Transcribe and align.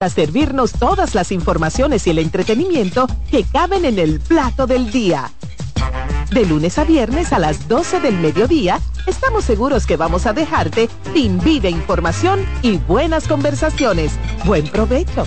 a 0.00 0.08
servirnos 0.08 0.74
todas 0.74 1.16
las 1.16 1.32
informaciones 1.32 2.06
y 2.06 2.10
el 2.10 2.20
entretenimiento 2.20 3.08
que 3.32 3.42
caben 3.42 3.84
en 3.84 3.98
el 3.98 4.20
plato 4.20 4.68
del 4.68 4.92
día. 4.92 5.32
De 6.30 6.46
lunes 6.46 6.78
a 6.78 6.84
viernes 6.84 7.32
a 7.32 7.40
las 7.40 7.66
12 7.66 7.98
del 7.98 8.16
mediodía, 8.16 8.78
estamos 9.08 9.44
seguros 9.44 9.86
que 9.86 9.96
vamos 9.96 10.26
a 10.26 10.32
dejarte 10.32 10.88
sin 11.14 11.40
vida 11.40 11.68
información 11.68 12.46
y 12.62 12.76
buenas 12.76 13.26
conversaciones. 13.26 14.12
Buen 14.44 14.68
provecho. 14.68 15.26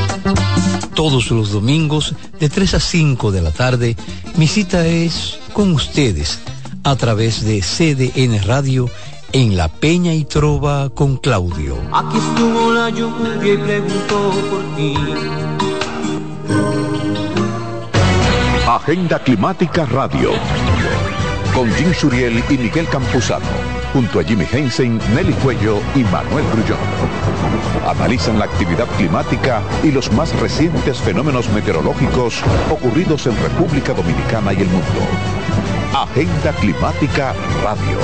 Todos 1.01 1.31
los 1.31 1.49
domingos 1.49 2.13
de 2.39 2.47
3 2.47 2.75
a 2.75 2.79
5 2.79 3.31
de 3.31 3.41
la 3.41 3.49
tarde, 3.49 3.97
mi 4.35 4.45
cita 4.45 4.85
es 4.85 5.39
con 5.51 5.71
ustedes 5.71 6.39
a 6.83 6.95
través 6.95 7.43
de 7.43 7.61
CDN 7.61 8.39
Radio 8.43 8.87
en 9.31 9.57
La 9.57 9.67
Peña 9.67 10.13
y 10.13 10.25
Trova 10.25 10.91
con 10.91 11.17
Claudio. 11.17 11.75
Aquí 11.91 12.17
estuvo 12.19 12.71
la 12.71 12.91
lluvia 12.91 13.35
y 13.51 13.57
preguntó 13.57 14.31
por 14.51 14.75
ti. 14.75 14.93
Agenda 18.67 19.17
Climática 19.23 19.87
Radio. 19.87 20.33
Con 21.55 21.67
Jim 21.73 21.95
Suriel 21.95 22.43
y 22.47 22.59
Miguel 22.59 22.87
Campuzano. 22.89 23.47
Junto 23.91 24.19
a 24.19 24.23
Jimmy 24.23 24.45
Hensen, 24.51 25.01
Nelly 25.15 25.33
Cuello 25.33 25.79
y 25.95 26.03
Manuel 26.03 26.45
Grullón. 26.53 27.30
Analizan 27.87 28.39
la 28.39 28.45
actividad 28.45 28.87
climática 28.97 29.61
y 29.83 29.91
los 29.91 30.11
más 30.11 30.37
recientes 30.39 30.99
fenómenos 30.99 31.49
meteorológicos 31.49 32.41
ocurridos 32.69 33.27
en 33.27 33.35
República 33.41 33.93
Dominicana 33.93 34.53
y 34.53 34.61
el 34.61 34.67
mundo. 34.67 35.01
Agenda 35.93 36.51
Climática 36.53 37.33
Radio. 37.63 37.97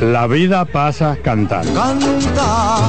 La 0.00 0.26
vida 0.26 0.64
pasa 0.64 1.18
cantando. 1.22 1.74
Canta, 1.74 2.88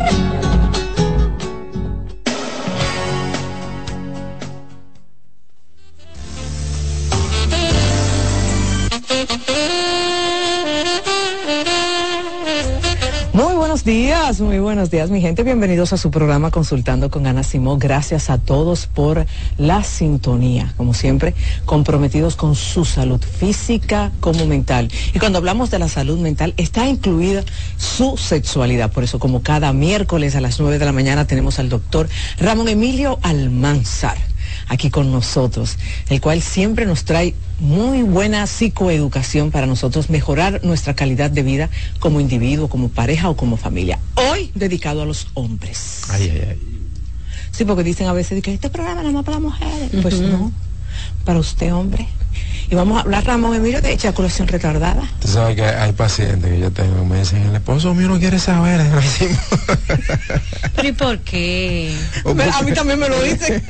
Buenos 13.83 13.99
días, 13.99 14.41
muy 14.41 14.59
buenos 14.59 14.91
días, 14.91 15.09
mi 15.09 15.21
gente. 15.21 15.43
Bienvenidos 15.43 15.91
a 15.91 15.97
su 15.97 16.11
programa 16.11 16.51
Consultando 16.51 17.09
con 17.09 17.25
Ana 17.25 17.41
Simón. 17.41 17.79
Gracias 17.79 18.29
a 18.29 18.37
todos 18.37 18.85
por 18.85 19.25
la 19.57 19.83
sintonía. 19.83 20.71
Como 20.77 20.93
siempre, 20.93 21.33
comprometidos 21.65 22.35
con 22.35 22.53
su 22.53 22.85
salud 22.85 23.19
física 23.19 24.11
como 24.19 24.45
mental. 24.45 24.91
Y 25.15 25.19
cuando 25.19 25.39
hablamos 25.39 25.71
de 25.71 25.79
la 25.79 25.87
salud 25.87 26.19
mental, 26.19 26.53
está 26.57 26.87
incluida 26.87 27.43
su 27.77 28.17
sexualidad. 28.17 28.91
Por 28.91 29.03
eso, 29.03 29.17
como 29.17 29.41
cada 29.41 29.73
miércoles 29.73 30.35
a 30.35 30.41
las 30.41 30.59
9 30.59 30.77
de 30.77 30.85
la 30.85 30.91
mañana, 30.91 31.25
tenemos 31.25 31.57
al 31.57 31.69
doctor 31.69 32.07
Ramón 32.37 32.67
Emilio 32.67 33.17
Almanzar 33.23 34.30
aquí 34.71 34.89
con 34.89 35.11
nosotros, 35.11 35.77
el 36.07 36.21
cual 36.21 36.41
siempre 36.41 36.85
nos 36.85 37.03
trae 37.03 37.35
muy 37.59 38.03
buena 38.03 38.47
psicoeducación 38.47 39.51
para 39.51 39.67
nosotros 39.67 40.09
mejorar 40.09 40.61
nuestra 40.63 40.93
calidad 40.95 41.29
de 41.29 41.43
vida 41.43 41.69
como 41.99 42.21
individuo, 42.21 42.69
como 42.69 42.87
pareja 42.87 43.29
o 43.29 43.35
como 43.35 43.57
familia. 43.57 43.99
Hoy 44.15 44.49
dedicado 44.55 45.01
a 45.01 45.05
los 45.05 45.27
hombres. 45.33 46.03
Ay, 46.09 46.31
ay, 46.33 46.47
ay. 46.51 46.59
Sí, 47.51 47.65
porque 47.65 47.83
dicen 47.83 48.07
a 48.07 48.13
veces 48.13 48.41
que 48.41 48.53
este 48.53 48.69
programa 48.69 49.03
no 49.03 49.19
es 49.19 49.25
para 49.25 49.39
las 49.39 49.41
mujeres. 49.41 49.89
Pues 50.01 50.21
no, 50.21 50.53
para 51.25 51.39
usted, 51.39 51.73
hombre. 51.73 52.07
Y 52.71 52.75
vamos 52.75 52.97
a 52.97 53.01
hablar, 53.01 53.25
Ramón 53.25 53.53
Emilio, 53.53 53.81
de 53.81 53.91
eyaculación 53.91 54.47
retardada. 54.47 55.03
Tú 55.19 55.27
sabes 55.27 55.57
que 55.57 55.63
hay 55.65 55.91
pacientes 55.91 56.49
que 56.49 56.57
yo 56.57 56.71
tengo, 56.71 57.03
me 57.03 57.19
dicen, 57.19 57.43
el 57.43 57.53
esposo 57.55 57.93
mío 57.93 58.07
no 58.07 58.17
quiere 58.17 58.39
saber. 58.39 58.79
¿Pero 60.77 60.87
y 60.87 60.91
por 60.93 61.19
qué? 61.19 61.93
a 62.25 62.61
mí 62.63 62.71
también 62.71 62.97
me 62.97 63.09
lo 63.09 63.21
dicen. 63.23 63.61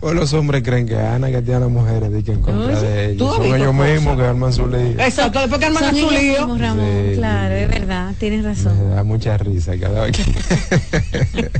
o 0.00 0.14
los 0.14 0.32
hombres 0.32 0.62
creen 0.62 0.86
que 0.88 0.96
Ana 0.98 1.26
que 1.30 1.42
tiene 1.42 1.56
a 1.56 1.60
las 1.60 1.68
mujeres 1.68 2.10
de 2.10 2.24
que 2.24 2.32
en 2.32 2.40
contra 2.40 2.80
de 2.80 3.04
ellos. 3.12 3.18
¿Tú 3.18 3.28
has 3.28 3.36
Son 3.36 3.54
ellos 3.54 3.74
mismos 3.74 4.16
que 4.16 4.22
arman 4.24 4.52
su 4.54 4.66
lío. 4.66 4.98
Exacto, 4.98 5.40
después 5.40 5.58
que 5.60 5.66
arman 5.66 5.94
su 5.94 6.10
lío. 6.10 6.38
mismos, 6.46 6.58
Ramón, 6.58 6.86
Sí. 7.10 7.16
claro, 7.16 7.54
es 7.54 7.68
verdad, 7.68 8.12
tienes 8.18 8.42
Me 8.44 8.48
razón. 8.54 8.90
da 8.94 9.04
mucha 9.04 9.36
risa 9.36 9.72
cada 9.78 10.04
vez 10.04 10.16
que... 10.16 11.50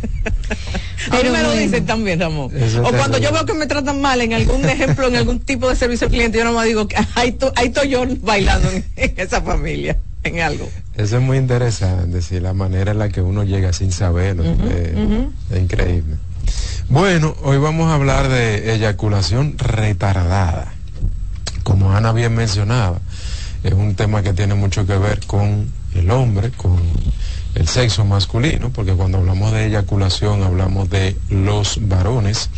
A 1.11 1.23
mí 1.23 1.31
me 1.31 1.43
lo 1.43 1.53
dicen 1.53 1.87
también, 1.87 2.21
Ramón. 2.21 2.51
Eso 2.55 2.83
O 2.83 2.91
cuando 2.93 3.17
yo 3.19 3.33
veo 3.33 3.47
que 3.47 3.55
me 3.55 3.67
tratan 3.67 4.01
mal 4.01 4.21
en 4.21 4.35
algún 4.35 4.63
ejemplo, 4.69 5.07
en 5.09 5.17
algún 5.17 5.39
tipo 5.41 5.69
de 5.69 5.77
servicio 5.77 6.07
al 6.07 6.13
cliente, 6.13 6.37
yo 6.39 6.45
nomás 6.45 6.67
digo 6.67 6.78
que 6.87 6.97
ahí, 7.15 7.33
to- 7.33 7.53
estoy 7.63 7.89
yo 7.89 8.05
bailando 8.23 8.71
en, 8.71 8.85
en 8.97 9.15
esa 9.17 9.41
familia, 9.43 9.97
en 10.23 10.41
algo. 10.41 10.69
Eso 10.95 11.17
es 11.17 11.23
muy 11.23 11.39
interesante, 11.39 12.21
sí, 12.23 12.39
la 12.41 12.53
manera 12.53 12.91
en 12.93 12.99
la 12.99 13.09
que 13.09 13.21
uno 13.23 13.43
llega 13.45 13.73
sin 13.73 13.91
saberlo. 13.93 14.45
eh, 14.47 15.27
Es 15.51 15.59
increíble. 15.61 16.17
Bueno, 16.89 17.35
hoy 17.43 17.59
vamos 17.59 17.91
a 17.91 17.95
hablar 17.95 18.29
de 18.29 18.75
eyaculación 18.75 19.57
retardada. 19.59 20.73
Como 21.63 21.93
Ana 21.93 22.13
bien 22.13 22.35
mencionaba, 22.35 22.99
es 23.63 23.73
un 23.75 23.95
tema 23.95 24.23
que 24.23 24.33
tiene 24.33 24.55
mucho 24.55 24.87
que 24.87 24.97
ver 24.97 25.21
con 25.27 25.71
el 25.95 26.11
hombre, 26.11 26.51
con 26.53 26.79
el 27.55 27.67
sexo 27.67 28.05
masculino, 28.05 28.71
porque 28.71 28.93
cuando 28.93 29.19
hablamos 29.19 29.53
de 29.53 29.67
eyaculación 29.67 30.43
hablamos 30.43 30.91
de 30.91 31.17
los 31.31 31.79
varones. 31.89 32.51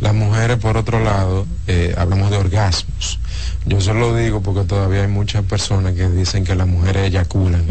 Las 0.00 0.14
mujeres, 0.14 0.58
por 0.58 0.76
otro 0.76 1.02
lado, 1.02 1.46
eh, 1.66 1.94
hablamos 1.96 2.30
de 2.30 2.36
orgasmos. 2.36 3.18
Yo 3.66 3.80
se 3.80 3.94
lo 3.94 4.14
digo 4.14 4.42
porque 4.42 4.64
todavía 4.64 5.02
hay 5.02 5.08
muchas 5.08 5.44
personas 5.44 5.94
que 5.94 6.08
dicen 6.08 6.44
que 6.44 6.54
las 6.54 6.66
mujeres 6.66 7.06
eyaculan, 7.06 7.64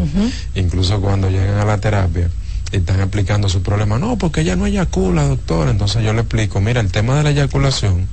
incluso 0.54 1.00
cuando 1.00 1.30
llegan 1.30 1.58
a 1.58 1.64
la 1.64 1.78
terapia 1.78 2.28
y 2.72 2.78
están 2.78 3.00
explicando 3.00 3.48
su 3.48 3.62
problema. 3.62 3.98
No, 3.98 4.18
porque 4.18 4.40
ella 4.40 4.56
no 4.56 4.66
eyacula, 4.66 5.24
doctor. 5.24 5.68
Entonces 5.68 6.02
yo 6.02 6.12
le 6.12 6.20
explico, 6.22 6.60
mira, 6.60 6.80
el 6.80 6.90
tema 6.90 7.16
de 7.16 7.22
la 7.22 7.30
eyaculación 7.30 8.08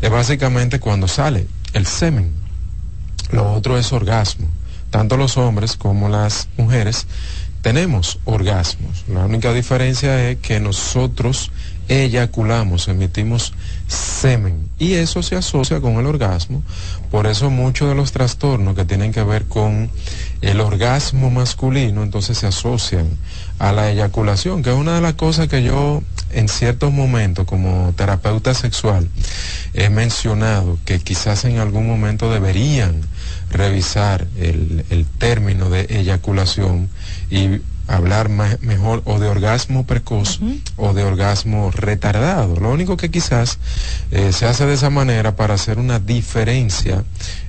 es 0.00 0.10
básicamente 0.10 0.78
cuando 0.78 1.08
sale 1.08 1.46
el 1.72 1.86
semen. 1.86 2.30
Lo 3.32 3.52
otro 3.52 3.76
es 3.76 3.92
orgasmo. 3.92 4.48
Tanto 4.90 5.16
los 5.16 5.36
hombres 5.36 5.76
como 5.76 6.08
las 6.08 6.48
mujeres 6.56 7.06
tenemos 7.66 8.20
orgasmos. 8.26 9.02
La 9.08 9.24
única 9.24 9.52
diferencia 9.52 10.30
es 10.30 10.36
que 10.36 10.60
nosotros 10.60 11.50
eyaculamos, 11.88 12.86
emitimos 12.86 13.54
semen. 13.88 14.68
Y 14.78 14.92
eso 14.92 15.20
se 15.24 15.34
asocia 15.34 15.80
con 15.80 15.94
el 15.94 16.06
orgasmo. 16.06 16.62
Por 17.10 17.26
eso 17.26 17.50
muchos 17.50 17.88
de 17.88 17.96
los 17.96 18.12
trastornos 18.12 18.76
que 18.76 18.84
tienen 18.84 19.10
que 19.10 19.24
ver 19.24 19.46
con 19.46 19.90
el 20.42 20.60
orgasmo 20.60 21.28
masculino, 21.28 22.04
entonces 22.04 22.38
se 22.38 22.46
asocian 22.46 23.08
a 23.58 23.72
la 23.72 23.90
eyaculación, 23.90 24.62
que 24.62 24.70
es 24.70 24.76
una 24.76 24.94
de 24.94 25.00
las 25.00 25.14
cosas 25.14 25.48
que 25.48 25.64
yo 25.64 26.04
en 26.32 26.48
ciertos 26.48 26.92
momentos 26.92 27.46
como 27.46 27.92
terapeuta 27.96 28.54
sexual 28.54 29.08
he 29.74 29.88
mencionado 29.88 30.78
que 30.84 30.98
quizás 30.98 31.44
en 31.44 31.58
algún 31.58 31.86
momento 31.86 32.30
deberían 32.30 33.02
revisar 33.50 34.26
el, 34.38 35.06
término 35.18 35.70
de 35.70 35.86
eyaculación 35.88 36.88
y 37.30 37.60
hablar 37.88 38.28
más, 38.28 38.60
mejor 38.62 39.02
o 39.04 39.18
de 39.18 39.28
orgasmo 39.28 39.86
precoz 39.86 40.40
o 40.76 40.92
de 40.92 41.04
orgasmo 41.04 41.70
retardado. 41.70 42.56
Lo 42.58 42.70
único 42.70 42.96
que 42.96 43.10
quizás 43.10 43.58
eh, 44.10 44.32
se 44.32 44.46
hace 44.46 44.66
de 44.66 44.74
esa 44.74 44.90
manera 44.90 45.36
para 45.36 45.54
hacer 45.54 45.78
una 45.78 45.98
diferencia 45.98 47.04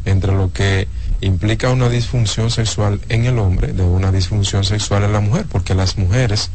entre 0.06 0.33
lo 0.33 0.51
que 0.53 0.88
implica 1.21 1.71
una 1.71 1.89
disfunción 1.89 2.51
sexual 2.51 3.01
en 3.09 3.25
el 3.25 3.39
hombre 3.39 3.74
de 3.74 3.83
una 3.83 4.12
disfunción 4.12 4.63
sexual 4.63 5.03
en 5.03 5.13
la 5.13 5.19
mujer, 5.19 5.45
porque 5.50 5.74
las 5.74 5.97
mujeres 5.97 6.51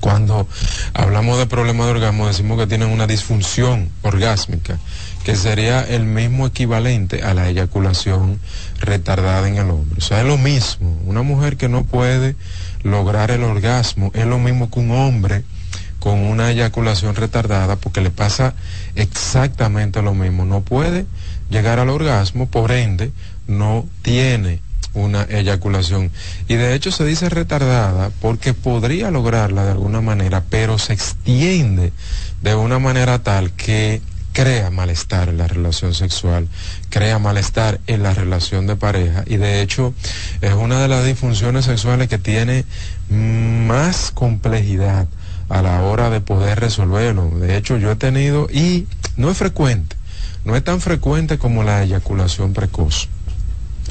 cuando 0.00 0.46
hablamos 0.94 1.38
de 1.38 1.46
problemas 1.46 1.86
de 1.86 1.92
orgasmo 1.92 2.26
decimos 2.26 2.58
que 2.58 2.66
tienen 2.66 2.90
una 2.90 3.06
disfunción 3.06 3.88
orgásmica, 4.02 4.78
que 5.26 5.34
sería 5.34 5.82
el 5.82 6.04
mismo 6.04 6.46
equivalente 6.46 7.24
a 7.24 7.34
la 7.34 7.48
eyaculación 7.48 8.38
retardada 8.78 9.48
en 9.48 9.56
el 9.56 9.68
hombre. 9.70 9.98
O 9.98 10.00
sea, 10.00 10.20
es 10.20 10.24
lo 10.24 10.38
mismo. 10.38 11.00
Una 11.04 11.22
mujer 11.22 11.56
que 11.56 11.68
no 11.68 11.82
puede 11.82 12.36
lograr 12.84 13.32
el 13.32 13.42
orgasmo 13.42 14.12
es 14.14 14.24
lo 14.24 14.38
mismo 14.38 14.70
que 14.70 14.78
un 14.78 14.92
hombre 14.92 15.42
con 15.98 16.20
una 16.20 16.52
eyaculación 16.52 17.16
retardada 17.16 17.74
porque 17.74 18.02
le 18.02 18.10
pasa 18.10 18.54
exactamente 18.94 20.00
lo 20.00 20.14
mismo. 20.14 20.44
No 20.44 20.60
puede 20.60 21.06
llegar 21.50 21.80
al 21.80 21.88
orgasmo, 21.88 22.46
por 22.46 22.70
ende, 22.70 23.10
no 23.48 23.84
tiene 24.02 24.60
una 24.94 25.24
eyaculación. 25.24 26.12
Y 26.46 26.54
de 26.54 26.72
hecho 26.76 26.92
se 26.92 27.04
dice 27.04 27.28
retardada 27.30 28.12
porque 28.20 28.54
podría 28.54 29.10
lograrla 29.10 29.64
de 29.64 29.72
alguna 29.72 30.00
manera, 30.00 30.44
pero 30.48 30.78
se 30.78 30.92
extiende 30.92 31.92
de 32.42 32.54
una 32.54 32.78
manera 32.78 33.24
tal 33.24 33.50
que 33.50 34.02
crea 34.36 34.70
malestar 34.70 35.30
en 35.30 35.38
la 35.38 35.48
relación 35.48 35.94
sexual, 35.94 36.46
crea 36.90 37.18
malestar 37.18 37.80
en 37.86 38.02
la 38.02 38.12
relación 38.12 38.66
de 38.66 38.76
pareja 38.76 39.24
y 39.24 39.38
de 39.38 39.62
hecho 39.62 39.94
es 40.42 40.52
una 40.52 40.78
de 40.82 40.88
las 40.88 41.06
disfunciones 41.06 41.64
sexuales 41.64 42.10
que 42.10 42.18
tiene 42.18 42.66
más 43.08 44.10
complejidad 44.10 45.08
a 45.48 45.62
la 45.62 45.80
hora 45.80 46.10
de 46.10 46.20
poder 46.20 46.60
resolverlo. 46.60 47.30
De 47.30 47.56
hecho 47.56 47.78
yo 47.78 47.90
he 47.90 47.96
tenido 47.96 48.46
y 48.52 48.86
no 49.16 49.30
es 49.30 49.38
frecuente, 49.38 49.96
no 50.44 50.54
es 50.54 50.62
tan 50.62 50.82
frecuente 50.82 51.38
como 51.38 51.62
la 51.62 51.82
eyaculación 51.82 52.52
precoz 52.52 53.08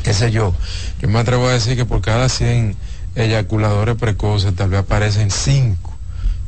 qué 0.03 0.13
sé 0.13 0.29
yo, 0.29 0.53
yo 1.01 1.09
me 1.09 1.17
atrevo 1.17 1.47
a 1.47 1.53
decir 1.53 1.75
que 1.75 1.85
por 1.85 2.01
cada 2.01 2.29
100 2.29 2.75
eyaculadores 3.15 3.95
precoces 3.95 4.55
tal 4.55 4.69
vez 4.69 4.81
aparecen 4.81 5.31
5 5.31 5.84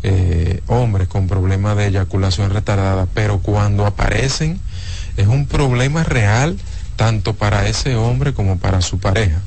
eh, 0.10 0.62
hombres 0.68 1.10
con 1.10 1.28
problemas 1.28 1.76
de 1.76 1.88
eyaculación 1.88 2.52
retardada, 2.52 3.08
pero 3.14 3.40
cuando 3.40 3.86
aparecen 3.86 4.58
es 5.18 5.28
un 5.28 5.48
problema 5.48 6.06
real 6.06 6.58
tanto 6.96 7.34
para 7.34 7.68
ese 7.68 7.98
hombre 7.98 8.34
como 8.34 8.58
para 8.58 8.80
su 8.80 9.00
pareja. 9.00 9.42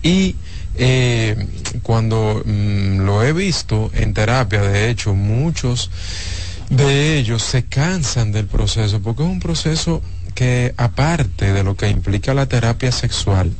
Y 0.00 0.36
eh, 0.76 1.48
cuando 1.82 2.42
mm, 2.44 2.98
lo 3.00 3.24
he 3.24 3.32
visto 3.32 3.90
en 3.92 4.14
terapia, 4.14 4.62
de 4.62 4.88
hecho, 4.88 5.14
muchos 5.14 5.90
de 6.70 7.18
ellos 7.18 7.42
se 7.42 7.64
cansan 7.64 8.30
del 8.30 8.46
proceso 8.46 9.00
porque 9.00 9.24
es 9.24 9.28
un 9.28 9.40
proceso 9.40 10.00
que 10.36 10.74
aparte 10.76 11.52
de 11.52 11.64
lo 11.64 11.76
que 11.76 11.88
implica 11.88 12.34
la 12.34 12.46
terapia 12.46 12.92
sexual, 12.92 13.52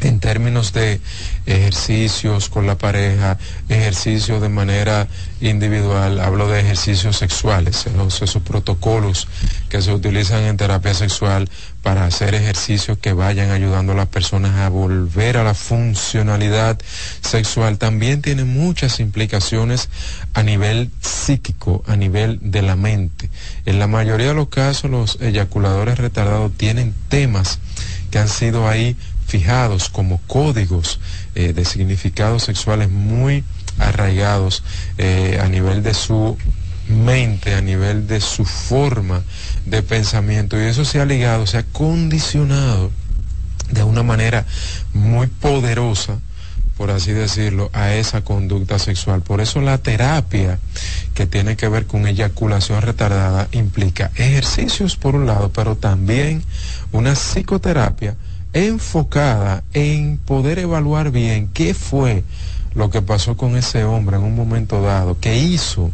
en 0.00 0.20
términos 0.20 0.72
de 0.72 1.00
ejercicios 1.46 2.48
con 2.48 2.66
la 2.66 2.78
pareja, 2.78 3.38
ejercicios 3.68 4.40
de 4.40 4.48
manera 4.48 5.08
individual, 5.40 6.20
hablo 6.20 6.48
de 6.48 6.60
ejercicios 6.60 7.16
sexuales, 7.16 7.86
esos, 7.86 8.42
protocolos 8.42 9.28
que 9.68 9.82
se 9.82 9.92
utilizan 9.92 10.44
en 10.44 10.56
terapia 10.56 10.94
sexual 10.94 11.48
para 11.82 12.04
hacer 12.04 12.34
ejercicios 12.34 12.98
que 12.98 13.12
vayan 13.12 13.50
ayudando 13.50 13.92
a 13.92 13.96
las 13.96 14.08
personas 14.08 14.56
a 14.56 14.68
volver 14.68 15.36
a 15.36 15.44
la 15.44 15.54
funcionalidad 15.54 16.78
sexual, 17.20 17.78
también 17.78 18.22
tiene 18.22 18.44
muchas 18.44 19.00
implicaciones 19.00 19.88
a 20.34 20.42
nivel 20.42 20.90
psíquico, 21.00 21.82
a 21.86 21.96
nivel 21.96 22.38
de 22.42 22.62
la 22.62 22.76
mente. 22.76 23.30
En 23.66 23.78
la 23.78 23.86
mayoría 23.86 24.28
de 24.28 24.34
los 24.34 24.48
casos 24.48 24.90
los 24.90 25.18
eyaculadores 25.20 25.98
retardados 25.98 26.52
tienen 26.56 26.94
temas 27.08 27.58
que 28.10 28.18
han 28.18 28.28
sido 28.28 28.68
ahí 28.68 28.96
fijados 29.28 29.90
como 29.90 30.18
códigos 30.26 30.98
eh, 31.34 31.52
de 31.52 31.64
significados 31.64 32.42
sexuales 32.44 32.90
muy 32.90 33.44
arraigados 33.78 34.64
eh, 34.96 35.38
a 35.40 35.48
nivel 35.48 35.82
de 35.82 35.94
su 35.94 36.36
mente, 36.88 37.54
a 37.54 37.60
nivel 37.60 38.08
de 38.08 38.20
su 38.20 38.44
forma 38.44 39.22
de 39.66 39.82
pensamiento. 39.82 40.60
Y 40.60 40.64
eso 40.64 40.84
se 40.84 41.00
ha 41.00 41.04
ligado, 41.04 41.46
se 41.46 41.58
ha 41.58 41.62
condicionado 41.62 42.90
de 43.70 43.82
una 43.84 44.02
manera 44.02 44.46
muy 44.94 45.26
poderosa 45.26 46.18
por 46.78 46.92
así 46.92 47.10
decirlo, 47.10 47.70
a 47.72 47.94
esa 47.94 48.20
conducta 48.22 48.78
sexual. 48.78 49.20
Por 49.20 49.40
eso 49.40 49.60
la 49.60 49.78
terapia 49.78 50.60
que 51.12 51.26
tiene 51.26 51.56
que 51.56 51.66
ver 51.66 51.86
con 51.86 52.06
eyaculación 52.06 52.82
retardada 52.82 53.48
implica 53.50 54.12
ejercicios 54.14 54.94
por 54.96 55.16
un 55.16 55.26
lado, 55.26 55.50
pero 55.52 55.76
también 55.76 56.44
una 56.92 57.14
psicoterapia 57.14 58.14
enfocada 58.52 59.62
en 59.72 60.18
poder 60.18 60.58
evaluar 60.58 61.10
bien 61.10 61.48
qué 61.52 61.74
fue 61.74 62.24
lo 62.74 62.90
que 62.90 63.02
pasó 63.02 63.36
con 63.36 63.56
ese 63.56 63.84
hombre 63.84 64.16
en 64.16 64.22
un 64.22 64.36
momento 64.36 64.82
dado, 64.82 65.18
qué 65.20 65.38
hizo 65.38 65.90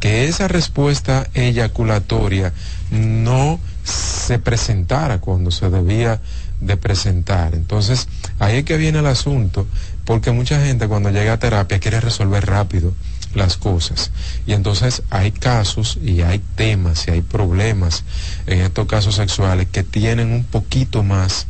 que 0.00 0.26
esa 0.26 0.48
respuesta 0.48 1.28
eyaculatoria 1.34 2.52
no 2.90 3.58
se 3.84 4.38
presentara 4.38 5.20
cuando 5.20 5.50
se 5.50 5.70
debía 5.70 6.20
de 6.60 6.76
presentar. 6.76 7.54
Entonces, 7.54 8.08
ahí 8.38 8.58
es 8.58 8.64
que 8.64 8.76
viene 8.76 8.98
el 9.00 9.06
asunto, 9.06 9.66
porque 10.04 10.30
mucha 10.30 10.64
gente 10.64 10.88
cuando 10.88 11.10
llega 11.10 11.34
a 11.34 11.38
terapia 11.38 11.78
quiere 11.78 12.00
resolver 12.00 12.44
rápido 12.46 12.94
las 13.34 13.56
cosas. 13.56 14.10
Y 14.46 14.52
entonces 14.52 15.02
hay 15.10 15.32
casos 15.32 15.98
y 16.02 16.22
hay 16.22 16.40
temas 16.54 17.08
y 17.08 17.12
hay 17.12 17.22
problemas 17.22 18.04
en 18.46 18.60
estos 18.60 18.86
casos 18.86 19.16
sexuales 19.16 19.68
que 19.70 19.82
tienen 19.82 20.32
un 20.32 20.44
poquito 20.44 21.02
más 21.02 21.46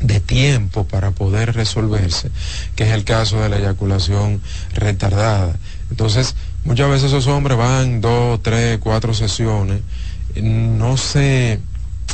de 0.00 0.20
tiempo 0.20 0.84
para 0.84 1.10
poder 1.10 1.54
resolverse, 1.54 2.30
que 2.76 2.84
es 2.84 2.90
el 2.90 3.04
caso 3.04 3.40
de 3.40 3.48
la 3.48 3.58
eyaculación 3.58 4.40
retardada. 4.74 5.56
Entonces, 5.90 6.34
muchas 6.64 6.88
veces 6.88 7.04
esos 7.08 7.26
hombres 7.26 7.58
van 7.58 8.00
dos, 8.00 8.42
tres, 8.42 8.78
cuatro 8.78 9.14
sesiones, 9.14 9.80
no 10.36 10.96
se 10.96 11.60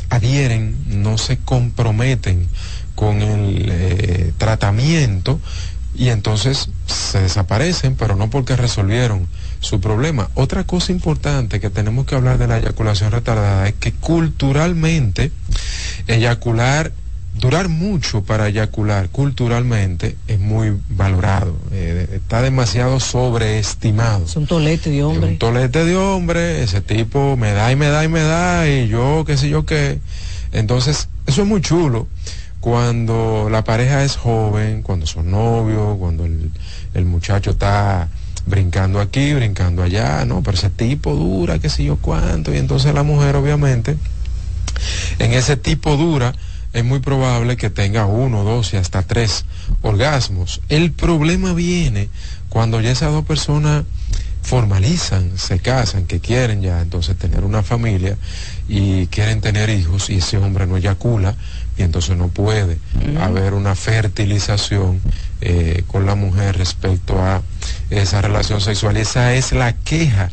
adhieren, 0.08 0.76
no 0.86 1.18
se 1.18 1.38
comprometen 1.38 2.48
con 2.94 3.22
el 3.22 3.68
eh, 3.70 4.32
tratamiento 4.38 5.40
y 5.94 6.08
entonces 6.08 6.70
se 6.86 7.20
desaparecen, 7.20 7.96
pero 7.96 8.16
no 8.16 8.30
porque 8.30 8.56
resolvieron 8.56 9.28
su 9.60 9.80
problema. 9.80 10.30
Otra 10.34 10.64
cosa 10.64 10.92
importante 10.92 11.60
que 11.60 11.70
tenemos 11.70 12.06
que 12.06 12.14
hablar 12.14 12.38
de 12.38 12.48
la 12.48 12.58
eyaculación 12.58 13.12
retardada 13.12 13.68
es 13.68 13.74
que 13.74 13.92
culturalmente 13.92 15.32
eyacular 16.06 16.92
durar 17.38 17.68
mucho 17.68 18.22
para 18.22 18.48
eyacular 18.48 19.08
culturalmente 19.08 20.16
es 20.28 20.38
muy 20.38 20.76
valorado, 20.88 21.56
eh, 21.72 22.08
está 22.12 22.42
demasiado 22.42 23.00
sobreestimado. 23.00 24.24
Es 24.24 24.36
un 24.36 24.46
tolete 24.46 24.90
de 24.90 25.02
hombre. 25.02 25.30
un 25.30 25.38
tolete 25.38 25.84
de 25.84 25.96
hombre, 25.96 26.62
ese 26.62 26.80
tipo 26.80 27.36
me 27.36 27.52
da 27.52 27.72
y 27.72 27.76
me 27.76 27.88
da 27.88 28.04
y 28.04 28.08
me 28.08 28.22
da 28.22 28.68
y 28.68 28.88
yo 28.88 29.24
qué 29.26 29.36
sé 29.36 29.48
yo 29.48 29.66
qué. 29.66 29.98
Entonces, 30.52 31.08
eso 31.26 31.42
es 31.42 31.48
muy 31.48 31.60
chulo 31.60 32.06
cuando 32.60 33.48
la 33.50 33.64
pareja 33.64 34.04
es 34.04 34.16
joven, 34.16 34.82
cuando 34.82 35.06
son 35.06 35.30
novios, 35.30 35.98
cuando 35.98 36.24
el, 36.24 36.50
el 36.94 37.04
muchacho 37.04 37.50
está 37.50 38.08
brincando 38.46 39.00
aquí, 39.00 39.34
brincando 39.34 39.82
allá, 39.82 40.24
no, 40.24 40.42
pero 40.42 40.56
ese 40.56 40.70
tipo 40.70 41.14
dura, 41.14 41.58
qué 41.58 41.68
sé 41.68 41.84
yo 41.84 41.96
cuánto, 41.96 42.54
y 42.54 42.58
entonces 42.58 42.94
la 42.94 43.02
mujer 43.02 43.36
obviamente 43.36 43.96
en 45.18 45.32
ese 45.32 45.56
tipo 45.56 45.96
dura 45.96 46.34
es 46.74 46.84
muy 46.84 46.98
probable 46.98 47.56
que 47.56 47.70
tenga 47.70 48.04
uno, 48.06 48.42
dos 48.42 48.74
y 48.74 48.76
hasta 48.76 49.02
tres 49.02 49.46
orgasmos. 49.80 50.60
El 50.68 50.92
problema 50.92 51.54
viene 51.54 52.08
cuando 52.48 52.80
ya 52.80 52.90
esas 52.90 53.12
dos 53.12 53.24
personas 53.24 53.84
formalizan, 54.42 55.38
se 55.38 55.60
casan, 55.60 56.04
que 56.06 56.20
quieren 56.20 56.60
ya 56.60 56.82
entonces 56.82 57.16
tener 57.16 57.44
una 57.44 57.62
familia 57.62 58.18
y 58.68 59.06
quieren 59.06 59.40
tener 59.40 59.70
hijos 59.70 60.10
y 60.10 60.16
ese 60.16 60.36
hombre 60.36 60.66
no 60.66 60.76
eyacula 60.76 61.34
y 61.78 61.82
entonces 61.82 62.16
no 62.16 62.28
puede 62.28 62.78
haber 63.20 63.54
una 63.54 63.74
fertilización 63.74 65.00
eh, 65.40 65.84
con 65.86 66.06
la 66.06 66.14
mujer 66.14 66.58
respecto 66.58 67.22
a 67.22 67.42
esa 67.88 68.20
relación 68.20 68.60
sexual. 68.60 68.96
esa 68.96 69.32
es 69.32 69.52
la 69.52 69.72
queja 69.72 70.30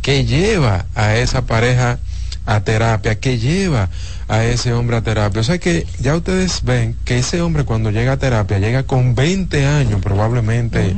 que 0.00 0.24
lleva 0.24 0.86
a 0.94 1.16
esa 1.16 1.46
pareja 1.46 1.98
a 2.46 2.60
terapia, 2.60 3.20
que 3.20 3.38
lleva 3.38 3.88
a 4.32 4.46
ese 4.46 4.72
hombre 4.72 4.96
a 4.96 5.02
terapia. 5.02 5.42
O 5.42 5.44
sea 5.44 5.58
que 5.58 5.86
ya 6.00 6.16
ustedes 6.16 6.62
ven 6.64 6.96
que 7.04 7.18
ese 7.18 7.42
hombre 7.42 7.64
cuando 7.64 7.90
llega 7.90 8.12
a 8.12 8.16
terapia 8.16 8.58
llega 8.58 8.84
con 8.84 9.14
20 9.14 9.66
años 9.66 10.00
probablemente. 10.00 10.96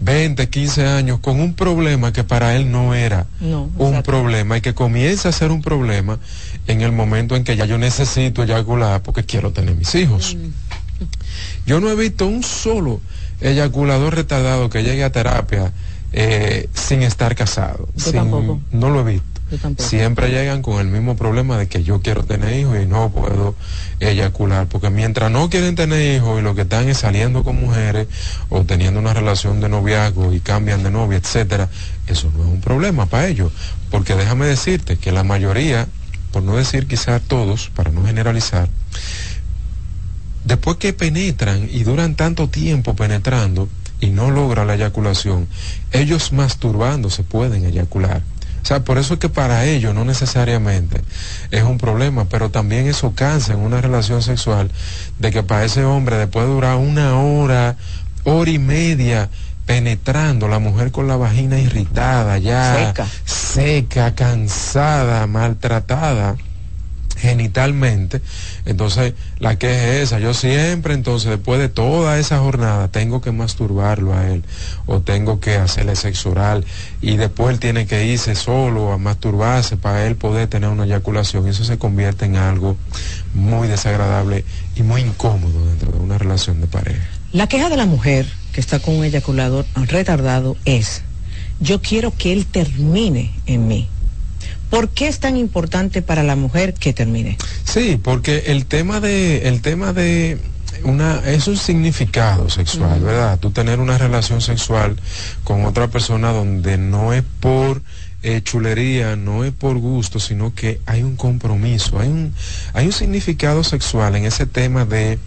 20, 0.00 0.48
15 0.48 0.86
años 0.88 1.20
con 1.20 1.38
un 1.38 1.54
problema 1.54 2.12
que 2.12 2.24
para 2.24 2.56
él 2.56 2.72
no 2.72 2.92
era 2.92 3.26
un 3.40 4.02
problema 4.02 4.58
y 4.58 4.60
que 4.60 4.74
comienza 4.74 5.28
a 5.28 5.32
ser 5.32 5.52
un 5.52 5.62
problema 5.62 6.18
en 6.66 6.80
el 6.80 6.90
momento 6.90 7.36
en 7.36 7.44
que 7.44 7.54
ya 7.56 7.66
yo 7.66 7.78
necesito 7.78 8.42
eyacular 8.42 9.00
porque 9.04 9.22
quiero 9.22 9.52
tener 9.52 9.76
mis 9.76 9.94
hijos. 9.94 10.34
Mm. 10.34 11.06
Yo 11.66 11.78
no 11.78 11.88
he 11.88 11.94
visto 11.94 12.26
un 12.26 12.42
solo 12.42 13.00
eyaculador 13.40 14.16
retardado 14.16 14.68
que 14.70 14.82
llegue 14.82 15.04
a 15.04 15.12
terapia 15.12 15.72
eh, 16.12 16.68
sin 16.74 17.02
estar 17.02 17.36
casado. 17.36 17.88
No 18.72 18.90
lo 18.90 19.02
he 19.02 19.12
visto. 19.12 19.31
Siempre 19.76 20.30
llegan 20.30 20.62
con 20.62 20.80
el 20.80 20.86
mismo 20.86 21.16
problema 21.16 21.58
de 21.58 21.68
que 21.68 21.82
yo 21.82 22.00
quiero 22.00 22.24
tener 22.24 22.58
hijos 22.58 22.78
y 22.82 22.86
no 22.86 23.10
puedo 23.10 23.54
eyacular, 24.00 24.66
porque 24.66 24.88
mientras 24.88 25.30
no 25.30 25.50
quieren 25.50 25.74
tener 25.74 26.16
hijos 26.16 26.40
y 26.40 26.42
lo 26.42 26.54
que 26.54 26.62
están 26.62 26.88
es 26.88 26.98
saliendo 26.98 27.44
con 27.44 27.60
mujeres 27.60 28.08
o 28.48 28.64
teniendo 28.64 29.00
una 29.00 29.12
relación 29.12 29.60
de 29.60 29.68
noviazgo 29.68 30.32
y 30.32 30.40
cambian 30.40 30.82
de 30.82 30.90
novia, 30.90 31.18
etcétera, 31.18 31.68
eso 32.06 32.32
no 32.34 32.44
es 32.44 32.48
un 32.48 32.60
problema 32.60 33.06
para 33.06 33.28
ellos, 33.28 33.52
porque 33.90 34.14
déjame 34.14 34.46
decirte 34.46 34.96
que 34.96 35.12
la 35.12 35.22
mayoría, 35.22 35.86
por 36.32 36.42
no 36.42 36.56
decir 36.56 36.86
quizás 36.86 37.20
todos, 37.20 37.70
para 37.74 37.90
no 37.90 38.06
generalizar, 38.06 38.70
después 40.44 40.78
que 40.78 40.94
penetran 40.94 41.68
y 41.70 41.82
duran 41.82 42.16
tanto 42.16 42.48
tiempo 42.48 42.96
penetrando 42.96 43.68
y 44.00 44.06
no 44.10 44.30
logran 44.30 44.66
la 44.66 44.74
eyaculación, 44.74 45.46
ellos 45.92 46.32
masturbándose 46.32 47.22
pueden 47.22 47.66
eyacular. 47.66 48.22
O 48.62 48.64
sea, 48.64 48.84
por 48.84 48.98
eso 48.98 49.14
es 49.14 49.20
que 49.20 49.28
para 49.28 49.64
ellos 49.64 49.92
no 49.94 50.04
necesariamente 50.04 51.02
es 51.50 51.64
un 51.64 51.78
problema, 51.78 52.26
pero 52.26 52.50
también 52.50 52.86
eso 52.86 53.12
cansa 53.14 53.54
en 53.54 53.58
una 53.58 53.80
relación 53.80 54.22
sexual 54.22 54.70
de 55.18 55.32
que 55.32 55.42
para 55.42 55.64
ese 55.64 55.84
hombre 55.84 56.16
después 56.16 56.46
de 56.46 56.52
durar 56.52 56.76
una 56.76 57.18
hora, 57.18 57.76
hora 58.24 58.50
y 58.50 58.58
media 58.58 59.28
penetrando, 59.66 60.48
la 60.48 60.58
mujer 60.58 60.92
con 60.92 61.08
la 61.08 61.16
vagina 61.16 61.58
irritada, 61.58 62.38
ya 62.38 62.94
seca. 63.24 64.14
cansada, 64.14 65.26
maltratada 65.26 66.36
genitalmente, 67.22 68.20
entonces 68.64 69.14
la 69.38 69.56
que 69.56 69.70
es 69.70 70.02
esa, 70.02 70.18
yo 70.18 70.34
siempre 70.34 70.94
entonces 70.94 71.30
después 71.30 71.60
de 71.60 71.68
toda 71.68 72.18
esa 72.18 72.38
jornada 72.40 72.88
tengo 72.88 73.20
que 73.20 73.30
masturbarlo 73.30 74.12
a 74.12 74.28
él 74.28 74.42
o 74.86 75.00
tengo 75.00 75.38
que 75.38 75.54
hacerle 75.54 75.94
sexo 75.94 76.30
oral 76.30 76.64
y 77.00 77.16
después 77.16 77.54
él 77.54 77.60
tiene 77.60 77.86
que 77.86 78.04
irse 78.06 78.34
solo 78.34 78.92
a 78.92 78.98
masturbarse 78.98 79.76
para 79.76 80.04
él 80.04 80.16
poder 80.16 80.48
tener 80.48 80.68
una 80.68 80.84
eyaculación 80.84 81.46
eso 81.46 81.62
se 81.62 81.78
convierte 81.78 82.24
en 82.24 82.34
algo 82.34 82.76
muy 83.34 83.68
desagradable 83.68 84.44
y 84.74 84.82
muy 84.82 85.02
incómodo 85.02 85.64
dentro 85.66 85.92
de 85.92 85.98
una 85.98 86.18
relación 86.18 86.60
de 86.60 86.66
pareja. 86.66 87.06
La 87.32 87.46
queja 87.46 87.68
de 87.68 87.76
la 87.76 87.86
mujer 87.86 88.26
que 88.52 88.60
está 88.60 88.80
con 88.80 88.96
un 88.96 89.04
eyaculador 89.04 89.64
retardado 89.76 90.56
es, 90.64 91.02
yo 91.60 91.80
quiero 91.80 92.12
que 92.16 92.32
él 92.32 92.46
termine 92.46 93.30
en 93.46 93.68
mí 93.68 93.88
¿Por 94.72 94.88
qué 94.88 95.06
es 95.06 95.20
tan 95.20 95.36
importante 95.36 96.00
para 96.00 96.22
la 96.22 96.34
mujer 96.34 96.72
que 96.72 96.94
termine? 96.94 97.36
Sí, 97.62 98.00
porque 98.02 98.44
el 98.46 98.64
tema 98.64 99.00
de, 99.00 99.46
el 99.46 99.60
tema 99.60 99.92
de 99.92 100.38
una, 100.82 101.20
es 101.26 101.46
un 101.46 101.58
significado 101.58 102.48
sexual, 102.48 103.00
¿verdad? 103.00 103.38
Tú 103.38 103.50
tener 103.50 103.80
una 103.80 103.98
relación 103.98 104.40
sexual 104.40 104.96
con 105.44 105.66
otra 105.66 105.88
persona 105.88 106.32
donde 106.32 106.78
no 106.78 107.12
es 107.12 107.22
por 107.40 107.82
eh, 108.22 108.40
chulería, 108.42 109.14
no 109.14 109.44
es 109.44 109.52
por 109.52 109.76
gusto, 109.76 110.18
sino 110.18 110.54
que 110.54 110.80
hay 110.86 111.02
un 111.02 111.16
compromiso, 111.16 112.00
hay 112.00 112.08
un, 112.08 112.32
hay 112.72 112.86
un 112.86 112.92
significado 112.92 113.64
sexual 113.64 114.16
en 114.16 114.24
ese 114.24 114.46
tema 114.46 114.86
de 114.86 115.18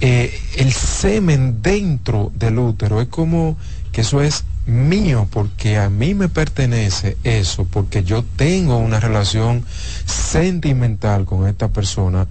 eh, 0.00 0.36
el 0.56 0.72
semen 0.72 1.62
dentro 1.62 2.32
del 2.34 2.58
útero. 2.58 3.00
Es 3.00 3.06
como 3.06 3.56
que 3.92 4.00
eso 4.00 4.22
es 4.22 4.44
mío 4.66 5.28
porque 5.30 5.78
a 5.78 5.88
mí 5.88 6.14
me 6.14 6.28
pertenece 6.28 7.16
eso, 7.24 7.64
porque 7.64 8.04
yo 8.04 8.24
tengo 8.36 8.78
una 8.78 9.00
relación 9.00 9.64
sentimental 10.06 11.24
con 11.24 11.46
esta 11.46 11.68
persona 11.68 12.26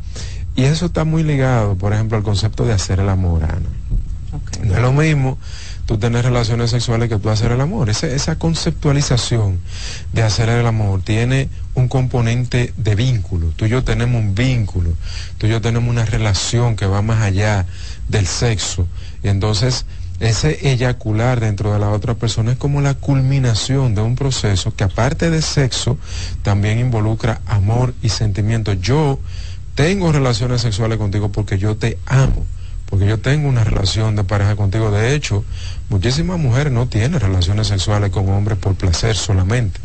y 0.55 0.63
eso 0.63 0.87
está 0.87 1.05
muy 1.05 1.23
ligado, 1.23 1.75
por 1.75 1.93
ejemplo, 1.93 2.17
al 2.17 2.23
concepto 2.23 2.65
de 2.65 2.73
hacer 2.73 2.99
el 2.99 3.09
amor, 3.09 3.43
Ana. 3.43 3.69
No 4.63 4.75
es 4.75 4.81
lo 4.81 4.93
mismo 4.93 5.37
tú 5.85 5.97
tener 5.97 6.23
relaciones 6.23 6.71
sexuales 6.71 7.09
que 7.09 7.17
tú 7.17 7.29
hacer 7.29 7.51
el 7.51 7.59
amor. 7.59 7.89
Esa, 7.89 8.07
esa 8.07 8.37
conceptualización 8.37 9.59
de 10.13 10.23
hacer 10.23 10.49
el 10.49 10.65
amor 10.65 11.01
tiene 11.01 11.49
un 11.73 11.87
componente 11.87 12.73
de 12.77 12.95
vínculo. 12.95 13.47
Tú 13.55 13.65
y 13.65 13.69
yo 13.69 13.83
tenemos 13.83 14.21
un 14.21 14.35
vínculo, 14.35 14.91
tú 15.37 15.47
y 15.47 15.49
yo 15.49 15.61
tenemos 15.61 15.89
una 15.89 16.05
relación 16.05 16.75
que 16.75 16.85
va 16.85 17.01
más 17.01 17.21
allá 17.21 17.65
del 18.07 18.27
sexo. 18.27 18.87
Y 19.23 19.27
entonces 19.27 19.85
ese 20.21 20.69
eyacular 20.71 21.39
dentro 21.39 21.73
de 21.73 21.79
la 21.79 21.89
otra 21.89 22.13
persona 22.13 22.51
es 22.51 22.57
como 22.57 22.79
la 22.79 22.93
culminación 22.93 23.95
de 23.95 24.01
un 24.01 24.15
proceso 24.15 24.73
que 24.75 24.83
aparte 24.83 25.31
de 25.31 25.41
sexo 25.41 25.97
también 26.43 26.77
involucra 26.77 27.41
amor 27.47 27.95
y 28.03 28.09
sentimiento. 28.09 28.73
Yo 28.73 29.19
tengo 29.73 30.11
relaciones 30.11 30.61
sexuales 30.61 30.99
contigo 30.99 31.31
porque 31.31 31.57
yo 31.57 31.75
te 31.75 31.97
amo, 32.05 32.45
porque 32.85 33.07
yo 33.07 33.19
tengo 33.19 33.49
una 33.49 33.63
relación 33.63 34.15
de 34.15 34.23
pareja 34.23 34.55
contigo. 34.55 34.91
De 34.91 35.15
hecho, 35.15 35.43
muchísimas 35.89 36.37
mujeres 36.37 36.71
no 36.71 36.87
tienen 36.87 37.19
relaciones 37.19 37.67
sexuales 37.67 38.11
con 38.11 38.29
hombres 38.29 38.59
por 38.59 38.75
placer 38.75 39.15
solamente, 39.15 39.79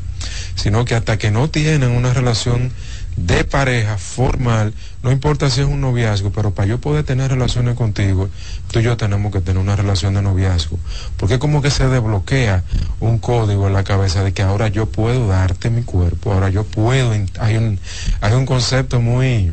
sino 0.55 0.85
que 0.85 0.95
hasta 0.95 1.17
que 1.17 1.31
no 1.31 1.49
tienen 1.49 1.93
una 1.93 2.13
relación 2.13 2.73
de 3.17 3.45
pareja 3.45 3.97
formal, 3.97 4.75
no 5.03 5.11
importa 5.11 5.49
si 5.49 5.63
es 5.63 5.67
un 5.67 5.81
noviazgo, 5.81 6.31
pero 6.31 6.53
para 6.53 6.69
yo 6.69 6.79
poder 6.81 7.05
tener 7.05 7.31
relaciones 7.31 7.75
contigo, 7.75 8.29
tú 8.71 8.81
y 8.81 8.83
yo 8.83 8.97
tenemos 8.97 9.33
que 9.33 9.41
tener 9.41 9.61
una 9.61 9.75
relación 9.75 10.15
de 10.15 10.23
noviazgo. 10.23 10.79
Porque 11.17 11.39
como 11.39 11.63
que 11.63 11.71
se 11.71 11.89
desbloquea 11.89 12.63
un 13.01 13.19
código 13.19 13.67
en 13.67 13.73
la 13.73 13.85
cabeza 13.85 14.23
de 14.23 14.33
que 14.33 14.43
ahora 14.43 14.69
yo 14.69 14.87
puedo 14.87 15.29
darte 15.29 15.71
mi 15.71 15.83
cuerpo, 15.83 16.33
ahora 16.33 16.51
yo 16.51 16.65
puedo, 16.65 17.13
hay 17.41 17.57
un, 17.57 17.81
hay 18.21 18.35
un 18.35 18.47
concepto 18.47 19.01
muy 19.01 19.53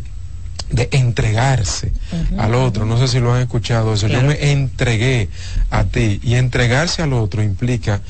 de 0.74 0.90
entregarse 0.92 1.92
al 2.38 2.56
otro. 2.56 2.86
No 2.86 2.98
sé 2.98 3.08
si 3.08 3.20
lo 3.20 3.34
han 3.34 3.42
escuchado 3.42 3.94
eso. 3.94 4.08
Yo 4.08 4.22
me 4.24 4.52
entregué 4.52 5.30
a 5.70 5.84
ti 5.84 6.20
y 6.24 6.36
entregarse 6.36 7.04
al 7.04 7.14
otro 7.14 7.44
implica 7.44 8.02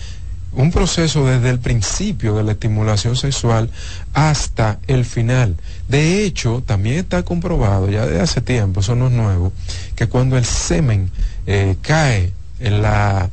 un 0.54 0.72
proceso 0.72 1.26
desde 1.26 1.50
el 1.50 1.60
principio 1.60 2.36
de 2.36 2.44
la 2.44 2.54
estimulación 2.54 3.16
sexual 3.16 3.70
hasta 4.14 4.80
el 4.88 5.06
final. 5.06 5.56
De 5.88 6.24
hecho, 6.24 6.64
también 6.66 6.98
está 6.98 7.24
comprobado 7.24 7.90
ya 7.90 8.06
desde 8.06 8.22
hace 8.22 8.42
tiempo, 8.42 8.80
eso 8.82 8.96
no 8.96 9.08
es 9.08 9.14
nuevo, 9.14 9.54
que 9.96 10.08
cuando 10.08 10.38
el 10.38 10.46
semen 10.46 11.10
eh, 11.48 11.76
cae 11.82 12.32
en 12.60 12.82
la 12.82 13.30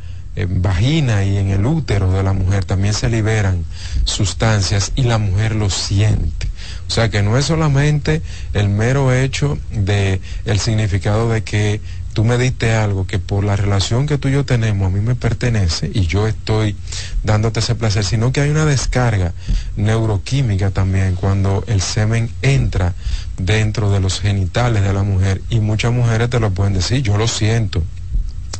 vagina 0.48 1.24
y 1.24 1.36
en 1.36 1.50
el 1.50 1.66
útero 1.66 2.12
de 2.12 2.22
la 2.22 2.32
mujer 2.32 2.64
también 2.64 2.94
se 2.94 3.08
liberan 3.08 3.64
sustancias 4.04 4.92
y 4.94 5.02
la 5.02 5.18
mujer 5.18 5.54
lo 5.54 5.70
siente. 5.70 6.48
O 6.86 6.90
sea 6.90 7.08
que 7.08 7.22
no 7.22 7.36
es 7.36 7.46
solamente 7.46 8.22
el 8.52 8.68
mero 8.68 9.12
hecho 9.12 9.58
de 9.70 10.20
el 10.44 10.58
significado 10.58 11.30
de 11.30 11.42
que 11.42 11.80
tú 12.20 12.26
me 12.26 12.36
diste 12.36 12.74
algo 12.74 13.06
que 13.06 13.18
por 13.18 13.44
la 13.44 13.56
relación 13.56 14.06
que 14.06 14.18
tú 14.18 14.28
y 14.28 14.32
yo 14.32 14.44
tenemos 14.44 14.86
a 14.86 14.90
mí 14.90 15.00
me 15.00 15.14
pertenece 15.14 15.90
y 15.94 16.06
yo 16.06 16.26
estoy 16.26 16.76
dándote 17.24 17.60
ese 17.60 17.74
placer, 17.74 18.04
sino 18.04 18.30
que 18.30 18.42
hay 18.42 18.50
una 18.50 18.66
descarga 18.66 19.32
neuroquímica 19.76 20.70
también 20.70 21.14
cuando 21.14 21.64
el 21.66 21.80
semen 21.80 22.30
entra 22.42 22.92
dentro 23.38 23.90
de 23.90 24.00
los 24.00 24.20
genitales 24.20 24.82
de 24.82 24.92
la 24.92 25.02
mujer 25.02 25.40
y 25.48 25.60
muchas 25.60 25.94
mujeres 25.94 26.28
te 26.28 26.40
lo 26.40 26.50
pueden 26.50 26.74
decir, 26.74 27.00
yo 27.00 27.16
lo 27.16 27.26
siento, 27.26 27.82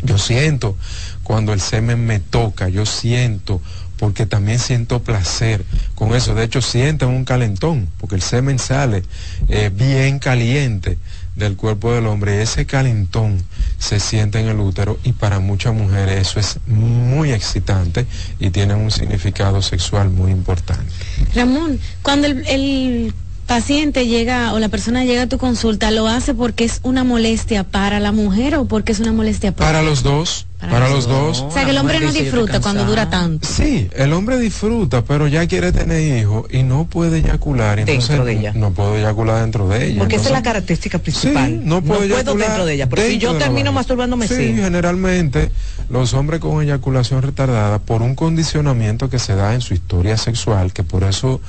yo 0.03 0.17
siento 0.17 0.75
cuando 1.23 1.53
el 1.53 1.61
semen 1.61 2.07
me 2.07 2.19
toca, 2.19 2.71
yo 2.71 2.87
siento 2.87 3.61
porque 3.99 4.25
también 4.25 4.59
siento 4.59 5.03
placer 5.03 5.63
con 5.95 6.15
eso. 6.15 6.35
De 6.35 6.45
hecho, 6.45 6.63
sienten 6.63 7.11
un 7.11 7.27
calentón, 7.27 7.91
porque 7.99 8.15
el 8.15 8.23
semen 8.23 8.59
sale 8.59 9.03
eh, 9.49 9.71
bien 9.71 10.19
caliente 10.19 10.97
del 11.41 11.57
cuerpo 11.57 11.93
del 11.93 12.07
hombre. 12.07 12.43
Ese 12.43 12.67
calentón 12.67 13.43
se 13.79 13.99
siente 13.99 14.39
en 14.39 14.49
el 14.49 14.61
útero 14.61 14.99
y 15.03 15.13
para 15.13 15.41
muchas 15.41 15.75
mujeres 15.75 16.29
eso 16.29 16.39
es 16.39 16.59
muy 16.67 17.33
excitante 17.33 18.07
y 18.39 18.51
tiene 18.51 18.75
un 18.75 18.93
significado 18.93 19.61
sexual 19.63 20.11
muy 20.11 20.31
importante. 20.31 20.93
Ramón, 21.35 21.81
cuando 22.03 22.29
el 22.29 23.13
paciente 23.51 24.07
llega 24.07 24.53
o 24.53 24.61
la 24.61 24.69
persona 24.69 25.05
llega 25.05 25.23
a 25.23 25.27
tu 25.27 25.37
consulta, 25.37 25.91
¿lo 25.91 26.07
hace 26.07 26.35
porque 26.35 26.63
es 26.63 26.79
una 26.85 27.03
molestia 27.03 27.65
para 27.65 27.99
la 27.99 28.13
mujer 28.13 28.55
o 28.55 28.67
porque 28.67 28.93
es 28.93 29.01
una 29.01 29.13
molestia 29.13 29.51
para, 29.51 29.73
para 29.73 29.83
los 29.83 30.05
dos? 30.05 30.47
Para, 30.61 30.91
los 30.91 31.09
dos. 31.09 31.41
O 31.41 31.51
sea, 31.51 31.65
que 31.65 31.71
el 31.71 31.79
hombre 31.79 32.01
no 32.01 32.13
disfruta 32.13 32.61
cuando 32.61 32.85
dura 32.85 33.09
tanto. 33.09 33.49
Sí, 33.49 33.89
el 33.95 34.13
hombre 34.13 34.39
disfruta, 34.39 35.03
pero 35.03 35.27
ya 35.27 35.47
quiere 35.47 35.73
tener 35.73 36.19
hijos 36.19 36.47
y 36.51 36.63
no 36.63 36.85
puede 36.85 37.19
eyacular. 37.19 37.79
Entonces, 37.79 38.09
dentro 38.09 38.25
de 38.27 38.33
ella. 38.33 38.53
No 38.55 38.71
puedo 38.73 38.97
eyacular 38.97 39.41
dentro 39.41 39.69
de 39.69 39.87
ella. 39.87 39.99
Porque 40.01 40.17
esa 40.17 40.27
es 40.27 40.33
la 40.33 40.43
característica 40.43 40.99
principal. 40.99 41.47
Sí, 41.47 41.61
no 41.65 41.83
puedo, 41.83 42.07
puedo 42.07 42.35
dentro 42.35 42.67
de 42.67 42.75
ella. 42.75 42.89
Pero 42.89 43.03
si 43.03 43.19
yo 43.19 43.35
termino 43.37 43.73
masturbándome, 43.73 44.29
sí. 44.29 44.35
Sí, 44.35 44.55
generalmente 44.55 45.51
los 45.89 46.13
hombres 46.13 46.41
con 46.41 46.63
eyaculación 46.63 47.23
retardada, 47.23 47.79
por 47.79 48.03
un 48.03 48.15
condicionamiento 48.15 49.09
que 49.09 49.19
se 49.19 49.35
da 49.35 49.55
en 49.55 49.63
su 49.63 49.75
historia 49.75 50.17
sexual, 50.17 50.73
que 50.73 50.85
por 50.85 51.05
eso 51.05 51.41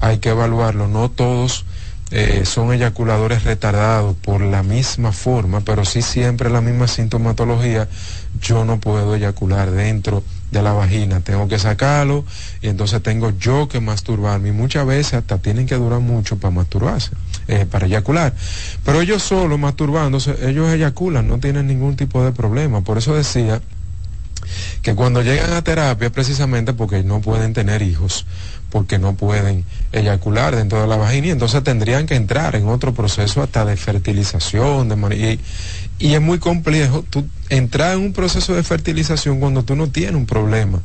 hay 0.00 0.18
que 0.18 0.30
evaluarlo. 0.30 0.88
No 0.88 1.10
todos 1.10 1.64
eh, 2.14 2.42
son 2.44 2.74
eyaculadores 2.74 3.44
retardados 3.44 4.14
por 4.16 4.42
la 4.42 4.62
misma 4.62 5.12
forma, 5.12 5.62
pero 5.62 5.86
sí 5.86 6.02
siempre 6.02 6.50
la 6.50 6.60
misma 6.60 6.86
sintomatología. 6.86 7.88
Yo 8.38 8.66
no 8.66 8.78
puedo 8.78 9.14
eyacular 9.14 9.70
dentro 9.70 10.22
de 10.50 10.62
la 10.62 10.74
vagina, 10.74 11.20
tengo 11.20 11.48
que 11.48 11.58
sacarlo 11.58 12.26
y 12.60 12.68
entonces 12.68 13.02
tengo 13.02 13.30
yo 13.38 13.66
que 13.66 13.80
masturbarme. 13.80 14.50
Y 14.50 14.52
muchas 14.52 14.86
veces 14.86 15.14
hasta 15.14 15.38
tienen 15.38 15.66
que 15.66 15.76
durar 15.76 16.00
mucho 16.00 16.36
para 16.36 16.54
masturbarse, 16.54 17.12
eh, 17.48 17.64
para 17.64 17.86
eyacular. 17.86 18.34
Pero 18.84 19.00
ellos 19.00 19.22
solo 19.22 19.56
masturbándose, 19.56 20.36
ellos 20.46 20.70
eyaculan, 20.70 21.26
no 21.26 21.38
tienen 21.38 21.66
ningún 21.66 21.96
tipo 21.96 22.22
de 22.22 22.32
problema. 22.32 22.82
Por 22.82 22.98
eso 22.98 23.14
decía 23.14 23.62
que 24.82 24.94
cuando 24.94 25.22
llegan 25.22 25.54
a 25.54 25.62
terapia 25.62 26.10
precisamente 26.10 26.74
porque 26.74 27.02
no 27.02 27.22
pueden 27.22 27.54
tener 27.54 27.80
hijos, 27.80 28.26
porque 28.72 28.98
no 28.98 29.14
pueden 29.14 29.66
eyacular 29.92 30.56
dentro 30.56 30.80
de 30.80 30.86
la 30.86 30.96
vagina 30.96 31.26
y 31.26 31.30
entonces 31.30 31.62
tendrían 31.62 32.06
que 32.06 32.14
entrar 32.14 32.56
en 32.56 32.66
otro 32.68 32.94
proceso 32.94 33.42
hasta 33.42 33.66
de 33.66 33.76
fertilización 33.76 34.88
de 34.88 35.38
y, 36.00 36.06
y, 36.06 36.14
es 36.14 36.20
muy 36.22 36.38
complejo 36.38 37.04
tú 37.08 37.26
entrar 37.50 37.92
en 37.92 38.00
un 38.00 38.12
proceso 38.14 38.54
de 38.54 38.62
fertilización 38.62 39.40
cuando 39.40 39.62
tú 39.62 39.76
no 39.76 39.88
tienes 39.88 40.14
un 40.14 40.24
problema 40.24 40.80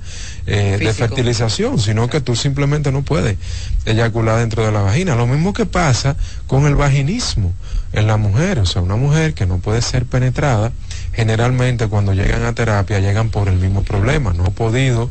eh, 0.47 0.77
de 0.77 0.93
fertilización 0.93 1.79
sino 1.79 2.09
que 2.09 2.19
tú 2.19 2.35
simplemente 2.35 2.91
no 2.91 3.03
puedes 3.03 3.37
eyacular 3.85 4.39
dentro 4.39 4.65
de 4.65 4.73
la 4.73 4.81
vagina. 4.81 5.15
Lo 5.15 5.25
mismo 5.25 5.53
que 5.53 5.65
pasa 5.65 6.17
con 6.45 6.65
el 6.65 6.75
vaginismo 6.75 7.53
en 7.93 8.05
la 8.05 8.17
mujer 8.17 8.59
o 8.59 8.65
sea 8.65 8.81
una 8.81 8.97
mujer 8.97 9.33
que 9.33 9.45
no 9.45 9.59
puede 9.59 9.81
ser 9.81 10.05
penetrada 10.05 10.73
generalmente 11.13 11.87
cuando 11.87 12.13
llegan 12.13 12.43
a 12.43 12.53
terapia 12.53 12.99
llegan 12.99 13.29
por 13.29 13.47
el 13.47 13.57
mismo 13.57 13.83
problema 13.83 14.33
no 14.33 14.43
ha 14.43 14.49
podido 14.49 15.09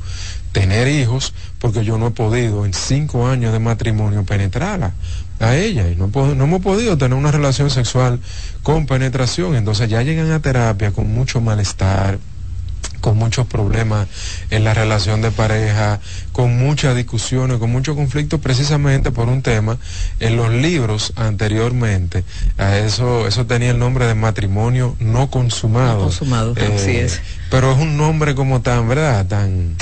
tener 0.52 0.88
hijos 0.88 1.34
porque 1.58 1.84
yo 1.84 1.98
no 1.98 2.08
he 2.08 2.10
podido 2.10 2.64
en 2.64 2.74
cinco 2.74 3.26
años 3.26 3.52
de 3.52 3.58
matrimonio 3.58 4.24
penetrarla 4.24 4.92
a 5.40 5.54
ella 5.54 5.88
y 5.90 5.96
no, 5.96 6.08
no 6.08 6.44
hemos 6.44 6.62
podido 6.62 6.96
tener 6.96 7.16
una 7.16 7.30
relación 7.30 7.70
sexual 7.70 8.20
con 8.62 8.86
penetración. 8.86 9.54
Entonces 9.54 9.88
ya 9.88 10.02
llegan 10.02 10.30
a 10.30 10.40
terapia 10.40 10.92
con 10.92 11.12
mucho 11.12 11.40
malestar, 11.40 12.18
con 13.00 13.18
muchos 13.18 13.46
problemas 13.46 14.08
en 14.50 14.64
la 14.64 14.74
relación 14.74 15.22
de 15.22 15.30
pareja, 15.30 16.00
con 16.32 16.56
muchas 16.58 16.96
discusiones, 16.96 17.58
con 17.58 17.70
muchos 17.70 17.94
conflictos, 17.96 18.40
precisamente 18.40 19.10
por 19.10 19.28
un 19.28 19.42
tema. 19.42 19.78
En 20.20 20.36
los 20.36 20.50
libros 20.52 21.12
anteriormente, 21.16 22.24
a 22.58 22.78
eso, 22.78 23.26
eso 23.26 23.46
tenía 23.46 23.70
el 23.70 23.78
nombre 23.78 24.06
de 24.06 24.14
matrimonio 24.14 24.96
no 24.98 25.30
consumado. 25.30 26.04
consumado, 26.04 26.54
así 26.56 26.90
eh, 26.90 27.04
es. 27.04 27.20
Pero 27.50 27.72
es 27.72 27.78
un 27.78 27.96
nombre 27.96 28.34
como 28.34 28.62
tan, 28.62 28.88
¿verdad? 28.88 29.26
Tan 29.26 29.76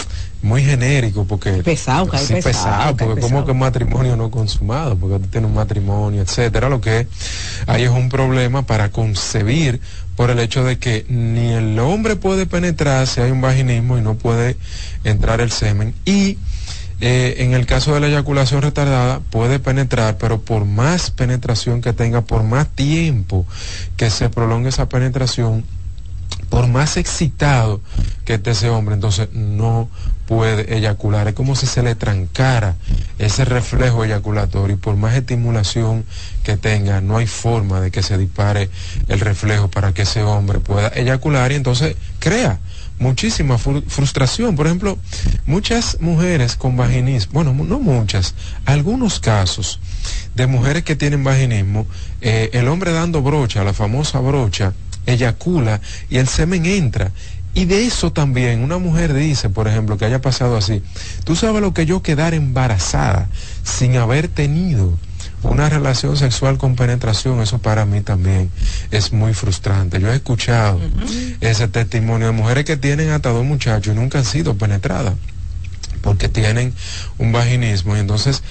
muy 0.45 0.63
genérico 0.63 1.25
porque 1.25 1.53
pesado, 1.63 2.07
sí, 2.19 2.35
pesado, 2.35 2.95
porque 2.97 3.23
como 3.23 3.47
que 3.47 3.55
matrimonio 3.55 4.15
no 4.15 4.31
consumado, 4.31 4.95
porque 4.95 5.19
tú 5.19 5.31
tienes 5.31 5.49
un 5.49 5.57
matrimonio, 5.57 6.21
etcétera, 6.21 6.69
lo 6.69 6.83
que 6.83 7.09
ahí 7.67 7.85
es 7.85 7.91
un 7.91 8.11
problema 8.11 8.67
para 8.67 8.91
concebir 8.91 9.81
por 10.17 10.31
el 10.31 10.39
hecho 10.39 10.63
de 10.63 10.79
que 10.79 11.07
ni 11.09 11.53
el 11.53 11.79
hombre 11.79 12.17
puede 12.17 12.45
penetrar 12.45 13.07
si 13.07 13.23
hay 13.23 13.31
un 13.31 13.41
vaginismo 13.41 13.97
y 13.97 14.03
no 14.03 14.17
puede 14.17 14.59
entrar 15.03 15.41
el 15.41 15.51
semen 15.51 15.95
y 16.05 16.37
eh, 17.01 17.37
en 17.39 17.55
el 17.55 17.65
caso 17.65 17.95
de 17.95 18.01
la 18.01 18.09
eyaculación 18.09 18.61
retardada 18.61 19.21
puede 19.31 19.59
penetrar, 19.59 20.19
pero 20.19 20.43
por 20.43 20.67
más 20.67 21.11
penetración 21.11 21.81
que 21.81 21.95
tenga, 21.95 22.21
por 22.21 22.43
más 22.43 22.69
tiempo 22.69 23.47
que 23.97 24.11
se 24.11 24.29
prolongue 24.29 24.69
esa 24.69 24.91
penetración, 24.91 25.65
por 26.51 26.69
más 26.69 26.99
excitado 26.99 27.81
que 28.27 28.35
esté 28.35 28.51
ese 28.51 28.69
hombre, 28.69 28.95
entonces 28.95 29.29
no 29.33 29.89
puede 30.27 30.77
eyacular. 30.77 31.29
Es 31.29 31.35
como 31.35 31.57
si 31.57 31.67
se 31.67 31.83
le 31.83 31.95
trancara 31.95 32.77
ese 33.19 33.45
reflejo 33.45 34.05
eyaculatorio 34.05 34.77
y 34.77 34.79
por 34.79 34.97
más 34.97 35.15
estimulación 35.15 36.05
que 36.43 36.57
tenga, 36.57 37.01
no 37.01 37.17
hay 37.17 37.27
forma 37.27 37.81
de 37.81 37.91
que 37.91 38.03
se 38.03 38.19
dispare 38.19 38.71
el 39.09 39.21
reflejo 39.21 39.69
para 39.69 39.93
que 39.93 40.03
ese 40.03 40.23
hombre 40.23 40.61
pueda 40.61 40.89
eyacular 40.89 41.53
y 41.53 41.57
entonces 41.57 41.97
crea 42.19 42.59
muchísima 42.99 43.59
frustración. 43.59 44.57
Por 44.57 44.67
ejemplo, 44.67 44.99
muchas 45.47 46.01
mujeres 46.01 46.57
con 46.57 46.77
vaginismo, 46.77 47.33
bueno, 47.33 47.53
no 47.53 47.81
muchas, 47.81 48.35
algunos 48.65 49.21
casos 49.21 49.81
de 50.35 50.47
mujeres 50.47 50.85
que 50.85 50.97
tienen 50.97 51.25
vaginismo, 51.25 51.87
eh, 52.21 52.51
el 52.53 52.69
hombre 52.69 52.93
dando 52.93 53.23
brocha, 53.23 53.65
la 53.65 53.73
famosa 53.73 54.21
brocha, 54.21 54.73
eyacula 55.07 55.81
y 56.09 56.19
el 56.19 56.29
semen 56.29 56.67
entra. 56.67 57.13
Y 57.55 57.67
de 57.67 57.87
eso 57.87 58.13
también 58.13 58.63
una 58.63 58.79
mujer 58.79 59.15
dice, 59.15 59.49
por 59.49 59.69
ejemplo, 59.69 59.97
que 59.97 60.05
haya 60.05 60.21
pasado 60.21 60.57
así, 60.57 60.83
tú 61.25 61.37
sabes 61.37 61.63
lo 61.63 61.73
que 61.73 61.87
yo 61.87 62.03
quedar 62.03 62.35
embarazada 62.35 63.29
sin 63.63 63.97
haber 63.97 64.29
tenido 64.29 64.99
una 65.43 65.69
relación 65.69 66.17
sexual 66.17 66.59
con 66.59 66.75
penetración, 66.75 67.41
eso 67.41 67.59
para 67.59 67.85
mí 67.85 68.01
también 68.01 68.51
es 68.91 69.13
muy 69.13 69.35
frustrante. 69.35 70.01
Yo 70.01 70.11
he 70.11 70.17
escuchado 70.17 70.81
ese 71.41 71.69
testimonio 71.69 72.29
de 72.29 72.33
mujeres 72.33 72.65
que 72.65 72.77
tienen 72.77 73.11
hasta 73.11 73.31
dos 73.31 73.45
muchachos 73.45 73.95
y 73.95 73.97
nunca 73.97 74.19
han 74.19 74.25
sido 74.25 74.57
penetradas 74.57 75.15
porque 76.03 76.29
tienen 76.29 76.75
un 77.17 77.33
vaginismo 77.33 77.97
y 77.97 78.01
entonces 78.01 78.43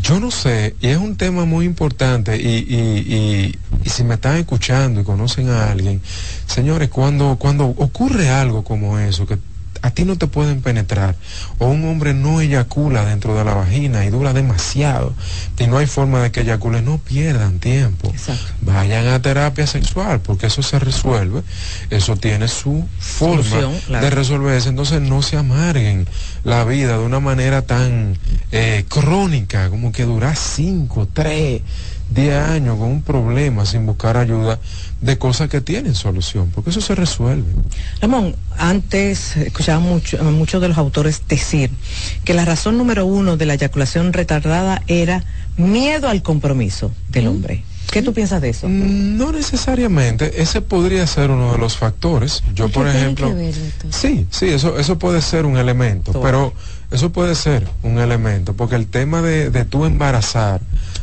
yo 0.00 0.20
no 0.20 0.30
sé, 0.30 0.76
y 0.80 0.88
es 0.88 0.98
un 0.98 1.16
tema 1.16 1.44
muy 1.44 1.66
importante, 1.66 2.36
y, 2.36 3.54
si 3.84 4.04
me 4.04 4.14
están 4.14 4.36
escuchando 4.36 5.00
y 5.00 5.04
conocen 5.04 5.48
a 5.48 5.70
alguien, 5.70 6.00
señores, 6.46 6.88
cuando, 6.88 7.36
cuando 7.36 7.64
ocurre 7.66 8.28
algo 8.28 8.62
como 8.62 8.98
eso, 8.98 9.26
que 9.26 9.38
a 9.82 9.90
ti 9.90 10.04
no 10.04 10.16
te 10.16 10.26
pueden 10.26 10.60
penetrar, 10.62 11.16
o 11.58 11.66
un 11.66 11.84
hombre 11.88 12.14
no 12.14 12.40
eyacula 12.40 13.04
dentro 13.04 13.36
de 13.36 13.44
la 13.44 13.54
vagina 13.54 14.04
y 14.04 14.10
dura 14.10 14.32
demasiado, 14.32 15.14
y 15.58 15.66
no 15.66 15.78
hay 15.78 15.86
forma 15.86 16.22
de 16.22 16.30
que 16.30 16.40
eyacule, 16.40 16.82
no 16.82 16.98
pierdan 16.98 17.58
tiempo. 17.58 18.12
Vayan 18.60 19.08
a 19.08 19.20
terapia 19.20 19.66
sexual, 19.66 20.20
porque 20.20 20.46
eso 20.46 20.62
se 20.62 20.78
resuelve, 20.78 21.42
eso 21.90 22.16
tiene 22.16 22.48
su 22.48 22.86
forma 22.98 23.70
de 23.88 24.10
resolverse, 24.10 24.68
entonces 24.68 25.00
no 25.00 25.22
se 25.22 25.36
amarguen 25.36 26.06
la 26.44 26.64
vida 26.64 26.98
de 26.98 27.04
una 27.04 27.20
manera 27.20 27.62
tan 27.62 28.18
eh, 28.52 28.84
crónica, 28.88 29.70
como 29.70 29.92
que 29.92 30.04
dura 30.04 30.34
5, 30.34 31.08
3, 31.12 31.62
10 32.10 32.34
años 32.34 32.78
con 32.78 32.88
un 32.88 33.02
problema 33.02 33.66
sin 33.66 33.86
buscar 33.86 34.16
ayuda 34.16 34.58
de 35.00 35.18
cosas 35.18 35.48
que 35.48 35.60
tienen 35.60 35.94
solución, 35.94 36.50
porque 36.54 36.70
eso 36.70 36.80
se 36.80 36.94
resuelve. 36.94 37.52
Ramón, 38.00 38.34
antes 38.56 39.36
escuchaba 39.36 39.80
mucho, 39.80 40.22
muchos 40.24 40.60
de 40.60 40.68
los 40.68 40.78
autores 40.78 41.22
decir 41.28 41.70
que 42.24 42.34
la 42.34 42.44
razón 42.44 42.78
número 42.78 43.06
uno 43.06 43.36
de 43.36 43.46
la 43.46 43.54
eyaculación 43.54 44.12
retardada 44.12 44.82
era 44.86 45.24
miedo 45.56 46.08
al 46.08 46.22
compromiso 46.22 46.90
del 47.08 47.26
¿Mm? 47.26 47.28
hombre. 47.28 47.64
¿Qué 47.90 48.02
tú 48.02 48.12
piensas 48.12 48.42
de 48.42 48.50
eso? 48.50 48.68
Mm, 48.68 49.16
no 49.16 49.32
necesariamente, 49.32 50.42
ese 50.42 50.60
podría 50.60 51.06
ser 51.06 51.30
uno 51.30 51.52
de 51.52 51.58
los 51.58 51.76
factores. 51.76 52.42
Yo, 52.54 52.68
por 52.68 52.86
ejemplo, 52.86 53.34
sí, 53.90 54.26
sí, 54.30 54.48
eso, 54.48 54.78
eso 54.78 54.98
puede 54.98 55.22
ser 55.22 55.46
un 55.46 55.56
elemento, 55.56 56.12
pero 56.20 56.52
eso 56.90 57.10
puede 57.10 57.34
ser 57.34 57.68
un 57.82 57.98
elemento, 57.98 58.54
porque 58.54 58.76
el 58.76 58.86
tema 58.86 59.20
de, 59.20 59.50
de 59.50 59.64
tú 59.64 59.84
embarazar 59.84 60.60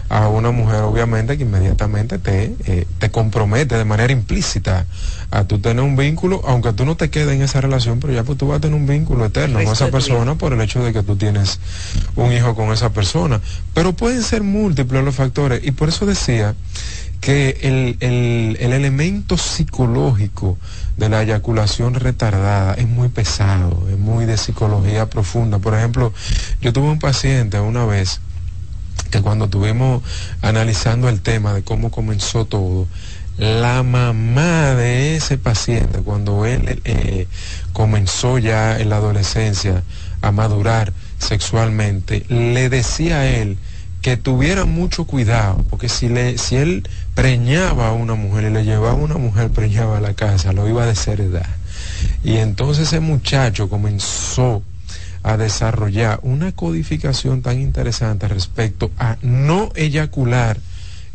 a 0.09 0.27
una 0.29 0.51
mujer, 0.51 0.81
obviamente, 0.81 1.37
que 1.37 1.43
inmediatamente 1.43 2.19
te, 2.19 2.55
eh, 2.65 2.85
te 2.99 3.09
compromete 3.09 3.75
de 3.75 3.85
manera 3.85 4.13
implícita 4.13 4.85
a 5.31 5.43
tú 5.45 5.59
tener 5.59 5.83
un 5.83 5.95
vínculo, 5.95 6.41
aunque 6.45 6.73
tú 6.73 6.85
no 6.85 6.95
te 6.95 7.09
quedes 7.09 7.35
en 7.35 7.41
esa 7.41 7.61
relación, 7.61 7.99
pero 7.99 8.13
ya 8.13 8.23
pues 8.23 8.37
tú 8.37 8.47
vas 8.47 8.57
a 8.57 8.61
tener 8.61 8.75
un 8.75 8.87
vínculo 8.87 9.25
eterno 9.25 9.63
con 9.63 9.73
esa 9.73 9.89
persona 9.89 10.35
por 10.35 10.53
el 10.53 10.61
hecho 10.61 10.83
de 10.83 10.93
que 10.93 11.03
tú 11.03 11.15
tienes 11.15 11.59
un 12.15 12.31
hijo 12.31 12.55
con 12.55 12.71
esa 12.71 12.91
persona. 12.91 13.41
Pero 13.73 13.93
pueden 13.93 14.21
ser 14.21 14.43
múltiples 14.43 15.03
los 15.03 15.15
factores, 15.15 15.61
y 15.63 15.71
por 15.71 15.89
eso 15.89 16.05
decía 16.05 16.55
que 17.21 17.57
el, 17.61 17.97
el, 17.99 18.57
el 18.59 18.73
elemento 18.73 19.37
psicológico 19.37 20.57
de 20.97 21.09
la 21.09 21.23
eyaculación 21.23 21.95
retardada 21.95 22.73
es 22.75 22.87
muy 22.87 23.09
pesado, 23.09 23.87
es 23.89 23.97
muy 23.97 24.25
de 24.25 24.37
psicología 24.37 25.09
profunda. 25.09 25.59
Por 25.59 25.75
ejemplo, 25.75 26.13
yo 26.61 26.71
tuve 26.71 26.89
un 26.89 26.99
paciente 26.99 27.59
una 27.59 27.85
vez, 27.85 28.21
que 29.11 29.21
cuando 29.21 29.45
estuvimos 29.45 30.03
analizando 30.41 31.09
el 31.09 31.21
tema 31.21 31.53
de 31.53 31.63
cómo 31.63 31.91
comenzó 31.91 32.45
todo, 32.45 32.87
la 33.37 33.83
mamá 33.83 34.75
de 34.75 35.17
ese 35.17 35.37
paciente, 35.37 35.99
cuando 35.99 36.45
él 36.45 36.81
eh, 36.85 37.27
comenzó 37.73 38.37
ya 38.37 38.79
en 38.79 38.89
la 38.89 38.97
adolescencia 38.97 39.83
a 40.21 40.31
madurar 40.31 40.93
sexualmente, 41.19 42.25
le 42.29 42.69
decía 42.69 43.19
a 43.19 43.27
él 43.27 43.57
que 44.05 44.17
tuviera 44.17 44.65
mucho 44.65 45.05
cuidado, 45.05 45.65
porque 45.67 45.89
si, 45.89 46.09
le, 46.09 46.37
si 46.37 46.57
él 46.57 46.87
preñaba 47.15 47.87
a 47.87 47.93
una 47.93 48.13
mujer 48.13 48.43
y 48.43 48.53
le 48.53 48.63
llevaba 48.63 48.91
a 48.91 48.93
una 48.93 49.17
mujer 49.17 49.49
preñaba 49.49 49.97
a 49.97 49.99
la 49.99 50.13
casa, 50.13 50.53
lo 50.53 50.69
iba 50.69 50.83
a 50.83 50.85
desheredar. 50.85 51.49
Y 52.23 52.35
entonces 52.35 52.89
ese 52.89 52.99
muchacho 52.99 53.67
comenzó 53.67 54.61
a 55.23 55.37
desarrollar 55.37 56.19
una 56.21 56.51
codificación 56.51 57.41
tan 57.41 57.59
interesante 57.59 58.27
respecto 58.27 58.91
a 58.99 59.17
no 59.23 59.71
eyacular 59.73 60.59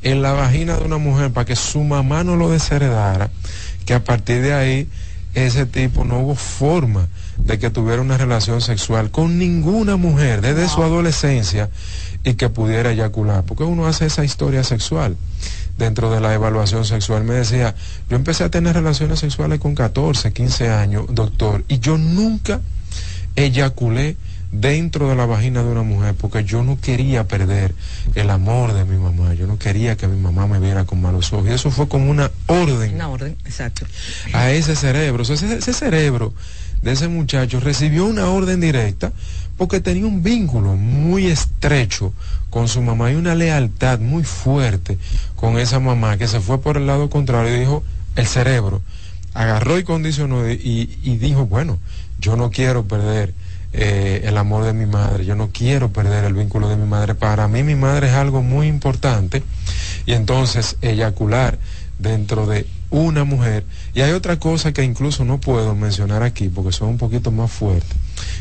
en 0.02 0.20
la 0.20 0.32
vagina 0.32 0.76
de 0.76 0.82
una 0.82 0.98
mujer 0.98 1.30
para 1.30 1.44
que 1.44 1.54
su 1.54 1.84
mamá 1.84 2.24
no 2.24 2.34
lo 2.34 2.50
desheredara, 2.50 3.30
que 3.86 3.94
a 3.94 4.02
partir 4.02 4.42
de 4.42 4.52
ahí 4.52 4.88
ese 5.34 5.64
tipo 5.64 6.04
no 6.04 6.18
hubo 6.18 6.34
forma 6.34 7.06
de 7.44 7.58
que 7.58 7.70
tuviera 7.70 8.02
una 8.02 8.16
relación 8.16 8.60
sexual 8.60 9.10
con 9.10 9.38
ninguna 9.38 9.96
mujer 9.96 10.40
desde 10.40 10.68
su 10.68 10.82
adolescencia 10.82 11.70
y 12.24 12.34
que 12.34 12.48
pudiera 12.48 12.92
eyacular, 12.92 13.44
porque 13.44 13.64
uno 13.64 13.86
hace 13.86 14.06
esa 14.06 14.24
historia 14.24 14.62
sexual 14.62 15.16
dentro 15.78 16.10
de 16.10 16.20
la 16.20 16.34
evaluación 16.34 16.84
sexual. 16.84 17.24
Me 17.24 17.34
decía, 17.34 17.74
yo 18.08 18.16
empecé 18.16 18.44
a 18.44 18.50
tener 18.50 18.74
relaciones 18.74 19.18
sexuales 19.18 19.58
con 19.58 19.74
14, 19.74 20.32
15 20.32 20.68
años, 20.68 21.06
doctor, 21.10 21.64
y 21.68 21.78
yo 21.78 21.96
nunca 21.96 22.60
eyaculé 23.36 24.16
dentro 24.52 25.08
de 25.08 25.14
la 25.14 25.26
vagina 25.26 25.62
de 25.62 25.70
una 25.70 25.82
mujer 25.82 26.14
porque 26.14 26.42
yo 26.42 26.64
no 26.64 26.80
quería 26.80 27.28
perder 27.28 27.72
el 28.16 28.30
amor 28.30 28.72
de 28.72 28.84
mi 28.84 28.96
mamá, 28.96 29.34
yo 29.34 29.46
no 29.46 29.58
quería 29.58 29.96
que 29.96 30.08
mi 30.08 30.20
mamá 30.20 30.46
me 30.46 30.58
viera 30.58 30.84
con 30.84 31.00
malos 31.00 31.32
ojos. 31.32 31.48
Y 31.48 31.52
eso 31.52 31.70
fue 31.70 31.88
como 31.88 32.10
una 32.10 32.30
orden. 32.46 32.94
Una 32.94 33.08
orden, 33.08 33.36
exacto. 33.44 33.86
A 34.32 34.50
ese 34.50 34.76
cerebro. 34.76 35.22
ese, 35.22 35.54
ese 35.54 35.72
cerebro 35.72 36.34
de 36.82 36.92
ese 36.92 37.08
muchacho 37.08 37.60
recibió 37.60 38.06
una 38.06 38.28
orden 38.30 38.60
directa 38.60 39.12
porque 39.56 39.80
tenía 39.80 40.06
un 40.06 40.22
vínculo 40.22 40.76
muy 40.76 41.26
estrecho 41.26 42.12
con 42.48 42.68
su 42.68 42.80
mamá 42.82 43.12
y 43.12 43.16
una 43.16 43.34
lealtad 43.34 43.98
muy 43.98 44.24
fuerte 44.24 44.98
con 45.36 45.58
esa 45.58 45.80
mamá 45.80 46.16
que 46.16 46.28
se 46.28 46.40
fue 46.40 46.60
por 46.60 46.76
el 46.76 46.86
lado 46.86 47.10
contrario 47.10 47.54
y 47.54 47.60
dijo, 47.60 47.82
el 48.16 48.26
cerebro 48.26 48.80
agarró 49.34 49.78
y 49.78 49.84
condicionó 49.84 50.48
y, 50.50 50.98
y 51.02 51.16
dijo, 51.18 51.46
bueno, 51.46 51.78
yo 52.18 52.36
no 52.36 52.50
quiero 52.50 52.84
perder 52.84 53.32
eh, 53.72 54.22
el 54.24 54.36
amor 54.36 54.64
de 54.64 54.72
mi 54.72 54.86
madre, 54.86 55.24
yo 55.24 55.36
no 55.36 55.50
quiero 55.52 55.92
perder 55.92 56.24
el 56.24 56.34
vínculo 56.34 56.68
de 56.68 56.76
mi 56.76 56.86
madre. 56.86 57.14
Para 57.14 57.46
mí 57.46 57.62
mi 57.62 57.76
madre 57.76 58.08
es 58.08 58.14
algo 58.14 58.42
muy 58.42 58.66
importante 58.66 59.42
y 60.06 60.12
entonces 60.12 60.76
eyacular 60.82 61.58
dentro 61.98 62.46
de 62.46 62.66
una 62.90 63.24
mujer. 63.24 63.64
Y 63.94 64.00
hay 64.02 64.12
otra 64.12 64.38
cosa 64.38 64.72
que 64.72 64.82
incluso 64.82 65.24
no 65.24 65.38
puedo 65.40 65.74
mencionar 65.74 66.22
aquí 66.22 66.48
porque 66.48 66.72
son 66.72 66.88
un 66.90 66.98
poquito 66.98 67.30
más 67.30 67.50
fuertes, 67.50 67.96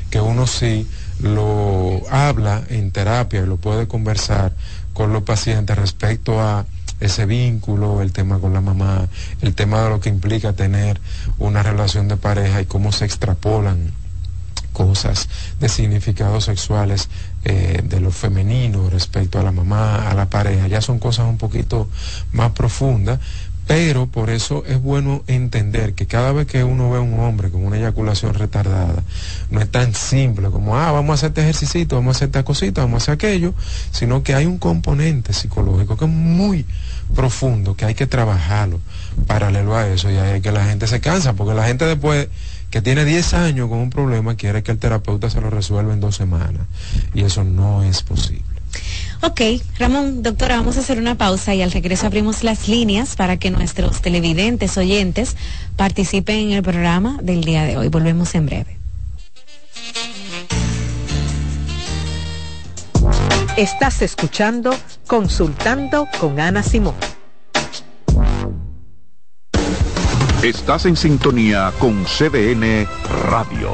que 0.10 0.20
uno 0.20 0.48
sí 0.48 0.88
lo 1.22 2.02
habla 2.10 2.64
en 2.70 2.92
terapia 2.92 3.42
y 3.42 3.46
lo 3.46 3.58
puede 3.58 3.88
conversar 3.88 4.54
con 4.94 5.14
los 5.14 5.24
pacientes 5.24 5.78
respecto 5.78 6.42
a 6.42 6.66
ese 7.00 7.26
vínculo, 7.26 8.02
el 8.02 8.12
tema 8.12 8.40
con 8.40 8.54
la 8.54 8.62
mamá, 8.62 9.08
el 9.42 9.56
tema 9.56 9.84
de 9.84 9.90
lo 9.90 10.00
que 10.00 10.10
implica 10.10 10.54
tener 10.54 11.00
una 11.38 11.64
relación 11.64 12.08
de 12.08 12.18
pareja 12.18 12.62
y 12.62 12.66
cómo 12.66 12.92
se 12.92 13.06
extrapolan 13.06 13.94
cosas 14.74 15.28
de 15.60 15.68
significados 15.68 16.46
sexuales 16.46 17.10
eh, 17.44 17.82
de 17.84 18.00
lo 18.00 18.12
femenino 18.12 18.90
respecto 18.90 19.40
a 19.40 19.44
la 19.44 19.52
mamá, 19.52 20.10
a 20.10 20.14
la 20.14 20.30
pareja. 20.30 20.68
Ya 20.68 20.82
son 20.82 21.00
cosas 21.00 21.28
un 21.28 21.38
poquito 21.38 21.90
más 22.32 22.52
profundas, 22.52 23.20
pero 23.70 24.08
por 24.08 24.32
eso 24.32 24.64
es 24.66 24.82
bueno 24.82 25.22
entender 25.28 25.94
que 25.94 26.08
cada 26.08 26.32
vez 26.32 26.48
que 26.48 26.64
uno 26.64 26.90
ve 26.90 26.98
a 26.98 27.02
un 27.02 27.20
hombre 27.20 27.52
con 27.52 27.64
una 27.64 27.78
eyaculación 27.78 28.34
retardada, 28.34 29.04
no 29.52 29.62
es 29.62 29.70
tan 29.70 29.94
simple 29.94 30.50
como, 30.50 30.76
ah, 30.76 30.92
vamos 30.92 31.12
a 31.12 31.14
hacer 31.14 31.28
este 31.28 31.42
ejercicio, 31.42 31.86
vamos 31.92 32.16
a 32.16 32.18
hacer 32.18 32.30
esta 32.30 32.44
cosita, 32.44 32.82
vamos 32.82 32.96
a 32.96 33.04
hacer 33.04 33.14
aquello, 33.14 33.54
sino 33.92 34.24
que 34.24 34.34
hay 34.34 34.48
un 34.48 34.58
componente 34.58 35.34
psicológico 35.34 35.98
que 35.98 36.06
es 36.06 36.12
muy 36.12 36.66
profundo, 37.14 37.76
que 37.76 37.86
hay 37.86 37.94
que 37.94 38.08
trabajarlo 38.08 38.80
paralelo 39.28 39.76
a 39.76 39.88
eso 39.88 40.10
y 40.10 40.18
ahí 40.18 40.42
que 40.42 40.52
la 40.52 40.66
gente 40.66 40.88
se 40.88 41.00
cansa, 41.00 41.34
porque 41.34 41.54
la 41.54 41.68
gente 41.68 41.86
después 41.86 42.28
que 42.72 42.82
tiene 42.82 43.06
10 43.06 43.36
años 43.36 43.70
con 43.70 43.78
un 43.78 43.92
problema 43.92 44.34
quiere 44.34 44.64
que 44.64 44.72
el 44.72 44.80
terapeuta 44.80 45.30
se 45.30 45.42
lo 45.42 45.52
resuelva 45.52 45.94
en 45.94 46.00
dos 46.00 46.16
semanas 46.16 46.64
y 47.14 47.22
eso 47.22 47.44
no 47.44 47.84
es 47.84 48.02
posible. 48.02 48.42
Ok, 49.22 49.42
Ramón, 49.78 50.24
doctora, 50.24 50.56
vamos 50.56 50.78
a 50.78 50.80
hacer 50.80 50.98
una 50.98 51.16
pausa 51.16 51.54
y 51.54 51.62
al 51.62 51.72
regreso 51.72 52.08
abrimos 52.08 52.44
las 52.44 52.70
líneas 52.70 53.18
para 53.18 53.38
que 53.38 53.52
nuestros 53.52 54.02
televidentes, 54.02 54.78
oyentes, 54.78 55.36
participen 55.76 56.38
en 56.38 56.52
el 56.54 56.64
programa 56.64 57.20
del 57.22 57.44
día 57.44 57.64
de 57.64 57.76
hoy. 57.76 57.90
Volvemos 57.90 58.34
en 58.36 58.46
breve. 58.46 58.78
Estás 63.58 64.02
escuchando 64.02 64.74
Consultando 65.06 66.08
con 66.18 66.40
Ana 66.40 66.64
Simón. 66.64 66.96
Estás 70.42 70.86
en 70.86 70.96
sintonía 70.96 71.74
con 71.78 72.06
CDN 72.06 72.88
Radio. 73.30 73.74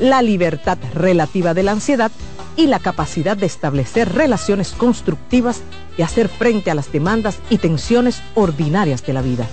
la 0.00 0.22
libertad 0.22 0.78
relativa 0.94 1.54
de 1.54 1.62
la 1.62 1.72
ansiedad 1.72 2.10
y 2.56 2.66
la 2.66 2.80
capacidad 2.80 3.36
de 3.36 3.46
establecer 3.46 4.12
relaciones 4.12 4.72
constructivas 4.72 5.62
y 5.96 6.02
hacer 6.02 6.28
frente 6.28 6.70
a 6.70 6.74
las 6.74 6.90
demandas 6.90 7.38
y 7.48 7.58
tensiones 7.58 8.22
ordinarias 8.34 9.06
de 9.06 9.12
la 9.12 9.22
vida. 9.22 9.46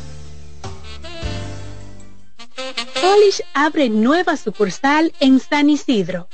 Polish 3.01 3.41
abre 3.53 3.89
nueva 3.89 4.37
sucursal 4.37 5.13
en 5.19 5.39
San 5.39 5.69
Isidro. 5.69 6.27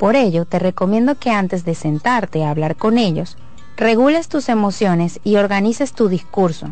Por 0.00 0.16
ello, 0.16 0.46
te 0.46 0.58
recomiendo 0.58 1.16
que 1.16 1.30
antes 1.30 1.66
de 1.66 1.74
sentarte 1.74 2.42
a 2.42 2.50
hablar 2.50 2.76
con 2.76 2.96
ellos, 2.96 3.36
regules 3.76 4.28
tus 4.28 4.48
emociones 4.48 5.20
y 5.24 5.36
organices 5.36 5.92
tu 5.92 6.08
discurso, 6.08 6.68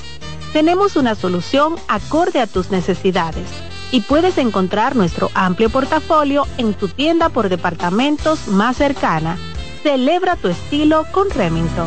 Tenemos 0.53 0.97
una 0.97 1.15
solución 1.15 1.77
acorde 1.89 2.41
a 2.41 2.47
tus 2.47 2.71
necesidades 2.71 3.49
y 3.91 4.03
puedes 4.03 4.37
encontrar 4.37 4.97
nuestro 4.97 5.31
amplio 5.33 5.71
portafolio 5.71 6.47
en 6.59 6.75
tu 6.75 6.89
tienda 6.89 7.31
por 7.31 7.49
departamentos 7.49 8.49
más 8.49 8.77
cercana. 8.77 9.39
Celebra 9.83 10.37
tu 10.37 10.49
estilo 10.49 11.07
con 11.11 11.31
Remington. 11.31 11.87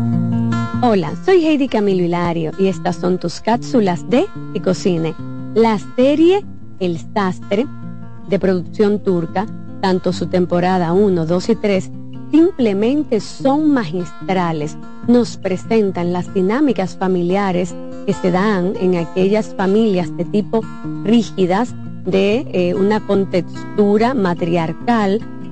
Hola, 0.93 1.13
soy 1.23 1.45
Heidi 1.45 1.69
Camilo 1.69 2.03
Hilario 2.03 2.51
y 2.59 2.67
estas 2.67 2.97
son 2.97 3.17
tus 3.17 3.39
cápsulas 3.39 4.09
de 4.09 4.25
Y 4.53 4.59
Cocine. 4.59 5.15
La 5.55 5.79
serie 5.95 6.43
El 6.81 6.99
Sastre, 7.13 7.65
de 8.27 8.37
producción 8.37 8.99
turca, 8.99 9.45
tanto 9.81 10.11
su 10.11 10.25
temporada 10.25 10.91
1, 10.91 11.25
2 11.25 11.49
y 11.49 11.55
3, 11.55 11.91
simplemente 12.31 13.21
son 13.21 13.71
magistrales. 13.71 14.75
Nos 15.07 15.37
presentan 15.37 16.11
las 16.11 16.33
dinámicas 16.33 16.97
familiares 16.97 17.73
que 18.05 18.11
se 18.11 18.29
dan 18.29 18.73
en 18.81 18.97
aquellas 18.97 19.55
familias 19.55 20.13
de 20.17 20.25
tipo 20.25 20.59
rígidas, 21.05 21.73
de 22.03 22.45
eh, 22.51 22.75
una 22.75 22.99
contextura 22.99 24.13
matriarcal, 24.13 25.21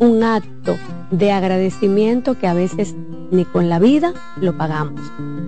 un 0.00 0.22
acto 0.22 0.76
de 1.10 1.32
agradecimiento 1.32 2.38
que 2.38 2.46
a 2.46 2.54
veces 2.54 2.94
ni 3.30 3.44
con 3.44 3.68
la 3.68 3.78
vida 3.78 4.12
lo 4.40 4.56
pagamos. 4.56 5.00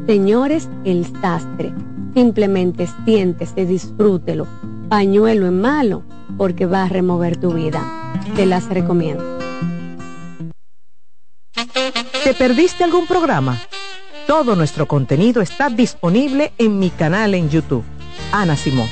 Señores, 0.06 0.68
el 0.84 1.06
sastre, 1.20 1.72
simplemente 2.14 2.88
siéntese, 3.04 3.66
disfrútelo, 3.66 4.46
pañuelo 4.88 5.46
en 5.46 5.60
malo, 5.60 6.02
porque 6.36 6.66
va 6.66 6.84
a 6.84 6.88
remover 6.88 7.36
tu 7.36 7.52
vida. 7.52 7.82
Te 8.36 8.46
las 8.46 8.68
recomiendo. 8.68 9.38
¿Te 12.24 12.34
perdiste 12.34 12.84
algún 12.84 13.06
programa? 13.06 13.58
Todo 14.26 14.54
nuestro 14.54 14.86
contenido 14.86 15.40
está 15.42 15.68
disponible 15.68 16.52
en 16.58 16.78
mi 16.78 16.90
canal 16.90 17.34
en 17.34 17.50
YouTube. 17.50 17.84
Ana 18.32 18.56
Simón. 18.56 18.88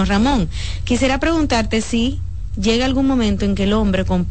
Ramón, 0.08 0.50
quisiera 0.84 1.20
preguntarte 1.20 1.82
si 1.82 2.20
llega 2.60 2.86
algún 2.86 3.08
momento 3.08 3.46
en 3.46 3.56
que 3.56 3.64
el 3.64 3.74
hombre 3.74 4.06
con, 4.06 4.28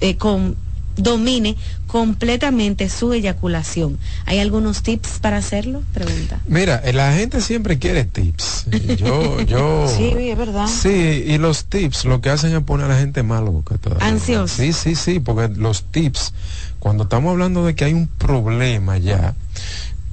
eh, 0.00 0.16
con 0.16 0.56
domine 0.98 1.56
completamente 1.86 2.88
su 2.88 3.12
eyaculación. 3.12 3.98
¿Hay 4.26 4.38
algunos 4.40 4.82
tips 4.82 5.18
para 5.20 5.38
hacerlo? 5.38 5.82
Pregunta. 5.94 6.40
Mira, 6.46 6.82
la 6.92 7.12
gente 7.14 7.40
siempre 7.40 7.78
quiere 7.78 8.04
tips. 8.04 8.66
Yo, 8.98 9.40
yo. 9.42 9.88
sí, 9.88 10.12
es 10.16 10.36
verdad. 10.36 10.66
Sí, 10.66 11.24
y 11.26 11.38
los 11.38 11.64
tips 11.64 12.04
lo 12.04 12.20
que 12.20 12.30
hacen 12.30 12.54
es 12.54 12.62
poner 12.62 12.86
a 12.86 12.88
la 12.94 12.98
gente 12.98 13.22
más 13.22 13.42
loca 13.42 13.76
Ansioso. 14.00 14.54
Sí, 14.56 14.72
sí, 14.72 14.94
sí, 14.94 15.20
porque 15.20 15.48
los 15.48 15.84
tips, 15.84 16.34
cuando 16.78 17.04
estamos 17.04 17.30
hablando 17.32 17.64
de 17.64 17.74
que 17.74 17.84
hay 17.84 17.94
un 17.94 18.08
problema 18.08 18.98
ya, 18.98 19.34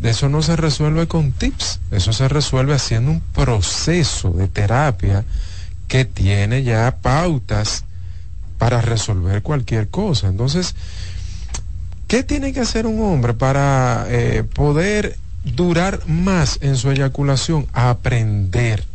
eso 0.02 0.30
no 0.30 0.42
se 0.42 0.56
resuelve 0.56 1.08
con 1.08 1.32
tips, 1.32 1.80
eso 1.92 2.14
se 2.14 2.28
resuelve 2.28 2.74
haciendo 2.74 3.12
un 3.12 3.22
proceso 3.22 4.32
de 4.32 4.48
terapia 4.48 5.24
que 5.88 6.06
tiene 6.06 6.64
ya 6.64 6.98
pautas 7.02 7.86
para 8.58 8.82
resolver 8.82 9.42
cualquier 9.42 9.88
cosa. 9.90 10.28
Entonces, 10.28 10.76
¿qué 12.08 12.24
tiene 12.24 12.54
que 12.54 12.62
hacer 12.62 12.86
un 12.86 13.02
hombre 13.02 13.34
para 13.34 14.06
eh, 14.10 14.44
poder 14.44 15.18
durar 15.44 16.02
más 16.08 16.60
en 16.62 16.76
su 16.76 16.92
eyaculación? 16.92 17.68
Aprender 17.74 18.86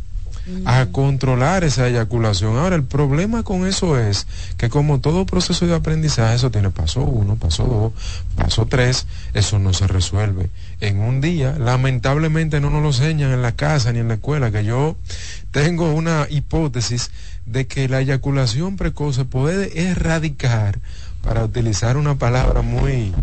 a 0.65 0.87
controlar 0.87 1.63
esa 1.63 1.87
eyaculación. 1.87 2.57
Ahora, 2.57 2.75
el 2.75 2.83
problema 2.83 3.43
con 3.43 3.65
eso 3.67 3.97
es 3.97 4.27
que 4.57 4.69
como 4.69 4.99
todo 4.99 5.25
proceso 5.25 5.67
de 5.67 5.75
aprendizaje, 5.75 6.35
eso 6.35 6.51
tiene 6.51 6.69
paso 6.69 7.01
uno, 7.01 7.35
paso 7.35 7.65
dos, 7.65 7.93
paso 8.35 8.65
tres, 8.65 9.07
eso 9.33 9.59
no 9.59 9.73
se 9.73 9.87
resuelve 9.87 10.49
en 10.79 10.99
un 10.99 11.21
día. 11.21 11.55
Lamentablemente 11.57 12.59
no 12.59 12.69
nos 12.69 12.81
lo 12.81 12.89
enseñan 12.89 13.31
en 13.31 13.41
la 13.41 13.53
casa 13.53 13.91
ni 13.91 13.99
en 13.99 14.07
la 14.07 14.15
escuela, 14.15 14.51
que 14.51 14.63
yo 14.63 14.95
tengo 15.51 15.93
una 15.93 16.27
hipótesis 16.29 17.11
de 17.45 17.67
que 17.67 17.89
la 17.89 18.01
eyaculación 18.01 18.77
precoz 18.77 19.15
se 19.15 19.25
puede 19.25 19.89
erradicar, 19.89 20.79
para 21.21 21.43
utilizar 21.43 21.97
una 21.97 22.15
palabra 22.15 22.61
muy 22.61 23.13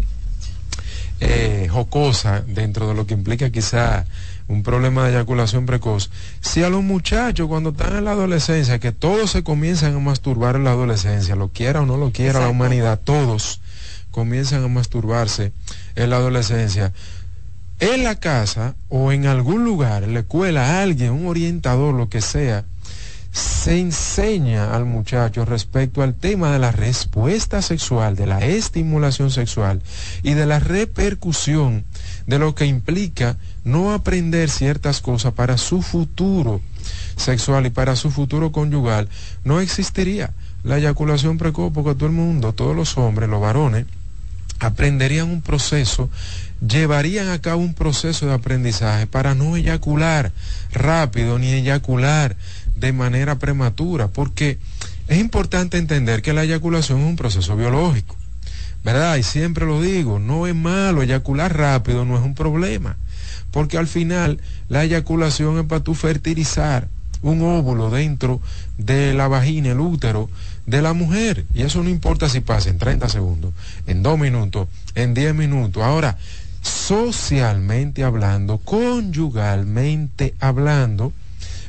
eh, 1.20 1.66
jocosa 1.70 2.42
dentro 2.46 2.88
de 2.88 2.94
lo 2.94 3.06
que 3.06 3.14
implica 3.14 3.50
quizá 3.50 4.06
un 4.48 4.62
problema 4.62 5.04
de 5.04 5.10
eyaculación 5.10 5.66
precoz, 5.66 6.10
si 6.40 6.62
a 6.62 6.70
los 6.70 6.82
muchachos 6.82 7.48
cuando 7.48 7.70
están 7.70 7.96
en 7.96 8.04
la 8.04 8.12
adolescencia, 8.12 8.78
que 8.78 8.92
todos 8.92 9.30
se 9.30 9.44
comienzan 9.44 9.94
a 9.94 9.98
masturbar 9.98 10.56
en 10.56 10.64
la 10.64 10.70
adolescencia, 10.72 11.36
lo 11.36 11.48
quiera 11.48 11.82
o 11.82 11.86
no 11.86 11.96
lo 11.96 12.12
quiera 12.12 12.40
la 12.40 12.48
humanidad, 12.48 12.98
todos 13.02 13.60
comienzan 14.10 14.64
a 14.64 14.68
masturbarse 14.68 15.52
en 15.94 16.10
la 16.10 16.16
adolescencia, 16.16 16.92
en 17.78 18.04
la 18.04 18.16
casa 18.16 18.74
o 18.88 19.12
en 19.12 19.26
algún 19.26 19.64
lugar, 19.64 20.02
en 20.02 20.14
la 20.14 20.20
escuela, 20.20 20.82
alguien, 20.82 21.12
un 21.12 21.26
orientador, 21.26 21.94
lo 21.94 22.08
que 22.08 22.22
sea, 22.22 22.64
se 23.30 23.78
enseña 23.78 24.74
al 24.74 24.84
muchacho 24.84 25.44
respecto 25.44 26.02
al 26.02 26.14
tema 26.14 26.52
de 26.52 26.58
la 26.58 26.72
respuesta 26.72 27.62
sexual, 27.62 28.16
de 28.16 28.26
la 28.26 28.44
estimulación 28.44 29.30
sexual 29.30 29.82
y 30.22 30.34
de 30.34 30.46
la 30.46 30.58
repercusión 30.58 31.84
de 32.26 32.38
lo 32.38 32.54
que 32.54 32.66
implica 32.66 33.36
no 33.68 33.92
aprender 33.92 34.50
ciertas 34.50 35.00
cosas 35.00 35.34
para 35.34 35.58
su 35.58 35.82
futuro 35.82 36.60
sexual 37.16 37.66
y 37.66 37.70
para 37.70 37.96
su 37.96 38.10
futuro 38.10 38.50
conyugal, 38.50 39.08
no 39.44 39.60
existiría 39.60 40.32
la 40.64 40.78
eyaculación 40.78 41.38
precoz 41.38 41.72
porque 41.72 41.94
todo 41.94 42.06
el 42.06 42.12
mundo, 42.12 42.52
todos 42.52 42.74
los 42.74 42.96
hombres, 42.98 43.28
los 43.28 43.40
varones, 43.40 43.86
aprenderían 44.58 45.30
un 45.30 45.42
proceso, 45.42 46.10
llevarían 46.66 47.28
a 47.28 47.40
cabo 47.40 47.62
un 47.62 47.74
proceso 47.74 48.26
de 48.26 48.34
aprendizaje 48.34 49.06
para 49.06 49.34
no 49.34 49.56
eyacular 49.56 50.32
rápido 50.72 51.38
ni 51.38 51.52
eyacular 51.52 52.36
de 52.74 52.92
manera 52.92 53.38
prematura, 53.38 54.08
porque 54.08 54.58
es 55.08 55.18
importante 55.18 55.78
entender 55.78 56.22
que 56.22 56.32
la 56.32 56.44
eyaculación 56.44 57.00
es 57.00 57.06
un 57.06 57.16
proceso 57.16 57.56
biológico, 57.56 58.16
¿verdad? 58.84 59.16
Y 59.16 59.22
siempre 59.22 59.66
lo 59.66 59.80
digo, 59.80 60.18
no 60.18 60.46
es 60.46 60.54
malo, 60.54 61.02
eyacular 61.02 61.56
rápido 61.56 62.04
no 62.04 62.16
es 62.16 62.22
un 62.22 62.34
problema, 62.34 62.96
porque 63.50 63.78
al 63.78 63.86
final 63.86 64.40
la 64.68 64.84
eyaculación 64.84 65.58
es 65.58 65.64
para 65.66 65.82
tú 65.82 65.94
fertilizar 65.94 66.88
un 67.22 67.42
óvulo 67.42 67.90
dentro 67.90 68.40
de 68.76 69.14
la 69.14 69.28
vagina, 69.28 69.70
el 69.70 69.80
útero 69.80 70.28
de 70.66 70.82
la 70.82 70.92
mujer. 70.92 71.44
Y 71.54 71.62
eso 71.62 71.82
no 71.82 71.90
importa 71.90 72.28
si 72.28 72.40
pasa 72.40 72.70
en 72.70 72.78
30 72.78 73.08
segundos, 73.08 73.52
en 73.86 74.02
2 74.02 74.18
minutos, 74.18 74.68
en 74.94 75.14
10 75.14 75.34
minutos. 75.34 75.82
Ahora, 75.82 76.18
socialmente 76.62 78.04
hablando, 78.04 78.58
conyugalmente 78.58 80.34
hablando, 80.40 81.12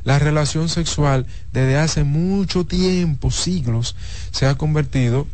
la 0.04 0.20
relación 0.20 0.70
sexual 0.70 1.26
desde 1.52 1.78
hace 1.78 2.04
mucho 2.04 2.66
tiempo, 2.66 3.32
siglos, 3.32 3.96
se 4.32 4.46
ha 4.46 4.56
convertido 4.56 5.28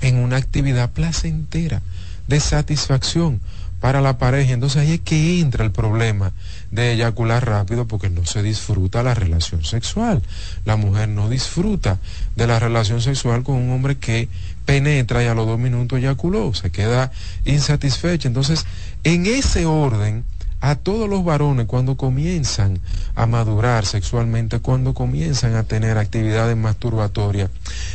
en 0.00 0.16
una 0.16 0.36
actividad 0.36 0.90
placentera, 0.90 1.82
de 2.28 2.40
satisfacción 2.40 3.40
para 3.82 4.00
la 4.00 4.16
pareja. 4.16 4.52
Entonces 4.52 4.80
ahí 4.80 4.92
es 4.92 5.00
que 5.00 5.40
entra 5.40 5.64
el 5.64 5.72
problema 5.72 6.32
de 6.70 6.92
eyacular 6.92 7.44
rápido 7.44 7.88
porque 7.88 8.10
no 8.10 8.24
se 8.24 8.40
disfruta 8.40 9.02
la 9.02 9.12
relación 9.12 9.64
sexual. 9.64 10.22
La 10.64 10.76
mujer 10.76 11.08
no 11.08 11.28
disfruta 11.28 11.98
de 12.36 12.46
la 12.46 12.60
relación 12.60 13.02
sexual 13.02 13.42
con 13.42 13.56
un 13.56 13.70
hombre 13.70 13.98
que 13.98 14.28
penetra 14.64 15.24
y 15.24 15.26
a 15.26 15.34
los 15.34 15.48
dos 15.48 15.58
minutos 15.58 15.98
eyaculó, 15.98 16.54
se 16.54 16.70
queda 16.70 17.10
insatisfecha. 17.44 18.28
Entonces, 18.28 18.66
en 19.02 19.26
ese 19.26 19.66
orden, 19.66 20.24
a 20.62 20.76
todos 20.76 21.10
los 21.10 21.24
varones 21.24 21.66
cuando 21.66 21.96
comienzan 21.96 22.78
a 23.16 23.26
madurar 23.26 23.84
sexualmente, 23.84 24.60
cuando 24.60 24.94
comienzan 24.94 25.56
a 25.56 25.64
tener 25.64 25.98
actividades 25.98 26.56
masturbatorias, 26.56 27.50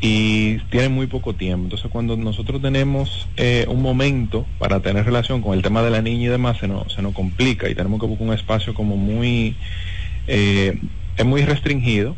y 0.00 0.58
tiene 0.70 0.90
muy 0.90 1.06
poco 1.06 1.34
tiempo, 1.34 1.64
entonces 1.64 1.90
cuando 1.90 2.16
nosotros 2.16 2.60
tenemos 2.60 3.26
eh, 3.36 3.64
un 3.68 3.80
momento 3.80 4.46
para 4.58 4.80
tener 4.80 5.04
relación 5.04 5.40
con 5.40 5.54
el 5.54 5.62
tema 5.62 5.82
de 5.82 5.90
la 5.90 6.02
niña 6.02 6.26
y 6.26 6.28
demás, 6.28 6.58
se 6.58 6.68
nos, 6.68 6.92
se 6.92 7.02
nos 7.02 7.14
complica 7.14 7.68
y 7.68 7.74
tenemos 7.74 8.00
que 8.00 8.06
buscar 8.06 8.28
un 8.28 8.34
espacio 8.34 8.74
como 8.74 8.96
muy, 8.96 9.56
eh, 10.26 10.78
es 11.16 11.24
muy 11.24 11.42
restringido 11.44 12.16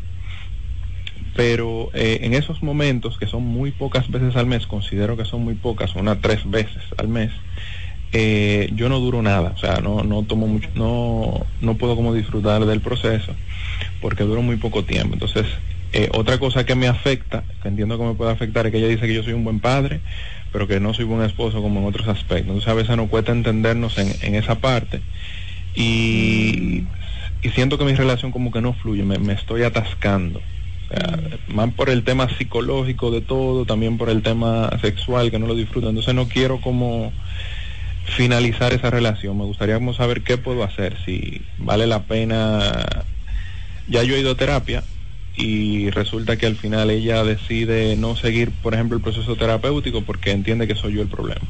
pero 1.39 1.89
eh, 1.93 2.19
en 2.23 2.33
esos 2.33 2.61
momentos, 2.61 3.17
que 3.17 3.25
son 3.25 3.43
muy 3.43 3.71
pocas 3.71 4.11
veces 4.11 4.35
al 4.35 4.45
mes, 4.45 4.67
considero 4.67 5.15
que 5.15 5.23
son 5.23 5.41
muy 5.41 5.53
pocas, 5.53 5.95
unas 5.95 6.19
tres 6.19 6.41
veces 6.43 6.83
al 6.97 7.07
mes, 7.07 7.31
eh, 8.11 8.69
yo 8.73 8.89
no 8.89 8.99
duro 8.99 9.21
nada, 9.21 9.53
o 9.55 9.57
sea, 9.57 9.77
no, 9.77 10.03
no 10.03 10.23
tomo 10.23 10.47
mucho, 10.47 10.67
no, 10.75 11.47
no 11.61 11.75
puedo 11.75 11.95
como 11.95 12.13
disfrutar 12.13 12.65
del 12.65 12.81
proceso, 12.81 13.33
porque 14.01 14.25
duro 14.25 14.41
muy 14.41 14.57
poco 14.57 14.83
tiempo. 14.83 15.13
Entonces, 15.13 15.45
eh, 15.93 16.09
otra 16.11 16.39
cosa 16.39 16.65
que 16.65 16.75
me 16.75 16.89
afecta, 16.89 17.45
que 17.61 17.69
entiendo 17.69 17.97
que 17.97 18.03
me 18.03 18.15
puede 18.15 18.31
afectar, 18.31 18.65
es 18.65 18.73
que 18.73 18.79
ella 18.79 18.89
dice 18.89 19.07
que 19.07 19.13
yo 19.13 19.23
soy 19.23 19.31
un 19.31 19.45
buen 19.45 19.61
padre, 19.61 20.01
pero 20.51 20.67
que 20.67 20.81
no 20.81 20.93
soy 20.93 21.05
buen 21.05 21.21
esposo 21.21 21.61
como 21.61 21.79
en 21.79 21.85
otros 21.85 22.09
aspectos. 22.09 22.47
Entonces, 22.47 22.67
a 22.67 22.73
veces 22.73 22.97
no 22.97 23.07
cuesta 23.07 23.31
entendernos 23.31 23.97
en, 23.97 24.13
en 24.23 24.35
esa 24.35 24.55
parte. 24.55 24.99
Y, 25.73 26.83
y 27.41 27.49
siento 27.51 27.77
que 27.77 27.85
mi 27.85 27.93
relación 27.95 28.33
como 28.33 28.51
que 28.51 28.59
no 28.59 28.73
fluye, 28.73 29.03
me, 29.03 29.19
me 29.19 29.31
estoy 29.31 29.63
atascando 29.63 30.41
más 31.47 31.73
por 31.73 31.89
el 31.89 32.03
tema 32.03 32.29
psicológico 32.37 33.11
de 33.11 33.21
todo, 33.21 33.65
también 33.65 33.97
por 33.97 34.09
el 34.09 34.23
tema 34.23 34.69
sexual 34.81 35.31
que 35.31 35.39
no 35.39 35.47
lo 35.47 35.55
disfruto. 35.55 35.89
Entonces 35.89 36.13
no 36.15 36.27
quiero 36.27 36.61
como 36.61 37.13
finalizar 38.03 38.73
esa 38.73 38.89
relación. 38.89 39.37
Me 39.37 39.45
gustaría 39.45 39.75
como 39.75 39.93
saber 39.93 40.21
qué 40.21 40.37
puedo 40.37 40.63
hacer, 40.63 40.97
si 41.05 41.41
vale 41.57 41.87
la 41.87 42.03
pena. 42.03 42.85
Ya 43.87 44.03
yo 44.03 44.15
he 44.15 44.19
ido 44.19 44.31
a 44.31 44.35
terapia 44.35 44.83
y 45.35 45.89
resulta 45.89 46.37
que 46.37 46.45
al 46.45 46.55
final 46.55 46.91
ella 46.91 47.23
decide 47.23 47.95
no 47.95 48.15
seguir, 48.15 48.51
por 48.61 48.73
ejemplo, 48.73 48.97
el 48.97 49.03
proceso 49.03 49.35
terapéutico 49.35 50.01
porque 50.01 50.31
entiende 50.31 50.67
que 50.67 50.75
soy 50.75 50.93
yo 50.93 51.01
el 51.01 51.07
problema. 51.07 51.41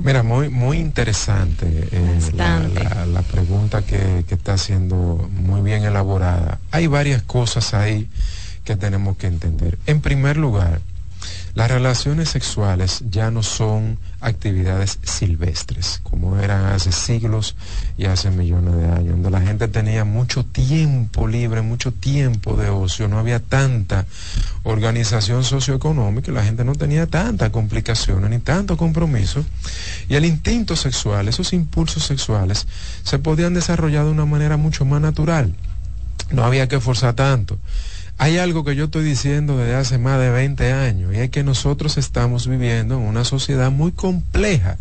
Mira, 0.00 0.22
muy, 0.22 0.48
muy 0.48 0.78
interesante 0.78 1.88
eh, 1.92 2.18
la, 2.34 3.22
pregunta 3.22 3.82
que, 3.82 4.24
que 4.28 4.34
está 4.34 4.58
siendo 4.58 5.28
muy 5.32 5.62
bien 5.62 5.84
elaborada. 5.84 6.60
Hay 6.70 6.86
varias 6.86 7.22
cosas 7.22 7.74
ahí 7.74 8.08
que 8.64 8.76
tenemos 8.76 9.16
que 9.16 9.26
entender. 9.26 9.78
En 9.86 10.00
primer 10.00 10.36
lugar, 10.36 10.80
las 11.54 11.70
relaciones 11.70 12.28
sexuales 12.30 13.04
ya 13.10 13.30
no 13.30 13.42
son 13.42 13.98
actividades 14.22 14.98
silvestres, 15.02 16.00
como 16.02 16.38
eran 16.38 16.66
hace 16.66 16.92
siglos 16.92 17.56
y 17.98 18.06
hace 18.06 18.30
millones 18.30 18.76
de 18.76 18.86
años, 18.86 19.10
donde 19.10 19.30
la 19.30 19.40
gente 19.40 19.68
tenía 19.68 20.04
mucho 20.04 20.44
tiempo 20.44 21.26
libre, 21.26 21.60
mucho 21.60 21.92
tiempo 21.92 22.56
de 22.56 22.70
ocio, 22.70 23.08
no 23.08 23.18
había 23.18 23.40
tanta 23.40 24.06
organización 24.62 25.44
socioeconómica, 25.44 26.32
la 26.32 26.44
gente 26.44 26.64
no 26.64 26.74
tenía 26.74 27.06
tantas 27.06 27.50
complicaciones 27.50 28.30
ni 28.30 28.38
tanto 28.38 28.76
compromiso, 28.76 29.44
y 30.08 30.14
el 30.14 30.24
instinto 30.24 30.76
sexual, 30.76 31.28
esos 31.28 31.52
impulsos 31.52 32.04
sexuales, 32.04 32.66
se 33.02 33.18
podían 33.18 33.54
desarrollar 33.54 34.04
de 34.04 34.12
una 34.12 34.24
manera 34.24 34.56
mucho 34.56 34.84
más 34.84 35.00
natural. 35.00 35.54
No 36.30 36.44
había 36.44 36.68
que 36.68 36.80
forzar 36.80 37.14
tanto. 37.14 37.58
Hay 38.18 38.38
algo 38.38 38.64
que 38.64 38.76
yo 38.76 38.84
estoy 38.84 39.04
diciendo 39.04 39.56
desde 39.56 39.74
hace 39.74 39.98
más 39.98 40.20
de 40.20 40.30
20 40.30 40.72
años 40.72 41.14
y 41.14 41.18
es 41.18 41.30
que 41.30 41.42
nosotros 41.42 41.98
estamos 41.98 42.46
viviendo 42.46 42.96
en 42.96 43.02
una 43.02 43.24
sociedad 43.24 43.70
muy 43.70 43.92
compleja, 43.92 44.78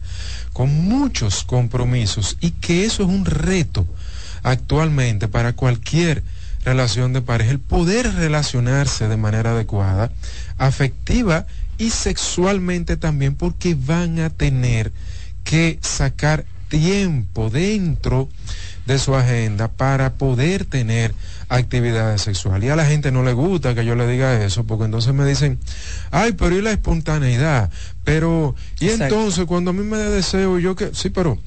con 0.53 0.69
muchos 0.69 1.43
compromisos 1.43 2.37
y 2.39 2.51
que 2.51 2.85
eso 2.85 3.03
es 3.03 3.09
un 3.09 3.25
reto 3.25 3.87
actualmente 4.43 5.27
para 5.27 5.53
cualquier 5.53 6.23
relación 6.63 7.13
de 7.13 7.21
pareja, 7.21 7.51
el 7.51 7.59
poder 7.59 8.13
relacionarse 8.13 9.07
de 9.07 9.17
manera 9.17 9.51
adecuada, 9.51 10.11
afectiva 10.57 11.47
y 11.77 11.89
sexualmente 11.89 12.97
también, 12.97 13.35
porque 13.35 13.75
van 13.75 14.19
a 14.19 14.29
tener 14.29 14.91
que 15.43 15.79
sacar 15.81 16.45
tiempo 16.69 17.49
dentro 17.49 18.29
de 18.85 18.99
su 18.99 19.15
agenda 19.15 19.67
para 19.67 20.13
poder 20.13 20.65
tener 20.65 21.13
actividades 21.49 22.21
sexuales. 22.21 22.67
Y 22.67 22.69
a 22.69 22.75
la 22.75 22.85
gente 22.85 23.11
no 23.11 23.23
le 23.23 23.33
gusta 23.33 23.75
que 23.75 23.85
yo 23.85 23.95
le 23.95 24.07
diga 24.07 24.43
eso, 24.43 24.63
porque 24.63 24.85
entonces 24.85 25.13
me 25.13 25.25
dicen, 25.25 25.59
ay, 26.11 26.33
pero 26.33 26.55
y 26.55 26.61
la 26.61 26.71
espontaneidad, 26.71 27.69
pero, 28.03 28.55
y 28.79 28.89
entonces 28.89 29.45
cuando 29.45 29.71
a 29.71 29.73
mí 29.73 29.83
me 29.83 29.97
da 29.97 30.09
deseo, 30.09 30.59
yo 30.59 30.75
que, 30.75 30.91
sí, 30.93 31.09
pero 31.09 31.37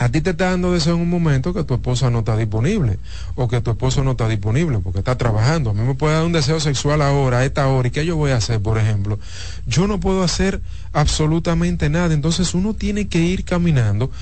a 0.00 0.08
ti 0.10 0.20
te 0.20 0.30
está 0.30 0.50
dando 0.50 0.72
deseo 0.72 0.94
en 0.94 1.00
un 1.00 1.10
momento 1.10 1.52
que 1.52 1.64
tu 1.64 1.74
esposa 1.74 2.08
no 2.08 2.20
está 2.20 2.36
disponible 2.36 2.98
o 3.34 3.48
que 3.48 3.60
tu 3.60 3.72
esposo 3.72 4.04
no 4.04 4.12
está 4.12 4.28
disponible 4.28 4.78
porque 4.78 5.00
está 5.00 5.18
trabajando. 5.18 5.70
A 5.70 5.74
mí 5.74 5.82
me 5.82 5.94
puede 5.94 6.14
dar 6.14 6.24
un 6.24 6.32
deseo 6.32 6.60
sexual 6.60 7.02
ahora, 7.02 7.38
a 7.38 7.44
esta 7.44 7.66
hora, 7.66 7.88
¿y 7.88 7.90
qué 7.90 8.06
yo 8.06 8.14
voy 8.14 8.30
a 8.30 8.36
hacer, 8.36 8.60
por 8.60 8.78
ejemplo? 8.78 9.18
Yo 9.66 9.88
no 9.88 9.98
puedo 9.98 10.22
hacer 10.22 10.60
absolutamente 10.92 11.90
nada. 11.90 12.14
Entonces 12.14 12.54
uno 12.54 12.74
tiene 12.74 13.08
que 13.08 13.18
ir 13.18 13.44
caminando 13.44 14.12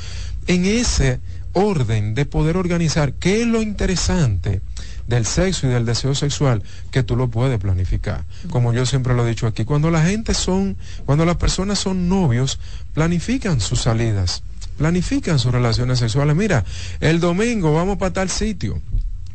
en 0.47 0.65
ese 0.65 1.21
orden 1.57 2.15
de 2.15 2.27
poder 2.27 2.59
organizar 2.59 3.15
qué 3.15 3.41
es 3.41 3.47
lo 3.47 3.63
interesante 3.63 4.61
del 5.07 5.25
sexo 5.25 5.67
y 5.67 5.71
del 5.71 5.87
deseo 5.87 6.15
sexual 6.15 6.63
que 6.91 7.03
tú 7.03 7.17
lo 7.17 7.29
puedes 7.29 7.59
planificar. 7.59 8.25
Como 8.51 8.75
yo 8.75 8.85
siempre 8.85 9.15
lo 9.15 9.25
he 9.25 9.31
dicho 9.31 9.47
aquí, 9.47 9.65
cuando 9.65 9.91
la 9.91 10.05
gente 10.05 10.35
son, 10.35 10.77
cuando 11.07 11.25
las 11.25 11.37
personas 11.37 11.79
son 11.79 12.11
novios, 12.11 12.59
planifican 12.93 13.61
sus 13.61 13.81
salidas, 13.81 14.43
planifican 14.77 15.39
sus 15.39 15.51
relaciones 15.51 15.99
sexuales. 15.99 16.37
Mira, 16.37 16.65
el 17.01 17.21
domingo 17.21 17.73
vamos 17.73 17.97
para 17.97 18.13
tal 18.13 18.29
sitio, 18.29 18.83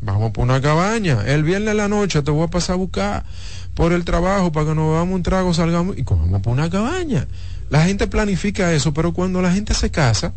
vamos 0.02 0.32
por 0.32 0.44
una 0.44 0.62
cabaña, 0.62 1.24
el 1.26 1.44
viernes 1.44 1.74
la 1.74 1.88
noche 1.88 2.22
te 2.22 2.30
voy 2.30 2.44
a 2.44 2.52
pasar 2.52 2.76
a 2.76 2.78
buscar 2.78 3.26
por 3.74 3.94
el 3.94 4.06
trabajo 4.06 4.52
para 4.52 4.68
que 4.68 4.76
nos 4.76 4.94
vamos 4.94 5.16
un 5.16 5.24
trago, 5.24 5.56
salgamos 5.56 5.98
y 5.98 6.04
cogemos 6.04 6.40
por 6.42 6.54
una 6.54 6.70
cabaña. 6.70 7.26
La 7.72 7.86
gente 7.86 8.06
planifica 8.08 8.74
eso, 8.74 8.94
pero 8.94 9.14
cuando 9.14 9.42
la 9.42 9.54
gente 9.54 9.74
se 9.74 9.92
casa, 9.92 10.34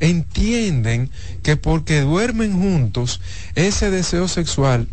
entienden 0.00 1.10
que 1.42 1.56
porque 1.56 2.00
duermen 2.00 2.58
juntos, 2.58 3.20
ese 3.54 3.90
deseo 3.90 4.28
sexual 4.28 4.88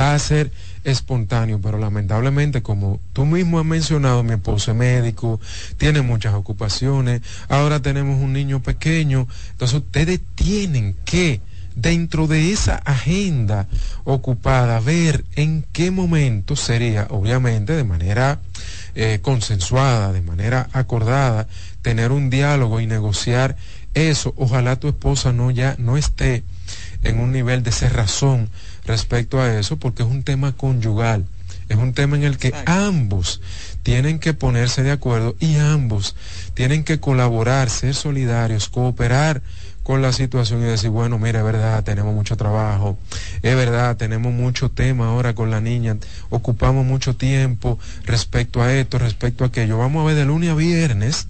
va 0.00 0.14
a 0.14 0.18
ser 0.18 0.50
espontáneo, 0.82 1.60
pero 1.60 1.76
lamentablemente, 1.76 2.62
como 2.62 3.00
tú 3.12 3.26
mismo 3.26 3.58
has 3.58 3.66
mencionado, 3.66 4.22
mi 4.22 4.32
esposo 4.32 4.70
es 4.70 4.78
médico, 4.78 5.42
tiene 5.76 6.00
muchas 6.00 6.32
ocupaciones, 6.32 7.20
ahora 7.50 7.82
tenemos 7.82 8.18
un 8.22 8.32
niño 8.32 8.62
pequeño, 8.62 9.28
entonces 9.50 9.80
ustedes 9.80 10.20
tienen 10.34 10.96
que 11.04 11.42
dentro 11.76 12.26
de 12.26 12.50
esa 12.50 12.76
agenda 12.76 13.68
ocupada, 14.04 14.80
ver 14.80 15.22
en 15.36 15.66
qué 15.70 15.90
momento 15.90 16.56
sería, 16.56 17.08
obviamente, 17.10 17.74
de 17.74 17.84
manera 17.84 18.40
eh, 18.94 19.18
consensuada, 19.22 20.12
de 20.12 20.22
manera 20.22 20.68
acordada, 20.72 21.46
tener 21.82 22.12
un 22.12 22.30
diálogo 22.30 22.80
y 22.80 22.86
negociar 22.86 23.56
eso. 23.94 24.34
Ojalá 24.36 24.76
tu 24.76 24.88
esposa 24.88 25.32
no 25.32 25.50
ya 25.50 25.76
no 25.78 25.96
esté 25.96 26.44
en 27.02 27.20
un 27.20 27.32
nivel 27.32 27.62
de 27.62 27.72
cerrazón 27.72 28.48
respecto 28.86 29.40
a 29.40 29.58
eso, 29.58 29.76
porque 29.78 30.02
es 30.02 30.08
un 30.08 30.22
tema 30.22 30.52
conyugal, 30.52 31.26
es 31.68 31.76
un 31.76 31.92
tema 31.92 32.16
en 32.16 32.24
el 32.24 32.38
que 32.38 32.54
ambos 32.66 33.40
tienen 33.82 34.18
que 34.18 34.34
ponerse 34.34 34.82
de 34.82 34.90
acuerdo 34.90 35.36
y 35.40 35.56
ambos 35.56 36.16
tienen 36.54 36.84
que 36.84 37.00
colaborar, 37.00 37.70
ser 37.70 37.94
solidarios, 37.94 38.68
cooperar 38.68 39.42
con 39.84 40.02
la 40.02 40.12
situación 40.12 40.62
y 40.62 40.64
decir, 40.64 40.90
bueno, 40.90 41.18
mira, 41.18 41.40
es 41.40 41.44
verdad, 41.44 41.84
tenemos 41.84 42.14
mucho 42.14 42.36
trabajo, 42.36 42.98
es 43.42 43.54
verdad, 43.54 43.96
tenemos 43.96 44.32
mucho 44.32 44.70
tema 44.70 45.08
ahora 45.08 45.34
con 45.34 45.50
la 45.50 45.60
niña, 45.60 45.98
ocupamos 46.30 46.84
mucho 46.84 47.14
tiempo 47.14 47.78
respecto 48.04 48.62
a 48.62 48.72
esto, 48.72 48.98
respecto 48.98 49.44
a 49.44 49.48
aquello. 49.48 49.78
Vamos 49.78 50.02
a 50.02 50.06
ver 50.06 50.16
de 50.16 50.24
lunes 50.24 50.50
a 50.50 50.54
viernes 50.54 51.28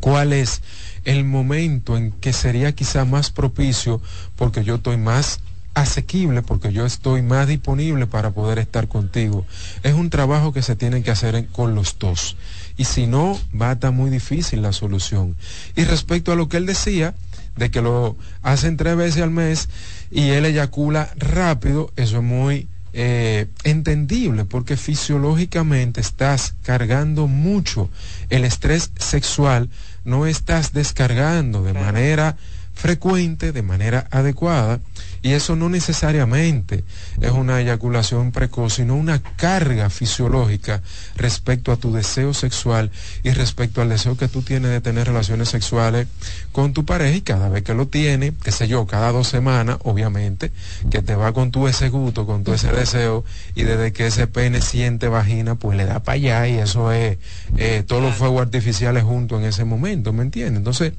cuál 0.00 0.32
es 0.32 0.62
el 1.04 1.24
momento 1.24 1.96
en 1.96 2.12
que 2.12 2.32
sería 2.32 2.72
quizá 2.72 3.04
más 3.04 3.30
propicio 3.30 4.00
porque 4.36 4.62
yo 4.62 4.76
estoy 4.76 4.96
más 4.96 5.40
asequible 5.76 6.40
porque 6.40 6.72
yo 6.72 6.86
estoy 6.86 7.20
más 7.20 7.46
disponible 7.46 8.06
para 8.06 8.30
poder 8.30 8.58
estar 8.58 8.88
contigo. 8.88 9.44
Es 9.82 9.92
un 9.92 10.08
trabajo 10.08 10.52
que 10.52 10.62
se 10.62 10.74
tiene 10.74 11.02
que 11.02 11.10
hacer 11.10 11.48
con 11.48 11.74
los 11.74 11.98
dos. 11.98 12.36
Y 12.78 12.84
si 12.84 13.06
no, 13.06 13.38
va 13.60 13.70
a 13.70 13.72
estar 13.72 13.92
muy 13.92 14.08
difícil 14.08 14.62
la 14.62 14.72
solución. 14.72 15.36
Y 15.76 15.84
respecto 15.84 16.32
a 16.32 16.36
lo 16.36 16.48
que 16.48 16.56
él 16.56 16.64
decía, 16.64 17.14
de 17.56 17.70
que 17.70 17.82
lo 17.82 18.16
hacen 18.42 18.76
tres 18.76 18.96
veces 18.96 19.22
al 19.22 19.30
mes 19.30 19.68
y 20.10 20.30
él 20.30 20.44
eyacula 20.44 21.10
rápido, 21.16 21.92
eso 21.96 22.18
es 22.18 22.22
muy 22.22 22.68
eh, 22.92 23.46
entendible 23.64 24.44
porque 24.44 24.76
fisiológicamente 24.76 26.00
estás 26.00 26.54
cargando 26.62 27.26
mucho. 27.26 27.90
El 28.30 28.44
estrés 28.44 28.90
sexual, 28.98 29.68
no 30.04 30.26
estás 30.26 30.72
descargando 30.72 31.62
de 31.62 31.74
manera 31.74 32.36
frecuente, 32.72 33.52
de 33.52 33.62
manera 33.62 34.06
adecuada, 34.10 34.80
y 35.26 35.32
eso 35.32 35.56
no 35.56 35.68
necesariamente 35.68 36.84
es 37.20 37.32
una 37.32 37.60
eyaculación 37.60 38.30
precoz, 38.30 38.74
sino 38.74 38.94
una 38.94 39.20
carga 39.20 39.90
fisiológica 39.90 40.82
respecto 41.16 41.72
a 41.72 41.76
tu 41.76 41.92
deseo 41.92 42.32
sexual 42.32 42.92
y 43.24 43.30
respecto 43.30 43.82
al 43.82 43.88
deseo 43.88 44.16
que 44.16 44.28
tú 44.28 44.42
tienes 44.42 44.70
de 44.70 44.80
tener 44.80 45.08
relaciones 45.08 45.48
sexuales 45.48 46.06
con 46.52 46.72
tu 46.72 46.84
pareja 46.84 47.16
y 47.16 47.22
cada 47.22 47.48
vez 47.48 47.64
que 47.64 47.74
lo 47.74 47.88
tiene, 47.88 48.34
qué 48.40 48.52
sé 48.52 48.68
yo, 48.68 48.86
cada 48.86 49.10
dos 49.10 49.26
semanas, 49.26 49.78
obviamente, 49.82 50.52
que 50.92 51.02
te 51.02 51.16
va 51.16 51.32
con 51.32 51.50
tu 51.50 51.66
ese 51.66 51.88
gusto, 51.88 52.24
con 52.24 52.44
tu 52.44 52.52
ese 52.52 52.70
deseo, 52.70 53.24
y 53.56 53.64
desde 53.64 53.92
que 53.92 54.06
ese 54.06 54.28
pene 54.28 54.60
siente 54.60 55.08
vagina, 55.08 55.56
pues 55.56 55.76
le 55.76 55.86
da 55.86 56.04
para 56.04 56.14
allá 56.14 56.46
y 56.46 56.58
eso 56.58 56.92
es 56.92 57.18
eh, 57.56 57.82
todos 57.84 58.00
los 58.00 58.14
fuegos 58.14 58.42
artificiales 58.42 59.02
juntos 59.02 59.40
en 59.40 59.46
ese 59.46 59.64
momento, 59.64 60.12
¿me 60.12 60.22
entiendes? 60.22 60.58
Entonces, 60.58 60.92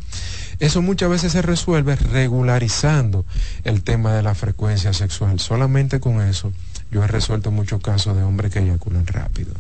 eso 0.59 0.81
muchas 0.81 1.09
veces 1.09 1.31
se 1.31 1.41
resuelve 1.41 1.95
regularizando 1.95 3.25
el 3.63 3.83
tema 3.83 4.13
de 4.13 4.23
la 4.23 4.35
frecuencia 4.35 4.93
sexual. 4.93 5.39
Solamente 5.39 5.99
con 5.99 6.21
eso 6.21 6.51
yo 6.91 7.03
he 7.03 7.07
resuelto 7.07 7.51
muchos 7.51 7.81
casos 7.81 8.15
de 8.15 8.23
hombres 8.23 8.51
que 8.51 8.59
eyaculan 8.59 9.05
rápido. 9.07 9.53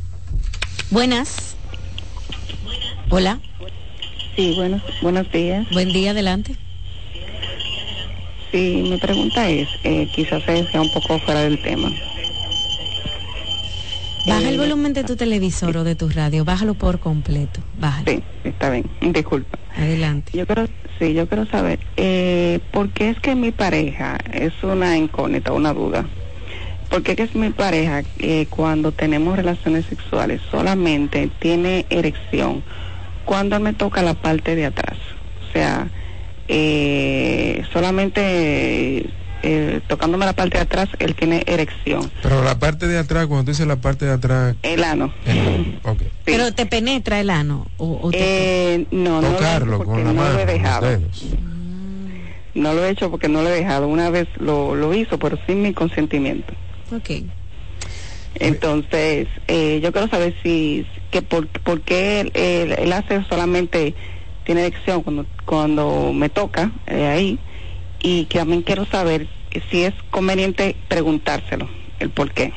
Buenas. 0.89 1.55
Hola. 3.09 3.39
Sí, 4.35 4.53
buenos, 4.55 4.81
buenos 5.01 5.31
días. 5.31 5.67
Buen 5.71 5.91
día, 5.91 6.11
adelante. 6.11 6.55
Sí, 8.51 8.85
mi 8.89 8.97
pregunta 8.97 9.49
es, 9.49 9.67
eh, 9.83 10.09
quizás 10.15 10.43
sea 10.43 10.81
un 10.81 10.91
poco 10.93 11.19
fuera 11.19 11.41
del 11.41 11.61
tema. 11.61 11.91
Baja 14.27 14.49
el 14.49 14.55
eh, 14.55 14.57
volumen 14.57 14.93
de 14.93 15.03
tu 15.05 15.15
televisor 15.15 15.77
o 15.77 15.83
de 15.83 15.95
tu 15.95 16.09
radio, 16.09 16.43
bájalo 16.43 16.73
por 16.73 16.99
completo. 16.99 17.61
Bájalo. 17.73 18.11
Sí, 18.11 18.23
está 18.43 18.69
bien, 18.69 18.83
disculpa. 19.13 19.57
Adelante. 19.75 20.31
Yo 20.37 20.45
quiero, 20.45 20.67
sí, 20.99 21.13
yo 21.13 21.27
quiero 21.27 21.45
saber, 21.45 21.79
eh, 21.95 22.59
¿por 22.71 22.89
qué 22.89 23.09
es 23.09 23.19
que 23.19 23.35
mi 23.35 23.51
pareja 23.51 24.17
es 24.33 24.53
una 24.63 24.97
incógnita, 24.97 25.53
una 25.53 25.73
duda? 25.73 26.05
¿Por 26.89 27.03
qué 27.03 27.21
es 27.21 27.35
mi 27.35 27.49
pareja 27.51 28.03
eh, 28.19 28.47
cuando 28.49 28.91
tenemos 28.91 29.35
relaciones 29.35 29.85
sexuales 29.85 30.41
solamente 30.49 31.29
tiene 31.39 31.85
erección 31.89 32.63
cuando 33.25 33.59
me 33.59 33.73
toca 33.73 34.01
la 34.01 34.13
parte 34.13 34.55
de 34.55 34.65
atrás? 34.65 34.97
O 35.47 35.53
sea, 35.53 35.89
eh, 36.47 37.63
solamente 37.73 39.09
eh, 39.43 39.81
tocándome 39.87 40.25
la 40.25 40.33
parte 40.33 40.57
de 40.57 40.63
atrás, 40.63 40.89
él 40.99 41.15
tiene 41.15 41.43
erección. 41.45 42.11
Pero 42.23 42.43
la 42.43 42.59
parte 42.59 42.87
de 42.87 42.97
atrás, 42.97 43.27
cuando 43.27 43.45
tú 43.45 43.51
dices 43.51 43.67
la 43.67 43.77
parte 43.77 44.05
de 44.05 44.11
atrás... 44.11 44.55
El 44.63 44.83
ano. 44.83 45.13
Pero 46.25 46.53
te 46.53 46.65
penetra 46.65 47.19
el 47.19 47.29
ano. 47.29 47.67
O, 47.77 48.09
eh, 48.13 48.85
no, 48.91 49.21
Tocarlo 49.21 49.77
no 49.79 49.85
con 49.85 50.03
la 50.03 50.11
no 50.11 50.13
mano, 50.13 50.33
lo 50.33 50.39
he 50.39 50.45
dejado. 50.45 50.99
Mm. 50.99 51.07
No 52.55 52.73
lo 52.73 52.85
he 52.85 52.89
hecho 52.89 53.11
porque 53.11 53.29
no 53.29 53.43
lo 53.43 53.49
he 53.49 53.53
dejado. 53.53 53.87
Una 53.87 54.09
vez 54.09 54.27
lo, 54.37 54.75
lo 54.75 54.93
hizo, 54.93 55.19
pero 55.19 55.37
sin 55.45 55.61
mi 55.61 55.73
consentimiento. 55.73 56.53
Ok. 56.91 57.23
Entonces, 58.39 59.27
eh, 59.47 59.79
yo 59.81 59.91
quiero 59.91 60.07
saber 60.09 60.35
si, 60.43 60.85
que 61.11 61.21
por, 61.21 61.47
por 61.47 61.81
qué 61.81 62.21
él, 62.21 62.31
él, 62.77 62.93
hace 62.93 63.23
solamente, 63.29 63.95
tiene 64.43 64.61
erección 64.61 65.03
cuando, 65.03 65.25
cuando 65.45 66.13
me 66.13 66.29
toca 66.29 66.71
eh, 66.87 67.07
ahí 67.07 67.39
y 68.01 68.25
que 68.25 68.39
también 68.39 68.61
quiero 68.61 68.85
saber 68.85 69.27
si 69.71 69.83
es 69.83 69.93
conveniente 70.11 70.75
preguntárselo, 70.87 71.69
el 71.99 72.09
por 72.09 72.31
qué. 72.31 72.53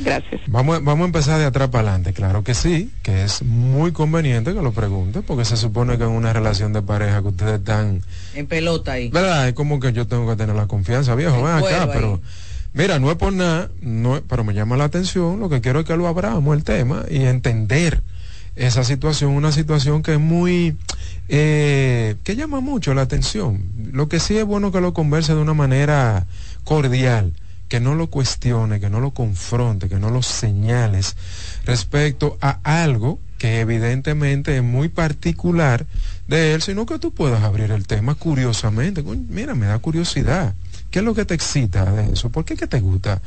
Gracias. 0.00 0.40
Vamos, 0.46 0.82
vamos 0.84 1.02
a 1.02 1.06
empezar 1.06 1.38
de 1.40 1.46
atrás 1.46 1.68
para 1.68 1.88
adelante. 1.88 2.12
Claro 2.12 2.44
que 2.44 2.54
sí, 2.54 2.92
que 3.02 3.24
es 3.24 3.42
muy 3.42 3.90
conveniente 3.92 4.54
que 4.54 4.62
lo 4.62 4.72
pregunte, 4.72 5.22
porque 5.22 5.44
se 5.44 5.56
supone 5.56 5.98
que 5.98 6.04
en 6.04 6.10
una 6.10 6.32
relación 6.32 6.72
de 6.72 6.82
pareja 6.82 7.20
que 7.20 7.28
ustedes 7.28 7.58
están... 7.58 8.02
En 8.34 8.46
pelota 8.46 8.92
ahí. 8.92 9.08
¿Verdad? 9.08 9.48
Es 9.48 9.54
como 9.54 9.80
que 9.80 9.92
yo 9.92 10.06
tengo 10.06 10.28
que 10.28 10.36
tener 10.36 10.54
la 10.54 10.66
confianza, 10.66 11.14
viejo, 11.14 11.42
ven 11.42 11.54
acá, 11.54 11.90
pero... 11.92 12.20
Mira, 12.74 12.98
no 12.98 13.10
es 13.10 13.16
por 13.16 13.32
nada, 13.32 13.70
no, 13.80 14.20
pero 14.28 14.44
me 14.44 14.52
llama 14.52 14.76
la 14.76 14.84
atención, 14.84 15.40
lo 15.40 15.48
que 15.48 15.60
quiero 15.60 15.80
es 15.80 15.86
que 15.86 15.96
lo 15.96 16.06
abramos 16.06 16.56
el 16.56 16.64
tema 16.64 17.04
y 17.10 17.24
entender 17.24 18.02
esa 18.58 18.82
situación, 18.82 19.32
una 19.32 19.52
situación 19.52 20.02
que 20.02 20.14
es 20.14 20.20
muy, 20.20 20.76
eh, 21.28 22.16
que 22.24 22.36
llama 22.36 22.60
mucho 22.60 22.92
la 22.92 23.02
atención. 23.02 23.62
Lo 23.92 24.08
que 24.08 24.18
sí 24.18 24.36
es 24.36 24.44
bueno 24.44 24.72
que 24.72 24.80
lo 24.80 24.92
converse 24.92 25.34
de 25.34 25.40
una 25.40 25.54
manera 25.54 26.26
cordial, 26.64 27.32
que 27.68 27.80
no 27.80 27.94
lo 27.94 28.08
cuestione, 28.08 28.80
que 28.80 28.90
no 28.90 29.00
lo 29.00 29.12
confronte, 29.12 29.88
que 29.88 29.98
no 29.98 30.10
lo 30.10 30.22
señales 30.22 31.16
respecto 31.64 32.36
a 32.40 32.58
algo 32.64 33.20
que 33.38 33.60
evidentemente 33.60 34.56
es 34.56 34.62
muy 34.62 34.88
particular 34.88 35.86
de 36.26 36.54
él, 36.54 36.62
sino 36.62 36.84
que 36.86 36.98
tú 36.98 37.12
puedas 37.12 37.44
abrir 37.44 37.70
el 37.70 37.86
tema 37.86 38.16
curiosamente. 38.16 39.04
Mira, 39.28 39.54
me 39.54 39.66
da 39.66 39.78
curiosidad. 39.78 40.54
¿Qué 40.90 41.00
es 41.00 41.04
lo 41.04 41.14
que 41.14 41.24
te 41.24 41.34
excita 41.34 41.84
de 41.92 42.12
eso? 42.12 42.30
¿Por 42.30 42.44
qué 42.44 42.56
que 42.56 42.66
te 42.66 42.80
gusta 42.80 43.20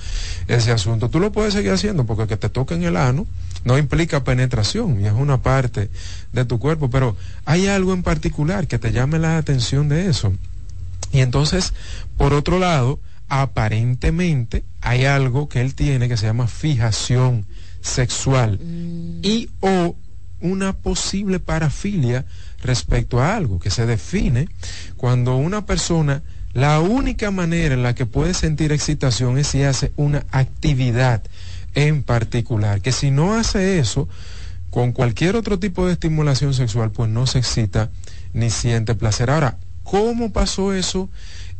ese 0.48 0.72
asunto? 0.72 1.10
Tú 1.10 1.20
lo 1.20 1.32
puedes 1.32 1.54
seguir 1.54 1.72
haciendo 1.72 2.06
porque 2.06 2.28
que 2.28 2.38
te 2.38 2.50
toquen 2.50 2.84
el 2.84 2.98
ano 2.98 3.28
no 3.64 3.78
implica 3.78 4.24
penetración 4.24 5.02
y 5.02 5.06
es 5.06 5.14
una 5.14 5.42
parte 5.42 5.90
de 6.34 6.46
tu 6.46 6.60
cuerpo, 6.60 6.90
pero 6.90 7.16
hay 7.46 7.68
algo 7.68 7.94
en 7.94 8.04
particular 8.04 8.68
que 8.68 8.80
te 8.80 8.92
llame 8.92 9.20
la 9.20 9.38
atención 9.38 9.90
de 9.90 10.10
eso. 10.10 10.34
Y 11.12 11.20
entonces, 11.20 11.74
por 12.18 12.34
otro 12.34 12.58
lado, 12.58 13.00
aparentemente 13.30 14.64
hay 14.82 15.06
algo 15.06 15.48
que 15.48 15.62
él 15.62 15.76
tiene 15.76 16.10
que 16.10 16.18
se 16.18 16.26
llama 16.26 16.48
fijación 16.48 17.46
sexual 17.82 18.60
mm. 18.60 19.20
y 19.24 19.50
o 19.60 19.96
una 20.42 20.74
posible 20.74 21.40
parafilia 21.40 22.26
respecto 22.64 23.22
a 23.22 23.36
algo 23.36 23.60
que 23.60 23.70
se 23.70 23.86
define 23.86 24.50
cuando 24.98 25.36
una 25.36 25.66
persona 25.66 26.24
la 26.54 26.80
única 26.82 27.32
manera 27.32 27.74
en 27.74 27.84
la 27.84 27.96
que 27.96 28.06
puede 28.06 28.34
sentir 28.34 28.72
excitación 28.72 29.38
es 29.38 29.48
si 29.48 29.64
hace 29.64 29.92
una 29.96 30.26
actividad 30.32 31.24
en 31.76 32.04
particular, 32.04 32.82
que 32.82 32.92
si 32.92 33.12
no 33.12 33.36
hace 33.36 33.80
eso, 33.80 34.10
con 34.70 34.92
cualquier 34.92 35.36
otro 35.36 35.60
tipo 35.60 35.86
de 35.86 35.94
estimulación 35.94 36.54
sexual, 36.54 36.92
pues 36.92 37.10
no 37.10 37.28
se 37.28 37.40
excita 37.40 37.90
ni 38.34 38.50
siente 38.50 38.96
placer. 38.96 39.30
Ahora, 39.30 39.58
¿cómo 39.84 40.32
pasó 40.32 40.74
eso? 40.74 41.10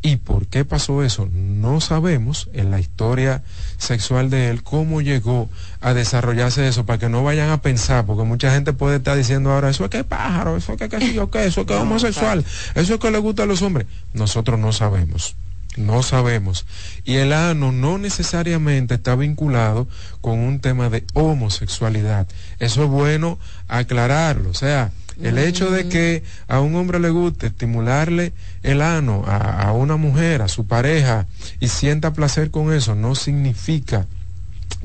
¿Y 0.04 0.16
por 0.16 0.48
qué 0.48 0.66
pasó 0.66 1.04
eso? 1.04 1.30
No 1.32 1.80
sabemos 1.80 2.50
en 2.54 2.72
la 2.72 2.80
historia 2.80 3.44
sexual 3.78 4.32
de 4.32 4.50
él 4.50 4.64
cómo 4.64 5.02
llegó 5.02 5.48
a 5.80 5.94
desarrollarse 5.94 6.68
eso, 6.68 6.88
para 6.88 6.98
que 6.98 7.10
no 7.10 7.24
vayan 7.24 7.50
a 7.50 7.62
pensar, 7.62 8.06
porque 8.06 8.24
mucha 8.24 8.52
gente 8.52 8.74
puede 8.74 8.98
estar 8.98 9.16
diciendo 9.16 9.52
ahora, 9.52 9.70
eso 9.70 9.84
es 9.84 9.92
que 9.92 10.04
pájaro, 10.04 10.58
eso 10.58 10.74
es 10.74 10.80
que 10.80 10.90
qué 10.90 11.14
yo 11.14 11.30
qué, 11.30 11.46
eso 11.46 11.62
es 11.62 11.68
que 11.68 11.76
homosexual, 11.76 12.44
eso 12.74 12.94
es 12.96 13.00
que 13.00 13.12
le 13.12 13.20
gusta 13.20 13.44
a 13.44 13.46
los 13.46 13.62
hombres. 13.62 13.86
Nosotros 14.14 14.60
no 14.60 14.74
sabemos. 14.74 15.36
No 15.78 16.04
sabemos. 16.04 16.66
Y 17.06 17.16
el 17.16 17.32
ano 17.32 17.72
no 17.72 17.98
necesariamente 17.98 18.96
está 18.96 19.16
vinculado 19.16 19.88
con 20.20 20.40
un 20.40 20.60
tema 20.60 20.90
de 20.90 21.06
homosexualidad. 21.14 22.28
Eso 22.60 22.84
es 22.84 22.90
bueno 22.90 23.40
aclararlo. 23.70 24.50
O 24.50 24.54
sea, 24.54 24.92
el 25.22 25.38
hecho 25.38 25.70
de 25.70 25.88
que 25.88 26.24
a 26.48 26.60
un 26.60 26.76
hombre 26.76 27.00
le 27.00 27.10
guste 27.10 27.48
estimularle 27.48 28.34
el 28.64 28.82
ano 28.82 29.24
a, 29.28 29.72
una 29.74 29.98
mujer, 29.98 30.42
a 30.42 30.48
su 30.48 30.66
pareja, 30.68 31.28
y 31.60 31.68
sienta 31.68 32.14
placer 32.14 32.52
con 32.52 32.74
eso, 32.74 32.96
no 32.96 33.16
significa 33.16 34.08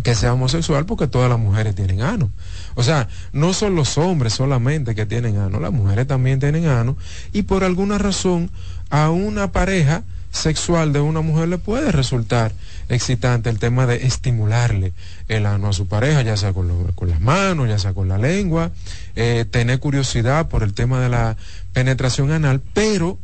que 0.02 0.14
sea 0.14 0.34
homosexual 0.34 0.84
porque 0.84 1.06
todas 1.06 1.30
las 1.30 1.38
mujeres 1.38 1.74
tienen 1.74 2.02
ano. 2.02 2.30
O 2.74 2.82
sea, 2.82 3.08
no 3.32 3.52
son 3.54 3.74
los 3.74 3.96
hombres 3.98 4.34
solamente 4.34 4.94
que 4.94 5.06
tienen 5.06 5.38
ano, 5.38 5.60
las 5.60 5.72
mujeres 5.72 6.06
también 6.06 6.40
tienen 6.40 6.66
ano, 6.66 6.96
y 7.32 7.42
por 7.42 7.64
alguna 7.64 7.98
razón 7.98 8.50
a 8.90 9.10
una 9.10 9.52
pareja 9.52 10.02
sexual 10.36 10.92
de 10.92 11.00
una 11.00 11.20
mujer 11.20 11.48
le 11.48 11.58
puede 11.58 11.90
resultar 11.92 12.52
excitante 12.88 13.50
el 13.50 13.58
tema 13.58 13.86
de 13.86 14.06
estimularle 14.06 14.92
el 15.28 15.46
ano 15.46 15.68
a 15.68 15.72
su 15.72 15.88
pareja, 15.88 16.22
ya 16.22 16.36
sea 16.36 16.52
con, 16.52 16.68
las 17.08 17.20
manos, 17.20 17.68
ya 17.68 17.78
sea 17.78 17.94
con 17.94 18.08
la 18.08 18.18
lengua, 18.18 18.70
eh, 19.16 19.44
tener 19.50 19.80
curiosidad 19.80 20.48
por 20.48 20.62
el 20.62 20.74
tema 20.74 21.00
de 21.00 21.08
la 21.08 21.36
penetración 21.72 22.30
anal, 22.30 22.60
pero 22.74 23.18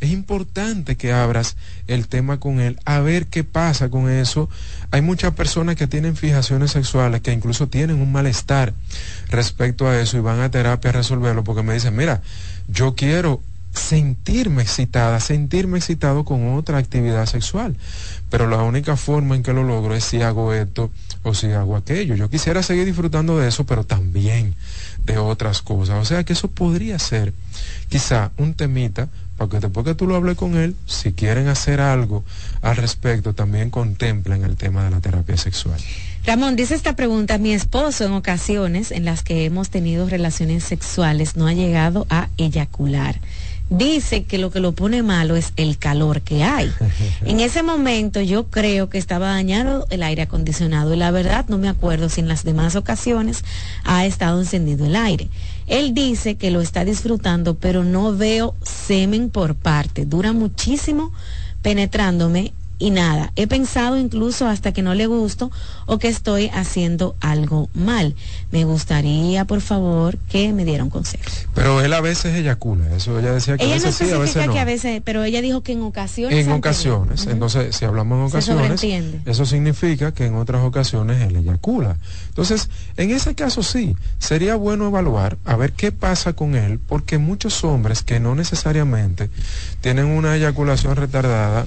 es 0.00 0.10
importante 0.10 0.96
que 0.96 1.12
abras 1.12 1.56
el 1.86 2.06
tema 2.06 2.38
con 2.38 2.60
él, 2.60 2.78
a 2.84 3.00
ver 3.00 3.28
qué 3.28 3.44
pasa 3.44 3.88
con 3.88 4.10
eso. 4.10 4.50
Hay 4.90 5.00
muchas 5.00 5.32
personas 5.32 5.76
que 5.76 5.86
tienen 5.86 6.16
fijaciones 6.16 6.72
sexuales, 6.72 7.22
que 7.22 7.32
incluso 7.32 7.68
tienen 7.68 8.02
un 8.02 8.12
malestar 8.12 8.74
respecto 9.30 9.88
a 9.88 9.98
eso 9.98 10.18
y 10.18 10.20
van 10.20 10.40
a 10.40 10.50
terapia 10.50 10.90
a 10.90 10.94
resolverlo 10.94 11.44
porque 11.44 11.62
me 11.62 11.72
dicen, 11.72 11.96
mira, 11.96 12.20
yo 12.68 12.94
quiero 12.94 13.40
sentirme 13.76 14.62
excitada, 14.62 15.20
sentirme 15.20 15.78
excitado 15.78 16.24
con 16.24 16.56
otra 16.56 16.78
actividad 16.78 17.26
sexual. 17.26 17.76
Pero 18.30 18.48
la 18.48 18.62
única 18.62 18.96
forma 18.96 19.36
en 19.36 19.42
que 19.42 19.52
lo 19.52 19.62
logro 19.62 19.94
es 19.94 20.04
si 20.04 20.22
hago 20.22 20.52
esto 20.52 20.90
o 21.22 21.34
si 21.34 21.52
hago 21.52 21.76
aquello. 21.76 22.14
Yo 22.14 22.30
quisiera 22.30 22.62
seguir 22.62 22.84
disfrutando 22.84 23.38
de 23.38 23.48
eso, 23.48 23.64
pero 23.64 23.84
también 23.84 24.54
de 25.04 25.18
otras 25.18 25.62
cosas. 25.62 25.98
O 26.00 26.04
sea 26.04 26.24
que 26.24 26.32
eso 26.32 26.48
podría 26.48 26.98
ser 26.98 27.32
quizá 27.88 28.32
un 28.36 28.54
temita 28.54 29.08
para 29.36 29.50
que 29.50 29.60
después 29.60 29.84
que 29.84 29.94
tú 29.94 30.06
lo 30.06 30.16
hables 30.16 30.36
con 30.36 30.56
él, 30.56 30.74
si 30.86 31.12
quieren 31.12 31.48
hacer 31.48 31.80
algo 31.80 32.24
al 32.62 32.76
respecto, 32.76 33.34
también 33.34 33.70
contemplen 33.70 34.44
el 34.44 34.56
tema 34.56 34.84
de 34.84 34.90
la 34.90 35.00
terapia 35.00 35.36
sexual. 35.36 35.78
Ramón, 36.24 36.56
dice 36.56 36.74
esta 36.74 36.96
pregunta, 36.96 37.38
mi 37.38 37.52
esposo 37.52 38.04
en 38.04 38.12
ocasiones 38.12 38.90
en 38.90 39.04
las 39.04 39.22
que 39.22 39.44
hemos 39.44 39.70
tenido 39.70 40.08
relaciones 40.08 40.64
sexuales 40.64 41.36
no 41.36 41.46
ha 41.46 41.52
llegado 41.52 42.06
a 42.08 42.28
eyacular 42.36 43.20
dice 43.68 44.24
que 44.24 44.38
lo 44.38 44.50
que 44.50 44.60
lo 44.60 44.72
pone 44.72 45.02
malo 45.02 45.36
es 45.36 45.52
el 45.56 45.78
calor 45.78 46.20
que 46.20 46.44
hay. 46.44 46.72
En 47.24 47.40
ese 47.40 47.62
momento 47.62 48.20
yo 48.20 48.46
creo 48.48 48.88
que 48.88 48.98
estaba 48.98 49.28
dañado 49.28 49.86
el 49.90 50.02
aire 50.02 50.22
acondicionado 50.22 50.94
y 50.94 50.96
la 50.96 51.10
verdad 51.10 51.46
no 51.48 51.58
me 51.58 51.68
acuerdo 51.68 52.08
si 52.08 52.20
en 52.20 52.28
las 52.28 52.44
demás 52.44 52.76
ocasiones 52.76 53.44
ha 53.84 54.06
estado 54.06 54.40
encendido 54.40 54.86
el 54.86 54.96
aire. 54.96 55.28
Él 55.66 55.94
dice 55.94 56.36
que 56.36 56.50
lo 56.50 56.60
está 56.60 56.84
disfrutando, 56.84 57.56
pero 57.56 57.82
no 57.82 58.16
veo 58.16 58.54
semen 58.62 59.30
por 59.30 59.56
parte. 59.56 60.04
Dura 60.04 60.32
muchísimo 60.32 61.12
penetrándome 61.62 62.52
y 62.78 62.90
nada, 62.90 63.32
he 63.36 63.46
pensado 63.46 63.98
incluso 63.98 64.46
hasta 64.46 64.72
que 64.72 64.82
no 64.82 64.94
le 64.94 65.06
gusto 65.06 65.50
o 65.86 65.98
que 65.98 66.08
estoy 66.08 66.48
haciendo 66.48 67.16
algo 67.20 67.70
mal. 67.74 68.14
Me 68.50 68.64
gustaría, 68.64 69.44
por 69.46 69.62
favor, 69.62 70.18
que 70.28 70.52
me 70.52 70.64
diera 70.64 70.84
un 70.84 70.90
consejo. 70.90 71.24
Pero 71.54 71.80
él 71.80 71.92
a 71.92 72.00
veces 72.00 72.34
eyacula, 72.34 72.84
eso 72.94 73.18
ella 73.18 73.32
decía 73.32 73.56
que 73.56 73.64
a 73.64 73.68
veces 73.68 73.94
sí, 73.94 74.10
a 74.10 74.18
veces 74.18 74.46
no. 74.46 74.52
que 74.52 74.58
a 74.58 74.64
veces, 74.64 75.00
pero 75.04 75.24
ella 75.24 75.40
dijo 75.40 75.62
que 75.62 75.72
en 75.72 75.82
ocasiones. 75.82 76.46
En 76.46 76.52
ocasiones, 76.52 77.26
entonces 77.26 77.74
si 77.74 77.84
hablamos 77.84 78.18
en 78.18 78.24
ocasiones, 78.26 78.84
eso 79.24 79.46
significa 79.46 80.12
que 80.12 80.26
en 80.26 80.34
otras 80.34 80.62
ocasiones 80.62 81.22
él 81.22 81.36
eyacula. 81.36 81.96
Entonces, 82.28 82.68
en 82.96 83.10
ese 83.10 83.34
caso 83.34 83.62
sí, 83.62 83.96
sería 84.18 84.56
bueno 84.56 84.88
evaluar 84.88 85.38
a 85.44 85.56
ver 85.56 85.72
qué 85.72 85.92
pasa 85.92 86.34
con 86.34 86.54
él, 86.54 86.78
porque 86.78 87.18
muchos 87.18 87.64
hombres 87.64 88.02
que 88.02 88.20
no 88.20 88.34
necesariamente 88.34 89.30
tienen 89.80 90.06
una 90.06 90.36
eyaculación 90.36 90.96
retardada, 90.96 91.66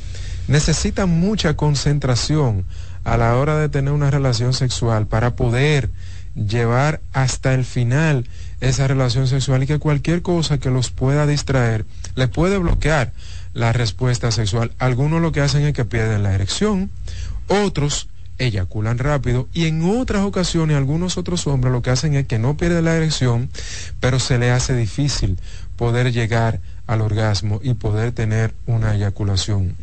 necesitan 0.50 1.10
mucha 1.10 1.56
concentración 1.56 2.66
a 3.04 3.18
la 3.18 3.36
hora 3.38 3.58
de 3.58 3.70
tener 3.70 3.93
una 3.93 4.10
relación 4.10 4.54
sexual 4.54 5.06
para 5.06 5.36
poder 5.36 5.89
llevar 6.36 7.02
hasta 7.14 7.54
el 7.54 7.66
final 7.66 8.28
esa 8.60 8.88
relación 8.88 9.28
sexual 9.28 9.64
y 9.64 9.68
que 9.68 9.78
cualquier 9.78 10.24
cosa 10.24 10.58
que 10.58 10.72
los 10.72 10.89
pueda 10.89 11.28
distraer 11.28 11.86
le 12.16 12.28
puede 12.28 12.58
bloquear 12.58 13.14
la 13.54 13.74
respuesta 13.74 14.32
sexual. 14.32 14.72
Algunos 14.80 15.22
lo 15.22 15.32
que 15.32 15.41
hacen 15.41 15.64
es 15.66 15.74
que 15.74 15.86
pierden 15.86 16.24
la 16.24 16.34
erección, 16.34 16.89
otros 17.47 18.10
eyaculan 18.39 18.97
rápido 18.97 19.50
y 19.54 19.68
en 19.68 19.84
otras 19.84 20.24
ocasiones 20.24 20.78
algunos 20.78 21.18
otros 21.18 21.45
hombres 21.45 21.74
lo 21.74 21.84
que 21.84 21.91
hacen 21.91 22.16
es 22.16 22.26
que 22.26 22.39
no 22.39 22.58
pierden 22.58 22.86
la 22.86 22.95
erección, 22.95 23.50
pero 24.00 24.20
se 24.20 24.39
le 24.39 24.50
hace 24.50 24.76
difícil 24.76 25.38
poder 25.76 26.12
llegar 26.12 26.60
al 26.88 27.02
orgasmo 27.02 27.60
y 27.62 27.76
poder 27.76 28.14
tener 28.14 28.56
una 28.66 28.95
eyaculación 28.95 29.76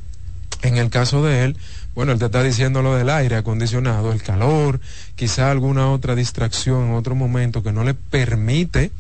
en 0.66 0.76
el 0.76 0.90
caso 0.90 1.24
de 1.24 1.44
él, 1.44 1.56
bueno, 1.94 2.12
él 2.12 2.18
te 2.18 2.26
está 2.26 2.42
diciendo 2.42 2.82
lo 2.82 2.94
del 2.94 3.08
aire 3.08 3.36
acondicionado, 3.36 4.12
el 4.12 4.22
calor, 4.22 4.80
quizá 5.14 5.50
alguna 5.50 5.90
otra 5.90 6.14
distracción 6.14 6.88
en 6.88 6.94
otro 6.94 7.14
momento 7.14 7.62
que 7.62 7.72
no 7.72 7.84
le 7.84 7.94
permite 7.94 8.90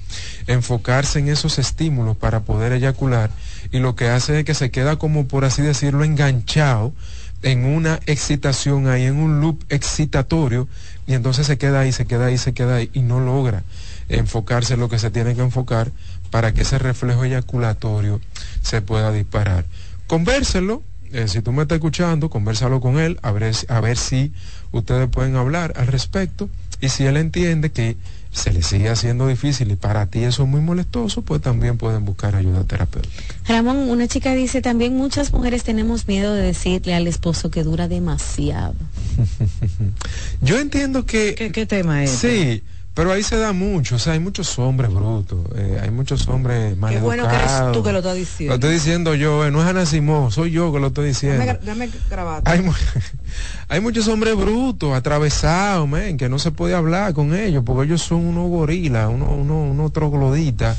enfocarse 0.46 1.18
en 1.18 1.28
esos 1.28 1.58
estímulos 1.58 2.16
para 2.16 2.40
poder 2.40 2.72
eyacular 2.72 3.30
y 3.70 3.80
lo 3.80 3.96
que 3.96 4.08
hace 4.08 4.38
es 4.38 4.44
que 4.44 4.54
se 4.54 4.70
queda 4.70 4.96
como 4.96 5.28
por 5.28 5.44
así 5.44 5.60
decirlo 5.60 6.04
enganchado 6.04 6.94
en 7.42 7.64
una 7.64 8.00
excitación 8.06 8.88
ahí, 8.88 9.04
en 9.04 9.16
un 9.16 9.40
loop 9.40 9.62
excitatorio 9.68 10.68
y 11.06 11.14
entonces 11.14 11.46
se 11.46 11.58
queda 11.58 11.80
ahí, 11.80 11.92
se 11.92 12.06
queda 12.06 12.26
ahí, 12.26 12.38
se 12.38 12.54
queda 12.54 12.76
ahí 12.76 12.90
y 12.92 13.00
no 13.00 13.20
logra 13.20 13.62
enfocarse 14.08 14.74
en 14.74 14.80
lo 14.80 14.88
que 14.88 14.98
se 14.98 15.10
tiene 15.10 15.34
que 15.34 15.42
enfocar 15.42 15.90
para 16.30 16.52
que 16.52 16.62
ese 16.62 16.78
reflejo 16.78 17.24
eyaculatorio 17.24 18.20
se 18.62 18.82
pueda 18.82 19.12
disparar. 19.12 19.64
Convérselo, 20.06 20.82
eh, 21.12 21.28
si 21.28 21.42
tú 21.42 21.52
me 21.52 21.62
estás 21.62 21.76
escuchando, 21.76 22.30
conversalo 22.30 22.80
con 22.80 22.98
él, 22.98 23.18
a 23.22 23.32
ver, 23.32 23.52
a 23.68 23.80
ver 23.80 23.96
si 23.96 24.32
ustedes 24.72 25.08
pueden 25.08 25.36
hablar 25.36 25.72
al 25.76 25.86
respecto 25.86 26.48
y 26.80 26.88
si 26.88 27.04
él 27.04 27.16
entiende 27.16 27.70
que 27.70 27.96
se 28.30 28.52
le 28.52 28.62
sigue 28.62 28.90
haciendo 28.90 29.28
difícil 29.28 29.70
y 29.72 29.76
para 29.76 30.06
ti 30.06 30.22
eso 30.24 30.42
es 30.42 30.48
muy 30.48 30.60
molestoso, 30.60 31.22
pues 31.22 31.40
también 31.40 31.78
pueden 31.78 32.04
buscar 32.04 32.36
ayuda 32.36 32.64
terapéutica. 32.64 33.34
Ramón, 33.48 33.88
una 33.88 34.08
chica 34.08 34.34
dice 34.34 34.60
también 34.60 34.94
muchas 34.94 35.32
mujeres 35.32 35.64
tenemos 35.64 36.06
miedo 36.06 36.34
de 36.34 36.42
decirle 36.42 36.94
al 36.94 37.06
esposo 37.06 37.50
que 37.50 37.62
dura 37.62 37.88
demasiado. 37.88 38.74
Yo 40.42 40.58
entiendo 40.58 41.06
que... 41.06 41.34
¿Qué, 41.34 41.66
tema 41.66 42.04
es? 42.04 42.10
Sí. 42.10 42.62
Pero 42.96 43.12
ahí 43.12 43.22
se 43.22 43.36
da 43.36 43.52
mucho, 43.52 43.96
o 43.96 43.98
sea, 43.98 44.14
hay 44.14 44.20
muchos 44.20 44.58
hombres 44.58 44.90
brutos, 44.90 45.40
eh, 45.54 45.80
hay 45.82 45.90
muchos 45.90 46.26
hombres 46.28 46.78
mal 46.78 46.94
Qué 46.94 46.98
bueno 46.98 47.28
que 47.28 47.36
eres 47.36 47.52
tú 47.74 47.82
que 47.82 47.92
lo 47.92 47.98
estás 47.98 48.16
diciendo. 48.16 48.52
Lo 48.52 48.54
estoy 48.54 48.72
diciendo 48.72 49.14
yo, 49.14 49.44
eh, 49.44 49.50
no 49.50 49.60
es 49.60 49.68
Ana 49.68 49.84
Simón, 49.84 50.32
soy 50.32 50.50
yo 50.50 50.72
que 50.72 50.80
lo 50.80 50.86
estoy 50.86 51.08
diciendo. 51.08 51.44
Dame, 51.62 51.90
hay, 52.46 52.64
hay, 53.68 53.80
muchos 53.82 54.08
hombres 54.08 54.34
brutos, 54.34 54.94
atravesados, 54.94 55.86
men, 55.86 56.16
que 56.16 56.30
no 56.30 56.38
se 56.38 56.52
puede 56.52 56.74
hablar 56.74 57.12
con 57.12 57.34
ellos, 57.34 57.64
porque 57.66 57.84
ellos 57.84 58.00
son 58.00 58.24
unos 58.24 58.48
gorilas, 58.48 59.10
unos 59.10 59.28
uno, 59.28 59.60
uno 59.64 59.90
trogloditas, 59.90 60.78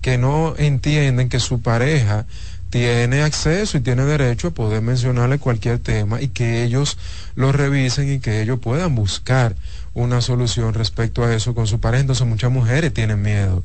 que 0.00 0.16
no 0.16 0.54
entienden 0.56 1.28
que 1.28 1.38
su 1.38 1.60
pareja 1.60 2.24
tiene 2.70 3.22
acceso 3.22 3.78
y 3.78 3.80
tiene 3.80 4.04
derecho 4.04 4.48
a 4.48 4.50
poder 4.50 4.82
mencionarle 4.82 5.38
cualquier 5.38 5.78
tema 5.78 6.20
y 6.20 6.28
que 6.28 6.64
ellos 6.64 6.98
lo 7.34 7.52
revisen 7.52 8.12
y 8.12 8.20
que 8.20 8.42
ellos 8.42 8.58
puedan 8.60 8.94
buscar 8.94 9.56
una 9.94 10.20
solución 10.20 10.74
respecto 10.74 11.24
a 11.24 11.34
eso 11.34 11.54
con 11.54 11.66
su 11.66 11.80
pareja. 11.80 12.02
Entonces 12.02 12.26
muchas 12.26 12.50
mujeres 12.50 12.92
tienen 12.92 13.22
miedo 13.22 13.64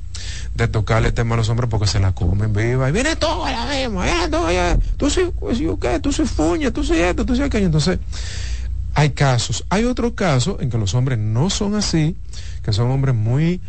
de 0.55 0.67
tocarle 0.67 1.09
el 1.09 1.13
tema 1.13 1.35
a 1.35 1.37
los 1.37 1.49
hombres 1.49 1.69
porque 1.69 1.87
se 1.87 1.99
la 1.99 2.13
comen 2.13 2.53
viva. 2.53 2.89
Y 2.89 2.91
viene 2.91 3.15
todo 3.15 3.45
la 3.45 3.65
misma. 3.65 4.07
Eh, 4.07 4.79
tú 4.97 5.09
soy, 5.09 5.31
pues, 5.39 5.59
¿qué? 5.81 5.99
Tú 5.99 6.11
soy 6.11 6.25
fuña, 6.25 6.71
tú 6.71 6.83
soy 6.83 6.99
esto, 6.99 7.25
tú 7.25 7.35
soy 7.35 7.45
aquello. 7.45 7.65
Entonces, 7.65 7.99
hay 8.95 9.11
casos. 9.11 9.65
Hay 9.69 9.83
otros 9.83 10.13
casos 10.13 10.57
en 10.61 10.69
que 10.69 10.77
los 10.77 10.93
hombres 10.93 11.19
no 11.19 11.49
son 11.49 11.75
así, 11.75 12.15
que 12.63 12.71
son 12.73 12.89
hombres 12.89 13.15
muy 13.15 13.59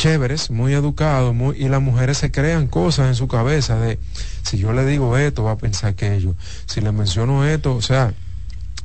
chéveres, 0.00 0.50
muy 0.50 0.72
educados, 0.72 1.34
muy, 1.34 1.58
y 1.58 1.68
las 1.68 1.82
mujeres 1.82 2.16
se 2.16 2.30
crean 2.30 2.68
cosas 2.68 3.08
en 3.08 3.14
su 3.14 3.28
cabeza 3.28 3.78
de, 3.78 3.98
si 4.42 4.56
yo 4.56 4.72
le 4.72 4.86
digo 4.86 5.18
esto, 5.18 5.44
va 5.44 5.52
a 5.52 5.58
pensar 5.58 5.90
aquello. 5.90 6.34
Si 6.64 6.80
le 6.80 6.90
menciono 6.90 7.44
esto, 7.44 7.74
o 7.76 7.82
sea, 7.82 8.14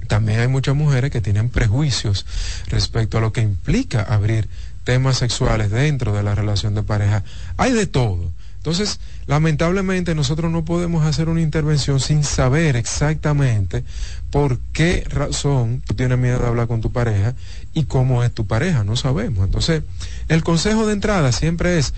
también 0.09 0.41
hay 0.41 0.49
muchas 0.49 0.75
mujeres 0.75 1.11
que 1.11 1.21
tienen 1.21 1.47
prejuicios 1.47 2.25
respecto 2.67 3.17
a 3.17 3.21
lo 3.21 3.31
que 3.31 3.39
implica 3.39 4.01
abrir 4.01 4.49
temas 4.83 5.17
sexuales 5.17 5.71
dentro 5.71 6.11
de 6.11 6.21
la 6.21 6.35
relación 6.35 6.75
de 6.75 6.83
pareja. 6.83 7.23
Hay 7.55 7.71
de 7.71 7.87
todo. 7.87 8.33
Entonces, 8.57 8.99
lamentablemente 9.25 10.15
nosotros 10.15 10.51
no 10.51 10.65
podemos 10.65 11.05
hacer 11.05 11.29
una 11.29 11.39
intervención 11.39 12.01
sin 12.01 12.25
saber 12.25 12.75
exactamente 12.75 13.85
por 14.31 14.59
qué 14.73 15.05
razón 15.07 15.81
tú 15.85 15.93
tienes 15.93 16.17
miedo 16.17 16.39
de 16.39 16.47
hablar 16.47 16.67
con 16.67 16.81
tu 16.81 16.91
pareja 16.91 17.35
y 17.75 17.83
cómo 17.83 18.23
es 18.23 18.31
tu 18.31 18.47
pareja, 18.47 18.83
no 18.83 18.95
sabemos. 18.95 19.45
Entonces, 19.45 19.83
el 20.29 20.43
consejo 20.43 20.87
de 20.87 20.93
entrada 20.93 21.31
siempre 21.31 21.77
es, 21.77 21.93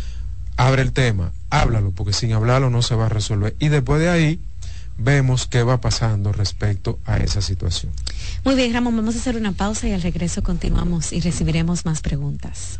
abre 0.58 0.82
el 0.82 0.92
tema, 0.92 1.32
háblalo, 1.50 1.92
porque 1.92 2.12
sin 2.12 2.34
hablarlo 2.34 2.70
no 2.70 2.82
se 2.82 2.96
va 2.96 3.06
a 3.06 3.10
resolver. 3.10 3.56
Y 3.60 3.70
después 3.70 4.02
de 4.02 4.10
ahí, 4.10 4.42
vemos 4.98 5.46
qué 5.46 5.62
va 5.62 5.80
pasando 5.80 6.34
respecto 6.34 7.00
a 7.06 7.18
esa 7.18 7.42
situación. 7.42 7.94
Muy 8.44 8.56
bien, 8.56 8.74
Ramón, 8.74 8.96
vamos 8.98 9.16
a 9.16 9.20
hacer 9.20 9.38
una 9.38 9.52
pausa 9.52 9.88
y 9.88 9.94
al 9.94 10.02
regreso 10.02 10.42
continuamos 10.42 11.14
y 11.14 11.22
recibiremos 11.22 11.86
más 11.86 12.02
preguntas. 12.02 12.80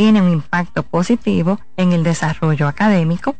tiene 0.00 0.22
un 0.22 0.30
impacto 0.30 0.82
positivo 0.82 1.60
en 1.76 1.92
el 1.92 2.02
desarrollo 2.02 2.68
académico 2.68 3.36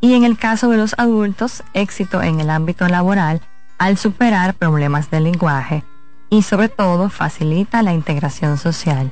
y 0.00 0.14
en 0.14 0.24
el 0.24 0.38
caso 0.38 0.70
de 0.70 0.78
los 0.78 0.94
adultos, 0.96 1.62
éxito 1.74 2.22
en 2.22 2.40
el 2.40 2.48
ámbito 2.48 2.88
laboral 2.88 3.42
al 3.76 3.98
superar 3.98 4.54
problemas 4.54 5.10
de 5.10 5.20
lenguaje 5.20 5.84
y 6.30 6.40
sobre 6.44 6.70
todo 6.70 7.10
facilita 7.10 7.82
la 7.82 7.92
integración 7.92 8.56
social. 8.56 9.10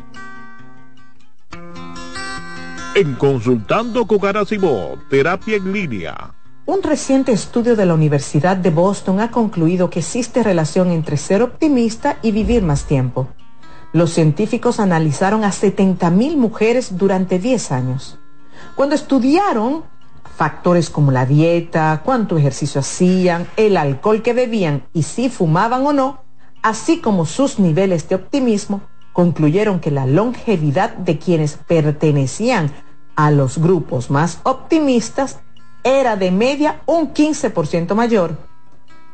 En 2.95 3.15
Consultando 3.17 4.07
con 4.07 4.19
Terapia 5.11 5.57
en 5.57 5.73
Línea. 5.75 6.33
Un 6.65 6.83
reciente 6.83 7.31
estudio 7.31 7.77
de 7.77 7.85
la 7.85 7.93
Universidad 7.93 8.57
de 8.57 8.71
Boston 8.71 9.21
ha 9.21 9.31
concluido 9.31 9.91
que 9.91 9.99
existe 9.99 10.43
relación 10.43 10.91
entre 10.91 11.19
ser 11.19 11.43
optimista 11.43 12.17
y 12.23 12.33
vivir 12.33 12.63
más 12.63 12.87
tiempo. 12.87 13.29
Los 13.97 14.13
científicos 14.13 14.79
analizaron 14.79 15.43
a 15.43 15.49
70.000 15.49 16.37
mujeres 16.37 16.99
durante 16.99 17.39
10 17.39 17.73
años. 17.73 18.19
Cuando 18.75 18.95
estudiaron 18.95 19.85
factores 20.37 20.91
como 20.91 21.13
la 21.13 21.25
dieta, 21.25 22.03
cuánto 22.05 22.37
ejercicio 22.37 22.83
hacían, 22.83 23.47
el 23.57 23.79
alcohol 23.79 24.21
que 24.21 24.35
bebían 24.35 24.85
y 24.93 25.05
si 25.05 25.31
fumaban 25.31 25.87
o 25.87 25.95
no, 25.95 26.21
así 26.63 27.01
como 27.01 27.25
sus 27.25 27.59
niveles 27.59 28.07
de 28.11 28.17
optimismo, 28.17 28.83
concluyeron 29.15 29.81
que 29.81 29.91
la 29.91 30.05
longevidad 30.05 30.91
de 30.91 31.19
quienes 31.19 31.57
pertenecían 31.57 32.71
a 33.15 33.31
los 33.31 33.57
grupos 33.57 34.11
más 34.11 34.41
optimistas 34.43 35.39
era 35.85 36.17
de 36.17 36.31
media 36.33 36.83
un 36.85 37.15
15% 37.15 37.95
mayor. 37.95 38.37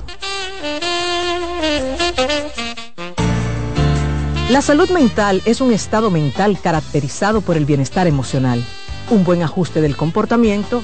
La 4.50 4.62
salud 4.62 4.90
mental 4.92 5.42
es 5.44 5.60
un 5.60 5.74
estado 5.74 6.10
mental 6.10 6.58
caracterizado 6.64 7.42
por 7.42 7.58
el 7.58 7.66
bienestar 7.66 8.08
emocional, 8.08 8.64
un 9.10 9.26
buen 9.26 9.44
ajuste 9.44 9.82
del 9.82 9.98
comportamiento, 9.98 10.84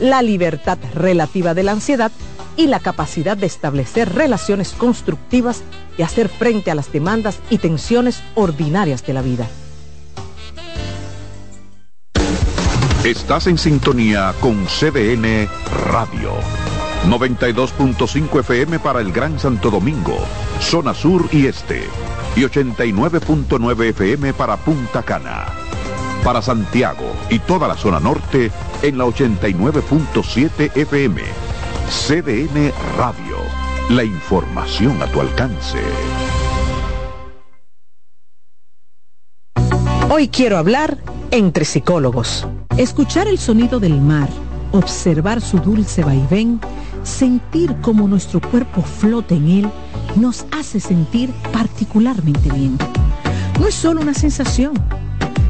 la 0.00 0.22
libertad 0.22 0.78
relativa 0.94 1.52
de 1.52 1.62
la 1.62 1.72
ansiedad 1.72 2.10
y 2.56 2.66
la 2.66 2.80
capacidad 2.80 3.36
de 3.36 3.46
establecer 3.46 4.14
relaciones 4.14 4.72
constructivas 4.72 5.62
y 5.98 6.02
hacer 6.02 6.28
frente 6.28 6.70
a 6.70 6.74
las 6.74 6.92
demandas 6.92 7.38
y 7.50 7.58
tensiones 7.58 8.22
ordinarias 8.34 9.04
de 9.06 9.12
la 9.12 9.22
vida. 9.22 9.48
Estás 13.04 13.48
en 13.48 13.58
sintonía 13.58 14.32
con 14.40 14.64
CDN 14.64 15.46
Radio. 15.90 16.32
92.5 17.06 18.40
FM 18.40 18.78
para 18.78 19.02
el 19.02 19.12
Gran 19.12 19.38
Santo 19.38 19.70
Domingo, 19.70 20.16
zona 20.58 20.94
sur 20.94 21.28
y 21.30 21.46
este. 21.46 21.82
Y 22.34 22.40
89.9 22.40 23.90
FM 23.90 24.32
para 24.32 24.56
Punta 24.56 25.02
Cana. 25.02 25.44
Para 26.24 26.40
Santiago 26.40 27.14
y 27.28 27.40
toda 27.40 27.68
la 27.68 27.76
zona 27.76 28.00
norte 28.00 28.50
en 28.80 28.96
la 28.96 29.04
89.7 29.04 30.74
FM. 30.74 31.43
CDN 31.88 32.72
Radio. 32.96 33.36
La 33.90 34.04
información 34.04 35.00
a 35.02 35.06
tu 35.06 35.20
alcance. 35.20 35.78
Hoy 40.10 40.28
quiero 40.28 40.56
hablar 40.56 40.98
entre 41.30 41.64
psicólogos. 41.64 42.46
Escuchar 42.78 43.28
el 43.28 43.38
sonido 43.38 43.80
del 43.80 44.00
mar, 44.00 44.28
observar 44.72 45.40
su 45.40 45.58
dulce 45.58 46.02
vaivén, 46.02 46.60
sentir 47.02 47.76
cómo 47.82 48.08
nuestro 48.08 48.40
cuerpo 48.40 48.82
flota 48.82 49.34
en 49.34 49.48
él, 49.48 49.70
nos 50.16 50.46
hace 50.52 50.80
sentir 50.80 51.30
particularmente 51.52 52.50
bien. 52.50 52.78
No 53.60 53.66
es 53.66 53.74
solo 53.74 54.00
una 54.00 54.14
sensación. 54.14 54.72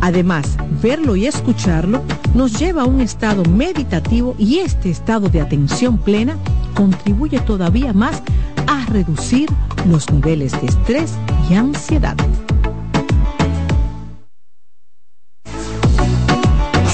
Además, 0.00 0.56
verlo 0.82 1.16
y 1.16 1.26
escucharlo 1.26 2.02
nos 2.34 2.58
lleva 2.58 2.82
a 2.82 2.86
un 2.86 3.00
estado 3.00 3.42
meditativo 3.44 4.34
y 4.38 4.58
este 4.58 4.90
estado 4.90 5.28
de 5.28 5.40
atención 5.40 5.98
plena 5.98 6.36
contribuye 6.74 7.40
todavía 7.40 7.92
más 7.92 8.22
a 8.66 8.86
reducir 8.86 9.48
los 9.88 10.10
niveles 10.10 10.52
de 10.60 10.68
estrés 10.68 11.14
y 11.50 11.54
ansiedad. 11.54 12.16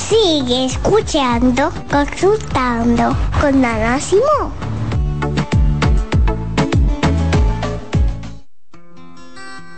Sigue 0.08 0.66
escuchando, 0.66 1.70
consultando 1.90 3.16
con 3.40 3.64
Ana 3.64 4.00
Simón. 4.00 4.73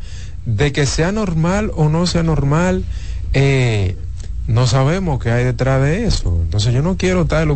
de 0.49 0.73
que 0.73 0.87
sea 0.87 1.13
normal 1.13 1.71
o 1.77 1.91
no 1.91 2.07
sea 2.07 2.23
normal, 2.23 2.83
eh, 3.35 3.97
no 4.47 4.67
sabemos 4.67 5.23
qué 5.23 5.31
hay 5.31 5.45
detrás 5.45 5.83
de 5.83 6.07
eso. 6.07 6.39
Entonces 6.43 6.73
yo 6.73 6.81
no 6.81 6.97
quiero 6.97 7.23
estar 7.23 7.47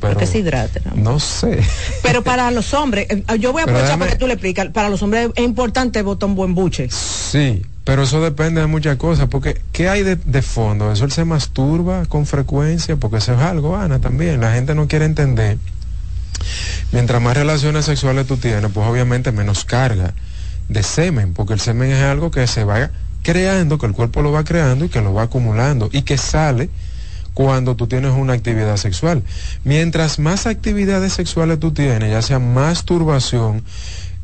pero... 0.00 0.26
Se 0.26 0.38
hidrate. 0.38 0.82
¿no? 0.96 1.20
sé. 1.20 1.60
Pero 2.02 2.24
para 2.24 2.50
los 2.50 2.74
hombres, 2.74 3.06
eh, 3.10 3.22
yo 3.38 3.52
voy 3.52 3.60
a 3.60 3.64
aprovechar 3.64 3.96
para 4.00 4.10
que 4.10 4.18
tú 4.18 4.26
le 4.26 4.32
explicas, 4.32 4.66
para 4.70 4.88
los 4.88 5.00
hombres 5.02 5.30
es 5.36 5.44
importante 5.44 6.02
botar 6.02 6.28
un 6.28 6.34
buen 6.34 6.56
buche. 6.56 6.88
Sí, 6.90 7.62
pero 7.84 8.02
eso 8.02 8.20
depende 8.20 8.60
de 8.60 8.66
muchas 8.66 8.96
cosas, 8.96 9.28
porque 9.28 9.60
¿qué 9.70 9.88
hay 9.88 10.02
de, 10.02 10.16
de, 10.16 10.42
fondo? 10.42 10.90
Eso 10.90 11.04
él 11.04 11.12
se 11.12 11.24
masturba 11.24 12.06
con 12.06 12.26
frecuencia, 12.26 12.96
porque 12.96 13.18
eso 13.18 13.34
es 13.34 13.40
algo, 13.40 13.76
Ana, 13.76 14.00
también. 14.00 14.40
La 14.40 14.52
gente 14.52 14.74
no 14.74 14.88
quiere 14.88 15.04
entender. 15.04 15.58
Mientras 16.90 17.22
más 17.22 17.36
relaciones 17.36 17.84
sexuales 17.84 18.26
tú 18.26 18.36
tienes, 18.36 18.68
pues 18.72 18.84
obviamente 18.84 19.30
menos 19.30 19.64
carga 19.64 20.12
de 20.68 20.82
semen, 20.82 21.34
porque 21.34 21.52
el 21.54 21.60
semen 21.60 21.90
es 21.90 22.02
algo 22.02 22.30
que 22.30 22.46
se 22.46 22.64
va 22.64 22.90
creando, 23.22 23.78
que 23.78 23.86
el 23.86 23.92
cuerpo 23.92 24.22
lo 24.22 24.32
va 24.32 24.44
creando 24.44 24.84
y 24.84 24.88
que 24.88 25.00
lo 25.00 25.12
va 25.12 25.22
acumulando 25.22 25.88
y 25.92 26.02
que 26.02 26.16
sale 26.16 26.70
cuando 27.34 27.76
tú 27.76 27.86
tienes 27.86 28.12
una 28.12 28.32
actividad 28.32 28.76
sexual. 28.76 29.22
Mientras 29.64 30.18
más 30.18 30.46
actividades 30.46 31.12
sexuales 31.12 31.60
tú 31.60 31.72
tienes, 31.72 32.10
ya 32.10 32.22
sea 32.22 32.38
masturbación 32.38 33.62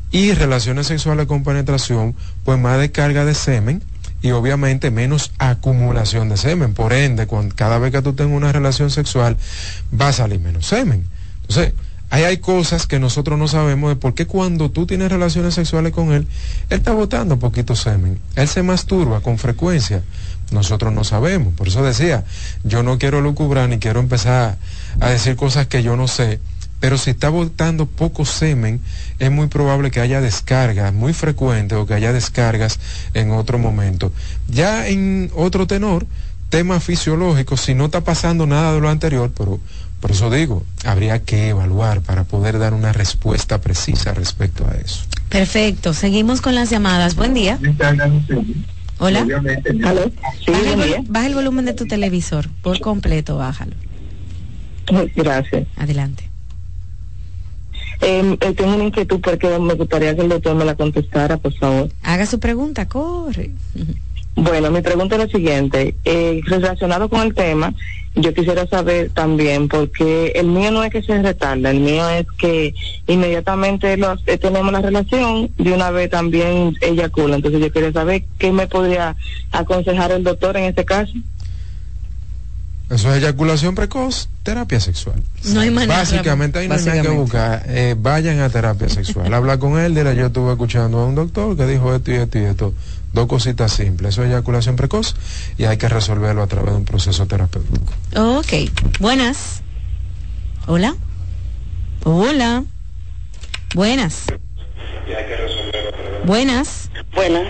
y 0.09 0.33
relaciones 0.33 0.87
sexuales 0.87 1.27
con 1.27 1.43
penetración, 1.43 2.15
pues 2.43 2.59
más 2.59 2.79
descarga 2.79 3.25
de 3.25 3.35
semen 3.35 3.83
y 4.23 4.31
obviamente 4.31 4.89
menos 4.89 5.31
acumulación 5.37 6.29
de 6.29 6.37
semen. 6.37 6.73
Por 6.73 6.93
ende, 6.93 7.27
cuando, 7.27 7.53
cada 7.55 7.77
vez 7.77 7.91
que 7.91 8.01
tú 8.01 8.13
tengas 8.13 8.35
una 8.35 8.51
relación 8.51 8.89
sexual, 8.89 9.37
va 9.99 10.07
a 10.07 10.13
salir 10.13 10.39
menos 10.39 10.65
semen. 10.65 11.05
Entonces, 11.41 11.73
Ahí 12.13 12.25
hay 12.25 12.37
cosas 12.37 12.85
que 12.85 12.99
nosotros 12.99 13.39
no 13.39 13.47
sabemos 13.47 13.89
de 13.89 13.95
por 13.95 14.13
qué 14.13 14.27
cuando 14.27 14.69
tú 14.69 14.85
tienes 14.85 15.11
relaciones 15.11 15.55
sexuales 15.55 15.93
con 15.93 16.13
él, 16.13 16.27
él 16.69 16.77
está 16.77 16.91
botando 16.91 17.39
poquito 17.39 17.75
semen. 17.75 18.19
Él 18.35 18.47
se 18.47 18.61
masturba 18.61 19.21
con 19.21 19.39
frecuencia. 19.39 20.03
Nosotros 20.51 20.93
no 20.93 21.03
sabemos. 21.03 21.55
Por 21.55 21.69
eso 21.69 21.83
decía, 21.83 22.23
yo 22.63 22.83
no 22.83 22.99
quiero 22.99 23.19
lucubrar 23.19 23.67
ni 23.67 23.79
quiero 23.79 23.99
empezar 23.99 24.59
a 24.99 25.09
decir 25.09 25.35
cosas 25.35 25.65
que 25.65 25.81
yo 25.81 25.97
no 25.97 26.07
sé. 26.07 26.39
Pero 26.79 26.99
si 26.99 27.09
está 27.09 27.29
botando 27.29 27.87
poco 27.87 28.25
semen, 28.25 28.79
es 29.17 29.31
muy 29.31 29.47
probable 29.47 29.89
que 29.89 29.99
haya 29.99 30.21
descargas 30.21 30.93
muy 30.93 31.13
frecuentes 31.13 31.79
o 31.79 31.87
que 31.87 31.95
haya 31.95 32.13
descargas 32.13 32.79
en 33.15 33.31
otro 33.31 33.57
momento. 33.57 34.11
Ya 34.47 34.87
en 34.87 35.31
otro 35.33 35.65
tenor, 35.65 36.05
tema 36.51 36.79
fisiológico, 36.79 37.57
si 37.57 37.73
no 37.73 37.85
está 37.85 38.01
pasando 38.01 38.45
nada 38.45 38.75
de 38.75 38.81
lo 38.81 38.87
anterior, 38.87 39.31
pero 39.35 39.59
por 40.03 40.11
eso 40.11 40.29
digo, 40.29 40.63
habría 40.83 41.23
que 41.23 41.47
evaluar 41.47 42.01
para 42.01 42.25
poder 42.25 42.59
dar 42.59 42.73
una 42.73 42.91
respuesta 42.91 43.61
precisa 43.61 44.13
respecto 44.13 44.67
a 44.67 44.75
eso. 44.75 45.05
Perfecto, 45.29 45.93
seguimos 45.93 46.41
con 46.41 46.55
las 46.55 46.69
llamadas. 46.69 47.15
Buen 47.15 47.33
día. 47.33 47.57
Hola. 48.99 49.25
baja, 51.09 51.25
el, 51.25 51.35
volumen 51.35 51.63
de 51.63 51.73
tu 51.73 51.85
televisor 51.85 52.49
por 52.61 52.81
completo, 52.81 53.37
bájalo. 53.37 53.77
Gracias. 55.15 55.67
Adelante. 55.77 56.29
Em, 58.01 58.33
eh, 58.33 58.53
tengo 58.57 58.75
una 58.75 58.83
inquietud 58.83 59.21
porque 59.21 59.57
me 59.57 59.73
gustaría 59.75 60.13
que 60.13 60.23
el 60.23 60.27
doctor 60.27 60.53
me 60.53 60.65
la 60.65 60.75
contestara, 60.75 61.37
por 61.37 61.53
favor. 61.53 61.89
Haga 62.03 62.25
su 62.25 62.41
pregunta, 62.41 62.89
corre. 62.89 63.51
Bueno, 64.35 64.69
mi 64.69 64.81
pregunta 64.81 65.15
es 65.15 65.21
la 65.21 65.27
siguiente. 65.29 65.95
Eh, 66.03 66.41
relacionado 66.43 67.07
con 67.07 67.21
el 67.21 67.33
tema, 67.33 67.73
yo 68.15 68.33
quisiera 68.33 68.67
saber 68.67 69.09
también, 69.09 69.67
porque 69.67 70.33
el 70.35 70.47
mío 70.47 70.71
no 70.71 70.83
es 70.83 70.91
que 70.91 71.01
se 71.01 71.21
retarda, 71.21 71.71
el 71.71 71.79
mío 71.79 72.07
es 72.09 72.27
que 72.37 72.75
inmediatamente 73.07 73.97
los, 73.97 74.21
eh, 74.27 74.37
tenemos 74.37 74.71
la 74.71 74.81
relación, 74.81 75.49
de 75.57 75.73
una 75.73 75.89
vez 75.89 76.09
también 76.09 76.75
eyacula. 76.81 77.35
Entonces 77.35 77.61
yo 77.61 77.71
quería 77.71 77.91
saber 77.91 78.23
qué 78.37 78.51
me 78.51 78.67
podría 78.67 79.15
aconsejar 79.51 80.11
el 80.11 80.23
doctor 80.23 80.57
en 80.57 80.65
este 80.65 80.85
caso. 80.85 81.13
Eso 82.89 83.11
es 83.11 83.23
eyaculación 83.23 83.73
precoz, 83.73 84.29
terapia 84.43 84.79
sexual. 84.79 85.15
No 85.45 85.61
hay 85.61 85.71
manera. 85.71 85.97
Básicamente 85.97 86.59
ahí 86.59 86.67
no 86.67 86.75
hay 86.75 86.85
nada 86.85 87.01
que 87.01 87.09
buscar. 87.09 87.63
Eh, 87.67 87.95
vayan 87.97 88.39
a 88.41 88.49
terapia 88.49 88.89
sexual. 88.89 89.33
Habla 89.33 89.57
con 89.57 89.79
él, 89.79 89.95
dile, 89.95 90.15
yo 90.15 90.27
estuve 90.27 90.51
escuchando 90.51 90.99
a 90.99 91.05
un 91.07 91.15
doctor 91.15 91.57
que 91.57 91.65
dijo 91.65 91.95
esto 91.95 92.11
y 92.11 92.15
esto 92.15 92.37
y 92.37 92.43
esto 92.43 92.73
Dos 93.13 93.27
cositas 93.27 93.71
simples, 93.71 94.15
eso 94.15 94.23
es 94.23 94.29
eyaculación 94.29 94.75
precoz 94.75 95.15
y 95.57 95.65
hay 95.65 95.77
que 95.77 95.87
resolverlo 95.87 96.41
a 96.41 96.47
través 96.47 96.71
de 96.71 96.77
un 96.77 96.85
proceso 96.85 97.27
terapéutico. 97.27 97.93
Ok, 98.15 98.53
buenas. 98.99 99.61
Hola. 100.65 100.95
Hola. 102.03 102.63
Buenas. 103.75 104.25
Buenas. 106.25 106.89
Buenas. 107.13 107.47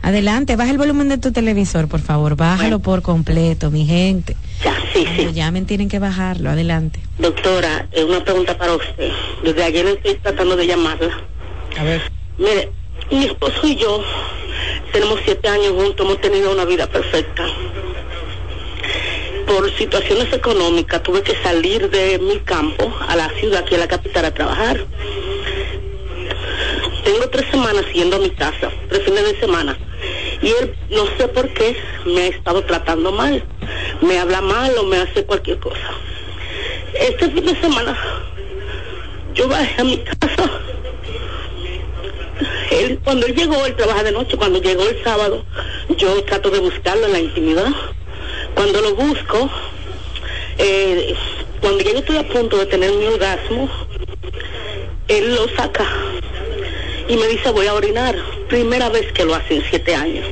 Adelante, 0.00 0.56
baja 0.56 0.70
el 0.70 0.78
volumen 0.78 1.08
de 1.08 1.18
tu 1.18 1.32
televisor, 1.32 1.88
por 1.88 2.00
favor. 2.00 2.36
Bájalo 2.36 2.78
por 2.78 3.02
completo, 3.02 3.70
mi 3.70 3.84
gente. 3.84 4.36
Ya, 4.64 4.74
sí, 4.94 5.04
sí. 5.16 5.32
llamen, 5.34 5.66
tienen 5.66 5.88
que 5.88 5.98
bajarlo. 5.98 6.48
Adelante. 6.48 7.00
Doctora, 7.18 7.88
eh, 7.92 8.04
una 8.04 8.24
pregunta 8.24 8.56
para 8.56 8.74
usted. 8.74 9.10
Desde 9.44 9.64
ayer 9.64 9.86
estoy 9.86 10.14
tratando 10.14 10.56
de 10.56 10.66
llamarla. 10.66 11.10
A 11.78 11.82
ver. 11.82 12.00
Mire, 12.38 12.70
mi 13.10 13.26
esposo 13.26 13.66
y 13.66 13.76
yo 13.76 14.02
tenemos 14.92 15.20
siete 15.24 15.48
años 15.48 15.72
juntos, 15.72 16.06
hemos 16.06 16.20
tenido 16.20 16.52
una 16.52 16.64
vida 16.64 16.86
perfecta. 16.86 17.44
Por 19.46 19.70
situaciones 19.76 20.32
económicas 20.32 21.02
tuve 21.02 21.22
que 21.22 21.34
salir 21.42 21.88
de 21.90 22.18
mi 22.18 22.38
campo 22.40 22.94
a 23.06 23.16
la 23.16 23.28
ciudad, 23.30 23.60
aquí 23.60 23.74
a 23.74 23.78
la 23.78 23.88
capital, 23.88 24.24
a 24.26 24.34
trabajar. 24.34 24.84
Tengo 27.04 27.28
tres 27.30 27.46
semanas 27.50 27.84
yendo 27.92 28.16
a 28.16 28.20
mi 28.20 28.30
casa, 28.30 28.70
tres 28.88 29.02
fines 29.04 29.24
de 29.24 29.40
semana. 29.40 29.78
Y 30.42 30.48
él, 30.48 30.76
no 30.90 31.06
sé 31.16 31.28
por 31.28 31.48
qué, 31.54 31.76
me 32.04 32.22
ha 32.22 32.26
estado 32.26 32.62
tratando 32.64 33.10
mal. 33.12 33.42
Me 34.02 34.18
habla 34.18 34.40
mal 34.40 34.76
o 34.78 34.84
me 34.84 34.98
hace 34.98 35.24
cualquier 35.24 35.58
cosa. 35.58 35.90
Este 36.94 37.30
fin 37.30 37.44
de 37.44 37.60
semana, 37.60 37.96
yo 39.34 39.48
bajé 39.48 39.80
a 39.80 39.84
mi 39.84 39.98
casa 39.98 40.50
él, 42.70 43.00
cuando 43.02 43.26
él 43.26 43.34
llegó, 43.34 43.64
él 43.66 43.74
trabaja 43.76 44.02
de 44.02 44.12
noche, 44.12 44.36
cuando 44.36 44.60
llegó 44.60 44.82
el 44.84 45.02
sábado, 45.02 45.44
yo 45.96 46.22
trato 46.24 46.50
de 46.50 46.60
buscarlo 46.60 47.06
en 47.06 47.12
la 47.12 47.20
intimidad. 47.20 47.72
Cuando 48.54 48.80
lo 48.80 48.94
busco, 48.94 49.50
eh, 50.58 51.14
cuando 51.60 51.82
yo 51.82 51.90
estoy 51.90 52.16
a 52.16 52.28
punto 52.28 52.58
de 52.58 52.66
tener 52.66 52.92
mi 52.92 53.06
orgasmo, 53.06 53.68
él 55.08 55.34
lo 55.34 55.48
saca 55.56 55.86
y 57.08 57.16
me 57.16 57.26
dice 57.26 57.50
voy 57.50 57.66
a 57.66 57.74
orinar. 57.74 58.16
Primera 58.48 58.88
vez 58.88 59.12
que 59.12 59.24
lo 59.24 59.34
hace 59.34 59.56
en 59.56 59.64
siete 59.68 59.94
años. 59.94 60.26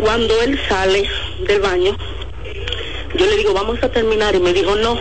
Cuando 0.00 0.40
él 0.42 0.58
sale 0.68 1.08
del 1.46 1.60
baño, 1.60 1.96
yo 3.16 3.26
le 3.26 3.36
digo 3.36 3.54
vamos 3.54 3.82
a 3.82 3.90
terminar 3.90 4.34
y 4.34 4.40
me 4.40 4.52
dijo 4.52 4.74
no, 4.76 4.98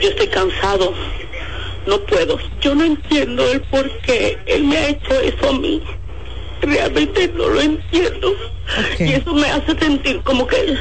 yo 0.00 0.08
estoy 0.08 0.28
cansado, 0.28 0.92
no 1.86 1.98
puedo. 2.00 2.38
Yo 2.60 2.74
no 2.74 2.84
entiendo 2.84 3.50
el 3.50 3.60
por 3.62 3.88
qué 4.00 4.38
él 4.46 4.64
me 4.64 4.76
ha 4.76 4.88
hecho 4.88 5.20
eso 5.20 5.48
a 5.48 5.52
mí. 5.52 5.82
realmente 6.62 7.30
no 7.34 7.48
lo 7.48 7.60
entiendo. 7.60 8.34
Y 8.98 9.12
eso 9.12 9.32
me 9.34 9.46
hace 9.46 9.78
sentir 9.78 10.20
como 10.22 10.46
que 10.46 10.76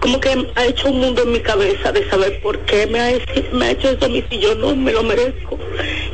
como 0.00 0.18
que 0.20 0.30
ha 0.54 0.64
hecho 0.64 0.88
un 0.88 1.00
mundo 1.00 1.22
en 1.22 1.32
mi 1.32 1.40
cabeza 1.40 1.92
de 1.92 2.08
saber 2.08 2.40
por 2.40 2.58
qué 2.60 2.86
me 2.86 2.98
ha, 3.00 3.12
me 3.52 3.66
ha 3.66 3.70
hecho 3.72 3.90
eso 3.90 4.06
a 4.06 4.08
mí 4.08 4.24
si 4.30 4.38
yo 4.38 4.54
no 4.54 4.74
me 4.74 4.92
lo 4.92 5.02
merezco. 5.02 5.58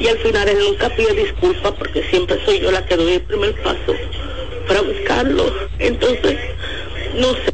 Y 0.00 0.08
al 0.08 0.18
final 0.18 0.48
él 0.48 0.58
nunca 0.58 0.88
pide 0.90 1.12
disculpas 1.14 1.72
porque 1.72 2.02
siempre 2.10 2.38
soy 2.44 2.60
yo 2.60 2.72
la 2.72 2.84
que 2.84 2.96
doy 2.96 3.12
el 3.14 3.22
primer 3.22 3.54
paso 3.62 3.94
para 4.66 4.80
buscarlo. 4.80 5.52
Entonces, 5.78 6.38
no 7.16 7.32
sé, 7.34 7.52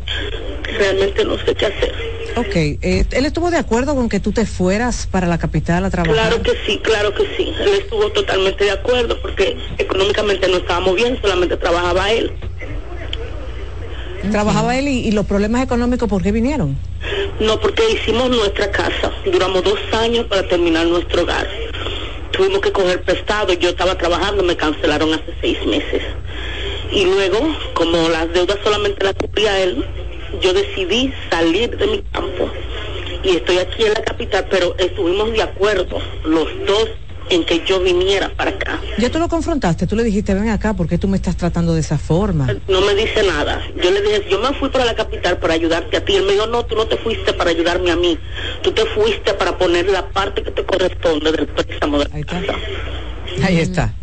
realmente 0.79 1.25
no 1.25 1.37
sé 1.45 1.55
qué 1.55 1.67
hacer. 1.67 2.18
Ok, 2.39 2.55
eh, 2.55 3.05
¿él 3.11 3.27
estuvo 3.27 3.51
de 3.51 3.57
acuerdo 3.57 3.97
con 3.97 4.09
que 4.09 4.21
tú 4.21 4.31
te 4.31 4.47
fueras 4.47 5.09
para 5.11 5.27
la 5.27 5.39
capital 5.39 5.85
a 5.85 5.91
trabajar? 5.91 6.15
Claro 6.15 6.43
que 6.43 6.53
sí, 6.65 6.79
claro 6.79 7.13
que 7.13 7.25
sí. 7.37 7.53
Él 7.61 7.75
estuvo 7.81 8.11
totalmente 8.13 8.65
de 8.65 8.71
acuerdo 8.71 9.21
porque 9.21 9.57
económicamente 9.77 10.47
no 10.47 10.59
estábamos 10.59 10.95
bien, 10.95 11.19
solamente 11.21 11.57
trabajaba 11.57 12.13
él. 12.13 12.33
¿Trabajaba 14.31 14.79
él 14.79 14.87
y, 14.89 15.11
los 15.11 15.27
problemas 15.27 15.65
económicos 15.65 16.09
por 16.09 16.23
qué 16.23 16.31
vinieron? 16.31 16.77
No, 17.41 17.59
porque 17.59 17.83
hicimos 17.91 18.31
nuestra 18.31 18.71
casa. 18.71 19.13
Duramos 19.25 19.65
dos 19.65 19.79
años 19.93 20.27
para 20.27 20.47
terminar 20.47 20.87
nuestro 20.87 21.23
hogar. 21.23 21.49
Tuvimos 22.33 22.61
que 22.61 22.71
coger 22.71 23.03
prestado. 23.03 23.53
Yo 23.55 23.71
estaba 23.71 23.97
trabajando, 23.97 24.45
me 24.45 24.57
cancelaron 24.57 25.13
hace 25.13 25.35
seis 25.41 25.59
meses. 25.67 26.03
Y 26.93 27.05
luego, 27.05 27.39
como 27.75 28.09
las 28.09 28.33
deudas 28.33 28.59
solamente 28.63 29.05
las 29.05 29.15
cubría 29.15 29.59
él, 29.61 29.85
yo 30.41 30.53
decidí 30.53 31.13
salir 31.31 31.77
de 31.77 31.87
mi 31.87 32.03
campo 32.13 32.51
y 33.23 33.37
estoy 33.37 33.59
aquí 33.59 33.85
en 33.85 33.95
la 33.95 34.03
capital, 34.03 34.47
pero 34.51 34.77
estuvimos 34.79 35.33
de 35.33 35.43
acuerdo 35.43 35.99
los 36.25 36.49
dos 36.67 36.89
en 37.31 37.45
que 37.45 37.63
yo 37.67 37.81
viniera 37.81 38.31
para 38.31 38.51
acá. 38.51 38.81
¿Ya 38.97 39.11
tú 39.11 39.19
lo 39.19 39.29
confrontaste? 39.29 39.87
¿Tú 39.87 39.97
le 39.97 40.05
dijiste, 40.05 40.35
ven 40.35 40.49
acá, 40.49 40.75
¿por 40.75 40.89
qué 40.89 40.99
tú 40.99 41.09
me 41.09 41.17
estás 41.17 41.37
tratando 41.37 41.75
de 41.75 41.81
esa 41.81 41.99
forma? 41.99 42.47
No 42.69 42.81
me 42.81 42.95
dice 42.95 43.23
nada. 43.23 43.63
Yo 43.83 43.91
le 43.91 44.01
dije, 44.01 44.27
yo 44.31 44.39
me 44.39 44.53
fui 44.55 44.69
para 44.71 44.85
la 44.85 44.95
capital 44.95 45.39
para 45.39 45.55
ayudarte 45.55 45.97
a 45.99 46.05
ti. 46.05 46.15
Él 46.17 46.25
me 46.25 46.33
dijo, 46.33 46.47
no, 46.47 46.65
tú 46.65 46.75
no 46.75 46.87
te 46.87 46.97
fuiste 46.97 47.33
para 47.35 47.51
ayudarme 47.51 47.91
a 47.91 47.97
mí. 47.97 48.19
Tú 48.63 48.73
te 48.73 48.85
fuiste 48.87 49.35
para 49.35 49.59
poner 49.59 49.89
la 49.89 50.09
parte 50.09 50.43
que 50.43 50.51
te 50.51 50.65
corresponde 50.65 51.33
del 51.33 51.47
préstamo 51.49 51.99
de 51.99 52.05
la 52.07 52.15
Ahí 52.15 52.21
está. 52.23 52.55
Ahí 53.43 53.59
está. 53.59 53.95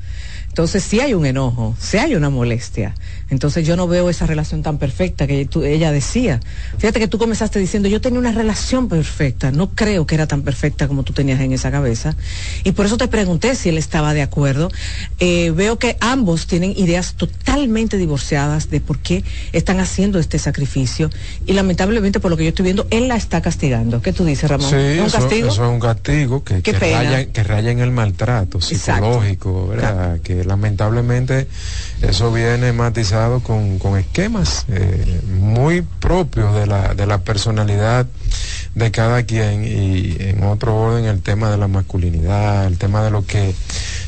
Entonces 0.50 0.84
sí 0.84 1.02
hay 1.02 1.14
un 1.14 1.26
enojo, 1.26 1.76
sí 1.78 1.98
hay 1.98 2.16
una 2.16 2.30
molestia. 2.30 2.96
Entonces 3.30 3.66
yo 3.66 3.76
no 3.76 3.88
veo 3.88 4.10
esa 4.10 4.28
relación 4.28 4.62
tan 4.62 4.78
perfecta 4.78 5.26
que 5.26 5.48
ella 5.64 5.92
decía. 5.92 6.40
Fíjate 6.78 7.00
que 7.00 7.08
tú 7.08 7.18
comenzaste 7.18 7.60
diciendo, 7.60 7.90
yo 7.90 8.00
tenía 8.00 8.20
una 8.20 8.32
relación 8.32 8.88
perfecta, 8.88 9.52
no 9.52 9.72
creo 9.72 10.06
que 10.06 10.16
era 10.16 10.28
tan 10.28 10.44
perfecta 10.44 10.88
como 10.88 11.04
tú 11.04 11.14
tenías 11.14 11.40
en 11.42 11.52
esa 11.52 11.72
cabeza. 11.72 12.16
Y 12.64 12.74
por 12.74 12.86
eso 12.86 12.98
te 12.98 13.08
pregunté 13.08 13.56
si 13.56 13.70
él 13.70 13.78
estaba 13.78 14.14
de 14.14 14.22
acuerdo. 14.22 14.70
Eh, 15.20 15.52
veo 15.56 15.80
que 15.80 15.98
ambos 16.02 16.46
tienen 16.46 16.74
ideas 16.78 17.16
totalmente 17.16 17.98
divorciadas 17.98 18.70
de 18.70 18.80
por 18.80 19.00
qué 19.00 19.24
están 19.54 19.80
haciendo 19.80 20.20
este 20.20 20.38
sacrificio. 20.38 21.10
Y 21.48 21.54
lamentablemente 21.54 22.20
por 22.20 22.30
lo 22.30 22.38
que 22.38 22.44
yo 22.44 22.50
estoy 22.50 22.66
viendo, 22.66 22.86
él 22.92 23.08
la 23.08 23.16
está 23.16 23.42
castigando. 23.42 24.02
¿Qué 24.02 24.14
tú 24.14 24.24
dices, 24.24 24.50
Ramón? 24.50 24.70
Sí, 24.70 24.76
¿Un 24.76 25.08
eso, 25.08 25.18
castigo? 25.18 25.48
eso, 25.48 25.66
es 25.66 25.72
un 25.72 25.80
castigo 25.80 26.44
que, 26.44 26.62
que 26.62 26.74
raya, 26.74 27.26
que, 27.26 27.44
raya, 27.44 27.72
en 27.72 27.80
el 27.80 27.92
maltrato 27.92 28.62
psicológico, 28.62 29.68
¿verdad? 29.68 30.20
Que 30.22 30.44
lamentablemente 30.44 31.48
eso 32.02 32.32
viene 32.32 32.72
matizado 32.72 33.15
con, 33.44 33.80
con 33.80 33.98
esquemas 33.98 34.66
eh, 34.68 35.22
muy 35.40 35.82
propios 35.82 36.54
de 36.56 36.68
la, 36.68 36.94
de 36.94 37.06
la 37.06 37.20
personalidad 37.20 38.06
de 38.76 38.92
cada 38.92 39.24
quien 39.24 39.64
y 39.64 40.18
en 40.20 40.44
otro 40.44 40.76
orden 40.76 41.06
el 41.06 41.22
tema 41.22 41.50
de 41.50 41.58
la 41.58 41.70
masculinidad, 41.70 42.66
el 42.68 42.78
tema 42.78 43.04
de 43.04 43.10
lo 43.10 43.26
que 43.26 43.56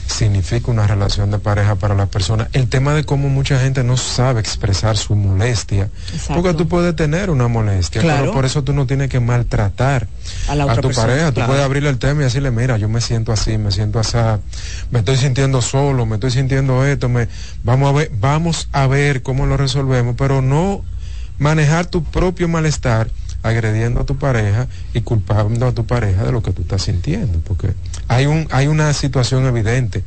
significa 0.07 0.71
una 0.71 0.87
relación 0.87 1.31
de 1.31 1.39
pareja 1.39 1.75
para 1.75 1.95
la 1.95 2.05
persona, 2.05 2.49
el 2.51 2.67
tema 2.67 2.93
de 2.93 3.05
cómo 3.05 3.29
mucha 3.29 3.59
gente 3.59 3.83
no 3.83 3.95
sabe 3.95 4.41
expresar 4.41 4.97
su 4.97 5.15
molestia, 5.15 5.89
porque 6.27 6.53
tú 6.53 6.67
puedes 6.67 6.95
tener 6.95 7.29
una 7.29 7.47
molestia, 7.47 8.01
pero 8.01 8.33
por 8.33 8.45
eso 8.45 8.63
tú 8.63 8.73
no 8.73 8.85
tienes 8.85 9.09
que 9.09 9.19
maltratar 9.19 10.07
a, 10.47 10.75
tu 10.81 10.91
pareja, 10.91 11.31
tú 11.31 11.41
puedes 11.45 11.63
abrirle 11.63 11.89
el 11.89 11.97
tema 11.97 12.21
y 12.21 12.23
decirle, 12.25 12.51
mira, 12.51 12.77
yo 12.77 12.89
me 12.89 12.99
siento 12.99 13.31
así, 13.31 13.57
me 13.57 13.71
siento 13.71 13.99
así, 13.99 14.17
me 14.91 14.99
estoy 14.99 15.17
sintiendo 15.17 15.61
solo, 15.61 16.05
me 16.05 16.15
estoy 16.15 16.31
sintiendo 16.31 16.85
esto, 16.85 17.07
me, 17.07 17.27
vamos 17.63 17.89
a 17.89 17.97
ver, 17.97 18.11
vamos 18.19 18.67
a 18.73 18.87
ver 18.87 19.23
cómo 19.23 19.45
lo 19.45 19.55
resolvemos, 19.55 20.15
pero 20.17 20.41
no 20.41 20.83
manejar 21.37 21.85
tu 21.85 22.03
propio 22.03 22.47
malestar 22.47 23.09
agrediendo 23.47 24.01
a 24.01 24.05
tu 24.05 24.17
pareja 24.17 24.67
y 24.93 25.01
culpando 25.01 25.67
a 25.67 25.71
tu 25.71 25.85
pareja 25.85 26.23
de 26.23 26.31
lo 26.31 26.43
que 26.43 26.51
tú 26.51 26.61
estás 26.61 26.83
sintiendo, 26.83 27.39
porque 27.39 27.69
hay, 28.07 28.25
un, 28.25 28.47
hay 28.51 28.67
una 28.67 28.93
situación 28.93 29.45
evidente 29.45 30.03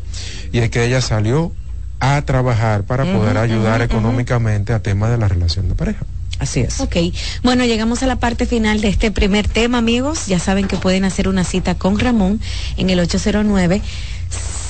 y 0.53 0.59
es 0.59 0.71
que 0.71 0.85
ella 0.85 1.01
salió 1.01 1.53
a 2.01 2.23
trabajar 2.23 2.85
para 2.85 3.05
poder 3.05 3.37
ayudar 3.37 3.83
económicamente 3.83 4.73
a 4.73 4.83
tema 4.83 5.11
de 5.11 5.19
la 5.19 5.29
relación 5.29 5.69
de 5.69 5.75
pareja. 5.75 6.07
Así 6.39 6.61
es. 6.61 6.81
Ok, 6.81 6.97
bueno, 7.43 7.67
llegamos 7.67 8.03
a 8.03 8.07
la 8.07 8.17
parte 8.17 8.47
final 8.47 8.81
de 8.81 8.89
este 8.89 9.11
primer 9.11 9.47
tema, 9.47 9.77
amigos. 9.77 10.27
Ya 10.27 10.39
saben 10.39 10.67
que 10.67 10.79
pueden 10.79 11.05
hacer 11.05 11.29
una 11.29 11.45
cita 11.45 11.75
con 11.75 11.99
Ramón 11.99 12.41
en 12.79 12.89
el 12.89 13.01
809. 13.01 13.83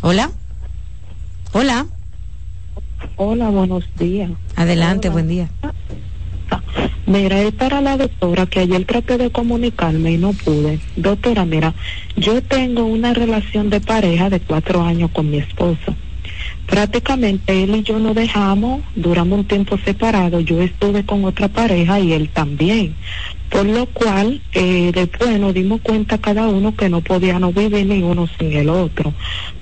Hola. 0.00 0.30
Hola. 1.52 1.86
Hola, 3.16 3.48
buenos 3.50 3.84
días. 3.98 4.30
Adelante, 4.56 5.08
buen 5.08 5.28
día. 5.28 5.48
Mira, 7.06 7.40
es 7.42 7.52
para 7.52 7.80
la 7.80 7.96
doctora 7.96 8.46
que 8.46 8.60
ayer 8.60 8.84
traté 8.86 9.18
de 9.18 9.30
comunicarme 9.30 10.12
y 10.12 10.18
no 10.18 10.32
pude. 10.32 10.80
Doctora, 10.96 11.44
mira, 11.44 11.74
yo 12.16 12.42
tengo 12.42 12.84
una 12.84 13.14
relación 13.14 13.70
de 13.70 13.80
pareja 13.80 14.30
de 14.30 14.40
cuatro 14.40 14.82
años 14.82 15.10
con 15.12 15.30
mi 15.30 15.38
esposo 15.38 15.94
prácticamente 16.66 17.62
él 17.62 17.76
y 17.76 17.82
yo 17.82 17.98
nos 17.98 18.14
dejamos, 18.14 18.82
duramos 18.94 19.40
un 19.40 19.44
tiempo 19.44 19.78
separado, 19.78 20.40
yo 20.40 20.60
estuve 20.62 21.04
con 21.04 21.24
otra 21.24 21.48
pareja 21.48 22.00
y 22.00 22.12
él 22.12 22.28
también, 22.30 22.94
por 23.50 23.66
lo 23.66 23.86
cual 23.86 24.42
eh, 24.52 24.90
después 24.92 25.38
nos 25.38 25.54
dimos 25.54 25.80
cuenta 25.82 26.18
cada 26.18 26.48
uno 26.48 26.74
que 26.74 26.88
no 26.88 27.02
podíamos 27.02 27.54
vivir 27.54 27.86
ni 27.86 28.02
uno 28.02 28.26
sin 28.38 28.52
el 28.52 28.68
otro, 28.68 29.12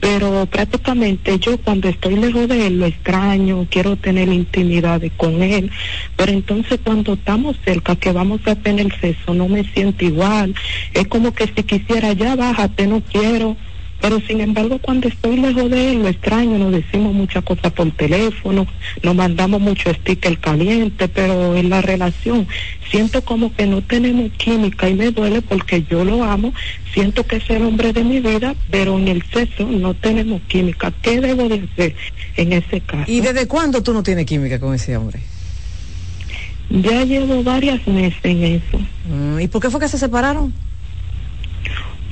pero 0.00 0.46
prácticamente 0.46 1.38
yo 1.38 1.58
cuando 1.58 1.88
estoy 1.88 2.16
lejos 2.16 2.48
de 2.48 2.68
él 2.68 2.78
lo 2.78 2.86
extraño, 2.86 3.66
quiero 3.68 3.96
tener 3.96 4.28
intimidad 4.28 5.02
con 5.16 5.42
él, 5.42 5.70
pero 6.16 6.32
entonces 6.32 6.78
cuando 6.82 7.14
estamos 7.14 7.56
cerca 7.64 7.96
que 7.96 8.12
vamos 8.12 8.40
a 8.46 8.54
tener 8.54 8.88
sexo 9.00 9.34
no 9.34 9.48
me 9.48 9.64
siento 9.64 10.04
igual, 10.04 10.54
es 10.94 11.06
como 11.08 11.32
que 11.34 11.46
si 11.48 11.62
quisiera 11.64 12.12
ya 12.12 12.36
bájate, 12.36 12.86
no 12.86 13.00
quiero 13.00 13.56
pero 14.02 14.20
sin 14.20 14.40
embargo, 14.40 14.80
cuando 14.80 15.06
estoy 15.06 15.36
lejos 15.36 15.70
de 15.70 15.92
él, 15.92 16.02
lo 16.02 16.08
extraño, 16.08 16.58
nos 16.58 16.72
decimos 16.72 17.14
muchas 17.14 17.44
cosas 17.44 17.72
por 17.72 17.88
teléfono, 17.92 18.66
nos 19.00 19.14
mandamos 19.14 19.60
mucho 19.60 19.94
sticker 19.94 20.38
caliente, 20.40 21.06
pero 21.06 21.54
en 21.54 21.70
la 21.70 21.80
relación 21.80 22.48
siento 22.90 23.22
como 23.22 23.54
que 23.54 23.64
no 23.64 23.80
tenemos 23.80 24.32
química 24.32 24.88
y 24.88 24.94
me 24.94 25.12
duele 25.12 25.40
porque 25.40 25.84
yo 25.88 26.04
lo 26.04 26.24
amo, 26.24 26.52
siento 26.92 27.24
que 27.24 27.36
es 27.36 27.48
el 27.48 27.62
hombre 27.62 27.92
de 27.92 28.02
mi 28.02 28.18
vida, 28.18 28.56
pero 28.72 28.98
en 28.98 29.06
el 29.06 29.22
sexo 29.32 29.68
no 29.68 29.94
tenemos 29.94 30.42
química. 30.48 30.92
¿Qué 31.00 31.20
debo 31.20 31.48
de 31.48 31.68
hacer 31.72 31.94
en 32.36 32.54
ese 32.54 32.80
caso? 32.80 33.04
¿Y 33.06 33.20
desde 33.20 33.46
cuándo 33.46 33.84
tú 33.84 33.92
no 33.92 34.02
tienes 34.02 34.26
química 34.26 34.58
con 34.58 34.74
ese 34.74 34.96
hombre? 34.96 35.20
Ya 36.70 37.04
llevo 37.04 37.40
varias 37.44 37.86
meses 37.86 38.18
en 38.24 38.42
eso. 38.42 38.80
Mm, 39.08 39.40
¿Y 39.40 39.46
por 39.46 39.62
qué 39.62 39.70
fue 39.70 39.78
que 39.78 39.88
se 39.88 39.98
separaron? 39.98 40.52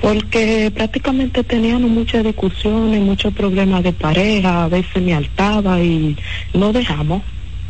Porque 0.01 0.72
prácticamente 0.74 1.44
teníamos 1.44 1.90
muchas 1.90 2.24
discusiones, 2.24 3.01
muchos 3.01 3.34
problemas 3.34 3.82
de 3.82 3.92
pareja, 3.92 4.64
a 4.64 4.68
veces 4.68 5.03
me 5.03 5.14
altaba 5.14 5.80
y 5.80 6.16
no 6.55 6.72
dejamos. 6.72 7.22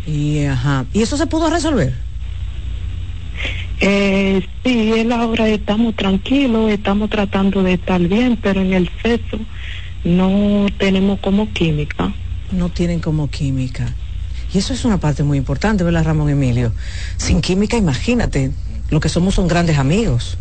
Y, 0.07 0.45
ajá. 0.45 0.87
¿Y 0.93 1.03
eso 1.03 1.17
se 1.17 1.27
pudo 1.27 1.51
resolver? 1.51 1.95
Eh, 3.81 4.43
sí, 4.65 4.93
él 4.93 5.11
ahora 5.13 5.49
estamos 5.49 5.97
tranquilos, 5.97 6.71
estamos 6.71 7.11
tratando 7.11 7.63
de 7.63 7.75
estar 7.75 8.01
bien, 8.01 8.39
pero 8.41 8.61
en 8.61 8.75
el 8.75 8.91
sexo 9.03 9.39
no 10.05 10.67
tenemos 10.79 11.19
como 11.21 11.51
química. 11.53 12.13
No 12.53 12.69
tienen 12.69 13.01
como 13.01 13.29
química. 13.29 13.95
Y 14.53 14.59
eso 14.59 14.73
es 14.73 14.85
una 14.85 14.99
parte 14.99 15.23
muy 15.23 15.39
importante, 15.39 15.85
¿verdad, 15.85 16.05
Ramón 16.05 16.29
Emilio? 16.29 16.73
Sin 17.17 17.41
química, 17.41 17.77
imagínate, 17.77 18.51
lo 18.91 19.01
que 19.01 19.09
somos 19.09 19.35
son 19.35 19.49
grandes 19.49 19.79
amigos. 19.79 20.37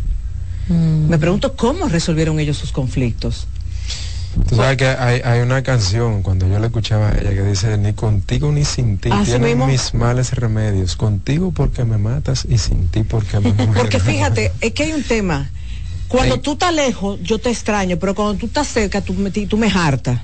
Me 0.70 1.18
pregunto 1.18 1.56
cómo 1.56 1.88
resolvieron 1.88 2.38
ellos 2.38 2.56
sus 2.56 2.72
conflictos. 2.72 3.46
Tú 4.48 4.54
sabes 4.54 4.76
que 4.76 4.86
hay, 4.86 5.40
una 5.40 5.62
canción, 5.62 6.22
cuando 6.22 6.46
yo 6.46 6.60
la 6.60 6.66
escuchaba 6.66 7.08
a 7.08 7.18
ella, 7.18 7.30
que 7.30 7.42
dice, 7.42 7.76
ni 7.76 7.92
contigo 7.94 8.52
ni 8.52 8.64
sin 8.64 8.98
ti, 8.98 9.10
tienen 9.24 9.66
mis 9.66 9.92
males 9.92 10.32
remedios, 10.32 10.94
contigo 10.94 11.50
porque 11.50 11.84
me 11.84 11.98
matas 11.98 12.46
y 12.48 12.58
sin 12.58 12.86
ti 12.88 13.02
porque 13.02 13.40
me 13.40 13.52
mueres. 13.52 13.74
Porque 13.74 13.98
fíjate, 14.00 14.52
es 14.60 14.72
que 14.72 14.84
hay 14.84 14.92
un 14.92 15.02
tema, 15.02 15.50
cuando 16.06 16.38
tú 16.38 16.52
estás 16.52 16.72
lejos, 16.72 17.18
yo 17.22 17.38
te 17.38 17.50
extraño, 17.50 17.96
pero 17.98 18.14
cuando 18.14 18.34
tú 18.34 18.46
estás 18.46 18.68
cerca, 18.68 19.00
tú 19.00 19.14
me, 19.14 19.30
tú 19.30 19.56
me 19.56 19.68
hartas. 19.68 20.20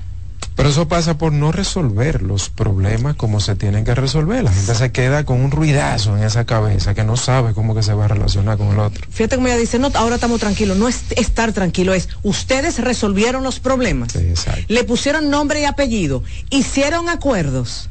Pero 0.57 0.69
eso 0.69 0.87
pasa 0.87 1.19
por 1.19 1.31
no 1.31 1.51
resolver 1.51 2.23
los 2.23 2.49
problemas 2.49 3.15
como 3.15 3.39
se 3.39 3.55
tienen 3.55 3.85
que 3.85 3.93
resolver. 3.93 4.43
La 4.43 4.51
gente 4.51 4.73
se 4.73 4.91
queda 4.91 5.23
con 5.23 5.39
un 5.39 5.51
ruidazo 5.51 6.17
en 6.17 6.23
esa 6.23 6.45
cabeza 6.45 6.95
que 6.95 7.03
no 7.03 7.15
sabe 7.15 7.53
cómo 7.53 7.75
que 7.75 7.83
se 7.83 7.93
va 7.93 8.05
a 8.05 8.07
relacionar 8.07 8.57
con 8.57 8.69
el 8.69 8.79
otro. 8.79 9.05
Fíjate 9.11 9.35
como 9.35 9.47
ella 9.49 9.57
dice, 9.57 9.77
no, 9.77 9.91
ahora 9.93 10.15
estamos 10.15 10.39
tranquilos. 10.39 10.75
No 10.75 10.87
es 10.87 11.03
estar 11.15 11.53
tranquilo, 11.53 11.93
es 11.93 12.09
ustedes 12.23 12.79
resolvieron 12.79 13.43
los 13.43 13.59
problemas. 13.59 14.17
Le 14.67 14.83
pusieron 14.83 15.29
nombre 15.29 15.61
y 15.61 15.65
apellido, 15.65 16.23
hicieron 16.49 17.07
acuerdos. 17.07 17.87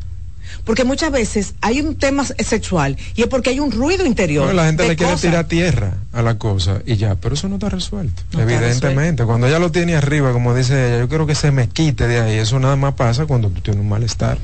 Porque 0.66 0.82
muchas 0.82 1.12
veces 1.12 1.54
hay 1.60 1.80
un 1.80 1.94
tema 1.94 2.24
sexual 2.24 2.96
y 3.14 3.22
es 3.22 3.28
porque 3.28 3.50
hay 3.50 3.60
un 3.60 3.70
ruido 3.70 4.04
interior. 4.04 4.48
No, 4.48 4.52
la 4.52 4.66
gente 4.66 4.88
le 4.88 4.96
quiere 4.96 5.14
tirar 5.14 5.44
tierra 5.46 5.94
a 6.12 6.22
la 6.22 6.38
cosa 6.38 6.82
y 6.84 6.96
ya, 6.96 7.14
pero 7.14 7.36
eso 7.36 7.48
no 7.48 7.54
está 7.54 7.68
resuelto. 7.68 8.20
evidentemente, 8.36 9.24
cuando 9.24 9.46
ella 9.46 9.60
lo 9.60 9.70
tiene 9.70 9.94
arriba, 9.94 10.32
como 10.32 10.56
dice 10.56 10.88
ella, 10.88 10.98
yo 10.98 11.08
quiero 11.08 11.24
que 11.24 11.36
se 11.36 11.52
me 11.52 11.68
quite 11.68 12.08
de 12.08 12.20
ahí. 12.20 12.38
Eso 12.38 12.58
nada 12.58 12.74
más 12.74 12.94
pasa 12.94 13.26
cuando 13.26 13.48
tú 13.48 13.60
tienes 13.60 13.80
un 13.80 13.88
malestar 13.88 14.38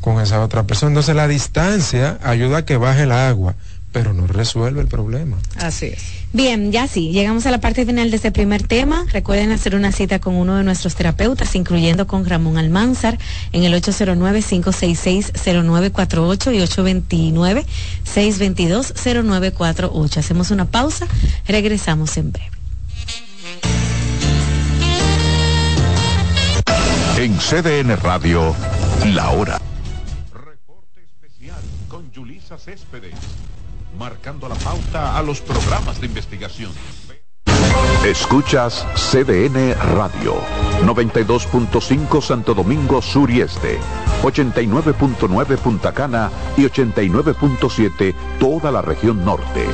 con 0.00 0.18
esa 0.22 0.42
otra 0.42 0.62
persona. 0.62 0.88
Entonces 0.88 1.14
la 1.14 1.28
distancia 1.28 2.18
ayuda 2.22 2.58
a 2.58 2.64
que 2.64 2.78
baje 2.78 3.02
el 3.02 3.12
agua 3.12 3.54
pero 3.92 4.12
no 4.12 4.26
resuelve 4.26 4.80
el 4.80 4.88
problema. 4.88 5.38
Así 5.56 5.86
es. 5.86 6.02
Bien, 6.32 6.72
ya 6.72 6.86
sí, 6.86 7.10
llegamos 7.10 7.46
a 7.46 7.50
la 7.50 7.58
parte 7.58 7.86
final 7.86 8.10
de 8.10 8.16
este 8.16 8.30
primer 8.30 8.62
tema. 8.62 9.06
Recuerden 9.10 9.50
hacer 9.50 9.74
una 9.74 9.92
cita 9.92 10.18
con 10.18 10.34
uno 10.34 10.56
de 10.56 10.64
nuestros 10.64 10.94
terapeutas, 10.94 11.54
incluyendo 11.54 12.06
con 12.06 12.26
Ramón 12.26 12.58
Almanzar, 12.58 13.16
en 13.52 13.64
el 13.64 13.72
809-566-0948 13.82 16.54
y 16.54 16.58
829-622-0948. 18.04 20.18
Hacemos 20.18 20.50
una 20.50 20.66
pausa, 20.66 21.06
regresamos 21.46 22.18
en 22.18 22.32
breve. 22.32 22.50
En 27.16 27.38
CDN 27.38 27.96
Radio, 27.96 28.54
la 29.06 29.30
hora. 29.30 29.58
Reporte 30.32 31.02
especial 31.02 31.62
con 31.88 32.12
Julisa 32.14 32.58
Céspedes 32.58 33.14
marcando 33.98 34.48
la 34.48 34.54
pauta 34.54 35.18
a 35.18 35.22
los 35.22 35.40
programas 35.40 36.00
de 36.00 36.06
investigación. 36.06 36.70
Escuchas 38.04 38.86
CDN 38.94 39.74
Radio, 39.96 40.36
92.5 40.84 42.22
Santo 42.22 42.54
Domingo 42.54 43.02
Sur 43.02 43.30
y 43.30 43.40
Este, 43.40 43.78
89.9 44.22 45.58
Punta 45.58 45.92
Cana 45.92 46.30
y 46.56 46.62
89.7 46.62 48.14
toda 48.38 48.70
la 48.70 48.82
región 48.82 49.24
norte. 49.24 49.66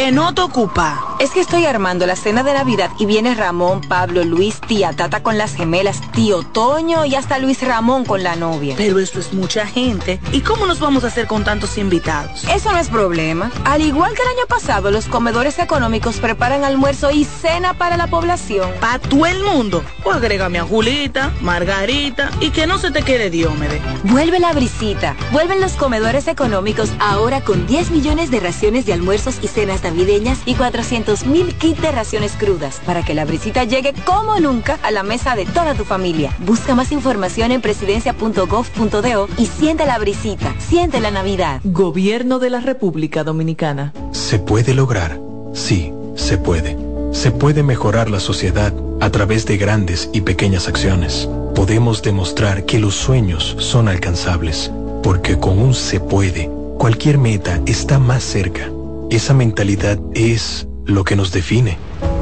Te 0.00 0.12
noto 0.12 0.46
ocupa. 0.46 1.16
Es 1.20 1.32
que 1.32 1.40
estoy 1.40 1.66
armando 1.66 2.06
la 2.06 2.16
cena 2.16 2.42
de 2.42 2.54
Navidad 2.54 2.90
y 2.98 3.04
viene 3.04 3.34
Ramón, 3.34 3.82
Pablo, 3.82 4.24
Luis, 4.24 4.58
tía 4.58 4.94
Tata 4.94 5.22
con 5.22 5.36
las 5.36 5.54
gemelas, 5.54 6.00
tío 6.12 6.42
Toño 6.42 7.04
y 7.04 7.14
hasta 7.14 7.38
Luis 7.38 7.60
Ramón 7.60 8.06
con 8.06 8.22
la 8.22 8.34
novia. 8.34 8.76
Pero 8.78 8.98
esto 8.98 9.20
es 9.20 9.34
mucha 9.34 9.66
gente. 9.66 10.18
¿Y 10.32 10.40
cómo 10.40 10.64
nos 10.64 10.80
vamos 10.80 11.04
a 11.04 11.08
hacer 11.08 11.26
con 11.26 11.44
tantos 11.44 11.76
invitados? 11.76 12.44
Eso 12.44 12.72
no 12.72 12.78
es 12.78 12.88
problema. 12.88 13.52
Al 13.66 13.82
igual 13.82 14.14
que 14.14 14.22
el 14.22 14.28
año 14.28 14.46
pasado, 14.48 14.90
los 14.90 15.04
comedores 15.04 15.58
económicos 15.58 16.16
preparan 16.16 16.64
almuerzo 16.64 17.10
y 17.10 17.24
cena 17.24 17.74
para 17.74 17.98
la 17.98 18.06
población. 18.06 18.70
¿Para 18.80 19.00
todo 19.00 19.26
el 19.26 19.42
mundo? 19.42 19.84
O 20.04 20.12
agrégame 20.12 20.60
a 20.60 20.64
Julita, 20.64 21.30
Margarita 21.42 22.30
y 22.40 22.48
que 22.48 22.66
no 22.66 22.78
se 22.78 22.90
te 22.90 23.02
quede 23.02 23.28
Diómede. 23.28 23.82
Vuelve 24.04 24.40
la 24.40 24.54
brisita. 24.54 25.14
Vuelven 25.30 25.60
los 25.60 25.72
comedores 25.74 26.26
económicos 26.26 26.90
ahora 27.00 27.42
con 27.42 27.66
10 27.66 27.90
millones 27.90 28.30
de 28.30 28.40
raciones 28.40 28.86
de 28.86 28.94
almuerzos 28.94 29.34
y 29.42 29.48
cenas 29.48 29.82
navideñas 29.90 30.38
y 30.46 30.54
400 30.54 31.26
mil 31.26 31.54
kits 31.54 31.82
de 31.82 31.90
raciones 31.90 32.32
crudas 32.38 32.80
para 32.86 33.04
que 33.04 33.12
la 33.12 33.24
brisita 33.24 33.64
llegue 33.64 33.92
como 34.04 34.38
nunca 34.38 34.78
a 34.82 34.90
la 34.90 35.02
mesa 35.02 35.34
de 35.34 35.46
toda 35.46 35.74
tu 35.74 35.84
familia. 35.84 36.34
Busca 36.38 36.74
más 36.74 36.92
información 36.92 37.50
en 37.50 37.60
presidencia.gov.do 37.60 39.28
y 39.36 39.46
siente 39.46 39.86
la 39.86 39.98
brisita, 39.98 40.54
siente 40.58 41.00
la 41.00 41.10
Navidad. 41.10 41.60
Gobierno 41.64 42.38
de 42.38 42.50
la 42.50 42.60
República 42.60 43.24
Dominicana. 43.24 43.92
Se 44.12 44.38
puede 44.38 44.74
lograr, 44.74 45.18
sí, 45.52 45.92
se 46.14 46.38
puede. 46.38 46.76
Se 47.12 47.32
puede 47.32 47.64
mejorar 47.64 48.08
la 48.08 48.20
sociedad 48.20 48.72
a 49.00 49.10
través 49.10 49.44
de 49.44 49.56
grandes 49.56 50.08
y 50.12 50.20
pequeñas 50.20 50.68
acciones. 50.68 51.28
Podemos 51.56 52.02
demostrar 52.02 52.64
que 52.64 52.78
los 52.78 52.94
sueños 52.94 53.56
son 53.58 53.88
alcanzables, 53.88 54.70
porque 55.02 55.36
con 55.38 55.58
un 55.58 55.74
se 55.74 55.98
puede, 55.98 56.48
cualquier 56.78 57.18
meta 57.18 57.60
está 57.66 57.98
más 57.98 58.22
cerca. 58.22 58.70
Esa 59.10 59.34
mentalidad 59.34 59.98
es 60.14 60.68
lo 60.86 61.02
que 61.02 61.16
nos 61.16 61.32
define. 61.32 61.78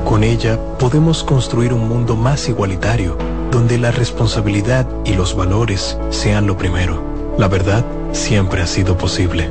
Con 0.07 0.25
ella 0.25 0.59
podemos 0.79 1.23
construir 1.23 1.75
un 1.75 1.87
mundo 1.87 2.17
más 2.17 2.49
igualitario, 2.49 3.19
donde 3.51 3.77
la 3.77 3.91
responsabilidad 3.91 4.89
y 5.05 5.13
los 5.13 5.37
valores 5.37 5.99
sean 6.09 6.47
lo 6.47 6.57
primero. 6.57 7.05
La 7.37 7.47
verdad 7.47 7.85
siempre 8.13 8.63
ha 8.63 8.67
sido 8.67 8.97
posible. 8.97 9.51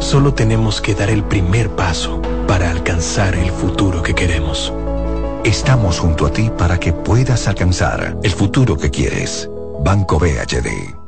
Solo 0.00 0.32
tenemos 0.32 0.80
que 0.80 0.94
dar 0.94 1.10
el 1.10 1.24
primer 1.24 1.68
paso 1.68 2.22
para 2.46 2.70
alcanzar 2.70 3.34
el 3.34 3.50
futuro 3.50 4.02
que 4.02 4.14
queremos. 4.14 4.72
Estamos 5.44 5.98
junto 5.98 6.24
a 6.24 6.32
ti 6.32 6.50
para 6.56 6.80
que 6.80 6.94
puedas 6.94 7.48
alcanzar 7.48 8.16
el 8.22 8.30
futuro 8.30 8.78
que 8.78 8.90
quieres. 8.90 9.50
Banco 9.84 10.18
BHD. 10.18 11.07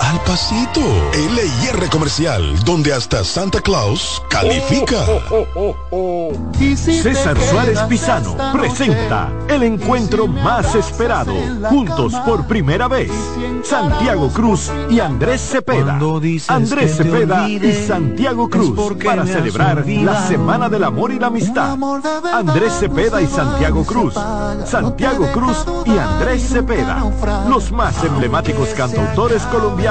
al 0.01 0.19
pasito. 0.21 0.81
LIR 1.13 1.89
Comercial, 1.89 2.57
donde 2.65 2.93
hasta 2.93 3.23
Santa 3.23 3.61
Claus 3.61 4.21
califica. 4.29 4.97
César 6.75 7.37
Suárez 7.39 7.79
Pisano 7.83 8.35
presenta 8.51 9.29
el 9.47 9.63
encuentro 9.63 10.27
más 10.27 10.75
esperado, 10.75 11.33
juntos 11.69 12.13
por 12.25 12.47
primera 12.47 12.87
vez, 12.87 13.11
Santiago 13.63 14.29
Cruz 14.29 14.71
y 14.89 14.99
Andrés 14.99 15.41
Cepeda. 15.41 15.99
Andrés 16.47 16.97
Cepeda 16.97 17.47
y 17.47 17.73
Santiago 17.73 18.49
Cruz 18.49 18.95
para 19.03 19.25
celebrar 19.25 19.85
la 19.87 20.27
Semana 20.27 20.69
del 20.69 20.83
Amor 20.83 21.11
y 21.11 21.19
la 21.19 21.27
Amistad. 21.27 21.77
Andrés 22.33 22.73
Cepeda 22.79 23.21
y 23.21 23.27
Santiago 23.27 23.83
Cruz. 23.85 24.15
Santiago 24.65 25.27
Cruz 25.31 25.65
y 25.85 25.97
Andrés 25.97 26.49
Cepeda, 26.49 27.03
los 27.47 27.71
más 27.71 28.03
emblemáticos 28.03 28.69
cantautores 28.69 29.43
colombianos 29.43 29.90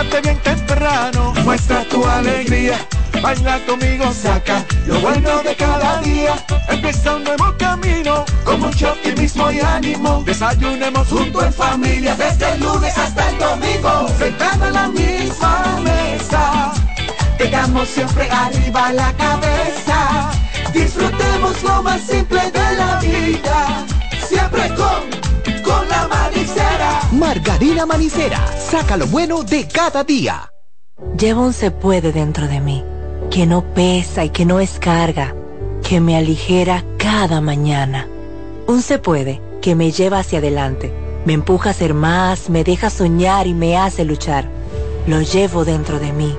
Despiértate 0.00 0.28
bien 0.28 0.42
temprano, 0.42 1.34
muestra 1.44 1.84
tu 1.84 2.02
alegría. 2.06 2.78
Baila 3.20 3.58
conmigo, 3.66 4.10
saca 4.14 4.64
lo 4.86 4.98
bueno 5.00 5.42
de 5.42 5.54
cada 5.54 6.00
día. 6.00 6.42
Empieza 6.70 7.16
un 7.16 7.24
nuevo 7.24 7.54
camino, 7.58 8.24
con 8.42 8.60
mucho 8.60 8.92
optimismo 8.92 9.50
y 9.50 9.60
ánimo. 9.60 10.22
Desayunemos 10.24 11.06
junto 11.06 11.44
en 11.44 11.52
familia, 11.52 12.14
desde 12.14 12.50
el 12.54 12.60
lunes 12.60 12.96
hasta 12.96 13.28
el 13.28 13.38
domingo. 13.38 14.08
Sentado 14.16 14.68
en 14.68 14.72
la 14.72 14.88
misma 14.88 15.80
mesa, 15.82 16.72
tengamos 17.36 17.86
siempre 17.88 18.30
arriba 18.30 18.92
la 18.92 19.12
cabeza. 19.12 20.30
Disfrutemos 20.72 21.62
lo 21.62 21.82
más 21.82 22.00
simple 22.00 22.50
de 22.50 22.76
la 22.76 23.00
vida, 23.00 23.86
siempre 24.26 24.66
con, 24.76 25.62
con 25.62 25.86
la 25.90 26.08
manicera. 26.08 26.39
Margarina 27.20 27.84
Manicera, 27.84 28.40
saca 28.58 28.96
lo 28.96 29.06
bueno 29.06 29.42
de 29.42 29.68
cada 29.68 30.04
día. 30.04 30.50
Llevo 31.18 31.42
un 31.42 31.52
se 31.52 31.70
puede 31.70 32.12
dentro 32.12 32.48
de 32.48 32.62
mí, 32.62 32.82
que 33.30 33.46
no 33.46 33.62
pesa 33.74 34.24
y 34.24 34.30
que 34.30 34.46
no 34.46 34.58
es 34.58 34.78
carga, 34.78 35.34
que 35.86 36.00
me 36.00 36.16
aligera 36.16 36.82
cada 36.96 37.42
mañana. 37.42 38.08
Un 38.66 38.80
se 38.80 38.98
puede 38.98 39.38
que 39.60 39.74
me 39.74 39.92
lleva 39.92 40.20
hacia 40.20 40.38
adelante, 40.38 40.94
me 41.26 41.34
empuja 41.34 41.70
a 41.70 41.74
ser 41.74 41.92
más, 41.92 42.48
me 42.48 42.64
deja 42.64 42.88
soñar 42.88 43.46
y 43.46 43.52
me 43.52 43.76
hace 43.76 44.06
luchar. 44.06 44.48
Lo 45.06 45.20
llevo 45.20 45.66
dentro 45.66 45.98
de 45.98 46.14
mí, 46.14 46.34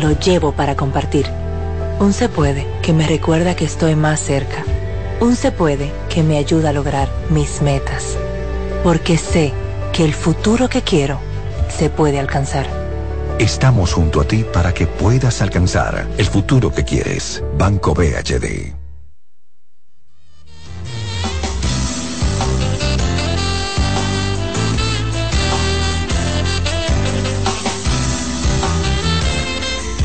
lo 0.00 0.18
llevo 0.18 0.52
para 0.52 0.74
compartir. 0.74 1.26
Un 2.00 2.14
se 2.14 2.30
puede 2.30 2.66
que 2.80 2.94
me 2.94 3.06
recuerda 3.06 3.54
que 3.54 3.66
estoy 3.66 3.94
más 3.94 4.20
cerca. 4.20 4.64
Un 5.20 5.36
se 5.36 5.52
puede 5.52 5.92
que 6.08 6.22
me 6.22 6.38
ayuda 6.38 6.70
a 6.70 6.72
lograr 6.72 7.10
mis 7.28 7.60
metas. 7.60 8.16
Porque 8.82 9.18
sé 9.18 9.52
que 9.94 10.04
el 10.04 10.12
futuro 10.12 10.68
que 10.68 10.82
quiero 10.82 11.20
se 11.68 11.88
puede 11.88 12.18
alcanzar. 12.18 12.66
Estamos 13.38 13.92
junto 13.92 14.20
a 14.20 14.24
ti 14.24 14.44
para 14.52 14.74
que 14.74 14.86
puedas 14.86 15.40
alcanzar 15.40 16.06
el 16.18 16.26
futuro 16.26 16.72
que 16.72 16.84
quieres. 16.84 17.42
Banco 17.56 17.94
BHD. 17.94 18.83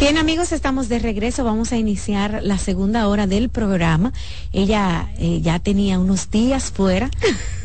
Bien 0.09 0.17
amigos, 0.17 0.51
estamos 0.53 0.89
de 0.89 0.97
regreso. 0.97 1.43
Vamos 1.43 1.71
a 1.71 1.77
iniciar 1.77 2.39
la 2.41 2.57
segunda 2.57 3.07
hora 3.07 3.27
del 3.27 3.49
programa. 3.49 4.11
Ella 4.51 5.07
eh, 5.19 5.39
ya 5.43 5.59
tenía 5.59 5.99
unos 5.99 6.31
días 6.31 6.71
fuera 6.71 7.11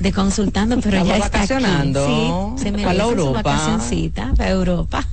de 0.01 0.13
consultando, 0.13 0.79
pero 0.83 1.03
ya 1.07 1.17
está 1.17 1.39
aquí. 1.41 1.55
vacacionando. 1.55 2.07
Sí, 2.57 2.63
se 2.65 2.71
merece 2.71 2.97
su 3.01 3.03
Europa. 3.09 3.43
vacacioncita 3.43 4.35
para 4.37 4.51
Europa. 4.51 5.09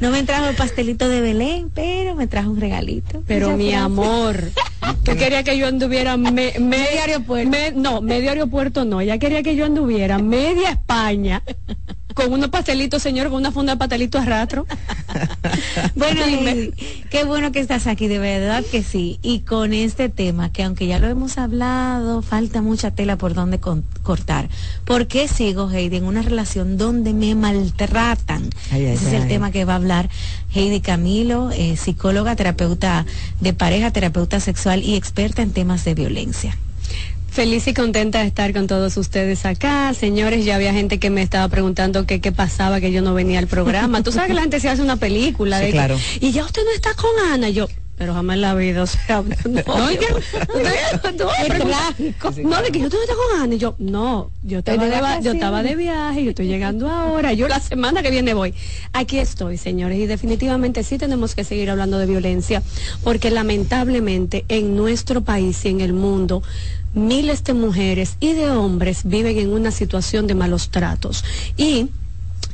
No 0.00 0.10
me 0.10 0.24
trajo 0.24 0.46
el 0.48 0.56
pastelito 0.56 1.08
de 1.08 1.20
Belén, 1.20 1.70
pero 1.72 2.16
me 2.16 2.26
trajo 2.26 2.50
un 2.50 2.60
regalito. 2.60 3.22
Pero 3.28 3.56
mi 3.56 3.72
amor, 3.72 4.50
tú 5.04 5.12
querías 5.16 5.44
que 5.44 5.56
yo 5.56 5.68
anduviera 5.68 6.16
me- 6.16 6.32
me- 6.32 6.58
Medio 6.58 7.00
aeropuerto. 7.06 7.48
me- 7.48 7.70
no, 7.70 8.00
medio 8.00 8.30
aeropuerto 8.30 8.84
no. 8.84 9.00
Ella 9.00 9.18
quería 9.18 9.44
que 9.44 9.54
yo 9.54 9.66
anduviera 9.66 10.18
media 10.18 10.70
España 10.70 11.44
con 12.14 12.32
unos 12.32 12.48
pastelitos, 12.50 13.02
señor, 13.02 13.28
con 13.28 13.36
una 13.38 13.52
funda 13.52 13.72
de 13.74 13.78
pastelitos 13.78 14.20
a 14.22 14.24
rastro. 14.24 14.66
Bueno, 15.94 16.24
Dime. 16.26 16.70
Qué 17.10 17.24
bueno 17.24 17.52
que 17.52 17.60
estás 17.60 17.86
aquí, 17.86 18.08
de 18.08 18.18
verdad 18.18 18.64
que 18.70 18.82
sí. 18.82 19.18
Y 19.22 19.40
con 19.40 19.72
este 19.72 20.08
tema, 20.08 20.50
que 20.52 20.62
aunque 20.62 20.86
ya 20.86 20.98
lo 20.98 21.08
hemos 21.08 21.38
hablado, 21.38 22.22
falta 22.22 22.62
mucha 22.62 22.90
tela 22.92 23.16
por 23.16 23.34
donde 23.34 23.58
con- 23.60 23.84
cortar. 24.02 24.48
¿Por 24.84 25.06
qué 25.06 25.28
sigo, 25.28 25.70
Heidi, 25.70 25.96
en 25.96 26.04
una 26.04 26.22
relación 26.22 26.78
donde 26.78 27.12
me 27.12 27.34
maltratan? 27.34 28.48
Ay, 28.70 28.86
ay, 28.86 28.94
Ese 28.94 29.08
es 29.08 29.12
el 29.14 29.22
ay. 29.22 29.28
tema 29.28 29.50
que 29.50 29.64
va 29.64 29.74
a 29.74 29.76
hablar 29.76 30.08
Heidi 30.54 30.80
Camilo, 30.80 31.50
eh, 31.52 31.76
psicóloga, 31.76 32.36
terapeuta 32.36 33.04
de 33.40 33.52
pareja, 33.52 33.90
terapeuta 33.90 34.40
sexual 34.40 34.82
y 34.82 34.94
experta 34.94 35.42
en 35.42 35.52
temas 35.52 35.84
de 35.84 35.94
violencia. 35.94 36.56
Feliz 37.32 37.66
y 37.66 37.72
contenta 37.72 38.20
de 38.20 38.26
estar 38.26 38.52
con 38.52 38.66
todos 38.66 38.94
ustedes 38.98 39.46
acá. 39.46 39.94
Señores, 39.94 40.44
ya 40.44 40.56
había 40.56 40.74
gente 40.74 40.98
que 40.98 41.08
me 41.08 41.22
estaba 41.22 41.48
preguntando 41.48 42.04
que 42.04 42.20
qué 42.20 42.30
pasaba, 42.30 42.78
que 42.78 42.92
yo 42.92 43.00
no 43.00 43.14
venía 43.14 43.38
al 43.38 43.46
programa. 43.46 44.02
Tú 44.02 44.12
sabes 44.12 44.28
que 44.28 44.34
la 44.34 44.42
gente 44.42 44.60
se 44.60 44.68
hace 44.68 44.82
una 44.82 44.96
película. 44.96 45.56
Sí, 45.58 45.64
de 45.64 45.70
que, 45.70 45.76
claro. 45.78 45.96
y 46.20 46.30
ya 46.32 46.44
usted 46.44 46.62
no 46.62 46.70
está 46.72 46.92
con 46.92 47.10
Ana. 47.32 47.48
Yo, 47.48 47.68
pero 47.96 48.12
jamás 48.12 48.36
la 48.36 48.54
vida, 48.54 48.82
o 48.82 48.86
sea, 48.86 49.22
no, 49.48 49.62
no, 49.64 51.28
pero- 51.48 51.66
trágico. 51.66 52.32
no, 52.44 52.60
de 52.60 52.70
que 52.70 52.80
yo 52.80 52.88
no 52.90 53.00
estás 53.00 53.16
con 53.16 53.40
Ana. 53.40 53.54
Y 53.54 53.58
yo, 53.58 53.76
no, 53.78 54.30
yo 54.42 54.58
estaba, 54.58 54.84
de 54.84 55.24
yo 55.24 55.32
estaba 55.32 55.62
de 55.62 55.74
viaje, 55.74 56.24
yo 56.24 56.30
estoy 56.30 56.48
llegando 56.48 56.90
ahora. 56.90 57.32
Yo 57.32 57.48
la 57.48 57.60
semana 57.60 58.02
que 58.02 58.10
viene 58.10 58.34
voy. 58.34 58.52
Aquí 58.92 59.18
estoy, 59.18 59.56
señores, 59.56 59.98
y 59.98 60.04
definitivamente 60.04 60.82
sí 60.84 60.98
tenemos 60.98 61.34
que 61.34 61.44
seguir 61.44 61.70
hablando 61.70 61.96
de 61.96 62.04
violencia, 62.04 62.62
porque 63.02 63.30
lamentablemente 63.30 64.44
en 64.48 64.76
nuestro 64.76 65.22
país 65.22 65.64
y 65.64 65.68
en 65.68 65.80
el 65.80 65.94
mundo, 65.94 66.42
miles 66.94 67.44
de 67.44 67.54
mujeres 67.54 68.16
y 68.20 68.32
de 68.34 68.50
hombres 68.50 69.02
viven 69.04 69.38
en 69.38 69.52
una 69.52 69.70
situación 69.70 70.26
de 70.26 70.34
malos 70.34 70.70
tratos. 70.70 71.24
Y 71.56 71.88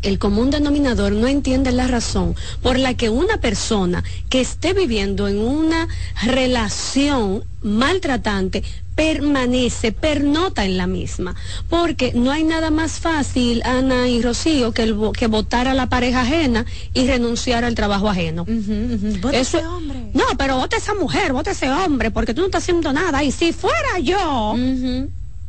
el 0.02 0.18
común 0.18 0.50
denominador 0.50 1.12
no 1.12 1.26
entiende 1.28 1.72
la 1.72 1.86
razón 1.86 2.34
por 2.62 2.78
la 2.78 2.94
que 2.94 3.10
una 3.10 3.38
persona 3.38 4.04
que 4.28 4.40
esté 4.40 4.72
viviendo 4.74 5.28
en 5.28 5.38
una 5.38 5.88
relación 6.24 7.44
maltratante 7.62 8.62
permanece, 8.94 9.92
pernota 9.92 10.64
en 10.64 10.76
la 10.76 10.88
misma, 10.88 11.36
porque 11.68 12.12
no 12.14 12.32
hay 12.32 12.42
nada 12.42 12.70
más 12.70 12.92
fácil, 12.98 13.62
Ana 13.64 14.08
y 14.08 14.20
Rocío, 14.20 14.72
que, 14.72 14.82
el, 14.82 14.96
que 15.16 15.28
votar 15.28 15.68
a 15.68 15.74
la 15.74 15.88
pareja 15.88 16.22
ajena 16.22 16.66
y 16.94 17.06
renunciar 17.06 17.64
al 17.64 17.76
trabajo 17.76 18.08
ajeno. 18.08 18.44
Eso- 19.32 19.58
ese 19.58 19.66
hombre. 19.66 20.10
No, 20.14 20.24
pero 20.36 20.56
vote 20.56 20.76
esa 20.76 20.94
mujer, 20.94 21.32
vote 21.32 21.50
ese 21.52 21.70
hombre, 21.70 22.10
porque 22.10 22.34
tú 22.34 22.40
no 22.40 22.46
estás 22.46 22.64
haciendo 22.64 22.92
nada. 22.92 23.22
Y 23.22 23.30
si 23.30 23.52
fuera 23.52 23.98
yo, 24.02 24.56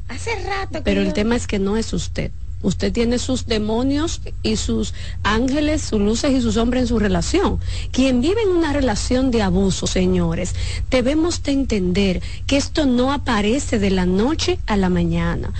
Hace 0.10 0.32
rato 0.44 0.74
que 0.74 0.82
pero 0.82 1.02
el 1.02 1.14
tema 1.14 1.36
es 1.36 1.46
que 1.48 1.58
no 1.60 1.76
es 1.78 1.92
usted. 1.94 2.32
Usted 2.62 2.92
tiene 2.92 3.20
sus 3.20 3.46
demonios 3.46 4.22
y 4.44 4.58
sus 4.58 4.94
ángeles, 5.24 5.82
sus 5.82 6.02
luces 6.02 6.32
y 6.32 6.42
sus 6.42 6.58
hombres 6.58 6.84
en 6.84 6.88
su 6.88 7.00
relación. 7.00 7.60
Quien 7.92 8.22
vive 8.22 8.42
en 8.42 8.50
una 8.50 8.74
relación 8.74 9.32
de 9.32 9.42
abuso, 9.42 9.88
señores, 9.88 10.56
debemos 10.90 11.42
de 11.44 11.54
entender 11.54 12.22
que 12.48 12.58
esto 12.58 12.86
no 12.86 13.14
aparece 13.14 13.80
de 13.80 13.92
la 13.92 14.06
noche 14.06 14.60
a 14.68 14.76
la 14.76 14.90
mañana. 14.90 15.54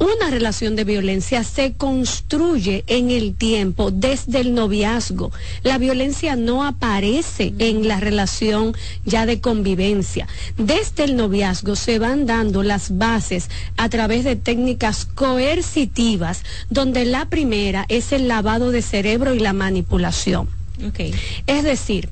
Una 0.00 0.30
relación 0.30 0.76
de 0.76 0.84
violencia 0.84 1.44
se 1.44 1.74
construye 1.74 2.84
en 2.86 3.10
el 3.10 3.34
tiempo, 3.34 3.90
desde 3.90 4.40
el 4.40 4.54
noviazgo. 4.54 5.30
La 5.62 5.76
violencia 5.76 6.36
no 6.36 6.64
aparece 6.64 7.52
en 7.58 7.86
la 7.86 8.00
relación 8.00 8.74
ya 9.04 9.26
de 9.26 9.42
convivencia. 9.42 10.26
Desde 10.56 11.04
el 11.04 11.16
noviazgo 11.16 11.76
se 11.76 11.98
van 11.98 12.24
dando 12.24 12.62
las 12.62 12.96
bases 12.96 13.50
a 13.76 13.90
través 13.90 14.24
de 14.24 14.36
técnicas 14.36 15.04
coercitivas, 15.04 16.44
donde 16.70 17.04
la 17.04 17.26
primera 17.26 17.84
es 17.88 18.12
el 18.12 18.26
lavado 18.26 18.70
de 18.70 18.80
cerebro 18.80 19.34
y 19.34 19.38
la 19.38 19.52
manipulación. 19.52 20.48
Ok. 20.82 21.14
Es 21.46 21.62
decir, 21.62 22.08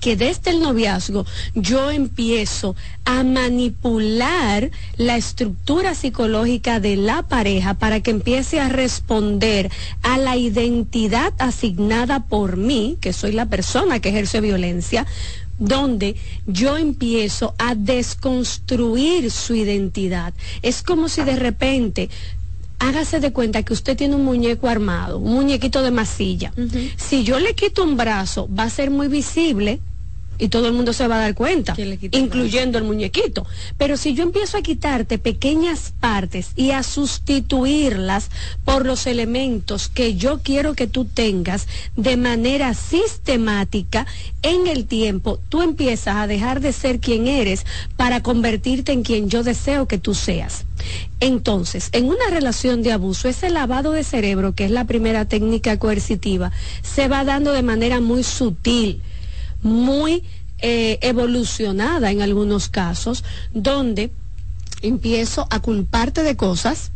que 0.00 0.16
desde 0.16 0.50
el 0.50 0.60
noviazgo 0.60 1.26
yo 1.54 1.90
empiezo 1.90 2.76
a 3.04 3.24
manipular 3.24 4.70
la 4.96 5.16
estructura 5.16 5.94
psicológica 5.94 6.80
de 6.80 6.96
la 6.96 7.22
pareja 7.22 7.74
para 7.74 8.00
que 8.00 8.10
empiece 8.10 8.60
a 8.60 8.68
responder 8.68 9.70
a 10.02 10.18
la 10.18 10.36
identidad 10.36 11.32
asignada 11.38 12.26
por 12.26 12.56
mí, 12.56 12.96
que 13.00 13.12
soy 13.12 13.32
la 13.32 13.46
persona 13.46 14.00
que 14.00 14.10
ejerce 14.10 14.40
violencia, 14.40 15.06
donde 15.58 16.16
yo 16.46 16.76
empiezo 16.76 17.54
a 17.58 17.74
desconstruir 17.74 19.30
su 19.30 19.54
identidad. 19.54 20.32
Es 20.62 20.82
como 20.82 21.08
si 21.08 21.22
de 21.22 21.36
repente 21.36 22.08
hágase 22.78 23.20
de 23.20 23.32
cuenta 23.32 23.62
que 23.62 23.72
usted 23.72 23.96
tiene 23.96 24.14
un 24.14 24.24
muñeco 24.24 24.68
armado, 24.68 25.18
un 25.18 25.34
muñequito 25.34 25.82
de 25.82 25.90
masilla. 25.90 26.52
Si 26.96 27.24
yo 27.24 27.38
le 27.38 27.54
quito 27.54 27.82
un 27.82 27.96
brazo, 27.96 28.48
va 28.52 28.64
a 28.64 28.70
ser 28.70 28.90
muy 28.90 29.08
visible 29.08 29.80
y 30.38 30.48
todo 30.48 30.68
el 30.68 30.72
mundo 30.72 30.92
se 30.92 31.08
va 31.08 31.16
a 31.16 31.20
dar 31.20 31.34
cuenta, 31.34 31.74
incluyendo 32.12 32.78
el 32.78 32.84
muñequito. 32.84 33.46
Pero 33.76 33.96
si 33.96 34.14
yo 34.14 34.22
empiezo 34.22 34.56
a 34.56 34.62
quitarte 34.62 35.18
pequeñas 35.18 35.92
partes 35.98 36.52
y 36.56 36.70
a 36.70 36.82
sustituirlas 36.82 38.30
por 38.64 38.86
los 38.86 39.06
elementos 39.06 39.88
que 39.88 40.14
yo 40.14 40.40
quiero 40.42 40.74
que 40.74 40.86
tú 40.86 41.04
tengas 41.04 41.66
de 41.96 42.16
manera 42.16 42.74
sistemática, 42.74 44.06
en 44.42 44.66
el 44.66 44.86
tiempo 44.86 45.40
tú 45.48 45.62
empiezas 45.62 46.16
a 46.16 46.26
dejar 46.26 46.60
de 46.60 46.72
ser 46.72 47.00
quien 47.00 47.26
eres 47.26 47.66
para 47.96 48.22
convertirte 48.22 48.92
en 48.92 49.02
quien 49.02 49.28
yo 49.28 49.42
deseo 49.42 49.88
que 49.88 49.98
tú 49.98 50.14
seas. 50.14 50.64
Entonces, 51.20 51.88
en 51.92 52.06
una 52.06 52.30
relación 52.30 52.82
de 52.82 52.92
abuso, 52.92 53.28
ese 53.28 53.50
lavado 53.50 53.92
de 53.92 54.04
cerebro, 54.04 54.54
que 54.54 54.64
es 54.64 54.70
la 54.70 54.84
primera 54.84 55.24
técnica 55.24 55.78
coercitiva, 55.78 56.52
se 56.82 57.08
va 57.08 57.24
dando 57.24 57.52
de 57.52 57.62
manera 57.62 58.00
muy 58.00 58.22
sutil, 58.22 59.02
muy 59.62 60.24
eh, 60.60 60.98
evolucionada 61.02 62.10
en 62.10 62.22
algunos 62.22 62.68
casos, 62.68 63.24
donde 63.54 64.10
empiezo 64.82 65.46
a 65.50 65.60
culparte 65.60 66.22
de 66.22 66.36
cosas 66.36 66.90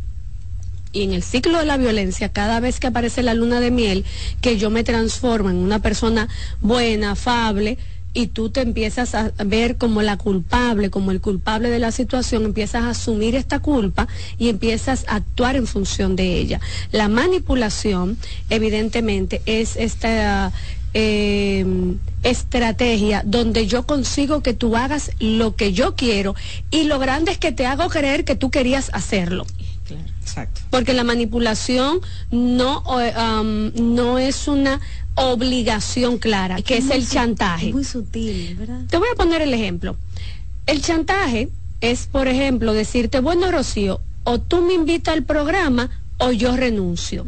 y 0.93 1.01
en 1.01 1.13
el 1.13 1.23
ciclo 1.23 1.57
de 1.57 1.65
la 1.65 1.77
violencia, 1.77 2.29
cada 2.29 2.59
vez 2.59 2.79
que 2.79 2.87
aparece 2.87 3.23
la 3.23 3.33
luna 3.33 3.59
de 3.59 3.71
miel, 3.71 4.05
que 4.41 4.57
yo 4.57 4.69
me 4.69 4.83
transformo 4.83 5.49
en 5.49 5.57
una 5.57 5.79
persona 5.79 6.29
buena, 6.61 7.11
afable, 7.11 7.79
y 8.13 8.27
tú 8.27 8.49
te 8.49 8.61
empiezas 8.61 9.15
a 9.15 9.31
ver 9.43 9.77
como 9.77 10.03
la 10.03 10.17
culpable, 10.17 10.91
como 10.91 11.09
el 11.09 11.19
culpable 11.19 11.69
de 11.69 11.79
la 11.79 11.91
situación, 11.91 12.45
empiezas 12.45 12.83
a 12.83 12.89
asumir 12.91 13.35
esta 13.35 13.59
culpa 13.59 14.07
y 14.37 14.49
empiezas 14.49 15.03
a 15.07 15.15
actuar 15.15 15.55
en 15.55 15.65
función 15.65 16.15
de 16.15 16.37
ella. 16.37 16.61
La 16.91 17.07
manipulación, 17.07 18.17
evidentemente, 18.51 19.41
es 19.47 19.75
esta 19.77 20.51
eh, 20.93 21.65
estrategia 22.23 23.23
donde 23.25 23.67
yo 23.67 23.83
consigo 23.83 24.41
que 24.41 24.53
tú 24.53 24.75
hagas 24.75 25.11
lo 25.19 25.55
que 25.55 25.73
yo 25.73 25.95
quiero 25.95 26.35
y 26.71 26.83
lo 26.83 26.99
grande 26.99 27.31
es 27.31 27.37
que 27.37 27.51
te 27.51 27.65
hago 27.65 27.89
creer 27.89 28.25
que 28.25 28.35
tú 28.35 28.49
querías 28.49 28.89
hacerlo. 28.93 29.45
Exacto. 30.21 30.61
Porque 30.69 30.93
la 30.93 31.03
manipulación 31.03 31.99
no, 32.31 32.83
um, 32.83 33.71
no 33.95 34.17
es 34.17 34.47
una 34.47 34.79
obligación 35.15 36.17
clara, 36.17 36.61
que 36.61 36.77
es, 36.77 36.89
el 36.89 37.07
chantaje. 37.07 37.71
muy 37.71 37.83
sutil, 37.83 38.55
¿verdad? 38.55 38.81
Te 38.89 38.97
voy 38.97 39.09
a 39.11 39.15
poner 39.15 39.41
el 39.41 39.53
ejemplo. 39.53 39.95
El 40.65 40.81
chantaje 40.81 41.49
es, 41.81 42.07
por 42.07 42.27
ejemplo, 42.27 42.73
decirte, 42.73 43.19
bueno, 43.19 43.51
Rocío, 43.51 44.01
o 44.23 44.39
tú 44.39 44.61
me 44.61 44.73
invitas 44.73 45.13
al 45.13 45.23
programa 45.23 45.89
o 46.17 46.31
yo 46.31 46.55
renuncio. 46.55 47.25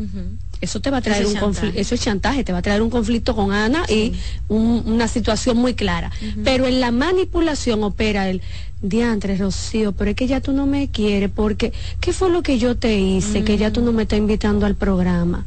Eso 0.66 0.80
te 0.80 0.90
va 0.90 0.98
a 0.98 1.02
traer 1.02 1.26
un 1.26 1.36
conflicto, 1.36 1.80
eso 1.80 1.96
es 1.96 2.02
chantaje, 2.02 2.44
te 2.44 2.52
va 2.52 2.58
a 2.58 2.62
traer 2.62 2.82
un 2.82 2.90
conflicto 2.90 3.36
con 3.36 3.52
Ana 3.52 3.86
y 3.88 4.14
una 4.50 5.08
situación 5.08 5.58
muy 5.58 5.76
clara. 5.76 6.12
Pero 6.44 6.68
en 6.68 6.80
la 6.80 6.92
manipulación 6.92 7.84
opera 7.84 8.30
el 8.30 8.42
diantre, 8.82 9.38
Rocío, 9.38 9.92
pero 9.92 10.12
es 10.12 10.16
que 10.16 10.28
ya 10.28 10.42
tú 10.42 10.52
no 10.52 10.66
me 10.66 10.90
quieres 10.90 11.30
porque, 11.34 11.72
¿qué 12.00 12.14
fue 12.14 12.30
lo 12.30 12.44
que 12.44 12.58
yo 12.58 12.76
te 12.76 13.00
hice? 13.00 13.44
Que 13.44 13.58
ya 13.58 13.72
tú 13.72 13.82
no 13.82 13.92
me 13.92 14.04
estás 14.04 14.20
invitando 14.20 14.66
al 14.66 14.76
programa. 14.76 15.46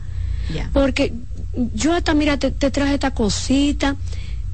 Porque 0.72 1.12
yo 1.74 1.92
hasta, 1.92 2.14
mira, 2.14 2.38
te, 2.38 2.50
traje 2.50 2.94
esta 2.94 3.12
cosita. 3.12 3.96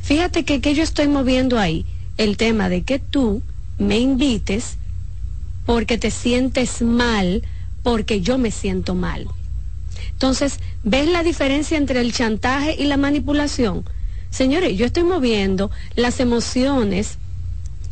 Fíjate 0.02 0.44
que, 0.44 0.60
que 0.60 0.74
yo 0.74 0.82
estoy 0.82 1.08
moviendo 1.08 1.58
ahí 1.58 1.84
el 2.16 2.36
tema 2.36 2.68
de 2.68 2.82
que 2.82 2.98
tú 2.98 3.42
me 3.78 3.98
invites 3.98 4.76
porque 5.66 5.98
te 5.98 6.10
sientes 6.10 6.82
mal, 6.82 7.42
porque 7.82 8.20
yo 8.20 8.38
me 8.38 8.50
siento 8.50 8.94
mal. 8.94 9.26
Entonces, 10.14 10.58
¿ves 10.82 11.08
la 11.08 11.22
diferencia 11.22 11.76
entre 11.76 12.00
el 12.00 12.12
chantaje 12.12 12.74
y 12.78 12.84
la 12.84 12.96
manipulación? 12.96 13.84
Señores, 14.30 14.76
yo 14.76 14.86
estoy 14.86 15.04
moviendo 15.04 15.70
las 15.96 16.18
emociones 16.18 17.18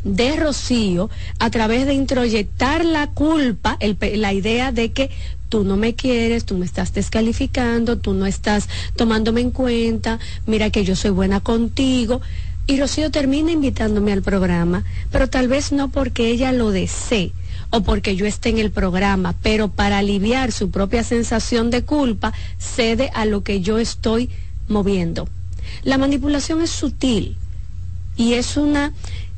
de 0.05 0.37
Rocío 0.37 1.11
a 1.39 1.51
través 1.51 1.87
de 1.87 1.95
introyectar 1.95 2.85
la 2.85 3.09
culpa, 3.09 3.79
la 4.01 4.33
idea 4.33 4.73
de 4.73 4.93
que 4.93 5.11
tú 5.49 5.65
no 5.65 5.77
me 5.77 5.95
quieres, 5.95 6.45
tú 6.45 6.57
me 6.57 6.65
estás 6.65 6.95
descalificando, 6.95 7.99
tú 7.99 8.15
no 8.15 8.27
estás 8.27 8.69
tomándome 8.97 9.41
en 9.41 9.51
cuenta, 9.51 10.19
mira 10.47 10.71
que 10.71 10.85
yo 10.85 10.97
soy 10.97 11.11
buena 11.11 11.41
contigo. 11.41 12.21
Y 12.67 12.79
Rocío 12.79 13.11
termina 13.11 13.51
invitándome 13.51 14.13
al 14.13 14.23
programa, 14.23 14.85
pero 15.11 15.29
tal 15.29 15.49
vez 15.49 15.73
no 15.73 15.91
porque 15.91 16.29
ella 16.29 16.53
lo 16.53 16.71
desee 16.71 17.33
o 17.73 17.81
porque 17.81 18.15
yo 18.15 18.27
esté 18.27 18.51
en 18.51 18.59
el 18.59 18.71
programa, 18.71 19.35
pero 19.43 19.69
para 19.69 19.99
aliviar 19.99 20.53
su 20.53 20.71
propia 20.71 21.03
sensación 21.03 21.71
de 21.71 21.85
culpa, 21.85 22.33
cede 22.59 23.11
a 23.15 23.25
lo 23.25 23.43
que 23.43 23.63
yo 23.63 23.79
estoy 23.79 24.29
moviendo. 24.69 25.27
La 25.83 25.99
manipulación 25.99 26.61
es 26.61 26.71
sutil 26.71 27.37
y 28.17 28.35
es 28.35 28.59
una 28.59 28.93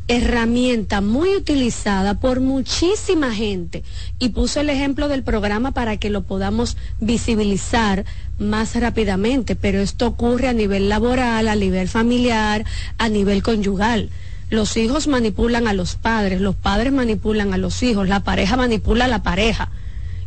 herramienta 0.08 1.00
muy 1.00 1.34
utilizada 1.34 2.14
por 2.20 2.40
muchísima 2.40 3.32
gente 3.32 3.84
y 4.18 4.30
puse 4.30 4.60
el 4.60 4.68
ejemplo 4.68 5.08
del 5.08 5.22
programa 5.22 5.72
para 5.72 5.96
que 5.96 6.10
lo 6.10 6.24
podamos 6.24 6.76
visibilizar 7.00 8.04
más 8.38 8.74
rápidamente, 8.74 9.54
pero 9.54 9.80
esto 9.80 10.08
ocurre 10.08 10.48
a 10.48 10.52
nivel 10.52 10.88
laboral, 10.88 11.48
a 11.48 11.54
nivel 11.54 11.88
familiar, 11.88 12.66
a 12.98 13.08
nivel 13.08 13.42
conyugal. 13.42 14.10
Los 14.50 14.76
hijos 14.76 15.06
manipulan 15.06 15.68
a 15.68 15.72
los 15.72 15.96
padres, 15.96 16.40
los 16.40 16.54
padres 16.54 16.92
manipulan 16.92 17.52
a 17.54 17.58
los 17.58 17.82
hijos, 17.82 18.08
la 18.08 18.20
pareja 18.20 18.56
manipula 18.56 19.06
a 19.06 19.08
la 19.08 19.22
pareja. 19.22 19.70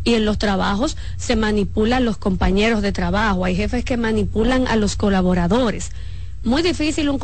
Y 0.03 0.15
en 0.15 0.25
los 0.25 0.37
trabajos 0.37 0.97
se 1.17 1.35
manipulan 1.35 2.05
los 2.05 2.17
compañeros 2.17 2.81
de 2.81 2.91
trabajo, 2.91 3.45
hay 3.45 3.55
jefes 3.55 3.83
que 3.83 3.97
manipulan 3.97 4.67
a 4.67 4.75
los 4.75 4.95
colaboradores 4.95 5.91
muy 6.47 6.61
difícil 6.61 7.09
un, 7.09 7.19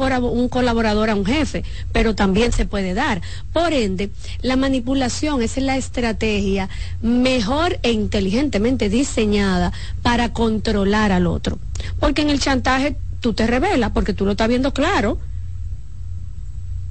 colaborador 0.50 1.10
a 1.10 1.16
un 1.16 1.26
jefe, 1.26 1.64
pero 1.92 2.14
también 2.14 2.52
se 2.52 2.66
puede 2.66 2.94
dar. 2.94 3.22
Por 3.52 3.74
ende, 3.74 4.12
la 4.42 4.56
manipulación 4.56 5.42
es 5.42 5.58
la 5.58 5.78
estrategia 5.78 6.70
mejor 7.02 7.80
e 7.84 7.92
inteligentemente 7.92 8.90
diseñada 8.90 9.72
para 10.02 10.34
controlar 10.34 11.12
al 11.12 11.28
otro. 11.28 11.58
Porque 12.00 12.22
en 12.22 12.30
el 12.30 12.40
chantaje 12.40 12.96
tú 13.22 13.34
te 13.34 13.48
revelas, 13.48 13.92
porque 13.92 14.14
tú 14.14 14.26
lo 14.26 14.32
estás 14.32 14.50
viendo 14.50 14.74
claro. 14.74 15.18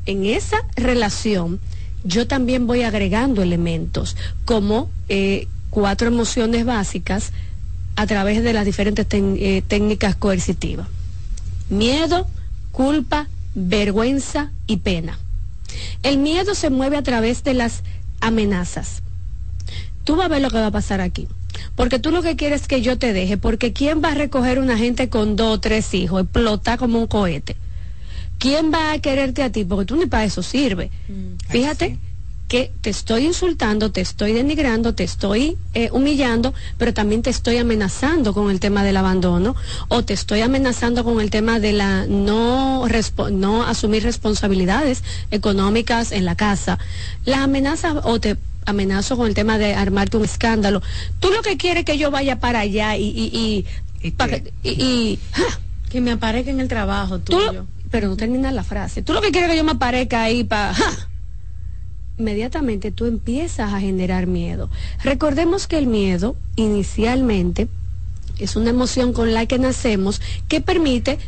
En 0.07 0.27
esa 0.27 0.59
relación, 0.77 1.61
yo 2.05 2.27
también 2.27 2.67
voy 2.67 2.83
agregando 2.83 3.43
elementos 3.43 4.17
como 4.45 4.91
eh, 5.09 5.47
cuatro 5.71 6.09
emociones 6.09 6.65
básicas 6.65 7.33
a 7.97 8.07
través 8.07 8.43
de 8.43 8.53
las 8.53 8.65
diferentes 8.65 9.07
eh, 9.11 9.63
técnicas 9.69 10.17
coercitivas 10.17 10.89
miedo, 11.73 12.27
culpa, 12.71 13.29
vergüenza 13.55 14.53
y 14.67 14.79
pena. 14.79 15.19
El 16.03 16.19
miedo 16.19 16.55
se 16.55 16.71
mueve 16.71 16.97
a 16.97 17.03
través 17.03 17.43
de 17.43 17.55
las 17.55 17.83
amenazas. 18.21 19.03
Tú 20.05 20.17
vas 20.17 20.27
a 20.27 20.29
ver 20.29 20.43
lo 20.43 20.51
que 20.51 20.59
va 20.59 20.67
a 20.67 20.73
pasar 20.73 21.01
aquí. 21.01 21.27
Porque 21.75 21.99
tú 21.99 22.11
lo 22.11 22.23
que 22.23 22.37
quieres 22.37 22.63
es 22.63 22.69
que 22.69 22.83
yo 22.83 22.99
te 22.99 23.13
deje, 23.13 23.37
porque 23.37 23.73
¿quién 23.73 24.03
va 24.03 24.13
a 24.13 24.15
recoger 24.15 24.59
una 24.59 24.77
gente 24.77 25.09
con 25.09 25.37
dos 25.37 25.57
o 25.57 25.61
tres 25.61 25.93
hijos? 25.95 26.23
Explota 26.23 26.77
como 26.77 26.99
un 26.99 27.07
cohete. 27.07 27.57
¿Quién 28.39 28.73
va 28.73 28.93
a 28.93 28.99
quererte 28.99 29.43
a 29.43 29.51
ti? 29.51 29.65
Porque 29.65 29.87
tú 29.87 29.97
ni 29.97 30.07
para 30.07 30.25
eso 30.25 30.43
sirve. 30.43 30.91
Mm, 31.09 31.51
Fíjate 31.51 31.99
que 32.53 32.71
te 32.83 32.91
estoy 32.91 33.25
insultando, 33.25 33.93
te 33.93 34.03
estoy 34.03 34.35
denigrando, 34.35 34.95
te 34.95 35.05
estoy 35.05 35.57
eh, 35.73 35.89
humillando, 35.91 36.53
pero 36.77 36.93
también 36.93 37.23
te 37.23 37.31
estoy 37.31 37.57
amenazando 37.57 38.35
con 38.35 38.51
el 38.51 38.61
tema 38.61 38.85
del 38.85 38.99
abandono 38.99 39.57
o 39.89 40.05
te 40.05 40.13
estoy 40.13 40.43
amenazando 40.43 41.03
con 41.03 41.19
el 41.23 41.31
tema 41.31 41.61
de 41.61 41.73
la 41.73 42.05
no, 42.07 42.87
no 43.31 43.63
asumir 43.63 44.03
responsabilidades 44.03 45.03
económicas 45.31 46.13
en 46.13 46.27
la 46.27 46.37
casa. 46.37 46.79
Las 47.25 47.39
amenazas 47.39 47.97
o 48.05 48.21
te 48.21 48.37
amenazo 48.67 49.17
con 49.17 49.29
el 49.29 49.35
tema 49.35 49.57
de 49.57 49.73
armarte 49.73 50.19
un 50.19 50.25
escándalo. 50.25 50.83
Tú 51.21 51.31
lo 51.31 51.41
que 51.41 51.57
quieres 51.57 51.87
que 51.87 51.97
yo 51.97 52.11
vaya 52.11 52.39
para 52.39 52.61
allá 52.61 52.99
y... 52.99 53.05
y, 53.05 53.65
y, 54.63 55.19
que, 55.89 56.01
me 56.03 56.13
aparezca 56.13 56.51
en 56.51 56.61
el 56.61 56.69
trabajo 56.69 57.19
tuyo. 57.19 57.67
Pero 57.93 58.09
no 58.09 58.17
termina 58.17 58.51
la 58.51 58.65
frase. 58.65 59.03
Tú 59.03 59.13
lo 59.13 59.21
que 59.21 59.31
quieres 59.31 59.51
que 59.51 59.57
yo 59.57 59.63
me 59.63 59.73
aparezca 59.73 60.23
ahí 60.23 60.43
para 60.43 60.75
inmediatamente 62.19 62.91
tú 62.91 63.07
empiezas 63.07 63.73
a 63.73 63.79
generar 63.79 64.27
miedo. 64.27 64.71
Recordemos 65.05 65.69
que 65.69 65.79
el 65.79 65.87
miedo 65.87 66.35
inicialmente 66.57 67.69
es 68.39 68.57
una 68.57 68.71
emoción 68.71 69.13
con 69.13 69.33
la 69.33 69.47
que 69.47 69.59
nacemos 69.59 70.21
que 70.49 70.61
permite 70.61 71.19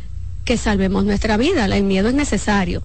que 0.43 0.57
salvemos 0.57 1.05
nuestra 1.05 1.37
vida. 1.37 1.65
El 1.65 1.83
miedo 1.83 2.09
es 2.09 2.15
necesario. 2.15 2.83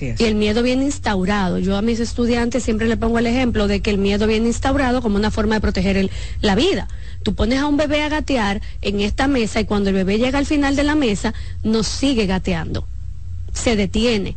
Y 0.00 0.24
el 0.24 0.34
miedo 0.34 0.62
viene 0.62 0.84
instaurado. 0.84 1.58
Yo 1.58 1.76
a 1.76 1.82
mis 1.82 2.00
estudiantes 2.00 2.62
siempre 2.62 2.88
le 2.88 2.96
pongo 2.96 3.18
el 3.18 3.26
ejemplo 3.26 3.66
de 3.66 3.80
que 3.80 3.90
el 3.90 3.98
miedo 3.98 4.26
viene 4.26 4.46
instaurado 4.46 5.02
como 5.02 5.16
una 5.16 5.30
forma 5.30 5.56
de 5.56 5.60
proteger 5.60 6.10
la 6.40 6.54
vida. 6.54 6.88
Tú 7.22 7.34
pones 7.34 7.58
a 7.58 7.66
un 7.66 7.76
bebé 7.76 8.02
a 8.02 8.08
gatear 8.08 8.62
en 8.80 9.00
esta 9.00 9.28
mesa 9.28 9.60
y 9.60 9.64
cuando 9.64 9.90
el 9.90 9.96
bebé 9.96 10.18
llega 10.18 10.38
al 10.38 10.46
final 10.46 10.76
de 10.76 10.84
la 10.84 10.94
mesa, 10.94 11.34
no 11.62 11.82
sigue 11.82 12.26
gateando. 12.26 12.86
Se 13.52 13.76
detiene 13.76 14.36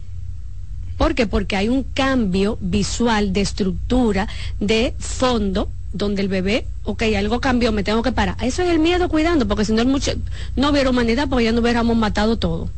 ¿Por 0.97 1.15
qué? 1.15 1.27
Porque 1.27 1.55
hay 1.55 1.69
un 1.69 1.83
cambio 1.83 2.57
visual 2.61 3.33
de 3.33 3.41
estructura, 3.41 4.27
de 4.59 4.93
fondo, 4.99 5.69
donde 5.91 6.21
el 6.21 6.27
bebé, 6.27 6.65
ok, 6.83 7.03
algo 7.17 7.39
cambió, 7.39 7.71
me 7.71 7.83
tengo 7.83 8.03
que 8.03 8.11
parar. 8.11 8.37
Eso 8.41 8.61
es 8.61 8.69
el 8.69 8.79
miedo 8.79 9.09
cuidando, 9.09 9.47
porque 9.47 9.65
si 9.65 9.73
no, 9.73 9.83
no 9.83 10.69
hubiera 10.69 10.89
humanidad, 10.89 11.27
porque 11.29 11.45
ya 11.45 11.51
no 11.51 11.61
hubiéramos 11.61 11.97
matado 11.97 12.37
todo. 12.37 12.69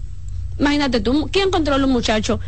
Imagínate 0.60 1.02
tú, 1.02 1.30
¿quién 1.32 1.52
controla 1.52 1.86
un 1.86 1.92
muchacho? 1.92 2.40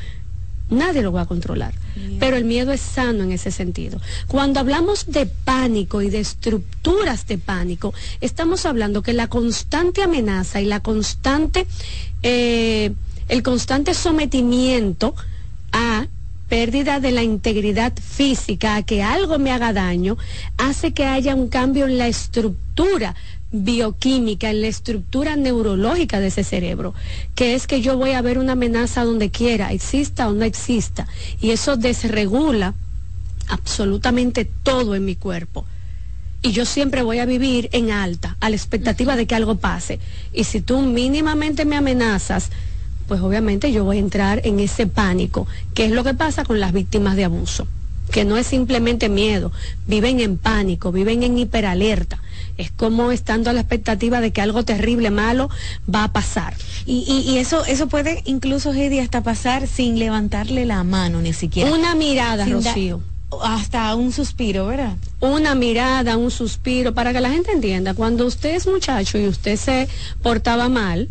Nadie 0.70 1.02
lo 1.02 1.12
va 1.12 1.22
a 1.22 1.26
controlar. 1.26 1.74
Pero 2.20 2.36
el 2.38 2.46
miedo 2.46 2.72
es 2.72 2.82
sano 2.82 3.24
en 3.24 3.32
ese 3.32 3.52
sentido. 3.52 4.00
Cuando 4.28 4.60
hablamos 4.60 5.06
de 5.08 5.26
pánico 5.26 6.02
y 6.02 6.10
de 6.10 6.20
estructuras 6.20 7.26
de 7.28 7.38
pánico, 7.38 7.94
estamos 8.22 8.66
hablando 8.66 9.02
que 9.02 9.14
la 9.14 9.28
constante 9.28 10.04
amenaza 10.04 10.62
y 10.62 10.66
la 10.66 10.82
constante, 10.82 11.68
eh, 12.24 12.92
el 13.30 13.44
constante 13.44 13.94
sometimiento 13.94 15.16
a 15.72 16.08
pérdida 16.50 17.00
de 17.00 17.12
la 17.12 17.24
integridad 17.24 17.94
física, 18.02 18.76
a 18.76 18.84
que 18.84 19.04
algo 19.04 19.38
me 19.38 19.52
haga 19.52 19.74
daño, 19.74 20.18
hace 20.58 20.94
que 20.94 21.06
haya 21.06 21.36
un 21.36 21.50
cambio 21.50 21.86
en 21.86 21.98
la 21.98 22.08
estructura 22.08 23.16
bioquímica, 23.52 24.50
en 24.50 24.62
la 24.62 24.68
estructura 24.68 25.36
neurológica 25.36 26.20
de 26.20 26.28
ese 26.28 26.44
cerebro, 26.44 26.94
que 27.36 27.56
es 27.56 27.68
que 27.68 27.82
yo 27.82 27.98
voy 27.98 28.12
a 28.12 28.22
ver 28.22 28.38
una 28.38 28.54
amenaza 28.54 29.04
donde 29.04 29.30
quiera, 29.30 29.72
exista 29.72 30.28
o 30.28 30.34
no 30.34 30.44
exista, 30.44 31.08
y 31.40 31.52
eso 31.52 31.78
desregula 31.78 32.74
absolutamente 33.48 34.46
todo 34.46 34.96
en 34.96 35.06
mi 35.06 35.16
cuerpo. 35.16 35.66
Y 36.42 36.52
yo 36.52 36.66
siempre 36.66 37.02
voy 37.02 37.20
a 37.20 37.26
vivir 37.26 37.70
en 37.72 37.92
alta, 37.92 38.38
a 38.40 38.50
la 38.50 38.56
expectativa 38.56 39.16
de 39.16 39.26
que 39.26 39.36
algo 39.36 39.56
pase. 39.56 40.00
Y 40.34 40.44
si 40.44 40.62
tú 40.62 40.82
mínimamente 40.82 41.66
me 41.66 41.76
amenazas, 41.76 42.52
pues 43.08 43.22
obviamente 43.22 43.72
yo 43.72 43.84
voy 43.86 43.98
a 43.98 44.02
entrar 44.02 44.42
en 44.46 44.60
ese 44.60 44.86
pánico, 44.86 45.48
que 45.74 45.86
es 45.86 45.92
lo 45.92 46.04
que 46.04 46.14
pasa 46.14 46.44
con 46.44 46.60
las 46.60 46.74
víctimas 46.74 47.16
de 47.16 47.26
abuso, 47.26 47.68
que 48.12 48.24
no 48.24 48.38
es 48.38 48.48
simplemente 48.48 49.10
miedo, 49.10 49.52
viven 49.88 50.20
en 50.20 50.38
pánico, 50.38 50.92
viven 50.92 51.24
en 51.24 51.38
hiperalerta. 51.38 52.22
Es 52.58 52.72
como 52.72 53.12
estando 53.12 53.50
a 53.50 53.54
la 53.54 53.62
expectativa 53.62 54.20
de 54.22 54.32
que 54.32 54.42
algo 54.42 54.64
terrible, 54.64 55.12
malo, 55.12 55.50
va 55.94 56.06
a 56.06 56.12
pasar. 56.12 56.56
Y, 56.86 57.04
y, 57.08 57.30
y 57.32 57.38
eso, 57.38 57.64
eso 57.66 57.88
puede 57.88 58.24
incluso, 58.26 58.74
Heidi, 58.74 59.00
hasta 59.00 59.22
pasar 59.22 59.68
sin 59.68 60.00
levantarle 60.00 60.66
la 60.66 60.84
mano 60.84 61.22
ni 61.22 61.34
siquiera. 61.34 61.72
Una 61.72 61.94
mirada, 61.96 62.46
Sin 62.46 62.54
Rocío. 62.56 63.02
hasta 63.44 63.94
un 63.96 64.12
suspiro, 64.12 64.66
¿verdad? 64.68 64.96
Una 65.20 65.54
mirada, 65.54 66.18
un 66.18 66.32
suspiro, 66.32 66.94
para 66.94 67.14
que 67.14 67.22
la 67.22 67.30
gente 67.30 67.52
entienda, 67.52 67.94
cuando 67.94 68.26
usted 68.26 68.56
es 68.56 68.66
muchacho 68.68 69.18
y 69.18 69.28
usted 69.28 69.56
se 69.58 69.88
portaba 70.24 70.68
mal, 70.70 71.10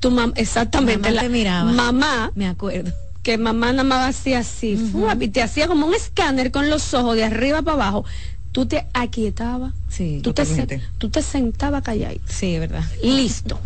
tu 0.00 0.10
mam 0.10 0.32
exactamente, 0.36 1.10
Mamá 1.10 1.22
la 1.22 1.28
miraba. 1.28 1.72
mamá, 1.72 2.32
Me 2.34 2.48
acuerdo. 2.48 2.92
que 3.22 3.38
mamá 3.38 3.70
nada 3.72 3.84
más 3.84 4.16
hacía 4.16 4.40
así, 4.40 4.76
y 5.20 5.28
te 5.28 5.42
hacía 5.42 5.68
como 5.68 5.86
un 5.86 5.94
escáner 5.94 6.50
con 6.50 6.68
los 6.68 6.92
ojos 6.92 7.14
de 7.16 7.24
arriba 7.24 7.62
para 7.62 7.74
abajo, 7.76 8.04
tú 8.52 8.66
te 8.66 8.86
aquietabas, 8.92 9.72
Sí, 9.88 10.20
tú, 10.22 10.32
te, 10.32 10.42
totalmente. 10.44 10.78
sen- 10.78 10.82
tú 10.98 11.08
te 11.10 11.22
sentabas 11.22 11.82
calladito. 11.82 12.24
Sí, 12.26 12.58
verdad. 12.58 12.84
Listo. 13.02 13.58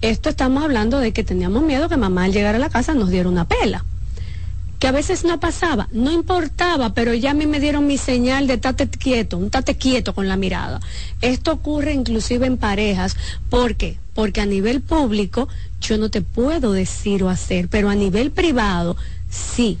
Esto 0.00 0.30
estamos 0.30 0.64
hablando 0.64 0.98
de 0.98 1.12
que 1.12 1.22
teníamos 1.22 1.62
miedo 1.62 1.88
que 1.88 1.96
mamá 1.96 2.24
al 2.24 2.32
llegar 2.32 2.54
a 2.54 2.58
la 2.58 2.70
casa 2.70 2.94
nos 2.94 3.10
diera 3.10 3.28
una 3.28 3.44
pela. 3.46 3.84
Que 4.80 4.88
a 4.88 4.92
veces 4.92 5.24
no 5.24 5.38
pasaba, 5.38 5.88
no 5.92 6.10
importaba, 6.10 6.92
pero 6.92 7.14
ya 7.14 7.30
a 7.30 7.34
mí 7.34 7.46
me 7.46 7.60
dieron 7.60 7.86
mi 7.86 7.98
señal 7.98 8.48
de 8.48 8.58
tate 8.58 8.88
quieto, 8.88 9.38
un 9.38 9.48
tate 9.48 9.76
quieto 9.76 10.12
con 10.12 10.26
la 10.26 10.36
mirada. 10.36 10.80
Esto 11.20 11.52
ocurre 11.52 11.92
inclusive 11.92 12.46
en 12.46 12.56
parejas. 12.56 13.16
¿Por 13.48 13.76
qué? 13.76 13.98
Porque 14.12 14.40
a 14.40 14.46
nivel 14.46 14.80
público 14.80 15.48
yo 15.80 15.98
no 15.98 16.10
te 16.10 16.20
puedo 16.20 16.72
decir 16.72 17.22
o 17.22 17.28
hacer, 17.28 17.68
pero 17.68 17.90
a 17.90 17.94
nivel 17.94 18.32
privado 18.32 18.96
sí. 19.30 19.78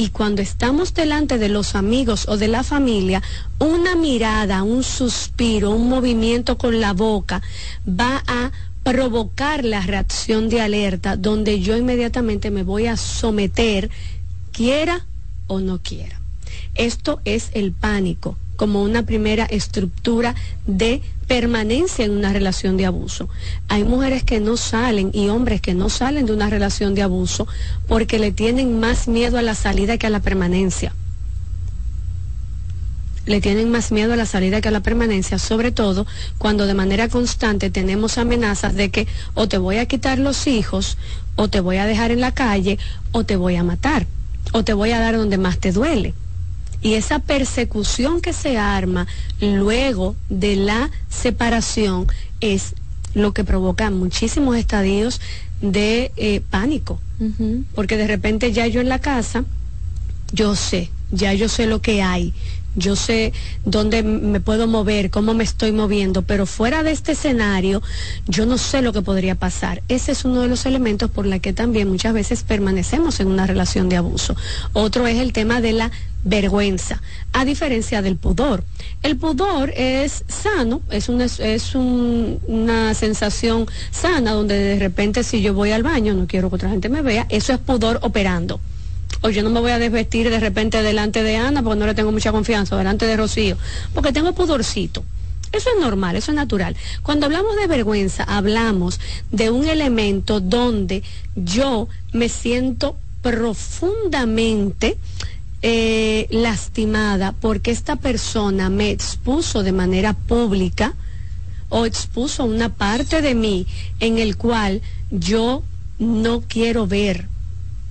Y 0.00 0.10
cuando 0.10 0.42
estamos 0.42 0.94
delante 0.94 1.38
de 1.38 1.48
los 1.48 1.74
amigos 1.74 2.26
o 2.28 2.36
de 2.36 2.46
la 2.46 2.62
familia, 2.62 3.20
una 3.58 3.96
mirada, 3.96 4.62
un 4.62 4.84
suspiro, 4.84 5.72
un 5.72 5.88
movimiento 5.88 6.56
con 6.56 6.80
la 6.80 6.92
boca 6.92 7.42
va 7.86 8.22
a 8.28 8.52
provocar 8.84 9.64
la 9.64 9.80
reacción 9.80 10.48
de 10.48 10.60
alerta 10.60 11.16
donde 11.16 11.58
yo 11.58 11.76
inmediatamente 11.76 12.52
me 12.52 12.62
voy 12.62 12.86
a 12.86 12.96
someter, 12.96 13.90
quiera 14.52 15.04
o 15.48 15.58
no 15.58 15.82
quiera. 15.82 16.20
Esto 16.76 17.20
es 17.24 17.50
el 17.54 17.72
pánico 17.72 18.38
como 18.54 18.82
una 18.82 19.04
primera 19.04 19.46
estructura 19.46 20.36
de 20.64 21.02
permanencia 21.28 22.06
en 22.06 22.12
una 22.12 22.32
relación 22.32 22.76
de 22.76 22.86
abuso. 22.86 23.28
Hay 23.68 23.84
mujeres 23.84 24.24
que 24.24 24.40
no 24.40 24.56
salen 24.56 25.10
y 25.12 25.28
hombres 25.28 25.60
que 25.60 25.74
no 25.74 25.90
salen 25.90 26.26
de 26.26 26.32
una 26.32 26.50
relación 26.50 26.94
de 26.94 27.02
abuso 27.02 27.46
porque 27.86 28.18
le 28.18 28.32
tienen 28.32 28.80
más 28.80 29.06
miedo 29.06 29.38
a 29.38 29.42
la 29.42 29.54
salida 29.54 29.98
que 29.98 30.06
a 30.06 30.10
la 30.10 30.20
permanencia. 30.20 30.94
Le 33.26 33.42
tienen 33.42 33.70
más 33.70 33.92
miedo 33.92 34.14
a 34.14 34.16
la 34.16 34.24
salida 34.24 34.62
que 34.62 34.68
a 34.68 34.72
la 34.72 34.80
permanencia, 34.80 35.38
sobre 35.38 35.70
todo 35.70 36.06
cuando 36.38 36.66
de 36.66 36.72
manera 36.72 37.08
constante 37.08 37.68
tenemos 37.68 38.16
amenazas 38.16 38.74
de 38.74 38.90
que 38.90 39.06
o 39.34 39.46
te 39.46 39.58
voy 39.58 39.76
a 39.76 39.86
quitar 39.86 40.18
los 40.18 40.46
hijos, 40.46 40.96
o 41.36 41.48
te 41.48 41.60
voy 41.60 41.76
a 41.76 41.84
dejar 41.84 42.10
en 42.10 42.22
la 42.22 42.32
calle, 42.32 42.78
o 43.12 43.24
te 43.24 43.36
voy 43.36 43.56
a 43.56 43.64
matar, 43.64 44.06
o 44.52 44.64
te 44.64 44.72
voy 44.72 44.92
a 44.92 44.98
dar 44.98 45.14
donde 45.18 45.36
más 45.36 45.58
te 45.58 45.72
duele. 45.72 46.14
Y 46.80 46.94
esa 46.94 47.18
persecución 47.18 48.20
que 48.20 48.32
se 48.32 48.56
arma 48.56 49.06
luego 49.40 50.14
de 50.28 50.56
la 50.56 50.90
separación 51.08 52.06
es 52.40 52.74
lo 53.14 53.32
que 53.32 53.44
provoca 53.44 53.90
muchísimos 53.90 54.56
estadios 54.56 55.20
de 55.60 56.12
eh, 56.16 56.40
pánico. 56.40 57.00
Porque 57.74 57.96
de 57.96 58.06
repente 58.06 58.52
ya 58.52 58.68
yo 58.68 58.80
en 58.80 58.88
la 58.88 59.00
casa, 59.00 59.44
yo 60.32 60.54
sé, 60.54 60.90
ya 61.10 61.34
yo 61.34 61.48
sé 61.48 61.66
lo 61.66 61.82
que 61.82 62.00
hay, 62.00 62.32
yo 62.74 62.94
sé 62.96 63.32
dónde 63.64 64.02
me 64.02 64.40
puedo 64.40 64.66
mover, 64.66 65.10
cómo 65.10 65.34
me 65.34 65.44
estoy 65.44 65.72
moviendo, 65.72 66.22
pero 66.22 66.46
fuera 66.46 66.82
de 66.82 66.92
este 66.92 67.12
escenario, 67.12 67.82
yo 68.26 68.46
no 68.46 68.56
sé 68.58 68.82
lo 68.82 68.92
que 68.92 69.02
podría 69.02 69.34
pasar. 69.34 69.82
Ese 69.88 70.12
es 70.12 70.24
uno 70.24 70.42
de 70.42 70.48
los 70.48 70.64
elementos 70.66 71.10
por 71.10 71.26
la 71.26 71.38
que 71.40 71.52
también 71.52 71.88
muchas 71.88 72.14
veces 72.14 72.42
permanecemos 72.44 73.20
en 73.20 73.28
una 73.28 73.46
relación 73.46 73.88
de 73.88 73.96
abuso. 73.96 74.36
Otro 74.72 75.06
es 75.06 75.18
el 75.18 75.32
tema 75.32 75.60
de 75.60 75.72
la 75.72 75.90
vergüenza, 76.24 77.00
a 77.32 77.44
diferencia 77.44 78.02
del 78.02 78.16
pudor. 78.16 78.64
El 79.02 79.16
pudor 79.16 79.70
es 79.76 80.24
sano, 80.28 80.82
es 80.90 81.08
una, 81.08 81.24
es 81.24 81.74
un- 81.74 82.38
una 82.46 82.92
sensación 82.94 83.66
sana 83.90 84.32
donde 84.32 84.56
de 84.58 84.78
repente 84.78 85.24
si 85.24 85.40
yo 85.42 85.54
voy 85.54 85.70
al 85.72 85.82
baño, 85.82 86.14
no 86.14 86.26
quiero 86.26 86.48
que 86.50 86.56
otra 86.56 86.70
gente 86.70 86.88
me 86.88 87.02
vea, 87.02 87.26
eso 87.28 87.52
es 87.52 87.58
pudor 87.58 87.98
operando. 88.02 88.60
O 89.20 89.30
yo 89.30 89.42
no 89.42 89.50
me 89.50 89.60
voy 89.60 89.72
a 89.72 89.78
desvestir 89.78 90.30
de 90.30 90.40
repente 90.40 90.82
delante 90.82 91.22
de 91.22 91.36
Ana 91.36 91.62
porque 91.62 91.78
no 91.78 91.86
le 91.86 91.94
tengo 91.94 92.12
mucha 92.12 92.32
confianza, 92.32 92.76
delante 92.76 93.06
de 93.06 93.16
Rocío, 93.16 93.56
porque 93.94 94.12
tengo 94.12 94.32
pudorcito. 94.32 95.04
Eso 95.50 95.70
es 95.74 95.80
normal, 95.80 96.16
eso 96.16 96.30
es 96.30 96.36
natural. 96.36 96.76
Cuando 97.02 97.26
hablamos 97.26 97.56
de 97.56 97.66
vergüenza, 97.66 98.22
hablamos 98.24 99.00
de 99.30 99.50
un 99.50 99.66
elemento 99.66 100.40
donde 100.40 101.02
yo 101.34 101.88
me 102.12 102.28
siento 102.28 102.96
profundamente 103.22 104.98
eh, 105.62 106.28
lastimada 106.30 107.32
porque 107.32 107.70
esta 107.70 107.96
persona 107.96 108.68
me 108.68 108.90
expuso 108.90 109.62
de 109.62 109.72
manera 109.72 110.12
pública 110.12 110.94
o 111.68 111.84
expuso 111.84 112.44
una 112.44 112.68
parte 112.74 113.22
de 113.22 113.34
mí 113.34 113.66
en 114.00 114.18
el 114.18 114.36
cual 114.36 114.82
yo 115.10 115.62
no 115.98 116.42
quiero 116.42 116.86
ver. 116.86 117.26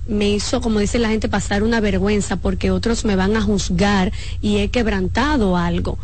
Me 0.08 0.30
hizo, 0.30 0.60
como 0.60 0.80
dice 0.80 0.98
la 0.98 1.10
gente, 1.10 1.28
pasar 1.28 1.62
una 1.62 1.80
vergüenza 1.80 2.36
porque 2.36 2.70
otros 2.70 3.04
me 3.04 3.14
van 3.14 3.36
a 3.36 3.42
juzgar 3.42 4.10
y 4.40 4.58
he 4.58 4.70
quebrantado 4.70 5.56
algo. 5.56 5.98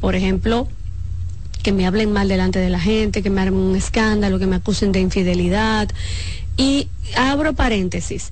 Por 0.00 0.14
ejemplo, 0.14 0.68
que 1.62 1.72
me 1.72 1.86
hablen 1.86 2.12
mal 2.12 2.28
delante 2.28 2.60
de 2.60 2.70
la 2.70 2.78
gente, 2.78 3.22
que 3.22 3.30
me 3.30 3.40
armen 3.40 3.60
un 3.60 3.74
escándalo, 3.74 4.38
que 4.38 4.46
me 4.46 4.56
acusen 4.56 4.92
de 4.92 5.00
infidelidad. 5.00 5.88
Y 6.56 6.88
abro 7.16 7.54
paréntesis. 7.54 8.30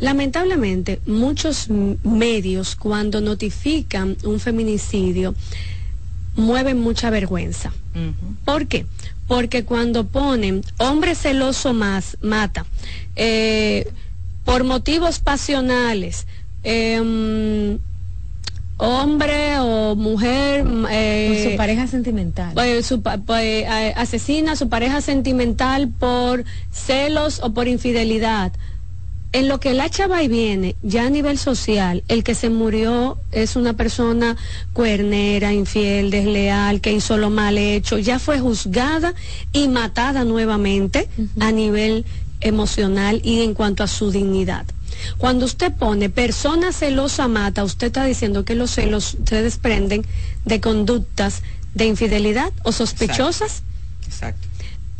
Lamentablemente, 0.00 1.00
muchos 1.06 1.68
medios 1.70 2.74
cuando 2.74 3.20
notifican 3.20 4.16
un 4.24 4.40
feminicidio 4.40 5.34
mueven 6.36 6.80
mucha 6.80 7.10
vergüenza. 7.10 7.72
¿Por 8.44 8.66
qué? 8.66 8.86
Porque 9.26 9.64
cuando 9.64 10.06
ponen 10.06 10.62
hombre 10.78 11.14
celoso 11.14 11.74
más 11.74 12.16
mata, 12.22 12.64
eh, 13.16 13.90
por 14.48 14.64
motivos 14.64 15.18
pasionales, 15.18 16.26
em, 16.62 17.78
hombre 18.78 19.58
o 19.60 19.94
mujer 19.94 20.64
eh, 20.90 21.26
Por 21.44 21.50
su 21.50 21.56
pareja 21.58 21.86
sentimental. 21.86 22.54
su 22.82 23.02
pa- 23.02 23.18
pues, 23.18 23.64
eh, 23.68 23.92
asesina 23.94 24.52
a 24.52 24.56
su 24.56 24.70
pareja 24.70 25.02
sentimental 25.02 25.88
por 25.88 26.44
celos 26.72 27.40
o 27.42 27.52
por 27.52 27.68
infidelidad. 27.68 28.52
En 29.32 29.48
lo 29.48 29.60
que 29.60 29.74
la 29.74 29.90
chava 29.90 30.22
y 30.22 30.28
viene, 30.28 30.76
ya 30.82 31.04
a 31.04 31.10
nivel 31.10 31.36
social, 31.36 32.02
el 32.08 32.24
que 32.24 32.34
se 32.34 32.48
murió 32.48 33.18
es 33.30 33.56
una 33.56 33.74
persona 33.74 34.38
cuernera, 34.72 35.52
infiel, 35.52 36.10
desleal, 36.10 36.80
que 36.80 36.94
hizo 36.94 37.18
lo 37.18 37.28
mal 37.28 37.58
hecho, 37.58 37.98
ya 37.98 38.18
fue 38.18 38.40
juzgada 38.40 39.12
y 39.52 39.68
matada 39.68 40.24
nuevamente 40.24 41.08
a 41.40 41.52
nivel 41.52 42.06
emocional 42.40 43.20
y 43.24 43.42
en 43.42 43.54
cuanto 43.54 43.82
a 43.82 43.88
su 43.88 44.10
dignidad. 44.10 44.66
Cuando 45.16 45.46
usted 45.46 45.72
pone 45.72 46.10
persona 46.10 46.72
celosa 46.72 47.28
mata, 47.28 47.64
usted 47.64 47.88
está 47.88 48.04
diciendo 48.04 48.44
que 48.44 48.54
los 48.54 48.70
celos 48.70 49.16
se 49.24 49.42
desprenden 49.42 50.04
de 50.44 50.60
conductas 50.60 51.42
de 51.74 51.86
infidelidad 51.86 52.52
o 52.62 52.72
sospechosas. 52.72 53.62
Exacto. 54.06 54.46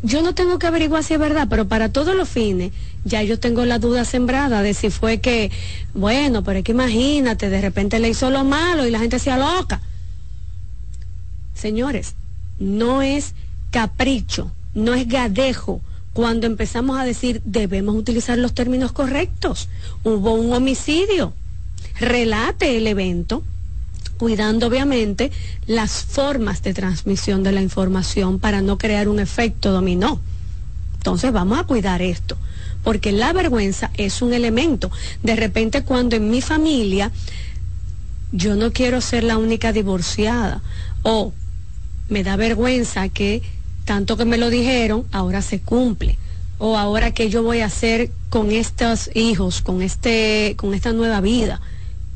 Yo 0.02 0.23
no 0.23 0.32
tengo 0.32 0.60
que 0.60 0.66
averiguar 0.69 1.02
si 1.02 1.15
es 1.15 1.20
verdad, 1.20 1.48
pero 1.51 1.66
para 1.66 1.89
todos 1.89 2.15
los 2.15 2.28
fines, 2.28 2.73
ya 3.05 3.23
yo 3.24 3.40
tengo 3.40 3.65
la 3.65 3.81
duda 3.81 4.05
sembrada 4.05 4.62
de 4.62 4.73
si 4.73 4.90
fue 4.90 5.19
que, 5.19 5.51
bueno, 5.93 6.44
pero 6.44 6.60
es 6.60 6.65
que 6.65 6.73
imagínate, 6.73 7.51
de 7.51 7.60
repente 7.60 7.98
le 7.98 8.09
hizo 8.09 8.31
lo 8.31 8.44
malo 8.44 8.86
y 8.86 8.93
la 8.93 9.01
gente 9.01 9.19
se 9.19 9.36
loca. 9.36 9.81
Señores, 11.55 12.15
no 12.60 13.02
es 13.02 13.35
capricho, 13.73 14.52
no 14.74 14.94
es 14.94 15.09
gadejo 15.09 15.81
cuando 16.18 16.48
empezamos 16.48 16.98
a 16.98 17.04
decir 17.04 17.40
debemos 17.44 17.94
utilizar 17.94 18.38
los 18.38 18.52
términos 18.52 18.90
correctos. 18.90 19.68
Hubo 20.02 20.34
un 20.34 20.52
homicidio. 20.52 21.32
Relate 22.00 22.76
el 22.76 22.88
evento 22.88 23.44
cuidando 24.16 24.66
obviamente 24.66 25.30
las 25.68 26.02
formas 26.02 26.60
de 26.64 26.74
transmisión 26.74 27.44
de 27.44 27.52
la 27.52 27.62
información 27.62 28.40
para 28.40 28.62
no 28.62 28.78
crear 28.78 29.08
un 29.08 29.20
efecto 29.20 29.70
dominó. 29.70 30.20
Entonces 30.96 31.30
vamos 31.30 31.56
a 31.56 31.62
cuidar 31.62 32.02
esto, 32.02 32.36
porque 32.82 33.12
la 33.12 33.32
vergüenza 33.32 33.92
es 33.94 34.20
un 34.20 34.32
elemento. 34.32 34.90
De 35.22 35.36
repente 35.36 35.84
cuando 35.84 36.16
en 36.16 36.30
mi 36.30 36.40
familia 36.40 37.12
yo 38.32 38.56
no 38.56 38.72
quiero 38.72 39.00
ser 39.02 39.22
la 39.22 39.38
única 39.38 39.72
divorciada 39.72 40.62
o 41.04 41.32
me 42.08 42.24
da 42.24 42.34
vergüenza 42.34 43.08
que 43.08 43.40
tanto 43.89 44.19
que 44.19 44.27
me 44.27 44.36
lo 44.36 44.51
dijeron, 44.51 45.06
ahora 45.12 45.40
se 45.40 45.60
cumple. 45.60 46.19
O 46.59 46.77
ahora 46.77 47.15
que 47.15 47.31
yo 47.31 47.43
voy 47.43 47.60
a 47.60 47.66
hacer 47.66 48.10
con 48.28 48.51
estos 48.51 49.09
hijos, 49.15 49.62
con 49.62 49.81
este, 49.81 50.56
con 50.59 50.74
esta 50.74 50.93
nueva 50.93 51.23
vida. 51.23 51.62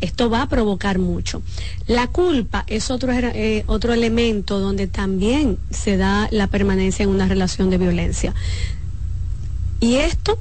Esto 0.02 0.28
va 0.28 0.42
a 0.42 0.48
provocar 0.50 0.98
mucho. 0.98 1.40
La 1.86 2.08
culpa 2.08 2.64
es 2.66 2.90
otro, 2.90 3.10
eh, 3.14 3.64
otro 3.68 3.94
elemento 3.94 4.60
donde 4.60 4.86
también 4.86 5.56
se 5.70 5.96
da 5.96 6.28
la 6.30 6.46
permanencia 6.46 7.04
en 7.04 7.08
una 7.08 7.26
relación 7.26 7.70
de 7.70 7.78
violencia. 7.78 8.34
Y 9.80 9.94
esto 9.94 10.38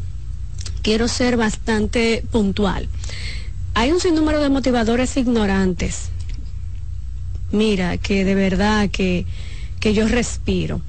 quiero 0.82 1.08
ser 1.08 1.38
bastante 1.38 2.26
puntual. 2.30 2.90
Hay 3.74 3.94
un 3.94 4.02
sinnúmero 4.02 4.42
de 4.42 4.50
motivadores 4.50 5.16
ignorantes. 5.16 6.10
Mira, 7.54 7.98
que 7.98 8.26
de 8.26 8.36
verdad 8.36 8.90
que, 8.90 9.26
que 9.80 9.94
yo 9.94 10.10
respiro 10.10 10.82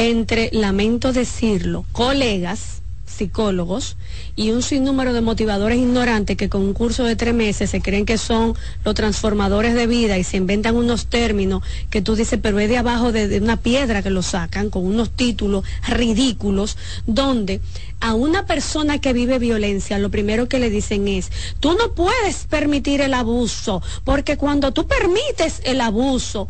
entre, 0.00 0.48
lamento 0.52 1.12
decirlo, 1.12 1.84
colegas 1.92 2.80
psicólogos 3.04 3.98
y 4.34 4.50
un 4.50 4.62
sinnúmero 4.62 5.12
de 5.12 5.20
motivadores 5.20 5.76
ignorantes 5.76 6.38
que 6.38 6.48
con 6.48 6.62
un 6.62 6.72
curso 6.72 7.04
de 7.04 7.16
tres 7.16 7.34
meses 7.34 7.68
se 7.68 7.82
creen 7.82 8.06
que 8.06 8.16
son 8.16 8.54
los 8.82 8.94
transformadores 8.94 9.74
de 9.74 9.86
vida 9.86 10.16
y 10.16 10.24
se 10.24 10.38
inventan 10.38 10.74
unos 10.74 11.06
términos 11.08 11.62
que 11.90 12.00
tú 12.00 12.16
dices, 12.16 12.38
pero 12.42 12.58
es 12.60 12.70
de 12.70 12.78
abajo 12.78 13.12
de, 13.12 13.28
de 13.28 13.40
una 13.40 13.58
piedra 13.58 14.02
que 14.02 14.08
lo 14.08 14.22
sacan 14.22 14.70
con 14.70 14.86
unos 14.86 15.10
títulos 15.10 15.66
ridículos, 15.86 16.78
donde 17.06 17.60
a 18.00 18.14
una 18.14 18.46
persona 18.46 19.02
que 19.02 19.12
vive 19.12 19.38
violencia, 19.38 19.98
lo 19.98 20.10
primero 20.10 20.48
que 20.48 20.60
le 20.60 20.70
dicen 20.70 21.08
es, 21.08 21.30
tú 21.60 21.74
no 21.74 21.94
puedes 21.94 22.46
permitir 22.48 23.02
el 23.02 23.12
abuso, 23.12 23.82
porque 24.04 24.38
cuando 24.38 24.72
tú 24.72 24.86
permites 24.86 25.60
el 25.64 25.82
abuso, 25.82 26.48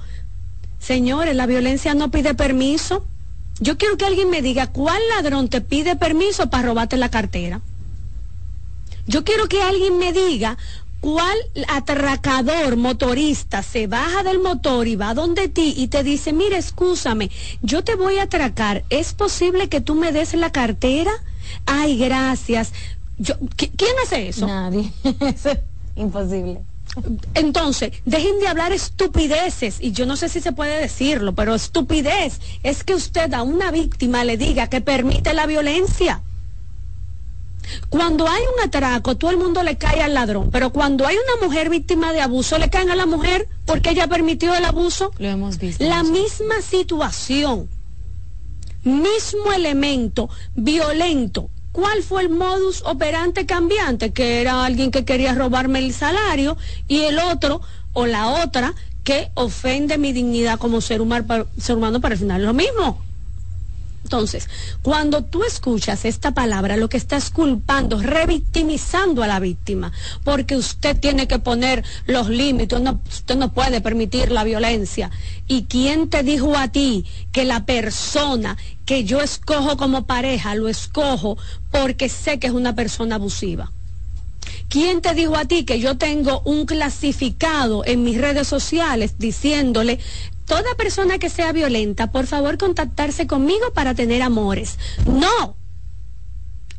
señores, 0.79 1.35
la 1.35 1.47
violencia 1.47 1.95
no 1.95 2.13
pide 2.13 2.35
permiso. 2.35 3.05
Yo 3.61 3.77
quiero 3.77 3.97
que 3.97 4.07
alguien 4.07 4.31
me 4.31 4.43
diga 4.43 4.69
cuál 4.69 5.01
ladrón 5.17 5.49
te 5.49 5.61
pide 5.61 5.95
permiso 5.95 6.49
para 6.49 6.67
robarte 6.67 6.97
la 6.97 7.11
cartera. 7.11 7.61
Yo 9.07 9.23
quiero 9.23 9.49
que 9.49 9.63
alguien 9.63 9.99
me 9.99 10.13
diga 10.13 10.57
cuál 11.01 11.37
atracador 11.69 12.77
motorista 12.77 13.63
se 13.63 13.87
baja 13.87 14.23
del 14.23 14.39
motor 14.39 14.87
y 14.87 14.97
va 14.97 15.15
donde 15.15 15.49
ti 15.49 15.75
y 15.77 15.89
te 15.89 16.03
dice, 16.03 16.33
mire, 16.33 16.57
escúchame, 16.57 17.31
yo 17.63 17.85
te 17.85 17.97
voy 17.97 18.19
a 18.19 18.25
atracar. 18.25 18.85
¿Es 18.89 19.13
posible 19.13 19.69
que 19.69 19.81
tú 19.81 19.95
me 19.95 20.13
des 20.13 20.35
la 20.35 20.51
cartera? 20.51 21.13
Ay, 21.67 21.99
gracias. 21.99 22.73
Yo, 23.19 23.35
¿Quién 23.57 23.95
hace 24.03 24.29
eso? 24.29 24.47
Nadie. 24.47 24.91
imposible. 25.97 26.63
Entonces, 27.35 27.93
dejen 28.05 28.41
de 28.41 28.49
hablar 28.49 28.73
estupideces, 28.73 29.79
y 29.81 29.93
yo 29.93 30.07
no 30.07 30.17
sé 30.17 30.29
si 30.29 30.41
se 30.41 30.53
puede 30.53 30.81
decirlo, 30.81 31.35
pero 31.35 31.55
estupidez 31.55 32.41
es 32.63 32.83
que 32.85 32.95
usted 32.95 33.33
a 33.33 33.43
una 33.43 33.71
víctima 33.71 34.25
le 34.25 34.37
diga 34.37 34.69
que 34.69 34.81
permite 34.81 35.33
la 35.33 35.47
violencia. 35.47 36.23
Cuando 37.89 38.27
hay 38.29 38.43
un 38.57 38.67
atraco, 38.67 39.17
todo 39.17 39.31
el 39.31 39.37
mundo 39.37 39.63
le 39.63 39.79
cae 39.79 40.03
al 40.03 40.15
ladrón, 40.15 40.51
pero 40.51 40.71
cuando 40.71 41.07
hay 41.07 41.17
una 41.17 41.47
mujer 41.47 41.71
víctima 41.71 42.13
de 42.13 42.21
abuso, 42.21 42.59
le 42.59 42.71
caen 42.71 42.91
a 42.91 42.97
la 42.97 43.07
mujer 43.07 43.47
porque 43.65 43.91
ella 43.91 44.09
permitió 44.09 44.55
el 44.55 44.65
abuso. 44.65 45.13
Lo 45.19 45.29
hemos 45.29 45.59
visto. 45.59 45.85
La 45.85 46.03
misma 46.03 46.61
situación, 46.63 47.69
mismo 48.83 49.53
elemento 49.55 50.29
violento 50.55 51.51
¿Cuál 51.73 52.03
fue 52.03 52.23
el 52.23 52.31
modus 52.31 52.83
operante 52.85 53.47
cambiante? 53.47 54.13
Que 54.13 54.41
era 54.41 54.65
alguien 54.65 54.91
que 54.91 55.05
quería 55.05 55.35
robarme 55.35 55.79
el 55.79 55.95
salario 55.95 56.57
y 56.89 57.01
el 57.03 57.19
otro 57.19 57.61
o 57.93 58.07
la 58.07 58.29
otra 58.45 58.75
que 59.05 59.31
ofende 59.35 59.99
mi 59.99 60.13
dignidad 60.13 60.59
como 60.59 60.81
ser 60.81 61.01
humano, 61.01 61.27
para 62.01 62.15
el 62.15 62.19
final 62.19 62.45
lo 62.45 62.55
mismo. 62.55 63.03
Entonces, 64.11 64.49
cuando 64.83 65.23
tú 65.23 65.45
escuchas 65.45 66.05
esta 66.05 66.33
palabra, 66.33 66.77
lo 66.77 66.89
que 66.89 66.97
estás 66.97 67.31
culpando, 67.31 68.03
revictimizando 68.03 69.23
a 69.23 69.29
la 69.29 69.39
víctima, 69.39 69.93
porque 70.25 70.57
usted 70.57 70.99
tiene 70.99 71.29
que 71.29 71.39
poner 71.39 71.85
los 72.07 72.29
límites, 72.29 72.81
usted 73.09 73.37
no 73.37 73.53
puede 73.53 73.81
permitir 73.81 74.33
la 74.33 74.43
violencia. 74.43 75.13
¿Y 75.47 75.67
quién 75.67 76.09
te 76.09 76.25
dijo 76.25 76.57
a 76.57 76.67
ti 76.67 77.05
que 77.31 77.45
la 77.45 77.65
persona 77.65 78.57
que 78.85 79.05
yo 79.05 79.21
escojo 79.21 79.77
como 79.77 80.07
pareja 80.07 80.57
lo 80.57 80.67
escojo 80.67 81.39
porque 81.71 82.09
sé 82.09 82.41
que 82.41 82.49
es 82.49 82.53
una 82.53 82.75
persona 82.75 83.15
abusiva? 83.15 83.71
¿Quién 84.69 85.03
te 85.03 85.15
dijo 85.15 85.37
a 85.37 85.45
ti 85.45 85.65
que 85.65 85.81
yo 85.81 85.99
tengo 85.99 86.43
un 86.45 86.65
clasificado 86.65 87.85
en 87.85 88.05
mis 88.05 88.19
redes 88.19 88.47
sociales 88.47 89.15
diciéndole 89.19 89.99
toda 90.51 90.75
persona 90.77 91.21
que 91.21 91.31
sea 91.31 91.53
violenta, 91.53 92.11
por 92.11 92.27
favor 92.27 92.59
contactarse 92.59 93.29
conmigo 93.29 93.73
para 93.73 93.95
tener 93.95 94.21
amores. 94.21 94.81
No. 95.07 95.55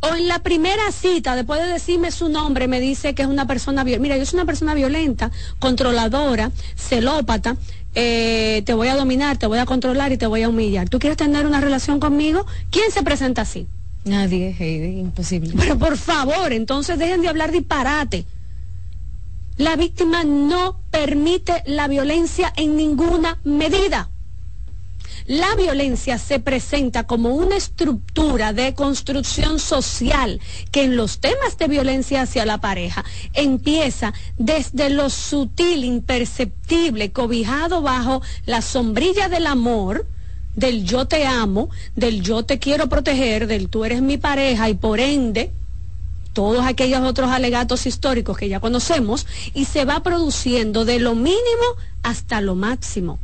O 0.02 0.14
en 0.14 0.27
la 0.27 0.39
primera 0.39 0.91
cita, 0.91 1.38
después 1.38 1.61
de 1.61 1.68
decirme 1.68 2.11
su 2.11 2.27
nombre, 2.27 2.68
me 2.68 2.81
dice 2.81 3.15
que 3.15 3.22
es 3.22 3.30
una 3.30 3.48
persona 3.48 3.85
violenta. 3.85 4.02
Mira, 4.02 4.18
yo 4.18 4.26
soy 4.26 4.39
una 4.39 4.45
persona 4.45 4.73
violenta, 4.73 5.31
controladora, 5.60 6.52
celópata. 6.76 7.56
Eh, 7.95 8.61
te 8.65 8.73
voy 8.73 8.89
a 8.89 8.98
dominar, 8.98 9.38
te 9.38 9.48
voy 9.48 9.60
a 9.60 9.65
controlar 9.65 10.11
y 10.11 10.18
te 10.18 10.27
voy 10.27 10.43
a 10.43 10.49
humillar. 10.49 10.89
¿Tú 10.89 10.99
quieres 10.99 11.15
tener 11.15 11.45
una 11.45 11.61
relación 11.61 12.02
conmigo? 12.02 12.45
¿Quién 12.72 12.91
se 12.91 13.03
presenta 13.03 13.43
así? 13.43 13.68
Nadie, 14.03 14.53
Heidi, 14.60 14.99
imposible. 14.99 15.53
Pero 15.57 15.80
por 15.80 15.95
favor, 15.95 16.52
entonces 16.52 16.99
dejen 16.99 17.22
de 17.22 17.30
hablar 17.30 17.53
disparate. 17.53 18.26
La 19.62 19.76
víctima 19.76 20.24
no 20.24 20.82
permite 20.90 21.62
la 21.68 21.88
violencia 21.88 22.52
en 22.58 22.76
ninguna 22.76 23.40
medida. 23.44 24.10
La 25.28 25.54
violencia 25.54 26.18
se 26.18 26.40
presenta 26.40 27.06
como 27.06 27.36
una 27.36 27.58
estructura 27.58 28.54
de 28.54 28.74
construcción 28.74 29.60
social 29.60 30.42
que 30.72 30.82
en 30.82 30.96
los 30.96 31.20
temas 31.20 31.60
de 31.60 31.68
violencia 31.68 32.24
hacia 32.24 32.44
la 32.44 32.58
pareja 32.58 33.06
empieza 33.34 34.16
desde 34.40 34.90
lo 34.90 35.12
sutil, 35.12 35.84
imperceptible, 35.84 37.12
cobijado 37.12 37.84
bajo 37.84 38.24
la 38.48 38.64
sombrilla 38.64 39.30
del 39.30 39.46
amor, 39.46 40.08
del 40.56 40.86
yo 40.86 41.06
te 41.06 41.28
amo, 41.28 41.70
del 41.96 42.24
yo 42.24 42.46
te 42.46 42.58
quiero 42.58 42.90
proteger, 42.90 43.46
del 43.46 43.70
tú 43.70 43.86
eres 43.86 44.02
mi 44.02 44.18
pareja 44.18 44.70
y 44.70 44.74
por 44.74 45.00
ende 45.00 45.52
todos 46.34 46.66
aquellos 46.66 47.02
otros 47.02 47.30
alegatos 47.30 47.86
históricos 47.86 48.38
que 48.38 48.49
ya 48.49 48.60
conocemos 48.60 49.28
y 49.53 49.66
se 49.66 49.86
va 49.86 50.02
produciendo 50.02 50.86
de 50.86 50.99
lo 50.99 51.16
mínimo 51.16 51.76
hasta 52.03 52.41
lo 52.41 52.56
máximo. 52.56 53.20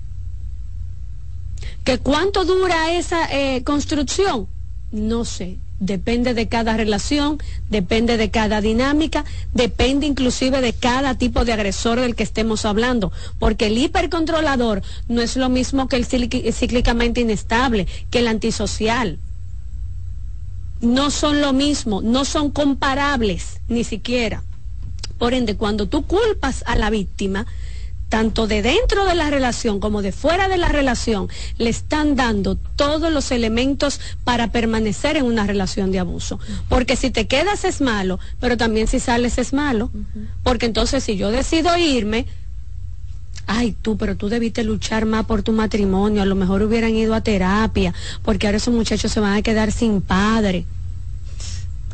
¿Que 1.83 1.97
cuánto 1.99 2.45
dura 2.45 2.91
esa 2.91 3.27
eh, 3.31 3.63
construcción? 3.63 4.47
No 4.91 5.25
sé. 5.25 5.57
Depende 5.79 6.33
de 6.33 6.47
cada 6.47 6.75
relación, 6.75 7.37
depende 7.69 8.17
de 8.17 8.31
cada 8.31 8.61
dinámica, 8.61 9.25
depende 9.53 10.07
inclusive 10.07 10.59
de 10.59 10.73
cada 10.73 11.15
tipo 11.19 11.45
de 11.45 11.53
agresor 11.53 11.99
del 11.99 12.15
que 12.15 12.23
estemos 12.23 12.65
hablando, 12.65 13.11
porque 13.37 13.67
el 13.67 13.77
hipercontrolador 13.77 14.81
no 15.07 15.21
es 15.21 15.37
lo 15.37 15.49
mismo 15.49 15.87
que 15.87 15.97
el 15.97 16.05
cíclicamente 16.05 17.21
inestable, 17.21 17.85
que 18.09 18.19
el 18.19 18.27
antisocial 18.27 19.19
no 20.81 21.11
son 21.11 21.41
lo 21.41 21.53
mismo, 21.53 22.01
no 22.01 22.25
son 22.25 22.51
comparables 22.51 23.61
ni 23.67 23.83
siquiera. 23.83 24.43
Por 25.17 25.33
ende, 25.33 25.55
cuando 25.55 25.87
tú 25.87 26.05
culpas 26.05 26.63
a 26.67 26.75
la 26.75 26.89
víctima, 26.89 27.47
tanto 28.09 28.47
de 28.47 28.61
dentro 28.61 29.05
de 29.05 29.15
la 29.15 29.29
relación 29.29 29.79
como 29.79 30.01
de 30.01 30.11
fuera 30.11 30.47
de 30.47 30.57
la 30.57 30.69
relación, 30.69 31.27
le 31.57 31.69
están 31.69 32.15
dando 32.15 32.55
todos 32.55 33.11
los 33.11 33.31
elementos 33.31 33.99
para 34.23 34.51
permanecer 34.51 35.17
en 35.17 35.25
una 35.25 35.45
relación 35.45 35.91
de 35.91 35.99
abuso. 35.99 36.39
Porque 36.69 36.95
si 36.95 37.09
te 37.11 37.27
quedas 37.27 37.65
es 37.65 37.81
malo, 37.81 38.19
pero 38.39 38.57
también 38.57 38.87
si 38.87 38.99
sales 38.99 39.37
es 39.37 39.53
malo. 39.53 39.91
Porque 40.43 40.67
entonces 40.67 41.03
si 41.03 41.17
yo 41.17 41.31
decido 41.31 41.75
irme, 41.77 42.27
ay 43.47 43.75
tú, 43.81 43.97
pero 43.97 44.15
tú 44.15 44.29
debiste 44.29 44.63
luchar 44.63 45.05
más 45.05 45.25
por 45.25 45.41
tu 45.41 45.53
matrimonio, 45.53 46.21
a 46.21 46.25
lo 46.25 46.35
mejor 46.35 46.61
hubieran 46.61 46.93
ido 46.93 47.15
a 47.15 47.21
terapia, 47.21 47.93
porque 48.23 48.45
ahora 48.45 48.57
esos 48.57 48.73
muchachos 48.73 49.11
se 49.11 49.19
van 49.19 49.33
a 49.33 49.41
quedar 49.41 49.71
sin 49.71 50.01
padre. 50.01 50.65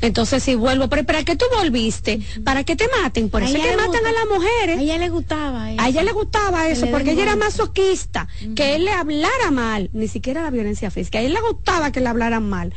Entonces 0.02 0.44
si 0.44 0.56
vuelvo, 0.56 0.90
pero 0.90 1.06
¿para 1.06 1.24
qué 1.24 1.38
tú 1.38 1.46
volviste? 1.56 2.20
¿Para 2.44 2.66
que 2.66 2.76
te 2.76 2.90
maten? 3.02 3.30
Por 3.30 3.42
eso 3.42 3.56
es 3.56 3.64
que 3.64 3.78
matan 3.78 4.06
a 4.06 4.12
las 4.12 4.26
mujeres. 4.28 4.80
A 4.80 4.82
ella 4.82 4.98
le 4.98 5.08
gustaba 5.08 5.72
eso. 5.72 5.82
A 5.82 5.88
ella 5.88 6.04
le 6.04 6.12
gustaba 6.12 6.68
eso, 6.68 6.88
porque 6.92 7.12
ella 7.12 7.24
era 7.24 7.36
masoquista, 7.38 8.28
que 8.56 8.76
él 8.76 8.84
le 8.84 8.92
hablara 8.92 9.52
mal, 9.52 9.90
ni 9.94 10.10
siquiera 10.10 10.42
la 10.42 10.50
violencia 10.50 10.92
física, 10.92 11.20
a 11.20 11.22
él 11.22 11.34
le 11.34 11.40
gustaba 11.40 11.92
que 11.94 12.02
le 12.02 12.10
hablaran 12.10 12.50
mal. 12.50 12.74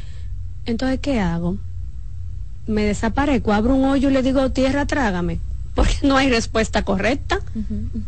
Entonces, 0.66 1.00
¿qué 1.00 1.18
hago? 1.18 1.56
Me 2.68 2.84
desaparezco, 2.84 3.52
abro 3.52 3.74
un 3.74 3.84
hoyo 3.86 4.10
y 4.10 4.12
le 4.12 4.22
digo, 4.22 4.50
tierra, 4.52 4.86
trágame 4.86 5.40
porque 5.76 5.98
no 6.02 6.16
hay 6.16 6.28
respuesta 6.30 6.82
correcta. 6.82 7.38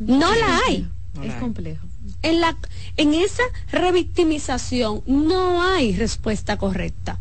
No 0.00 0.34
la 0.34 0.60
hay. 0.66 0.88
es 1.22 1.34
complejo. 1.34 1.86
En, 2.22 2.40
la, 2.40 2.56
en 2.96 3.14
esa 3.14 3.42
revictimización 3.70 5.02
no 5.06 5.62
hay 5.62 5.94
respuesta 5.94 6.56
correcta, 6.56 7.18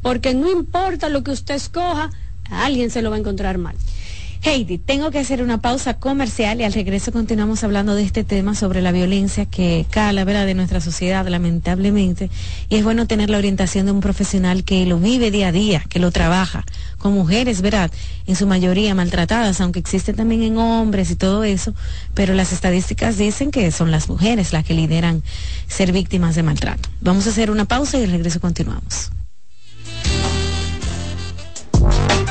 porque 0.00 0.32
no 0.32 0.50
importa 0.50 1.08
lo 1.10 1.22
que 1.22 1.32
usted 1.32 1.56
escoja, 1.56 2.10
a 2.48 2.64
alguien 2.64 2.90
se 2.90 3.02
lo 3.02 3.10
va 3.10 3.16
a 3.16 3.18
encontrar 3.18 3.58
mal. 3.58 3.74
Heidi, 4.42 4.78
tengo 4.78 5.10
que 5.10 5.18
hacer 5.18 5.42
una 5.42 5.60
pausa 5.60 5.94
comercial 5.94 6.60
y 6.60 6.64
al 6.64 6.72
regreso 6.72 7.10
continuamos 7.10 7.64
hablando 7.64 7.96
de 7.96 8.04
este 8.04 8.22
tema 8.22 8.54
sobre 8.54 8.80
la 8.80 8.92
violencia 8.92 9.46
que 9.46 9.84
cala 9.90 10.24
¿verdad? 10.24 10.46
de 10.46 10.54
nuestra 10.54 10.80
sociedad, 10.80 11.26
lamentablemente. 11.26 12.30
Y 12.68 12.76
es 12.76 12.84
bueno 12.84 13.06
tener 13.06 13.30
la 13.30 13.38
orientación 13.38 13.86
de 13.86 13.92
un 13.92 14.00
profesional 14.00 14.62
que 14.62 14.86
lo 14.86 14.98
vive 14.98 15.32
día 15.32 15.48
a 15.48 15.52
día, 15.52 15.84
que 15.88 15.98
lo 15.98 16.12
trabaja, 16.12 16.64
con 16.98 17.14
mujeres, 17.14 17.62
¿verdad? 17.62 17.90
En 18.26 18.36
su 18.36 18.46
mayoría 18.46 18.94
maltratadas, 18.94 19.60
aunque 19.60 19.80
existe 19.80 20.14
también 20.14 20.42
en 20.42 20.56
hombres 20.56 21.10
y 21.10 21.16
todo 21.16 21.42
eso, 21.42 21.74
pero 22.14 22.32
las 22.34 22.52
estadísticas 22.52 23.18
dicen 23.18 23.50
que 23.50 23.70
son 23.72 23.90
las 23.90 24.08
mujeres 24.08 24.52
las 24.52 24.64
que 24.64 24.74
lideran 24.74 25.22
ser 25.66 25.92
víctimas 25.92 26.36
de 26.36 26.44
maltrato. 26.44 26.88
Vamos 27.00 27.26
a 27.26 27.30
hacer 27.30 27.50
una 27.50 27.64
pausa 27.64 27.98
y 27.98 28.04
al 28.04 28.12
regreso 28.12 28.40
continuamos. 28.40 29.10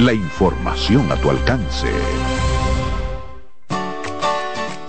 la 0.00 0.12
información 0.14 1.12
a 1.12 1.16
tu 1.16 1.28
alcance. 1.28 1.92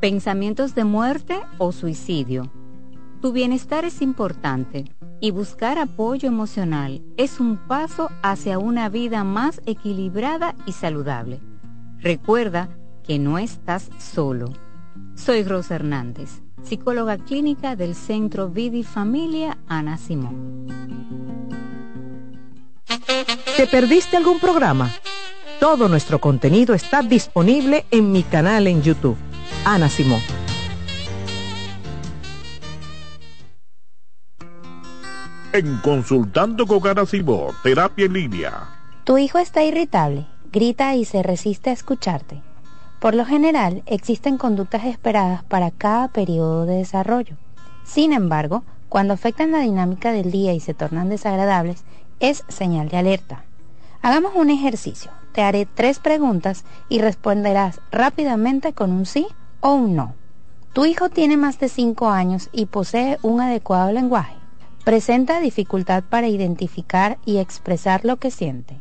pensamientos 0.00 0.74
de 0.74 0.84
muerte 0.84 1.38
o 1.58 1.72
suicidio. 1.72 2.50
Tu 3.20 3.32
bienestar 3.32 3.84
es 3.84 4.00
importante 4.00 4.86
y 5.20 5.30
buscar 5.30 5.78
apoyo 5.78 6.26
emocional 6.26 7.02
es 7.18 7.38
un 7.38 7.58
paso 7.58 8.08
hacia 8.22 8.58
una 8.58 8.88
vida 8.88 9.24
más 9.24 9.60
equilibrada 9.66 10.54
y 10.64 10.72
saludable. 10.72 11.40
Recuerda 11.98 12.70
que 13.06 13.18
no 13.18 13.38
estás 13.38 13.90
solo. 13.98 14.54
Soy 15.14 15.44
Rosa 15.44 15.74
Hernández, 15.74 16.40
psicóloga 16.62 17.18
clínica 17.18 17.76
del 17.76 17.94
Centro 17.94 18.48
Vidi 18.48 18.84
Familia 18.84 19.58
Ana 19.68 19.98
Simón. 19.98 20.66
¿Te 23.54 23.66
perdiste 23.66 24.16
algún 24.16 24.40
programa? 24.40 24.90
Todo 25.58 25.90
nuestro 25.90 26.18
contenido 26.18 26.72
está 26.72 27.02
disponible 27.02 27.84
en 27.90 28.10
mi 28.10 28.22
canal 28.22 28.66
en 28.66 28.80
YouTube 28.80 29.18
Ana 29.64 29.88
Simón. 29.90 30.20
en 35.52 35.78
Consultando 35.78 36.66
con 36.66 36.86
Ana 36.86 37.04
Simó, 37.04 37.48
Terapia 37.62 38.06
en 38.06 38.12
Línea. 38.12 38.68
Tu 39.04 39.18
hijo 39.18 39.38
está 39.38 39.64
irritable, 39.64 40.26
grita 40.52 40.94
y 40.94 41.04
se 41.04 41.22
resiste 41.22 41.70
a 41.70 41.72
escucharte. 41.72 42.40
Por 43.00 43.14
lo 43.14 43.24
general, 43.26 43.82
existen 43.86 44.38
conductas 44.38 44.84
esperadas 44.84 45.42
para 45.42 45.70
cada 45.70 46.08
periodo 46.08 46.66
de 46.66 46.76
desarrollo. 46.76 47.36
Sin 47.84 48.12
embargo, 48.12 48.62
cuando 48.88 49.12
afectan 49.12 49.50
la 49.50 49.60
dinámica 49.60 50.12
del 50.12 50.30
día 50.30 50.52
y 50.52 50.60
se 50.60 50.72
tornan 50.72 51.08
desagradables, 51.08 51.84
es 52.20 52.44
señal 52.48 52.88
de 52.88 52.98
alerta. 52.98 53.44
Hagamos 54.02 54.32
un 54.36 54.50
ejercicio. 54.50 55.10
Te 55.32 55.42
haré 55.42 55.66
tres 55.66 55.98
preguntas 55.98 56.64
y 56.88 57.00
responderás 57.00 57.80
rápidamente 57.90 58.72
con 58.72 58.92
un 58.92 59.04
sí 59.04 59.26
o 59.60 59.74
un 59.74 59.96
no. 59.96 60.14
Tu 60.72 60.84
hijo 60.84 61.08
tiene 61.08 61.36
más 61.36 61.58
de 61.58 61.68
5 61.68 62.10
años 62.10 62.48
y 62.52 62.66
posee 62.66 63.18
un 63.22 63.40
adecuado 63.40 63.92
lenguaje. 63.92 64.36
Presenta 64.84 65.40
dificultad 65.40 66.04
para 66.08 66.28
identificar 66.28 67.18
y 67.24 67.38
expresar 67.38 68.04
lo 68.04 68.16
que 68.16 68.30
siente. 68.30 68.80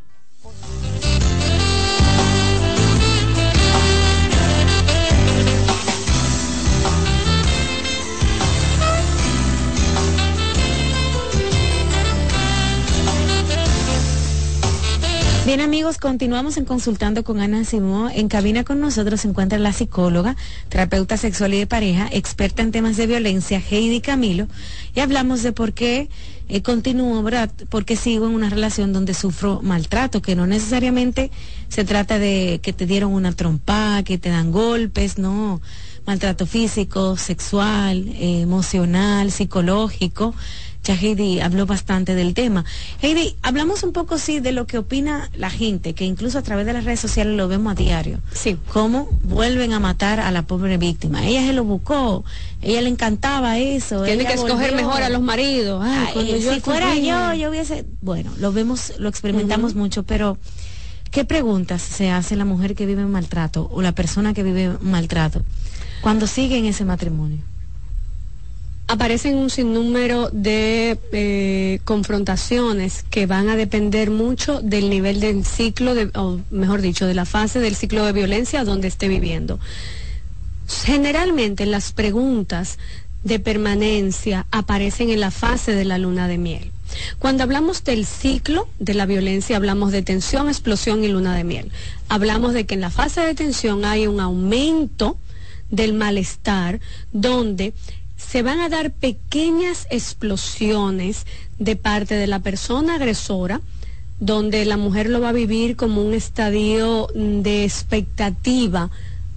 Bien 15.50 15.62
amigos, 15.62 15.98
continuamos 15.98 16.58
en 16.58 16.66
consultando 16.66 17.24
con 17.24 17.40
Ana 17.40 17.66
Simó. 17.66 18.08
En 18.12 18.28
cabina 18.28 18.64
con 18.64 18.80
nosotros 18.80 19.22
se 19.22 19.30
encuentra 19.30 19.58
la 19.58 19.74
psicóloga, 19.74 20.36
terapeuta 20.70 21.18
sexual 21.18 21.56
y 21.56 21.58
de 21.58 21.66
pareja, 21.66 22.08
experta 22.12 22.62
en 22.62 22.72
temas 22.72 22.98
de 22.98 23.08
violencia, 23.08 23.60
Heidi 23.60 24.00
Camilo, 24.00 24.48
y 24.94 25.00
hablamos 25.00 25.42
de 25.42 25.52
por 25.52 25.74
qué 25.74 26.08
eh, 26.50 26.62
continúo, 26.62 27.24
¿verdad? 27.24 27.50
Porque 27.70 27.96
sigo 27.96 28.28
en 28.28 28.36
una 28.36 28.52
relación 28.52 28.94
donde 28.94 29.16
sufro 29.16 29.60
maltrato, 29.64 30.22
que 30.22 30.36
no 30.36 30.46
necesariamente 30.46 31.32
se 31.68 31.84
trata 31.84 32.20
de 32.20 32.60
que 32.62 32.72
te 32.72 32.86
dieron 32.86 33.12
una 33.12 33.32
trompa, 33.32 34.04
que 34.04 34.20
te 34.20 34.30
dan 34.30 34.52
golpes, 34.52 35.18
no. 35.18 35.62
Maltrato 36.06 36.46
físico, 36.46 37.18
sexual, 37.18 38.08
eh, 38.10 38.42
emocional, 38.42 39.32
psicológico 39.32 40.36
ya 40.84 40.96
Heidi 40.96 41.40
habló 41.40 41.66
bastante 41.66 42.16
del 42.16 42.34
tema. 42.34 42.66
Heidi, 43.02 43.36
hablamos 43.42 43.84
un 43.84 43.92
poco 43.92 44.18
sí 44.18 44.40
de 44.40 44.52
lo 44.52 44.66
que 44.66 44.78
opina 44.78 45.30
la 45.36 45.50
gente, 45.50 45.94
que 45.94 46.06
incluso 46.06 46.40
a 46.40 46.42
través 46.42 46.66
de 46.66 46.74
las 46.74 46.86
redes 46.86 47.00
sociales 47.00 47.36
lo 47.36 47.48
vemos 47.48 47.74
a 47.74 47.76
diario. 47.76 48.20
Sí. 48.34 48.58
Cómo 48.72 49.10
vuelven 49.24 49.74
a 49.74 49.80
matar 49.80 50.20
a 50.20 50.32
la 50.32 50.44
pobre 50.44 50.78
víctima. 50.78 51.26
Ella 51.26 51.46
se 51.46 51.54
lo 51.54 51.64
buscó, 51.64 52.24
ella 52.62 52.82
le 52.82 52.90
encantaba 52.90 53.58
eso. 53.58 54.04
Tiene 54.04 54.26
que 54.26 54.34
escoger 54.34 54.74
mejor 54.74 55.04
a 55.04 55.10
los 55.10 55.22
maridos. 55.22 55.86
si 56.14 56.60
fuera 56.62 56.96
yo, 56.96 57.34
yo 57.34 57.50
hubiese. 57.50 57.86
Bueno, 58.02 58.32
lo 58.38 58.52
vemos, 58.52 58.94
lo 58.98 59.10
experimentamos 59.10 59.76
mucho, 59.76 60.04
pero. 60.04 60.38
¿Qué 61.12 61.26
preguntas 61.26 61.82
se 61.82 62.12
hace 62.12 62.36
la 62.36 62.46
mujer 62.46 62.76
que 62.76 62.86
vive 62.86 63.02
en 63.02 63.10
maltrato 63.10 63.68
o 63.74 63.82
la 63.82 63.94
persona 63.94 64.36
que 64.36 64.44
vive 64.44 64.66
en 64.66 64.78
maltrato 64.84 65.42
cuando 66.02 66.28
sigue 66.28 66.60
en 66.60 66.66
ese 66.66 66.86
matrimonio? 66.86 67.40
Aparecen 68.90 69.38
un 69.38 69.52
sinnúmero 69.52 70.30
de 70.32 70.98
eh, 71.12 71.80
confrontaciones 71.86 73.06
que 73.12 73.28
van 73.28 73.48
a 73.48 73.56
depender 73.56 74.10
mucho 74.10 74.62
del 74.62 74.90
nivel 74.90 75.20
del 75.20 75.46
ciclo, 75.46 75.94
o 76.16 76.40
mejor 76.50 76.82
dicho, 76.82 77.06
de 77.06 77.14
la 77.14 77.26
fase 77.26 77.60
del 77.60 77.76
ciclo 77.76 78.04
de 78.04 78.14
violencia 78.14 78.64
donde 78.64 78.88
esté 78.88 79.08
viviendo. 79.08 79.60
Generalmente 80.86 81.68
las 81.68 81.92
preguntas 81.92 82.80
de 83.24 83.40
permanencia 83.40 84.48
aparecen 84.50 85.12
en 85.12 85.20
la 85.20 85.30
fase 85.30 85.74
de 85.74 85.86
la 85.86 86.00
luna 86.00 86.28
de 86.28 86.40
miel. 86.40 86.72
Cuando 87.20 87.44
hablamos 87.44 87.84
del 87.84 88.08
ciclo 88.08 88.68
de 88.80 88.96
la 88.96 89.06
violencia, 89.06 89.56
hablamos 89.56 89.92
de 89.92 90.02
tensión, 90.02 90.48
explosión 90.48 91.04
y 91.04 91.10
luna 91.10 91.36
de 91.36 91.44
miel. 91.44 91.72
Hablamos 92.08 92.54
de 92.54 92.66
que 92.66 92.74
en 92.74 92.82
la 92.82 92.90
fase 92.90 93.22
de 93.22 93.36
tensión 93.36 93.86
hay 93.86 94.08
un 94.08 94.20
aumento 94.20 95.16
del 95.70 95.94
malestar 95.94 96.80
donde 97.12 97.74
se 98.20 98.44
van 98.44 98.60
a 98.60 98.70
dar 98.70 98.92
pequeñas 98.92 99.88
explosiones 99.90 101.26
de 101.58 101.76
parte 101.76 102.16
de 102.16 102.28
la 102.28 102.40
persona 102.40 102.96
agresora, 102.96 103.62
donde 104.20 104.66
la 104.66 104.78
mujer 104.78 105.10
lo 105.10 105.22
va 105.22 105.30
a 105.30 105.34
vivir 105.34 105.78
como 105.78 106.04
un 106.04 106.14
estadio 106.14 107.08
de 107.16 107.64
expectativa, 107.64 108.92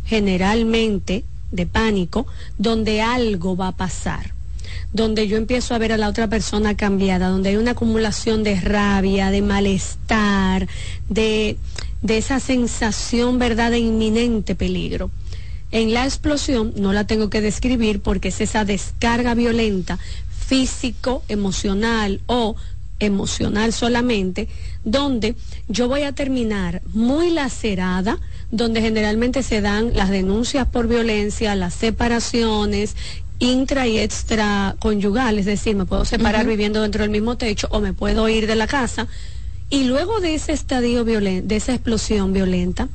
generalmente 0.04 1.24
de 1.52 1.66
pánico, 1.66 2.26
donde 2.58 3.00
algo 3.00 3.56
va 3.56 3.68
a 3.68 3.76
pasar 3.76 4.32
donde 4.92 5.26
yo 5.26 5.38
empiezo 5.38 5.74
a 5.74 5.78
ver 5.78 5.92
a 5.92 5.96
la 5.96 6.08
otra 6.08 6.28
persona 6.28 6.76
cambiada, 6.76 7.28
donde 7.28 7.50
hay 7.50 7.56
una 7.56 7.70
acumulación 7.70 8.42
de 8.42 8.60
rabia, 8.60 9.30
de 9.30 9.40
malestar, 9.40 10.68
de, 11.08 11.56
de 12.02 12.18
esa 12.18 12.40
sensación, 12.40 13.38
¿verdad?, 13.38 13.70
de 13.70 13.78
inminente 13.78 14.54
peligro. 14.54 15.10
En 15.72 15.94
la 15.94 16.04
explosión 16.04 16.74
no 16.76 16.92
la 16.92 17.06
tengo 17.06 17.30
que 17.30 17.40
describir 17.40 18.00
porque 18.00 18.28
es 18.28 18.40
esa 18.40 18.64
descarga 18.64 19.34
violenta 19.34 19.98
físico, 20.46 21.22
emocional 21.28 22.20
o 22.26 22.56
emocional 23.00 23.72
solamente, 23.72 24.48
donde 24.84 25.34
yo 25.68 25.88
voy 25.88 26.02
a 26.02 26.12
terminar 26.12 26.82
muy 26.92 27.30
lacerada, 27.30 28.20
donde 28.50 28.80
generalmente 28.80 29.42
se 29.42 29.60
dan 29.60 29.94
las 29.94 30.10
denuncias 30.10 30.68
por 30.68 30.88
violencia, 30.88 31.54
las 31.54 31.74
separaciones 31.74 32.94
intra 33.38 33.88
y 33.88 33.98
extra 33.98 34.76
conyugal, 34.78 35.38
es 35.38 35.46
decir, 35.46 35.74
me 35.74 35.84
puedo 35.84 36.04
separar 36.04 36.46
viviendo 36.46 36.82
dentro 36.82 37.02
del 37.02 37.10
mismo 37.10 37.36
techo 37.36 37.66
o 37.70 37.80
me 37.80 37.92
puedo 37.92 38.28
ir 38.28 38.46
de 38.46 38.54
la 38.54 38.68
casa. 38.68 39.08
Y 39.68 39.84
luego 39.84 40.20
de 40.20 40.34
ese 40.34 40.52
estadio 40.52 41.04
violento, 41.04 41.48
de 41.48 41.56
esa 41.56 41.72
explosión 41.72 42.32
violenta, 42.32 42.88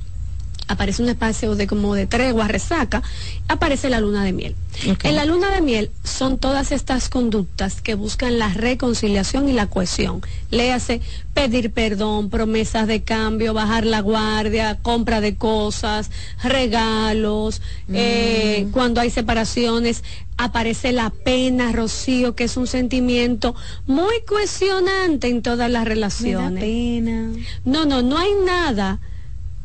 aparece 0.67 1.01
un 1.01 1.09
espacio 1.09 1.55
de 1.55 1.67
como 1.67 1.95
de 1.95 2.07
tregua, 2.07 2.47
resaca, 2.47 3.01
aparece 3.47 3.89
la 3.89 3.99
luna 3.99 4.23
de 4.23 4.33
miel. 4.33 4.55
En 5.03 5.15
la 5.15 5.25
luna 5.25 5.49
de 5.49 5.61
miel 5.61 5.91
son 6.03 6.37
todas 6.37 6.71
estas 6.71 7.09
conductas 7.09 7.81
que 7.81 7.95
buscan 7.95 8.37
la 8.37 8.53
reconciliación 8.53 9.49
y 9.49 9.53
la 9.53 9.67
cohesión. 9.67 10.21
Léase 10.51 11.01
pedir 11.33 11.71
perdón, 11.71 12.29
promesas 12.29 12.87
de 12.87 13.01
cambio, 13.01 13.53
bajar 13.53 13.85
la 13.85 14.01
guardia, 14.01 14.77
compra 14.81 15.21
de 15.21 15.35
cosas, 15.35 16.11
regalos, 16.43 17.61
eh, 17.91 18.65
mm. 18.67 18.71
cuando 18.71 19.01
hay 19.01 19.09
separaciones 19.09 20.03
aparece 20.37 20.91
la 20.91 21.09
pena, 21.09 21.71
Rocío, 21.71 22.35
que 22.35 22.43
es 22.43 22.57
un 22.57 22.67
sentimiento 22.67 23.55
muy 23.87 24.21
cohesionante 24.27 25.27
en 25.27 25.41
todas 25.41 25.69
las 25.71 25.85
relaciones. 25.85 26.63
pena. 26.63 27.31
No, 27.65 27.85
no, 27.85 28.03
no 28.03 28.17
hay 28.17 28.31
nada 28.45 28.99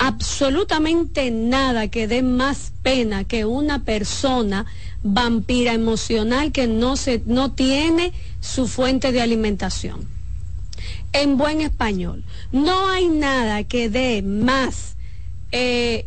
absolutamente 0.04 1.30
nada 1.30 1.86
que 1.86 2.08
dé 2.08 2.24
más 2.24 2.72
pena 2.82 3.22
que 3.22 3.44
una 3.44 3.84
persona 3.84 4.66
vampira 5.04 5.74
emocional 5.74 6.50
que 6.50 6.66
no, 6.66 6.96
se, 6.96 7.22
no 7.24 7.52
tiene 7.52 8.12
su 8.40 8.66
fuente 8.66 9.12
de 9.12 9.22
alimentación. 9.22 10.08
En 11.12 11.38
buen 11.38 11.60
español, 11.60 12.24
no 12.50 12.88
hay 12.88 13.06
nada 13.06 13.62
que 13.62 13.88
dé 13.88 14.22
más, 14.22 14.96
eh, 15.52 16.06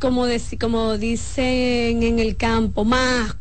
como, 0.00 0.26
como 0.58 0.98
dicen 0.98 2.02
en 2.02 2.18
el 2.18 2.36
campo, 2.36 2.84
más 2.84 3.34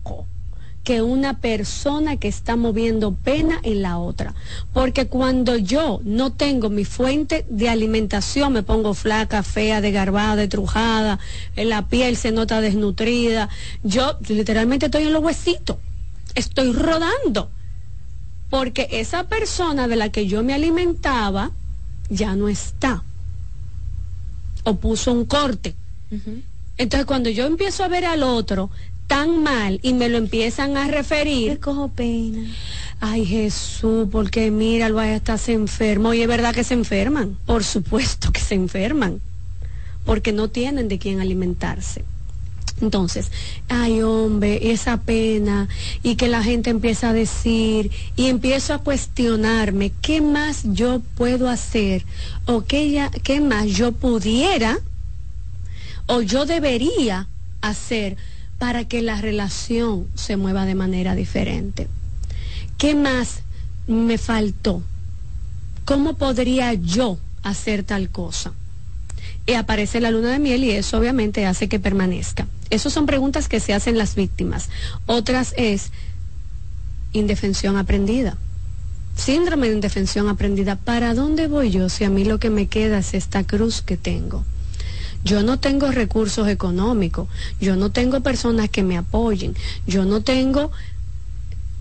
que 0.89 1.03
una 1.03 1.39
persona 1.39 2.17
que 2.17 2.27
está 2.27 2.55
moviendo 2.55 3.13
pena 3.13 3.59
en 3.61 3.83
la 3.83 3.99
otra. 3.99 4.33
Porque 4.73 5.05
cuando 5.05 5.55
yo 5.55 6.01
no 6.03 6.31
tengo 6.31 6.71
mi 6.71 6.83
fuente 6.83 7.45
de 7.47 7.69
alimentación, 7.69 8.53
me 8.53 8.63
pongo 8.63 8.95
flaca, 8.95 9.43
fea, 9.43 9.81
desgarbada, 9.81 10.35
destrujada, 10.35 11.19
en 11.55 11.69
la 11.69 11.87
piel 11.87 12.17
se 12.17 12.31
nota 12.31 12.59
desnutrida, 12.59 13.49
yo 13.83 14.17
literalmente 14.27 14.87
estoy 14.87 15.03
en 15.03 15.13
los 15.13 15.23
huesitos, 15.23 15.77
estoy 16.33 16.73
rodando. 16.73 17.51
Porque 18.49 18.87
esa 18.89 19.25
persona 19.25 19.87
de 19.87 19.95
la 19.95 20.09
que 20.09 20.25
yo 20.25 20.41
me 20.41 20.55
alimentaba 20.55 21.51
ya 22.09 22.35
no 22.35 22.49
está. 22.49 23.03
O 24.63 24.77
puso 24.77 25.11
un 25.11 25.25
corte. 25.25 25.75
Entonces 26.79 27.05
cuando 27.05 27.29
yo 27.29 27.45
empiezo 27.45 27.83
a 27.83 27.89
ver 27.89 28.05
al 28.05 28.23
otro 28.23 28.71
tan 29.09 29.41
mal 29.41 29.79
y 29.81 29.93
me 29.93 30.07
lo 30.07 30.17
empiezan 30.19 30.77
a 30.77 30.87
referir. 30.87 31.49
Me 31.49 31.57
cojo 31.57 31.89
pena. 31.89 32.47
Ay 33.01 33.25
Jesús, 33.25 34.07
porque 34.11 34.51
mira, 34.51 34.87
lo 34.87 35.01
estás 35.01 35.49
enfermo. 35.49 36.13
Y 36.13 36.21
es 36.21 36.27
verdad 36.27 36.53
que 36.53 36.63
se 36.63 36.75
enferman. 36.75 37.37
Por 37.45 37.63
supuesto 37.63 38.31
que 38.31 38.39
se 38.39 38.53
enferman. 38.53 39.19
Porque 40.05 40.31
no 40.31 40.47
tienen 40.47 40.87
de 40.87 40.99
quién 40.99 41.19
alimentarse. 41.19 42.05
Entonces, 42.81 43.31
ay 43.67 44.03
hombre, 44.03 44.71
esa 44.71 45.01
pena 45.01 45.67
y 46.03 46.15
que 46.15 46.29
la 46.29 46.43
gente 46.43 46.69
empieza 46.69 47.09
a 47.09 47.13
decir 47.13 47.91
y 48.15 48.27
empiezo 48.27 48.73
a 48.73 48.77
cuestionarme 48.77 49.91
qué 50.01 50.21
más 50.21 50.61
yo 50.63 51.01
puedo 51.17 51.49
hacer 51.49 52.05
o 52.45 52.63
qué, 52.63 53.09
qué 53.23 53.41
más 53.41 53.65
yo 53.65 53.91
pudiera 53.91 54.79
o 56.05 56.21
yo 56.21 56.45
debería 56.45 57.27
hacer 57.59 58.15
para 58.59 58.85
que 58.85 59.01
la 59.01 59.19
relación 59.19 60.07
se 60.13 60.37
mueva 60.37 60.65
de 60.65 60.75
manera 60.75 61.15
diferente. 61.15 61.87
¿Qué 62.77 62.93
más 62.93 63.41
me 63.89 64.17
faltó. 64.17 64.83
¿Cómo 65.83 66.13
podría 66.13 66.73
yo 66.75 67.17
hacer 67.41 67.83
tal 67.83 68.09
cosa? 68.09 68.53
Y 69.45 69.53
aparece 69.53 69.99
la 69.99 70.11
luna 70.11 70.29
de 70.29 70.39
miel 70.39 70.63
y 70.63 70.71
eso 70.71 70.97
obviamente 70.99 71.47
hace 71.47 71.67
que 71.67 71.79
permanezca. 71.79 72.47
Esas 72.69 72.93
son 72.93 73.07
preguntas 73.07 73.49
que 73.49 73.59
se 73.59 73.73
hacen 73.73 73.97
las 73.97 74.13
víctimas. 74.13 74.69
Otras 75.07 75.55
es 75.57 75.91
indefensión 77.13 77.77
aprendida. 77.77 78.37
Síndrome 79.15 79.67
de 79.67 79.75
indefensión 79.75 80.29
aprendida. 80.29 80.75
¿Para 80.75 81.15
dónde 81.15 81.47
voy 81.47 81.71
yo 81.71 81.89
si 81.89 82.03
a 82.03 82.11
mí 82.11 82.23
lo 82.23 82.39
que 82.39 82.51
me 82.51 82.67
queda 82.67 82.99
es 82.99 83.15
esta 83.15 83.43
cruz 83.43 83.81
que 83.81 83.97
tengo? 83.97 84.45
Yo 85.23 85.43
no 85.43 85.59
tengo 85.59 85.91
recursos 85.91 86.47
económicos, 86.47 87.27
yo 87.59 87.75
no 87.75 87.91
tengo 87.91 88.21
personas 88.21 88.69
que 88.69 88.83
me 88.83 88.97
apoyen, 88.97 89.55
yo 89.85 90.05
no 90.05 90.21
tengo 90.21 90.71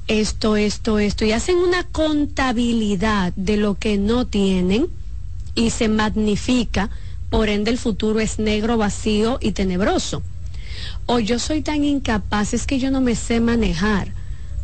esto, 0.08 0.56
esto, 0.56 0.98
esto, 0.98 1.24
y 1.24 1.32
hacen 1.32 1.56
una 1.56 1.84
contabilidad 1.84 3.32
de 3.36 3.56
lo 3.56 3.76
que 3.76 3.96
no 3.98 4.26
tienen 4.26 4.88
y 5.54 5.70
se 5.70 5.88
magnifica, 5.88 6.90
por 7.30 7.48
ende 7.48 7.70
el 7.70 7.78
futuro 7.78 8.20
es 8.20 8.38
negro, 8.38 8.76
vacío 8.76 9.38
y 9.40 9.52
tenebroso. 9.52 10.22
O 11.06 11.18
yo 11.18 11.38
soy 11.38 11.62
tan 11.62 11.84
incapaz, 11.84 12.54
es 12.54 12.66
que 12.66 12.78
yo 12.78 12.90
no 12.90 13.00
me 13.00 13.14
sé 13.14 13.40
manejar, 13.40 14.12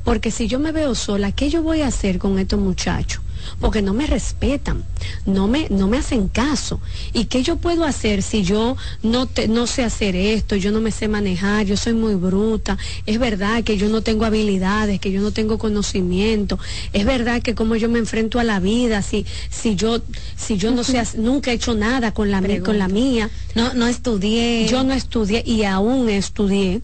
porque 0.03 0.31
si 0.31 0.49
yo 0.49 0.59
me 0.59 0.73
veo 0.73 0.95
sola, 0.95 1.33
¿qué 1.33 1.51
yo 1.51 1.63
voy 1.63 1.83
a 1.83 1.89
hacer 1.89 2.19
con 2.19 2.39
estos 2.39 2.61
muchachos? 2.61 3.24
Porque 3.61 3.83
no 3.83 3.95
me 3.95 4.07
respetan, 4.07 4.85
no 5.27 5.49
me, 5.49 5.69
no 5.71 5.89
me 5.89 5.99
hacen 5.99 6.29
caso. 6.29 6.81
¿Y 7.13 7.27
qué 7.27 7.43
yo 7.43 7.57
puedo 7.57 7.85
hacer 7.85 8.23
si 8.23 8.43
yo 8.43 8.77
no, 9.03 9.27
te, 9.27 9.49
no 9.49 9.67
sé 9.67 9.85
hacer 9.85 10.17
esto, 10.17 10.57
yo 10.57 10.71
no 10.71 10.81
me 10.81 10.91
sé 10.91 11.09
manejar, 11.09 11.67
yo 11.67 11.77
soy 11.77 11.95
muy 11.95 12.15
bruta? 12.15 12.79
Es 13.07 13.19
verdad 13.19 13.65
que 13.65 13.77
yo 13.77 13.89
no 13.89 14.03
tengo 14.03 14.25
habilidades, 14.25 15.01
que 15.01 15.13
yo 15.13 15.21
no 15.21 15.33
tengo 15.33 15.59
conocimiento. 15.59 16.59
Es 16.93 17.05
verdad 17.05 17.43
que 17.43 17.55
como 17.55 17.77
yo 17.77 17.89
me 17.89 17.99
enfrento 17.99 18.39
a 18.39 18.45
la 18.45 18.61
vida, 18.61 19.03
si, 19.03 19.27
si 19.51 19.77
yo, 19.77 20.03
si 20.37 20.57
yo 20.57 20.71
no 20.71 20.85
sé, 20.85 21.03
nunca 21.17 21.51
he 21.51 21.55
hecho 21.55 21.75
nada 21.75 22.13
con 22.13 22.31
la, 22.31 22.43
con 22.61 22.79
la 22.79 22.89
mía. 22.89 23.31
No, 23.55 23.75
no 23.75 23.87
estudié. 23.87 24.67
Yo 24.69 24.83
no 24.83 24.95
estudié 24.95 25.43
y 25.47 25.65
aún 25.65 26.09
estudié 26.09 26.83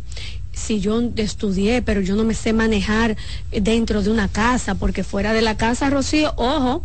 si 0.52 0.80
yo 0.80 1.00
estudié, 1.16 1.82
pero 1.82 2.00
yo 2.00 2.16
no 2.16 2.24
me 2.24 2.34
sé 2.34 2.52
manejar 2.52 3.16
dentro 3.50 4.02
de 4.02 4.10
una 4.10 4.28
casa, 4.28 4.74
porque 4.74 5.04
fuera 5.04 5.32
de 5.32 5.42
la 5.42 5.56
casa, 5.56 5.90
Rocío, 5.90 6.32
ojo, 6.36 6.84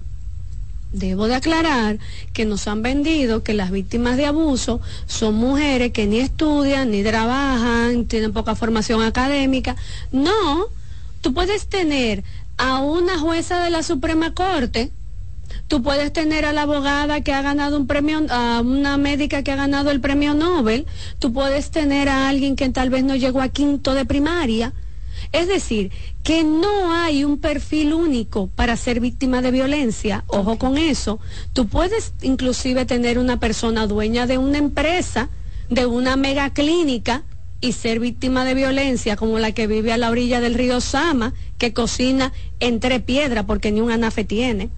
debo 0.91 1.27
de 1.27 1.35
aclarar 1.35 1.99
que 2.33 2.45
nos 2.45 2.67
han 2.67 2.81
vendido 2.81 3.43
que 3.43 3.53
las 3.53 3.71
víctimas 3.71 4.17
de 4.17 4.25
abuso 4.25 4.81
son 5.07 5.35
mujeres 5.35 5.91
que 5.91 6.07
ni 6.07 6.19
estudian, 6.19 6.91
ni 6.91 7.03
trabajan, 7.03 8.05
tienen 8.05 8.33
poca 8.33 8.55
formación 8.55 9.01
académica. 9.01 9.75
No, 10.11 10.67
tú 11.21 11.33
puedes 11.33 11.67
tener 11.67 12.23
a 12.57 12.79
una 12.79 13.19
jueza 13.19 13.63
de 13.63 13.69
la 13.69 13.83
Suprema 13.83 14.33
Corte, 14.33 14.91
Tú 15.67 15.81
puedes 15.81 16.13
tener 16.13 16.45
a 16.45 16.53
la 16.53 16.63
abogada 16.63 17.21
que 17.21 17.33
ha 17.33 17.41
ganado 17.41 17.77
un 17.77 17.87
premio, 17.87 18.21
a 18.29 18.61
una 18.61 18.97
médica 18.97 19.41
que 19.41 19.51
ha 19.51 19.55
ganado 19.55 19.89
el 19.89 19.99
premio 19.99 20.35
Nobel, 20.35 20.85
tú 21.17 21.33
puedes 21.33 21.71
tener 21.71 22.07
a 22.07 22.27
alguien 22.29 22.55
que 22.55 22.69
tal 22.69 22.91
vez 22.91 23.03
no 23.03 23.15
llegó 23.15 23.41
a 23.41 23.49
quinto 23.49 23.95
de 23.95 24.05
primaria. 24.05 24.73
Es 25.31 25.47
decir, 25.47 25.91
que 26.23 26.43
no 26.43 26.93
hay 26.93 27.23
un 27.23 27.39
perfil 27.39 27.93
único 27.93 28.47
para 28.47 28.77
ser 28.77 28.99
víctima 28.99 29.41
de 29.41 29.49
violencia. 29.49 30.23
Ojo 30.27 30.59
con 30.59 30.77
eso. 30.77 31.19
Tú 31.53 31.67
puedes 31.67 32.13
inclusive 32.21 32.85
tener 32.85 33.17
una 33.17 33.39
persona 33.39 33.87
dueña 33.87 34.27
de 34.27 34.37
una 34.37 34.59
empresa, 34.59 35.29
de 35.69 35.87
una 35.87 36.15
mega 36.15 36.51
clínica, 36.51 37.23
y 37.59 37.71
ser 37.71 37.99
víctima 37.99 38.45
de 38.45 38.53
violencia 38.53 39.15
como 39.15 39.39
la 39.39 39.51
que 39.51 39.65
vive 39.65 39.91
a 39.91 39.97
la 39.97 40.11
orilla 40.11 40.41
del 40.41 40.53
río 40.53 40.79
Sama, 40.81 41.33
que 41.57 41.73
cocina 41.73 42.33
entre 42.59 42.99
piedras 42.99 43.45
porque 43.45 43.71
ni 43.71 43.81
un 43.81 43.89
anafe 43.89 44.25
tiene 44.25 44.69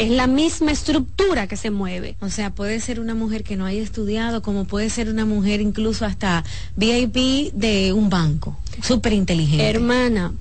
es 0.00 0.08
la 0.10 0.26
misma 0.26 0.72
estructura 0.72 1.46
que 1.46 1.58
se 1.58 1.70
mueve. 1.70 2.16
O 2.20 2.30
sea, 2.30 2.54
puede 2.54 2.80
ser 2.80 3.00
una 3.00 3.14
mujer 3.14 3.44
que 3.44 3.56
no 3.56 3.66
haya 3.66 3.82
estudiado, 3.82 4.40
como 4.40 4.64
puede 4.64 4.88
ser 4.88 5.10
una 5.10 5.26
mujer 5.26 5.60
incluso 5.60 6.06
hasta 6.06 6.42
VIP 6.74 7.52
de 7.52 7.92
un 7.92 8.08
banco, 8.08 8.58
súper 8.82 9.12
inteligente. 9.12 9.68
Hermana, 9.68 10.32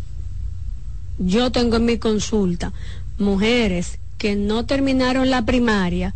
yo 1.17 1.51
tengo 1.51 1.75
en 1.75 1.83
mi 1.83 1.97
consulta 1.97 2.71
mujeres 3.17 3.99
que 4.17 4.37
no 4.37 4.65
terminaron 4.65 5.29
la 5.29 5.43
primaria 5.43 6.15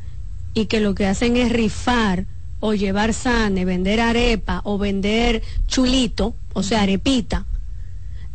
y 0.53 0.67
que 0.67 0.79
lo 0.79 0.95
que 0.95 1.07
hacen 1.07 1.35
es 1.35 1.51
rifar 1.51 2.25
o 2.61 2.73
llevar 2.73 3.13
sane, 3.13 3.65
vender 3.65 3.99
arepa 3.99 4.61
o 4.63 4.77
vender 4.77 5.43
chulito, 5.67 6.33
o 6.53 6.63
sea, 6.63 6.83
arepita, 6.83 7.45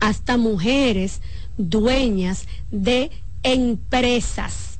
hasta 0.00 0.36
mujeres 0.36 1.22
dueñas 1.56 2.44
de 2.70 3.10
empresas 3.42 4.77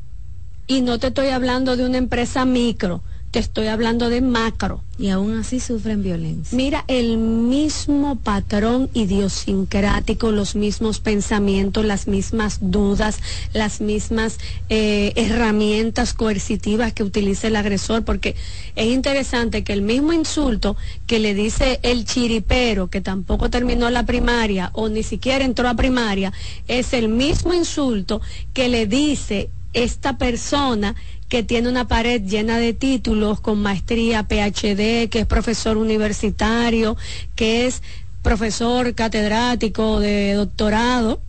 y 0.69 0.83
no 0.83 0.99
te 0.99 1.09
estoy 1.09 1.29
hablando 1.29 1.77
de 1.77 1.87
una 1.87 1.97
empresa 1.97 2.45
micro, 2.45 3.03
te 3.31 3.39
estoy 3.39 3.67
hablando 3.67 4.09
de 4.11 4.21
macro. 4.21 4.83
Y 4.99 5.11
aún 5.11 5.39
así 5.39 5.61
sufren 5.61 6.03
violencia. 6.03 6.57
Mira, 6.57 6.85
el 6.89 7.19
mismo 7.19 8.17
patrón 8.17 8.91
idiosincrático, 8.95 10.33
los 10.33 10.57
mismos 10.57 10.99
pensamientos, 10.99 11.85
las 11.85 12.09
mismas 12.09 12.59
dudas, 12.61 13.21
las 13.53 13.81
mismas 13.81 14.39
eh, 14.69 15.13
herramientas 15.15 16.15
coercitivas 16.15 16.93
que 16.93 17.05
utiliza 17.05 17.47
el 17.47 17.55
agresor, 17.57 18.05
porque 18.05 18.35
es 18.75 18.87
interesante 18.87 19.63
que 19.63 19.73
el 19.73 19.83
mismo 19.83 20.13
insulto 20.13 20.77
que 21.07 21.21
le 21.21 21.33
dice 21.33 21.79
el 21.85 22.05
chiripero, 22.05 22.89
que 22.89 23.01
tampoco 23.01 23.51
terminó 23.51 23.89
la 23.91 24.05
primaria 24.05 24.71
o 24.75 24.89
ni 24.89 25.05
siquiera 25.05 25.45
entró 25.45 25.69
a 25.69 25.75
primaria, 25.75 26.33
es 26.67 26.93
el 26.93 27.09
mismo 27.09 27.55
insulto 27.55 28.21
que 28.53 28.69
le 28.69 28.87
dice 28.87 29.49
esta 29.73 30.19
persona 30.19 30.95
que 31.29 31.43
tiene 31.43 31.69
una 31.69 31.89
pared 31.89 32.23
llena 32.23 32.59
de 32.59 32.73
títulos 32.73 33.41
con 33.41 33.61
maestría, 33.61 34.25
PhD, 34.25 35.09
que 35.09 35.21
es 35.21 35.27
profesor 35.27 35.77
universitario, 35.77 36.97
que 37.37 37.67
es 37.67 37.83
profesor 38.23 38.95
catedrático 38.95 40.01
de 40.01 40.35
doctorado, 40.35 41.21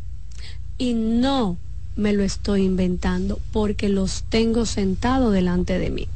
y 0.77 0.93
no 0.93 1.57
me 1.97 2.13
lo 2.13 2.23
estoy 2.23 2.63
inventando 2.63 3.39
porque 3.51 3.89
los 3.89 4.23
tengo 4.29 4.65
sentado 4.65 5.31
delante 5.31 5.77
de 5.77 5.89
mí. 5.89 6.07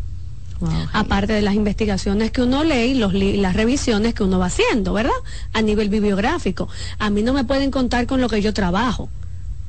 Aparte 0.93 1.33
de 1.33 1.41
las 1.41 1.55
investigaciones 1.55 2.31
que 2.31 2.41
uno 2.41 2.63
lee 2.63 2.97
y 3.13 3.37
las 3.37 3.53
revisiones 3.53 4.13
que 4.13 4.23
uno 4.23 4.39
va 4.39 4.45
haciendo, 4.45 4.93
¿verdad? 4.93 5.11
A 5.51 5.61
nivel 5.61 5.89
bibliográfico. 5.89 6.69
A 6.99 7.09
mí 7.09 7.21
no 7.21 7.33
me 7.33 7.43
pueden 7.43 7.69
contar 7.69 8.07
con 8.07 8.21
lo 8.21 8.29
que 8.29 8.41
yo 8.41 8.53
trabajo. 8.53 9.09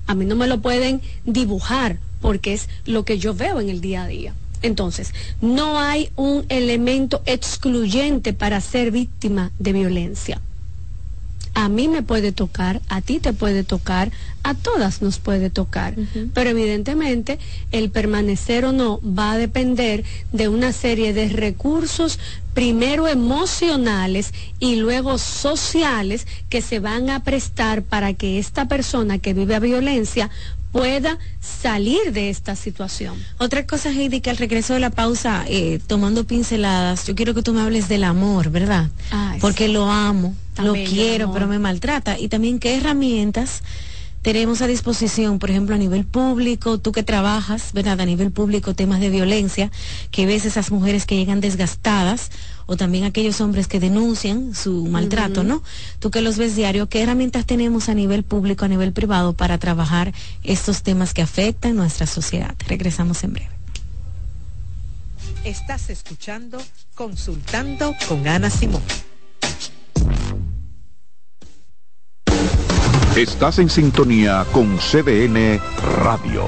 A 0.07 0.15
mí 0.15 0.25
no 0.25 0.37
me 0.37 0.47
lo 0.47 0.61
pueden 0.61 1.01
dibujar 1.25 1.99
porque 2.21 2.55
es 2.55 2.69
lo 2.87 3.05
que 3.05 3.19
yo 3.19 3.35
veo 3.35 3.61
en 3.61 3.69
el 3.69 3.81
día 3.81 4.05
a 4.05 4.07
día. 4.07 4.35
Entonces, 4.63 5.13
no 5.43 5.79
hay 5.79 6.09
un 6.17 6.47
elemento 6.49 7.23
excluyente 7.27 8.33
para 8.33 8.61
ser 8.63 8.91
víctima 8.91 9.53
de 9.59 9.75
violencia. 9.75 10.41
A 11.55 11.69
mí 11.69 11.89
me 11.89 12.03
puede 12.03 12.33
tocar, 12.33 12.83
a 12.89 13.01
ti 13.01 13.21
te 13.21 13.33
puede 13.33 13.63
tocar, 13.63 14.11
a 14.43 14.55
todas 14.55 15.03
nos 15.03 15.19
puede 15.21 15.51
tocar. 15.51 15.95
Pero 16.35 16.51
evidentemente 16.51 17.39
el 17.71 17.91
permanecer 17.91 18.65
o 18.65 18.73
no 18.73 19.01
va 19.03 19.33
a 19.33 19.39
depender 19.39 20.05
de 20.33 20.49
una 20.49 20.73
serie 20.73 21.13
de 21.13 21.29
recursos, 21.29 22.19
primero 22.55 23.07
emocionales 23.09 24.35
y 24.59 24.77
luego 24.77 25.17
sociales, 25.19 26.27
que 26.49 26.61
se 26.61 26.81
van 26.81 27.09
a 27.09 27.23
prestar 27.23 27.83
para 27.83 28.15
que 28.15 28.39
esta 28.39 28.67
persona 28.67 29.19
que 29.19 29.33
vive 29.33 29.55
a 29.55 29.61
violencia 29.61 30.31
pueda 30.75 31.19
salir 31.41 32.13
de 32.13 32.31
esta 32.31 32.57
situación. 32.57 33.15
Otra 33.39 33.65
cosa, 33.65 33.91
Heidi, 33.91 34.21
que 34.21 34.31
al 34.31 34.39
regreso 34.39 34.75
de 34.75 34.81
la 34.81 34.91
pausa, 34.91 35.45
eh, 35.47 35.79
tomando 35.87 36.25
pinceladas, 36.25 37.07
yo 37.07 37.15
quiero 37.15 37.33
que 37.33 37.43
tú 37.43 37.55
me 37.55 37.61
hables 37.61 37.89
del 37.89 38.03
amor, 38.03 38.51
¿verdad? 38.51 38.91
Porque 39.41 39.69
lo 39.69 39.89
amo, 39.89 40.35
lo 40.61 40.73
quiero, 40.73 41.33
pero 41.33 41.47
me 41.47 41.61
maltrata. 41.61 42.19
Y 42.19 42.27
también 42.27 42.59
qué 42.59 42.77
herramientas 42.77 43.63
tenemos 44.23 44.63
a 44.63 44.67
disposición, 44.67 45.39
por 45.39 45.51
ejemplo, 45.51 45.77
a 45.77 45.79
nivel 45.79 46.05
público, 46.05 46.79
tú 46.79 46.91
que 46.91 47.05
trabajas, 47.05 47.73
¿verdad? 47.73 48.01
A 48.01 48.05
nivel 48.05 48.33
público, 48.33 48.75
temas 48.75 48.99
de 48.99 49.11
violencia, 49.11 49.71
que 50.11 50.27
ves 50.27 50.45
esas 50.45 50.73
mujeres 50.73 51.07
que 51.07 51.15
llegan 51.15 51.41
desgastadas, 51.41 52.31
o 52.67 52.77
también 52.77 53.05
aquellos 53.05 53.41
hombres 53.41 53.69
que 53.69 53.81
denuncian 53.81 54.55
su 54.55 54.87
maltrato, 54.87 55.45
¿no? 55.45 55.63
Tú 55.99 56.11
que 56.11 56.21
los 56.21 56.39
ves 56.39 56.57
diario, 56.57 56.89
¿qué 56.89 57.03
herramientas 57.03 57.47
tenemos 57.47 57.89
a 57.89 57.95
nivel 57.95 58.23
público, 58.23 58.65
a 58.65 58.69
nivel 58.69 58.93
privado 58.93 59.33
para 59.33 59.59
trabajar 59.59 60.13
estos 60.43 60.83
temas 60.83 61.15
que 61.15 61.23
afectan 61.23 61.77
nuestra 61.77 62.07
sociedad? 62.07 62.55
Regresamos 62.67 63.25
en 63.25 63.35
breve. 63.35 63.51
Estás 65.45 65.91
escuchando 65.91 66.59
Consultando 66.95 67.95
con 68.09 68.27
Ana 68.27 68.49
Simón. 68.49 68.83
Estás 73.17 73.61
en 73.61 73.71
sintonía 73.71 74.45
con 74.51 74.77
CDN 74.79 75.61
Radio. 76.03 76.47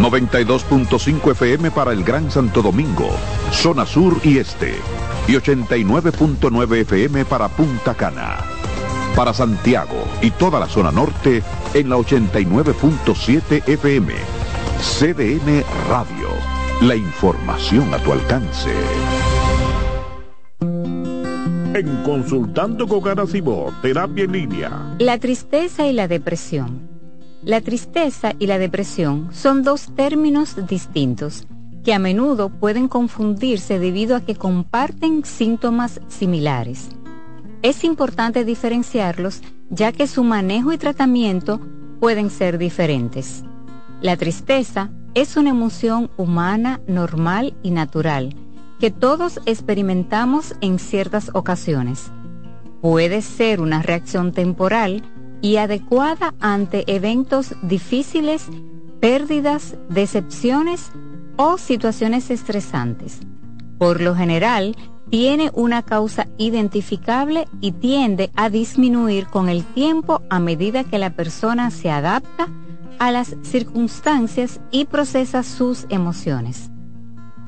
92.5 0.00 1.30
FM 1.32 1.70
para 1.70 1.92
el 1.92 2.02
Gran 2.02 2.30
Santo 2.30 2.62
Domingo, 2.62 3.10
zona 3.52 3.86
sur 3.86 4.20
y 4.24 4.38
este. 4.38 4.74
Y 5.26 5.32
89.9 5.32 6.80
FM 6.82 7.24
para 7.24 7.48
Punta 7.48 7.94
Cana. 7.94 8.36
Para 9.16 9.32
Santiago 9.32 10.04
y 10.20 10.30
toda 10.30 10.60
la 10.60 10.66
zona 10.66 10.90
norte 10.90 11.42
en 11.72 11.88
la 11.88 11.96
89.7 11.96 13.66
FM. 13.66 14.12
CDN 14.80 15.64
Radio. 15.88 16.28
La 16.82 16.94
información 16.94 17.94
a 17.94 17.98
tu 17.98 18.12
alcance. 18.12 18.70
En 20.60 22.02
Consultando 22.04 22.86
con 22.86 23.00
Garacimo, 23.00 23.72
Terapia 23.80 24.24
en 24.24 24.32
Línea. 24.32 24.94
La 24.98 25.18
tristeza 25.18 25.86
y 25.86 25.94
la 25.94 26.06
depresión. 26.06 26.88
La 27.42 27.62
tristeza 27.62 28.34
y 28.38 28.46
la 28.46 28.58
depresión 28.58 29.30
son 29.32 29.62
dos 29.62 29.94
términos 29.96 30.54
distintos 30.68 31.46
que 31.84 31.92
a 31.92 31.98
menudo 31.98 32.48
pueden 32.48 32.88
confundirse 32.88 33.78
debido 33.78 34.16
a 34.16 34.22
que 34.22 34.34
comparten 34.34 35.24
síntomas 35.24 36.00
similares. 36.08 36.88
Es 37.62 37.84
importante 37.84 38.44
diferenciarlos 38.44 39.42
ya 39.70 39.92
que 39.92 40.06
su 40.06 40.24
manejo 40.24 40.72
y 40.72 40.78
tratamiento 40.78 41.60
pueden 42.00 42.30
ser 42.30 42.58
diferentes. 42.58 43.44
La 44.00 44.16
tristeza 44.16 44.90
es 45.14 45.36
una 45.36 45.50
emoción 45.50 46.10
humana, 46.16 46.80
normal 46.86 47.54
y 47.62 47.70
natural 47.70 48.34
que 48.80 48.90
todos 48.90 49.40
experimentamos 49.46 50.54
en 50.60 50.78
ciertas 50.78 51.30
ocasiones. 51.32 52.10
Puede 52.82 53.22
ser 53.22 53.60
una 53.60 53.82
reacción 53.82 54.32
temporal 54.32 55.02
y 55.40 55.56
adecuada 55.56 56.34
ante 56.40 56.84
eventos 56.92 57.54
difíciles, 57.62 58.48
pérdidas, 59.00 59.76
decepciones 59.88 60.90
o 61.36 61.58
situaciones 61.58 62.30
estresantes. 62.30 63.20
Por 63.78 64.00
lo 64.00 64.14
general, 64.14 64.76
tiene 65.10 65.50
una 65.54 65.82
causa 65.82 66.26
identificable 66.38 67.46
y 67.60 67.72
tiende 67.72 68.30
a 68.34 68.50
disminuir 68.50 69.26
con 69.26 69.48
el 69.48 69.64
tiempo 69.64 70.22
a 70.30 70.40
medida 70.40 70.84
que 70.84 70.98
la 70.98 71.10
persona 71.10 71.70
se 71.70 71.90
adapta 71.90 72.48
a 72.98 73.10
las 73.10 73.36
circunstancias 73.42 74.60
y 74.70 74.86
procesa 74.86 75.42
sus 75.42 75.86
emociones. 75.88 76.70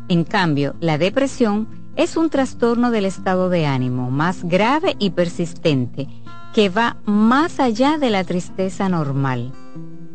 En 0.09 0.25
cambio, 0.25 0.77
la 0.81 0.99
depresión 0.99 1.69
es 1.97 2.17
un 2.17 2.31
trastorno 2.31 2.91
del 2.91 3.07
estado 3.07 3.49
de 3.49 3.67
ánimo 3.67 4.11
más 4.11 4.45
grave 4.45 4.95
y 4.99 5.11
persistente 5.11 6.09
que 6.55 6.69
va 6.69 6.97
más 7.05 7.59
allá 7.59 7.99
de 7.99 8.11
la 8.11 8.23
tristeza 8.25 8.89
normal. 8.89 9.53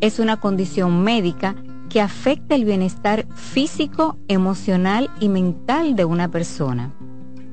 Es 0.00 0.18
una 0.18 0.38
condición 0.38 1.02
médica 1.02 1.54
que 1.92 2.00
afecta 2.00 2.54
el 2.54 2.64
bienestar 2.64 3.26
físico, 3.34 4.16
emocional 4.26 5.10
y 5.20 5.28
mental 5.28 5.94
de 5.94 6.06
una 6.06 6.30
persona. 6.30 6.90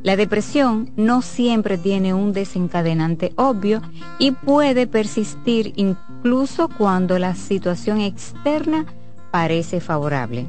La 0.02 0.16
depresión 0.16 0.94
no 0.96 1.22
siempre 1.22 1.78
tiene 1.78 2.14
un 2.14 2.32
desencadenante 2.32 3.34
obvio 3.36 3.82
y 4.18 4.32
puede 4.32 4.88
persistir 4.88 5.74
incluso 5.76 6.70
cuando 6.70 7.20
la 7.20 7.36
situación 7.36 8.00
externa 8.00 8.86
parece 9.30 9.82
favorable. 9.82 10.48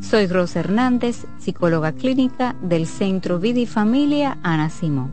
Soy 0.00 0.26
Rosa 0.26 0.58
Hernández, 0.58 1.24
psicóloga 1.38 1.92
clínica 1.92 2.56
del 2.60 2.88
Centro 2.88 3.38
Vida 3.38 3.60
y 3.60 3.66
Familia 3.66 4.38
Ana 4.42 4.70
Simón. 4.70 5.12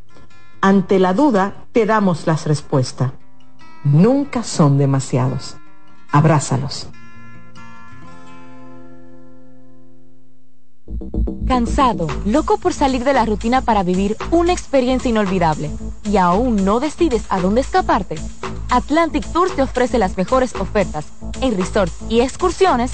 Ante 0.61 0.99
la 0.99 1.13
duda, 1.13 1.65
te 1.71 1.87
damos 1.87 2.27
las 2.27 2.45
respuestas. 2.45 3.11
Nunca 3.83 4.43
son 4.43 4.77
demasiados 4.77 5.57
abrázalos. 6.11 6.87
Cansado, 11.47 12.07
loco 12.25 12.57
por 12.57 12.73
salir 12.73 13.03
de 13.03 13.13
la 13.13 13.25
rutina 13.25 13.61
para 13.61 13.83
vivir 13.83 14.15
una 14.29 14.53
experiencia 14.53 15.09
inolvidable 15.09 15.71
y 16.03 16.17
aún 16.17 16.63
no 16.63 16.79
decides 16.79 17.25
a 17.29 17.39
dónde 17.39 17.61
escaparte. 17.61 18.15
Atlantic 18.69 19.25
Tours 19.33 19.55
te 19.55 19.63
ofrece 19.63 19.97
las 19.97 20.15
mejores 20.15 20.55
ofertas 20.55 21.07
en 21.41 21.57
resorts 21.57 21.93
y 22.07 22.21
excursiones 22.21 22.93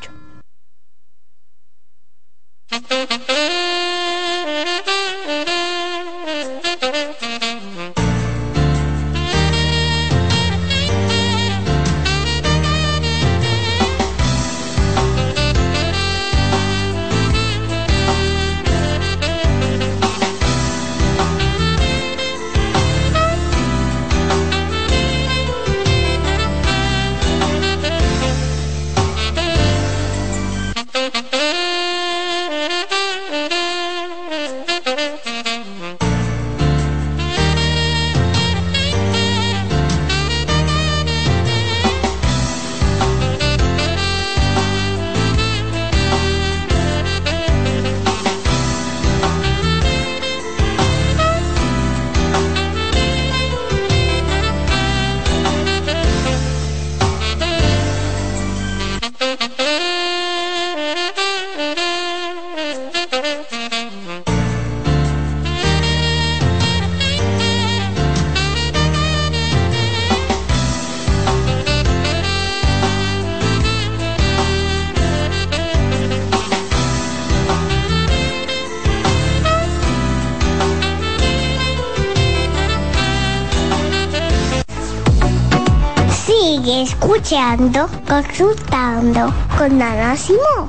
Escuchando, 87.24 87.88
consultando 88.06 89.32
con 89.56 89.80
Ana 89.80 90.14
Simón. 90.14 90.68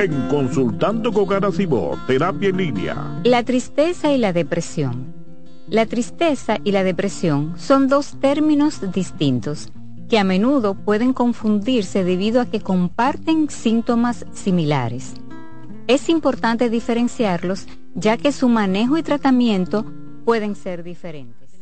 En 0.00 0.28
Consultando 0.28 1.12
con 1.12 1.26
Garacimo, 1.26 1.96
Terapia 2.08 2.48
en 2.48 2.56
Línea. 2.56 3.20
La 3.22 3.44
tristeza 3.44 4.10
y 4.10 4.18
la 4.18 4.32
depresión. 4.32 5.14
La 5.68 5.86
tristeza 5.86 6.58
y 6.64 6.72
la 6.72 6.82
depresión 6.82 7.54
son 7.56 7.86
dos 7.86 8.18
términos 8.18 8.80
distintos 8.92 9.70
que 10.10 10.18
a 10.18 10.24
menudo 10.24 10.74
pueden 10.74 11.12
confundirse 11.12 12.02
debido 12.02 12.40
a 12.40 12.46
que 12.46 12.60
comparten 12.60 13.48
síntomas 13.48 14.26
similares. 14.32 15.14
Es 15.86 16.08
importante 16.08 16.68
diferenciarlos 16.68 17.68
ya 17.94 18.16
que 18.16 18.32
su 18.32 18.48
manejo 18.48 18.98
y 18.98 19.04
tratamiento 19.04 19.86
pueden 20.24 20.56
ser 20.56 20.82
diferentes. 20.82 21.52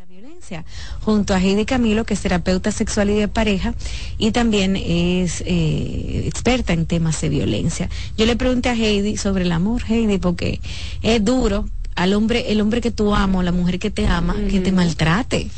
junto 1.03 1.35
a 1.35 1.41
Heidi 1.41 1.65
Camilo, 1.65 2.05
que 2.05 2.15
es 2.15 2.21
terapeuta 2.21 2.73
sexual 2.73 3.11
y 3.11 3.15
de 3.15 3.29
pareja, 3.29 3.75
y 4.19 4.33
también 4.33 4.77
es 4.77 5.43
eh, 5.47 6.25
experta 6.27 6.73
en 6.73 6.87
temas 6.87 7.21
de 7.21 7.29
violencia. 7.29 7.89
Yo 8.17 8.27
le 8.27 8.37
pregunté 8.37 8.69
a 8.69 8.75
Heidi 8.75 9.17
sobre 9.17 9.45
el 9.45 9.53
amor, 9.53 9.83
Heidi, 9.89 10.19
porque 10.19 10.61
es 11.03 11.25
duro 11.25 11.69
al 11.95 12.15
hombre, 12.15 12.51
el 12.51 12.61
hombre 12.61 12.81
que 12.81 12.91
tú 12.91 13.15
amas, 13.15 13.45
la 13.45 13.53
mujer 13.53 13.79
que 13.79 13.91
te 13.91 14.07
ama, 14.07 14.37
que 14.51 14.61
te 14.61 14.73
maltrate. 14.73 15.49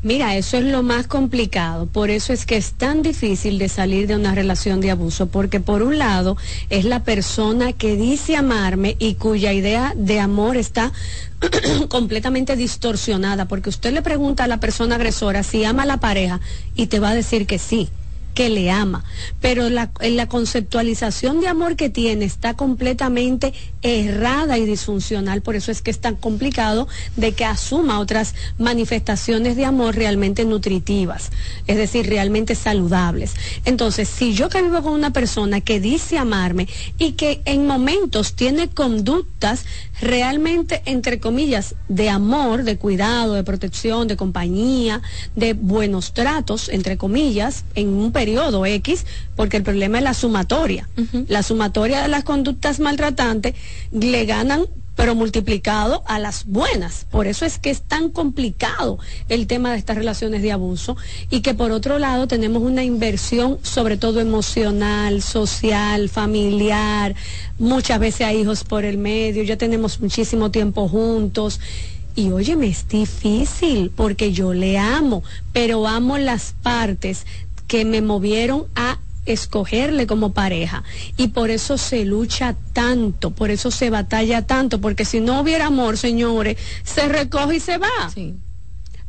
Mira, 0.00 0.36
eso 0.36 0.58
es 0.58 0.64
lo 0.64 0.84
más 0.84 1.08
complicado. 1.08 1.86
Por 1.86 2.10
eso 2.10 2.32
es 2.32 2.46
que 2.46 2.56
es 2.56 2.72
tan 2.72 3.02
difícil 3.02 3.58
de 3.58 3.68
salir 3.68 4.06
de 4.06 4.14
una 4.14 4.32
relación 4.32 4.80
de 4.80 4.92
abuso, 4.92 5.26
porque 5.26 5.58
por 5.58 5.82
un 5.82 5.98
lado 5.98 6.36
es 6.70 6.84
la 6.84 7.02
persona 7.02 7.72
que 7.72 7.96
dice 7.96 8.36
amarme 8.36 8.94
y 9.00 9.14
cuya 9.14 9.52
idea 9.52 9.94
de 9.96 10.20
amor 10.20 10.56
está 10.56 10.92
completamente 11.88 12.54
distorsionada, 12.54 13.46
porque 13.46 13.70
usted 13.70 13.92
le 13.92 14.02
pregunta 14.02 14.44
a 14.44 14.48
la 14.48 14.60
persona 14.60 14.94
agresora 14.94 15.42
si 15.42 15.64
ama 15.64 15.82
a 15.82 15.86
la 15.86 15.96
pareja 15.96 16.40
y 16.76 16.86
te 16.86 17.00
va 17.00 17.10
a 17.10 17.14
decir 17.16 17.48
que 17.48 17.58
sí 17.58 17.88
que 18.38 18.50
le 18.50 18.70
ama, 18.70 19.02
pero 19.40 19.68
la, 19.68 19.90
la 20.00 20.28
conceptualización 20.28 21.40
de 21.40 21.48
amor 21.48 21.74
que 21.74 21.90
tiene 21.90 22.24
está 22.24 22.54
completamente 22.54 23.52
errada 23.82 24.58
y 24.58 24.64
disfuncional, 24.64 25.42
por 25.42 25.56
eso 25.56 25.72
es 25.72 25.82
que 25.82 25.90
es 25.90 25.98
tan 25.98 26.14
complicado 26.14 26.86
de 27.16 27.32
que 27.32 27.44
asuma 27.44 27.98
otras 27.98 28.36
manifestaciones 28.56 29.56
de 29.56 29.64
amor 29.64 29.96
realmente 29.96 30.44
nutritivas, 30.44 31.32
es 31.66 31.78
decir, 31.78 32.06
realmente 32.06 32.54
saludables. 32.54 33.34
Entonces, 33.64 34.08
si 34.08 34.34
yo 34.34 34.48
que 34.48 34.62
vivo 34.62 34.84
con 34.84 34.92
una 34.92 35.12
persona 35.12 35.60
que 35.60 35.80
dice 35.80 36.16
amarme 36.16 36.68
y 36.96 37.14
que 37.14 37.42
en 37.44 37.66
momentos 37.66 38.34
tiene 38.34 38.68
conductas 38.68 39.64
realmente, 40.00 40.82
entre 40.84 41.18
comillas, 41.18 41.74
de 41.88 42.08
amor, 42.08 42.62
de 42.62 42.76
cuidado, 42.76 43.34
de 43.34 43.42
protección, 43.42 44.06
de 44.06 44.16
compañía, 44.16 45.02
de 45.34 45.54
buenos 45.54 46.12
tratos, 46.14 46.68
entre 46.68 46.96
comillas, 46.96 47.64
en 47.74 47.88
un 47.88 48.12
periodo 48.12 48.27
X, 48.36 49.06
porque 49.36 49.56
el 49.56 49.62
problema 49.62 49.98
es 49.98 50.04
la 50.04 50.14
sumatoria. 50.14 50.88
La 51.28 51.42
sumatoria 51.42 52.02
de 52.02 52.08
las 52.08 52.24
conductas 52.24 52.80
maltratantes 52.80 53.54
le 53.92 54.24
ganan 54.26 54.66
pero 54.98 55.14
multiplicado 55.14 56.02
a 56.08 56.18
las 56.18 56.44
buenas. 56.44 57.06
Por 57.08 57.28
eso 57.28 57.46
es 57.46 57.60
que 57.60 57.70
es 57.70 57.82
tan 57.82 58.10
complicado 58.10 58.98
el 59.28 59.46
tema 59.46 59.70
de 59.70 59.78
estas 59.78 59.96
relaciones 59.96 60.42
de 60.42 60.50
abuso 60.50 60.96
y 61.30 61.40
que 61.40 61.54
por 61.54 61.70
otro 61.70 62.00
lado 62.00 62.26
tenemos 62.26 62.64
una 62.64 62.82
inversión 62.82 63.60
sobre 63.62 63.96
todo 63.96 64.18
emocional, 64.18 65.22
social, 65.22 66.08
familiar, 66.08 67.14
muchas 67.60 68.00
veces 68.00 68.22
hay 68.22 68.40
hijos 68.40 68.64
por 68.64 68.84
el 68.84 68.98
medio, 68.98 69.44
ya 69.44 69.56
tenemos 69.56 70.00
muchísimo 70.00 70.50
tiempo 70.50 70.88
juntos. 70.88 71.60
Y 72.16 72.32
óyeme, 72.32 72.66
es 72.66 72.88
difícil 72.88 73.92
porque 73.94 74.32
yo 74.32 74.52
le 74.52 74.78
amo, 74.78 75.22
pero 75.52 75.86
amo 75.86 76.18
las 76.18 76.56
partes 76.60 77.24
que 77.68 77.84
me 77.84 78.02
movieron 78.02 78.66
a 78.74 78.98
escogerle 79.26 80.06
como 80.06 80.32
pareja. 80.32 80.82
Y 81.16 81.28
por 81.28 81.50
eso 81.50 81.78
se 81.78 82.04
lucha 82.04 82.56
tanto, 82.72 83.30
por 83.30 83.50
eso 83.50 83.70
se 83.70 83.90
batalla 83.90 84.46
tanto, 84.46 84.80
porque 84.80 85.04
si 85.04 85.20
no 85.20 85.40
hubiera 85.40 85.66
amor, 85.66 85.98
señores, 85.98 86.56
se 86.82 87.08
recoge 87.08 87.56
y 87.56 87.60
se 87.60 87.78
va. 87.78 88.10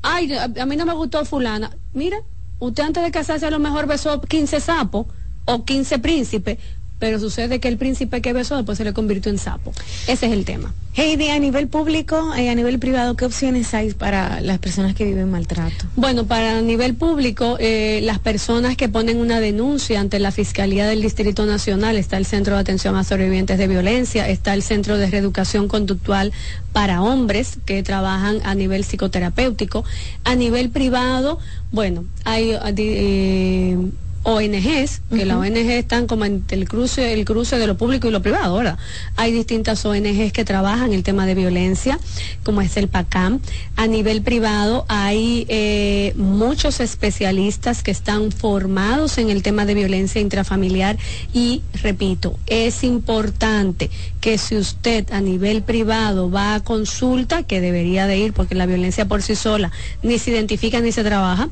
Ay, 0.01 0.33
a, 0.33 0.43
a 0.43 0.65
mí 0.65 0.75
no 0.75 0.85
me 0.85 0.93
gustó 0.93 1.25
fulana. 1.25 1.71
Mira, 1.93 2.17
usted 2.59 2.83
antes 2.83 3.03
de 3.03 3.11
casarse 3.11 3.45
a 3.45 3.51
lo 3.51 3.59
mejor 3.59 3.87
besó 3.87 4.21
15 4.21 4.59
sapos 4.59 5.07
o 5.45 5.65
15 5.65 5.99
príncipes 5.99 6.59
pero 6.99 7.19
sucede 7.19 7.59
que 7.59 7.67
el 7.67 7.77
príncipe 7.77 8.21
que 8.21 8.33
besó 8.33 8.57
después 8.57 8.77
se 8.77 8.83
le 8.83 8.93
convirtió 8.93 9.31
en 9.31 9.37
sapo. 9.37 9.73
Ese 10.07 10.27
es 10.27 10.33
el 10.33 10.45
tema. 10.45 10.73
Heidi, 10.95 11.29
a 11.29 11.39
nivel 11.39 11.67
público 11.69 12.35
y 12.35 12.47
a 12.47 12.55
nivel 12.55 12.77
privado, 12.77 13.15
¿qué 13.15 13.23
opciones 13.23 13.73
hay 13.73 13.93
para 13.93 14.41
las 14.41 14.59
personas 14.59 14.95
que 14.95 15.05
viven 15.05 15.31
maltrato? 15.31 15.85
Bueno, 15.95 16.25
para 16.25 16.61
nivel 16.61 16.95
público, 16.95 17.55
eh, 17.59 18.01
las 18.03 18.19
personas 18.19 18.75
que 18.75 18.89
ponen 18.89 19.17
una 19.17 19.39
denuncia 19.39 19.99
ante 20.01 20.19
la 20.19 20.31
Fiscalía 20.31 20.87
del 20.87 21.01
Distrito 21.01 21.45
Nacional, 21.45 21.95
está 21.95 22.17
el 22.17 22.25
Centro 22.25 22.55
de 22.55 22.61
Atención 22.61 22.97
a 22.97 23.05
Sobrevivientes 23.05 23.57
de 23.57 23.67
Violencia, 23.67 24.27
está 24.27 24.53
el 24.53 24.61
Centro 24.61 24.97
de 24.97 25.07
Reeducación 25.09 25.69
Conductual 25.69 26.33
para 26.73 27.01
Hombres, 27.01 27.59
que 27.65 27.81
trabajan 27.81 28.39
a 28.43 28.53
nivel 28.55 28.83
psicoterapéutico. 28.83 29.85
A 30.25 30.35
nivel 30.35 30.69
privado, 30.69 31.39
bueno, 31.71 32.03
hay... 32.25 32.57
Eh, 32.77 33.77
ONGs, 34.23 35.01
que 35.09 35.25
las 35.25 35.37
ONG 35.37 35.69
están 35.71 36.07
como 36.07 36.25
en 36.25 36.43
el 36.49 36.67
cruce, 36.67 37.13
el 37.13 37.25
cruce 37.25 37.57
de 37.57 37.67
lo 37.67 37.77
público 37.77 38.07
y 38.07 38.11
lo 38.11 38.21
privado, 38.21 38.57
¿verdad? 38.57 38.77
Hay 39.15 39.31
distintas 39.31 39.85
ONGs 39.85 40.33
que 40.33 40.45
trabajan 40.45 40.93
el 40.93 41.03
tema 41.03 41.25
de 41.25 41.35
violencia, 41.35 41.99
como 42.43 42.61
es 42.61 42.77
el 42.77 42.87
PACAM. 42.87 43.39
A 43.75 43.87
nivel 43.87 44.21
privado 44.21 44.85
hay 44.87 45.45
eh, 45.49 46.13
muchos 46.15 46.79
especialistas 46.79 47.83
que 47.83 47.91
están 47.91 48.31
formados 48.31 49.17
en 49.17 49.29
el 49.29 49.41
tema 49.41 49.65
de 49.65 49.73
violencia 49.73 50.21
intrafamiliar 50.21 50.97
y, 51.33 51.61
repito, 51.81 52.37
es 52.47 52.83
importante 52.83 53.89
que 54.19 54.37
si 54.37 54.57
usted 54.57 55.11
a 55.11 55.21
nivel 55.21 55.63
privado 55.63 56.29
va 56.29 56.55
a 56.55 56.63
consulta, 56.63 57.43
que 57.43 57.61
debería 57.61 58.07
de 58.07 58.17
ir 58.17 58.33
porque 58.33 58.55
la 58.55 58.65
violencia 58.65 59.07
por 59.07 59.21
sí 59.21 59.35
sola 59.35 59.71
ni 60.03 60.19
se 60.19 60.31
identifica 60.31 60.81
ni 60.81 60.91
se 60.91 61.03
trabaja, 61.03 61.49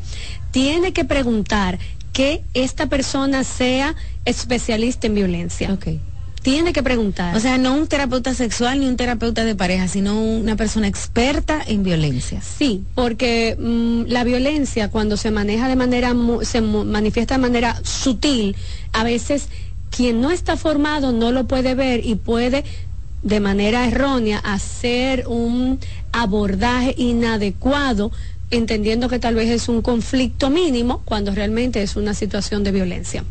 tiene 0.52 0.94
que 0.94 1.06
preguntar 1.06 1.80
que 2.18 2.42
esta 2.56 2.88
persona 2.88 3.44
sea 3.44 3.94
especialista 4.26 5.06
en 5.06 5.14
violencia. 5.14 5.72
Okay. 5.72 6.02
Tiene 6.42 6.74
que 6.74 6.82
preguntar. 6.82 7.36
O 7.36 7.40
sea, 7.40 7.60
no 7.60 7.76
un 7.76 7.86
terapeuta 7.86 8.34
sexual 8.34 8.80
ni 8.80 8.88
un 8.88 8.98
terapeuta 8.98 9.46
de 9.46 9.54
pareja, 9.54 9.88
sino 9.88 10.20
una 10.20 10.56
persona 10.56 10.88
experta 10.88 11.62
en 11.68 11.84
violencia. 11.84 12.42
Sí, 12.42 12.84
porque 12.96 13.56
mm, 13.60 14.06
la 14.08 14.24
violencia 14.24 14.90
cuando 14.90 15.16
se 15.16 15.30
maneja 15.30 15.68
de 15.68 15.76
manera, 15.76 16.16
se 16.42 16.62
manifiesta 16.62 17.36
de 17.36 17.42
manera 17.42 17.80
sutil, 17.84 18.56
a 18.94 19.04
veces 19.04 19.50
quien 19.92 20.20
no 20.20 20.32
está 20.32 20.58
formado 20.58 21.12
no 21.12 21.32
lo 21.32 21.46
puede 21.46 21.76
ver 21.76 22.04
y 22.04 22.16
puede 22.16 22.64
de 23.22 23.40
manera 23.40 23.88
errónea 23.88 24.40
hacer 24.40 25.28
un 25.28 25.80
abordaje 26.12 26.96
inadecuado 26.98 28.12
entendiendo 28.52 29.10
que 29.10 29.20
tal 29.20 29.36
vez 29.36 29.50
es 29.50 29.70
un 29.70 29.82
conflicto 29.82 30.50
mínimo 30.50 31.02
cuando 31.06 31.34
realmente 31.34 31.82
es 31.82 31.96
una 31.96 32.14
situación 32.14 32.64
de 32.64 32.72
violencia. 32.72 33.24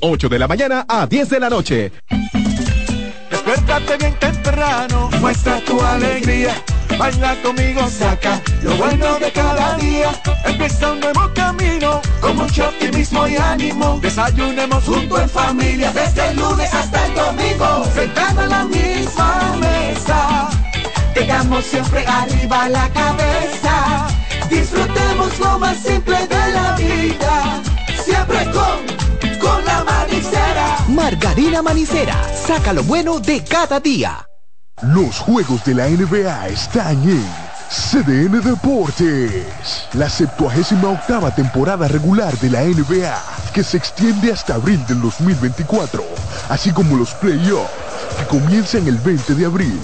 8 0.00 0.28
de 0.28 0.38
la 0.38 0.48
mañana 0.48 0.84
a 0.88 1.06
10 1.06 1.28
de 1.28 1.40
la 1.40 1.50
noche. 1.50 1.92
Despiértate 3.30 3.96
bien 3.96 4.14
temprano, 4.18 5.10
muestra 5.20 5.60
tu 5.60 5.80
alegría. 5.80 6.54
Baila 6.98 7.34
conmigo, 7.42 7.88
saca 7.88 8.40
lo 8.62 8.76
bueno 8.76 9.18
de 9.18 9.32
cada 9.32 9.76
día. 9.76 10.10
Empieza 10.44 10.92
un 10.92 11.00
nuevo 11.00 11.30
camino, 11.34 12.00
con 12.20 12.36
mucho 12.36 12.68
optimismo 12.68 13.26
y 13.26 13.36
ánimo. 13.36 13.98
Desayunemos 14.00 14.84
junto 14.84 15.20
en 15.20 15.28
familia, 15.28 15.92
desde 15.92 16.28
el 16.28 16.36
lunes 16.36 16.72
hasta 16.72 17.06
el 17.06 17.14
domingo. 17.14 17.84
Sentado 17.94 18.42
en 18.42 18.50
la 18.50 18.64
misma 18.64 19.56
mesa, 19.58 20.50
tengamos 21.14 21.64
siempre 21.64 22.04
arriba 22.06 22.68
la 22.68 22.88
cabeza. 22.90 24.06
Disfrutemos 24.48 25.38
lo 25.40 25.58
más 25.58 25.78
simple 25.78 26.26
de 26.26 26.52
la 26.52 26.76
vida 26.76 27.62
Harina 31.00 31.62
Manicera, 31.62 32.22
saca 32.34 32.72
lo 32.72 32.82
bueno 32.84 33.18
de 33.18 33.42
cada 33.42 33.80
día. 33.80 34.28
Los 34.82 35.18
juegos 35.18 35.64
de 35.64 35.74
la 35.74 35.88
NBA 35.88 36.48
están 36.48 37.02
en 37.08 37.24
CDN 37.70 38.42
Deportes. 38.42 39.88
La 39.94 40.10
78 40.10 40.90
octava 40.90 41.34
temporada 41.34 41.88
regular 41.88 42.36
de 42.38 42.50
la 42.50 42.62
NBA, 42.62 43.22
que 43.54 43.64
se 43.64 43.78
extiende 43.78 44.32
hasta 44.32 44.54
abril 44.54 44.84
del 44.86 45.00
2024, 45.00 46.04
así 46.50 46.70
como 46.72 46.96
los 46.96 47.14
playoffs, 47.14 47.70
que 48.18 48.26
comienzan 48.26 48.86
el 48.86 48.98
20 48.98 49.34
de 49.34 49.46
abril. 49.46 49.80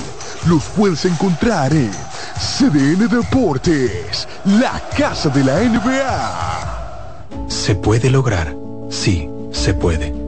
Los 0.46 0.64
puedes 0.64 1.06
encontrar 1.06 1.72
en 1.72 1.90
CDN 2.38 3.08
Deportes, 3.08 4.28
la 4.44 4.80
casa 4.96 5.30
de 5.30 5.44
la 5.44 5.60
NBA. 5.60 7.46
Se 7.48 7.74
puede 7.74 8.10
lograr, 8.10 8.54
sí, 8.90 9.30
se 9.52 9.72
puede. 9.72 10.27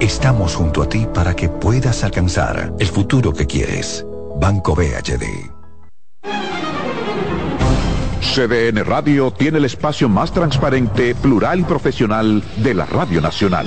Estamos 0.00 0.54
junto 0.54 0.82
a 0.82 0.88
ti 0.90 1.06
para 1.12 1.34
que 1.34 1.48
puedas 1.48 2.04
alcanzar 2.04 2.74
el 2.78 2.86
futuro 2.86 3.32
que 3.32 3.46
quieres. 3.46 4.04
Banco 4.38 4.74
BHD. 4.74 5.50
CDN 8.20 8.84
Radio 8.84 9.30
tiene 9.30 9.56
el 9.56 9.64
espacio 9.64 10.10
más 10.10 10.32
transparente, 10.32 11.14
plural 11.14 11.60
y 11.60 11.64
profesional 11.64 12.42
de 12.58 12.74
la 12.74 12.84
Radio 12.84 13.22
Nacional. 13.22 13.66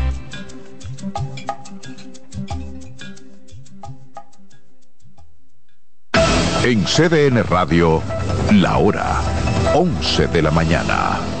En 6.63 6.83
CDN 6.83 7.41
Radio, 7.41 8.03
la 8.51 8.77
hora 8.77 9.19
11 9.73 10.27
de 10.27 10.43
la 10.43 10.51
mañana. 10.51 11.40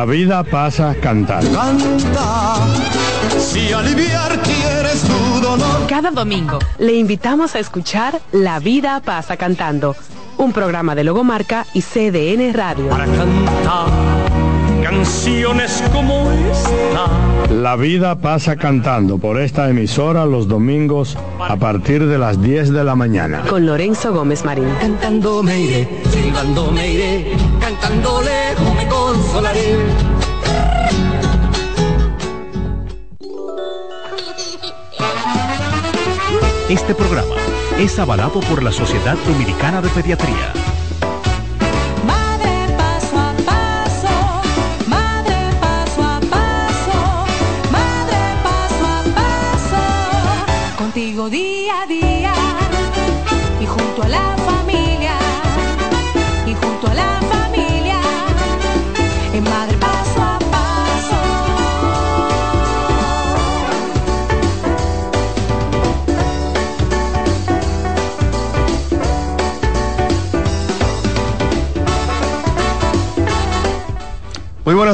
La 0.00 0.06
vida 0.06 0.42
pasa 0.42 0.94
cantando. 0.98 1.52
Canta, 1.52 2.54
si 3.38 3.70
aliviar 3.70 4.40
quieres 4.40 5.02
tu 5.02 5.40
dolor. 5.42 5.86
Cada 5.90 6.10
domingo 6.10 6.58
le 6.78 6.94
invitamos 6.94 7.54
a 7.54 7.58
escuchar 7.58 8.18
La 8.32 8.60
vida 8.60 9.02
pasa 9.04 9.36
cantando, 9.36 9.94
un 10.38 10.54
programa 10.54 10.94
de 10.94 11.04
Logomarca 11.04 11.66
y 11.74 11.82
CDN 11.82 12.54
Radio. 12.54 12.88
Para 12.88 13.04
cantar 13.04 13.88
canciones 14.82 15.82
como 15.92 16.32
esta. 16.32 17.52
La 17.52 17.76
vida 17.76 18.14
pasa 18.20 18.56
cantando 18.56 19.18
por 19.18 19.38
esta 19.38 19.68
emisora 19.68 20.24
los 20.24 20.48
domingos 20.48 21.18
a 21.38 21.56
partir 21.56 22.06
de 22.06 22.16
las 22.16 22.40
10 22.40 22.72
de 22.72 22.84
la 22.84 22.96
mañana. 22.96 23.42
Con 23.50 23.66
Lorenzo 23.66 24.14
Gómez 24.14 24.46
Marín. 24.46 24.68
Cantando 24.80 25.42
me 25.42 25.60
iré, 25.60 25.88
silbando 26.10 26.70
me 26.70 26.90
iré, 26.90 27.32
cantando 27.60 28.22
Este 36.70 36.94
programa 36.94 37.34
es 37.80 37.98
avalado 37.98 38.38
por 38.38 38.62
la 38.62 38.70
Sociedad 38.70 39.18
Dominicana 39.26 39.82
de 39.82 39.88
Pediatría. 39.88 40.69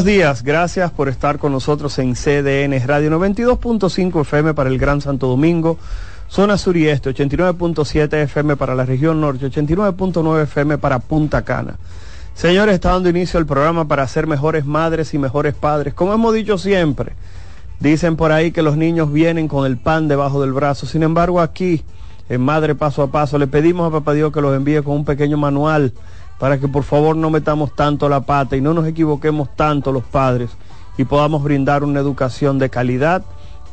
Días, 0.06 0.44
gracias 0.44 0.92
por 0.92 1.08
estar 1.08 1.40
con 1.40 1.50
nosotros 1.50 1.98
en 1.98 2.14
CDN 2.14 2.80
Radio 2.86 3.10
92.5 3.10 4.20
FM 4.20 4.54
para 4.54 4.70
el 4.70 4.78
Gran 4.78 5.00
Santo 5.00 5.26
Domingo, 5.26 5.78
zona 6.28 6.56
sur 6.56 6.76
y 6.76 6.86
este, 6.88 7.10
89.7 7.10 8.14
FM 8.22 8.56
para 8.56 8.76
la 8.76 8.84
región 8.84 9.20
norte, 9.20 9.50
89.9 9.50 10.44
FM 10.44 10.78
para 10.78 11.00
Punta 11.00 11.42
Cana. 11.42 11.76
Señores, 12.34 12.76
está 12.76 12.92
dando 12.92 13.08
inicio 13.08 13.40
el 13.40 13.46
programa 13.46 13.88
para 13.88 14.06
ser 14.06 14.28
mejores 14.28 14.64
madres 14.64 15.12
y 15.12 15.18
mejores 15.18 15.54
padres. 15.54 15.92
Como 15.92 16.14
hemos 16.14 16.32
dicho 16.32 16.56
siempre, 16.56 17.14
dicen 17.80 18.14
por 18.14 18.30
ahí 18.30 18.52
que 18.52 18.62
los 18.62 18.76
niños 18.76 19.12
vienen 19.12 19.48
con 19.48 19.66
el 19.66 19.76
pan 19.76 20.06
debajo 20.06 20.40
del 20.40 20.52
brazo. 20.52 20.86
Sin 20.86 21.02
embargo, 21.02 21.40
aquí, 21.40 21.82
en 22.28 22.42
Madre 22.42 22.76
Paso 22.76 23.02
a 23.02 23.10
Paso, 23.10 23.38
le 23.38 23.48
pedimos 23.48 23.88
a 23.88 23.90
Papá 23.90 24.12
Dios 24.12 24.32
que 24.32 24.40
los 24.40 24.56
envíe 24.56 24.84
con 24.84 24.94
un 24.94 25.04
pequeño 25.04 25.36
manual 25.36 25.92
para 26.38 26.58
que 26.58 26.68
por 26.68 26.84
favor 26.84 27.16
no 27.16 27.30
metamos 27.30 27.74
tanto 27.74 28.08
la 28.08 28.20
pata 28.20 28.56
y 28.56 28.60
no 28.60 28.74
nos 28.74 28.86
equivoquemos 28.86 29.54
tanto 29.56 29.92
los 29.92 30.04
padres 30.04 30.50
y 30.98 31.04
podamos 31.04 31.42
brindar 31.42 31.84
una 31.84 32.00
educación 32.00 32.58
de 32.58 32.70
calidad 32.70 33.22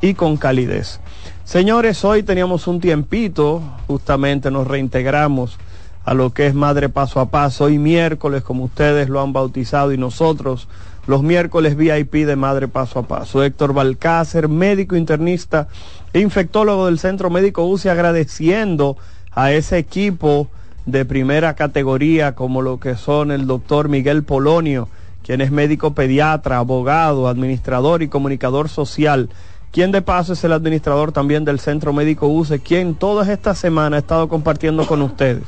y 0.02 0.14
con 0.14 0.38
calidez. 0.38 1.00
Señores, 1.46 2.04
hoy 2.04 2.24
teníamos 2.24 2.68
un 2.68 2.80
tiempito, 2.82 3.62
justamente 3.88 4.52
nos 4.52 4.68
reintegramos 4.68 5.58
a 6.04 6.14
lo 6.14 6.34
que 6.34 6.48
es 6.48 6.54
Madre 6.54 6.90
Paso 6.90 7.20
a 7.20 7.30
Paso, 7.30 7.66
hoy 7.66 7.78
miércoles, 7.78 8.44
como 8.44 8.66
ustedes 8.66 9.08
lo 9.08 9.22
han 9.22 9.32
bautizado 9.32 9.94
y 9.94 9.98
nosotros 9.98 10.68
los 11.08 11.24
miércoles 11.24 11.76
VIP 11.76 12.26
de 12.26 12.36
Madre 12.36 12.68
Paso 12.68 13.00
a 13.00 13.04
Paso. 13.04 13.44
Héctor 13.44 13.74
Balcácer, 13.74 14.50
médico 14.50 14.96
internista 14.96 15.68
e 16.12 16.20
infectólogo 16.20 16.88
del 16.88 17.00
Centro 17.00 17.30
Médico 17.30 17.66
UCI, 17.66 17.90
agradeciendo 17.90 18.98
a 19.32 19.52
ese 19.52 19.78
equipo 19.78 20.50
de 20.86 21.06
primera 21.06 21.56
categoría 21.56 22.36
como 22.36 22.62
lo 22.62 22.80
que 22.80 22.96
son 22.96 23.32
el 23.32 23.48
doctor 23.48 23.90
Miguel 23.90 24.24
Polonio, 24.24 24.90
quien 25.24 25.42
es 25.42 25.52
médico 25.52 25.94
pediatra, 25.94 26.58
abogado, 26.58 27.28
administrador 27.28 28.04
y 28.04 28.10
comunicador 28.10 28.68
social, 28.70 29.30
quien 29.72 29.92
de 29.92 30.02
paso 30.02 30.34
es 30.34 30.44
el 30.44 30.54
administrador 30.54 31.12
también 31.12 31.46
del 31.46 31.60
Centro 31.60 31.94
Médico 31.94 32.28
UCE, 32.28 32.60
quien 32.60 32.96
todas 32.96 33.30
estas 33.30 33.58
semanas 33.58 33.98
ha 33.98 34.02
estado 34.02 34.28
compartiendo 34.28 34.86
con 34.86 35.02
ustedes. 35.02 35.44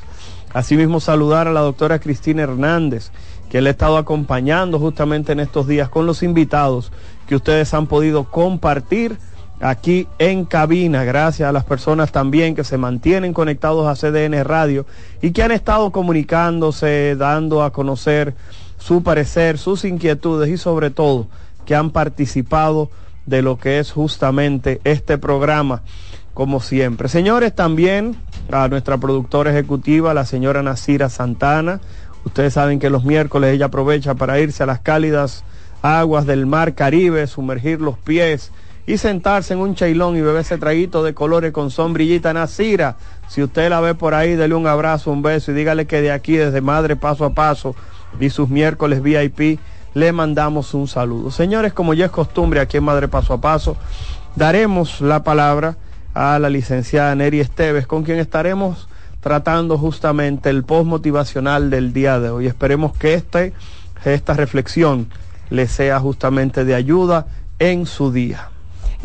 Asimismo 0.53 1.02
saludar 1.02 1.48
a 1.48 1.52
la 1.52 1.60
doctora 1.60 1.99
Cristina 1.99 2.44
Hernández, 2.44 3.12
que 3.49 3.62
le 3.62 3.70
ha 3.70 3.72
estado 3.72 3.98
acompañando 3.98 4.80
justamente 4.80 5.34
en 5.34 5.41
estos 5.41 5.68
días 5.68 5.90
con 5.90 6.06
los 6.06 6.24
invitados 6.24 6.91
que 7.28 7.36
ustedes 7.36 7.74
han 7.74 7.88
podido 7.88 8.24
compartir 8.24 9.18
aquí 9.61 10.07
en 10.19 10.45
cabina, 10.45 11.03
gracias 11.03 11.48
a 11.48 11.52
las 11.52 11.64
personas 11.64 12.11
también 12.11 12.56
que 12.56 12.64
se 12.64 12.77
mantienen 12.77 13.34
conectados 13.34 13.88
a 13.88 13.95
CDN 13.95 14.44
Radio 14.44 14.86
y 15.22 15.32
que 15.32 15.44
han 15.44 15.52
estado 15.52 15.91
comunicándose, 15.91 17.15
dando 17.18 17.64
a 17.64 17.72
conocer 17.72 18.36
su 18.77 19.03
parecer, 19.03 19.57
sus 19.57 19.86
inquietudes 19.86 20.49
y 20.49 20.57
sobre 20.57 20.91
todo 20.91 21.27
que 21.65 21.76
han 21.76 21.91
participado 21.91 22.90
de 23.26 23.41
lo 23.41 23.57
que 23.57 23.80
es 23.80 23.91
justamente 23.91 24.80
este 24.84 25.18
programa, 25.18 25.82
como 26.34 26.60
siempre. 26.60 27.10
Señores, 27.10 27.56
también 27.56 28.15
a 28.52 28.68
nuestra 28.68 28.98
productora 28.98 29.52
ejecutiva, 29.52 30.14
la 30.14 30.26
señora 30.26 30.61
Nacira 30.61 31.10
Santana. 31.10 31.80
Ustedes 32.23 32.53
saben 32.53 32.80
que 32.80 32.90
los 32.90 33.03
miércoles 33.06 33.53
ella 33.53 33.68
aprovecha 33.68 34.14
para 34.14 34.40
irse 34.40 34.64
a 34.64 34.68
las 34.68 34.80
cálidas 34.80 35.44
aguas 35.82 36.26
del 36.26 36.45
mar 36.45 36.76
Caribe, 36.76 37.26
sumergir 37.27 37.82
los 37.82 37.98
pies 37.98 38.52
y 38.88 38.98
sentarse 38.98 39.53
en 39.53 39.60
un 39.60 39.76
chailón 39.76 40.16
y 40.16 40.22
beber 40.22 40.41
ese 40.41 40.57
traguito 40.57 41.03
de 41.03 41.14
colores 41.14 41.52
con 41.52 41.72
sombrillita 41.72 42.34
Nacira. 42.34 42.98
Si 43.28 43.41
usted 43.41 43.70
la 43.70 43.82
ve 43.82 43.95
por 43.95 44.14
ahí, 44.14 44.36
dele 44.36 44.53
un 44.53 44.68
abrazo, 44.68 45.12
un 45.12 45.22
beso 45.22 45.52
y 45.52 45.56
dígale 45.56 45.88
que 45.88 46.02
de 46.02 46.12
aquí, 46.12 46.38
desde 46.38 46.62
Madre 46.62 46.95
Paso 46.95 47.26
a 47.26 47.34
Paso 47.34 47.76
y 48.20 48.30
sus 48.30 48.49
miércoles 48.49 49.02
VIP, 49.02 49.60
le 49.94 50.12
mandamos 50.12 50.74
un 50.74 50.88
saludo. 50.88 51.32
Señores, 51.32 51.74
como 51.74 51.94
ya 51.94 52.06
es 52.06 52.12
costumbre 52.12 52.60
aquí 52.60 52.78
en 52.78 52.84
Madre 52.84 53.07
Paso 53.07 53.34
a 53.34 53.41
Paso, 53.41 53.76
daremos 54.36 55.02
la 55.02 55.24
palabra 55.24 55.78
a 56.14 56.38
la 56.38 56.49
licenciada 56.49 57.16
Neri 57.16 57.40
Esteves, 57.40 57.88
con 57.88 58.03
quien 58.03 58.20
estaremos 58.20 58.88
tratando 59.22 59.78
justamente 59.80 60.52
el 60.52 60.64
post 60.64 60.86
motivacional 60.86 61.72
del 61.72 61.94
día 61.94 62.20
de 62.20 62.30
hoy. 62.30 62.45
Esperemos 62.45 62.95
que 62.95 63.16
este, 63.16 63.53
esta 64.03 64.34
reflexión 64.34 65.07
le 65.49 65.68
sea 65.68 65.99
justamente 65.99 66.64
de 66.64 66.76
ayuda 66.76 67.26
en 67.57 67.88
su 67.88 68.12
día. 68.12 68.49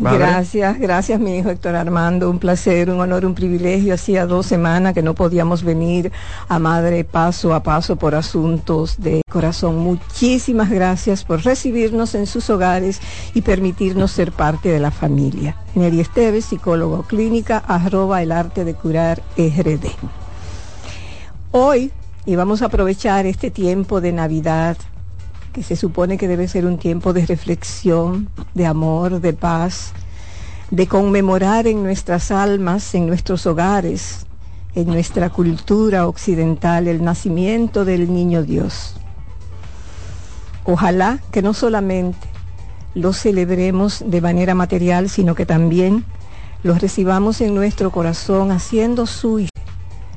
Gracias, 0.01 0.79
gracias 0.79 1.19
mi 1.19 1.37
hijo 1.37 1.51
Héctor 1.51 1.75
Armando, 1.75 2.29
un 2.29 2.39
placer, 2.39 2.89
un 2.89 2.99
honor, 2.99 3.23
un 3.23 3.35
privilegio. 3.35 3.93
Hacía 3.93 4.25
dos 4.25 4.47
semanas 4.47 4.93
que 4.93 5.03
no 5.03 5.13
podíamos 5.13 5.63
venir 5.63 6.11
a 6.47 6.57
Madre 6.57 7.03
paso 7.03 7.53
a 7.53 7.61
paso 7.61 7.95
por 7.97 8.15
asuntos 8.15 8.99
de 8.99 9.21
corazón. 9.29 9.77
Muchísimas 9.77 10.71
gracias 10.71 11.23
por 11.23 11.43
recibirnos 11.43 12.15
en 12.15 12.25
sus 12.25 12.49
hogares 12.49 12.99
y 13.35 13.43
permitirnos 13.43 14.11
ser 14.11 14.31
parte 14.31 14.69
de 14.69 14.79
la 14.79 14.89
familia. 14.89 15.55
Neri 15.75 15.99
Esteves, 15.99 16.45
psicólogo 16.45 17.03
clínica, 17.03 17.59
arroba 17.59 18.23
el 18.23 18.31
arte 18.31 18.65
de 18.65 18.73
curar 18.73 19.21
RD. 19.37 19.85
Hoy, 21.51 21.91
y 22.25 22.35
vamos 22.35 22.61
a 22.61 22.65
aprovechar 22.65 23.25
este 23.25 23.51
tiempo 23.51 24.01
de 24.01 24.13
Navidad, 24.13 24.77
que 25.51 25.63
se 25.63 25.75
supone 25.75 26.17
que 26.17 26.27
debe 26.27 26.47
ser 26.47 26.65
un 26.65 26.77
tiempo 26.77 27.13
de 27.13 27.25
reflexión, 27.25 28.29
de 28.53 28.65
amor, 28.65 29.21
de 29.21 29.33
paz, 29.33 29.93
de 30.69 30.87
conmemorar 30.87 31.67
en 31.67 31.83
nuestras 31.83 32.31
almas, 32.31 32.95
en 32.95 33.07
nuestros 33.07 33.45
hogares, 33.45 34.25
en 34.73 34.87
nuestra 34.87 35.29
cultura 35.29 36.07
occidental, 36.07 36.87
el 36.87 37.03
nacimiento 37.03 37.83
del 37.83 38.13
niño 38.13 38.43
Dios. 38.43 38.95
Ojalá 40.63 41.19
que 41.31 41.41
no 41.41 41.53
solamente 41.53 42.27
lo 42.93 43.11
celebremos 43.13 44.03
de 44.05 44.21
manera 44.21 44.55
material, 44.55 45.09
sino 45.09 45.35
que 45.35 45.45
también 45.45 46.05
lo 46.63 46.75
recibamos 46.75 47.41
en 47.41 47.53
nuestro 47.55 47.91
corazón, 47.91 48.51
haciendo 48.51 49.05
suyo 49.05 49.50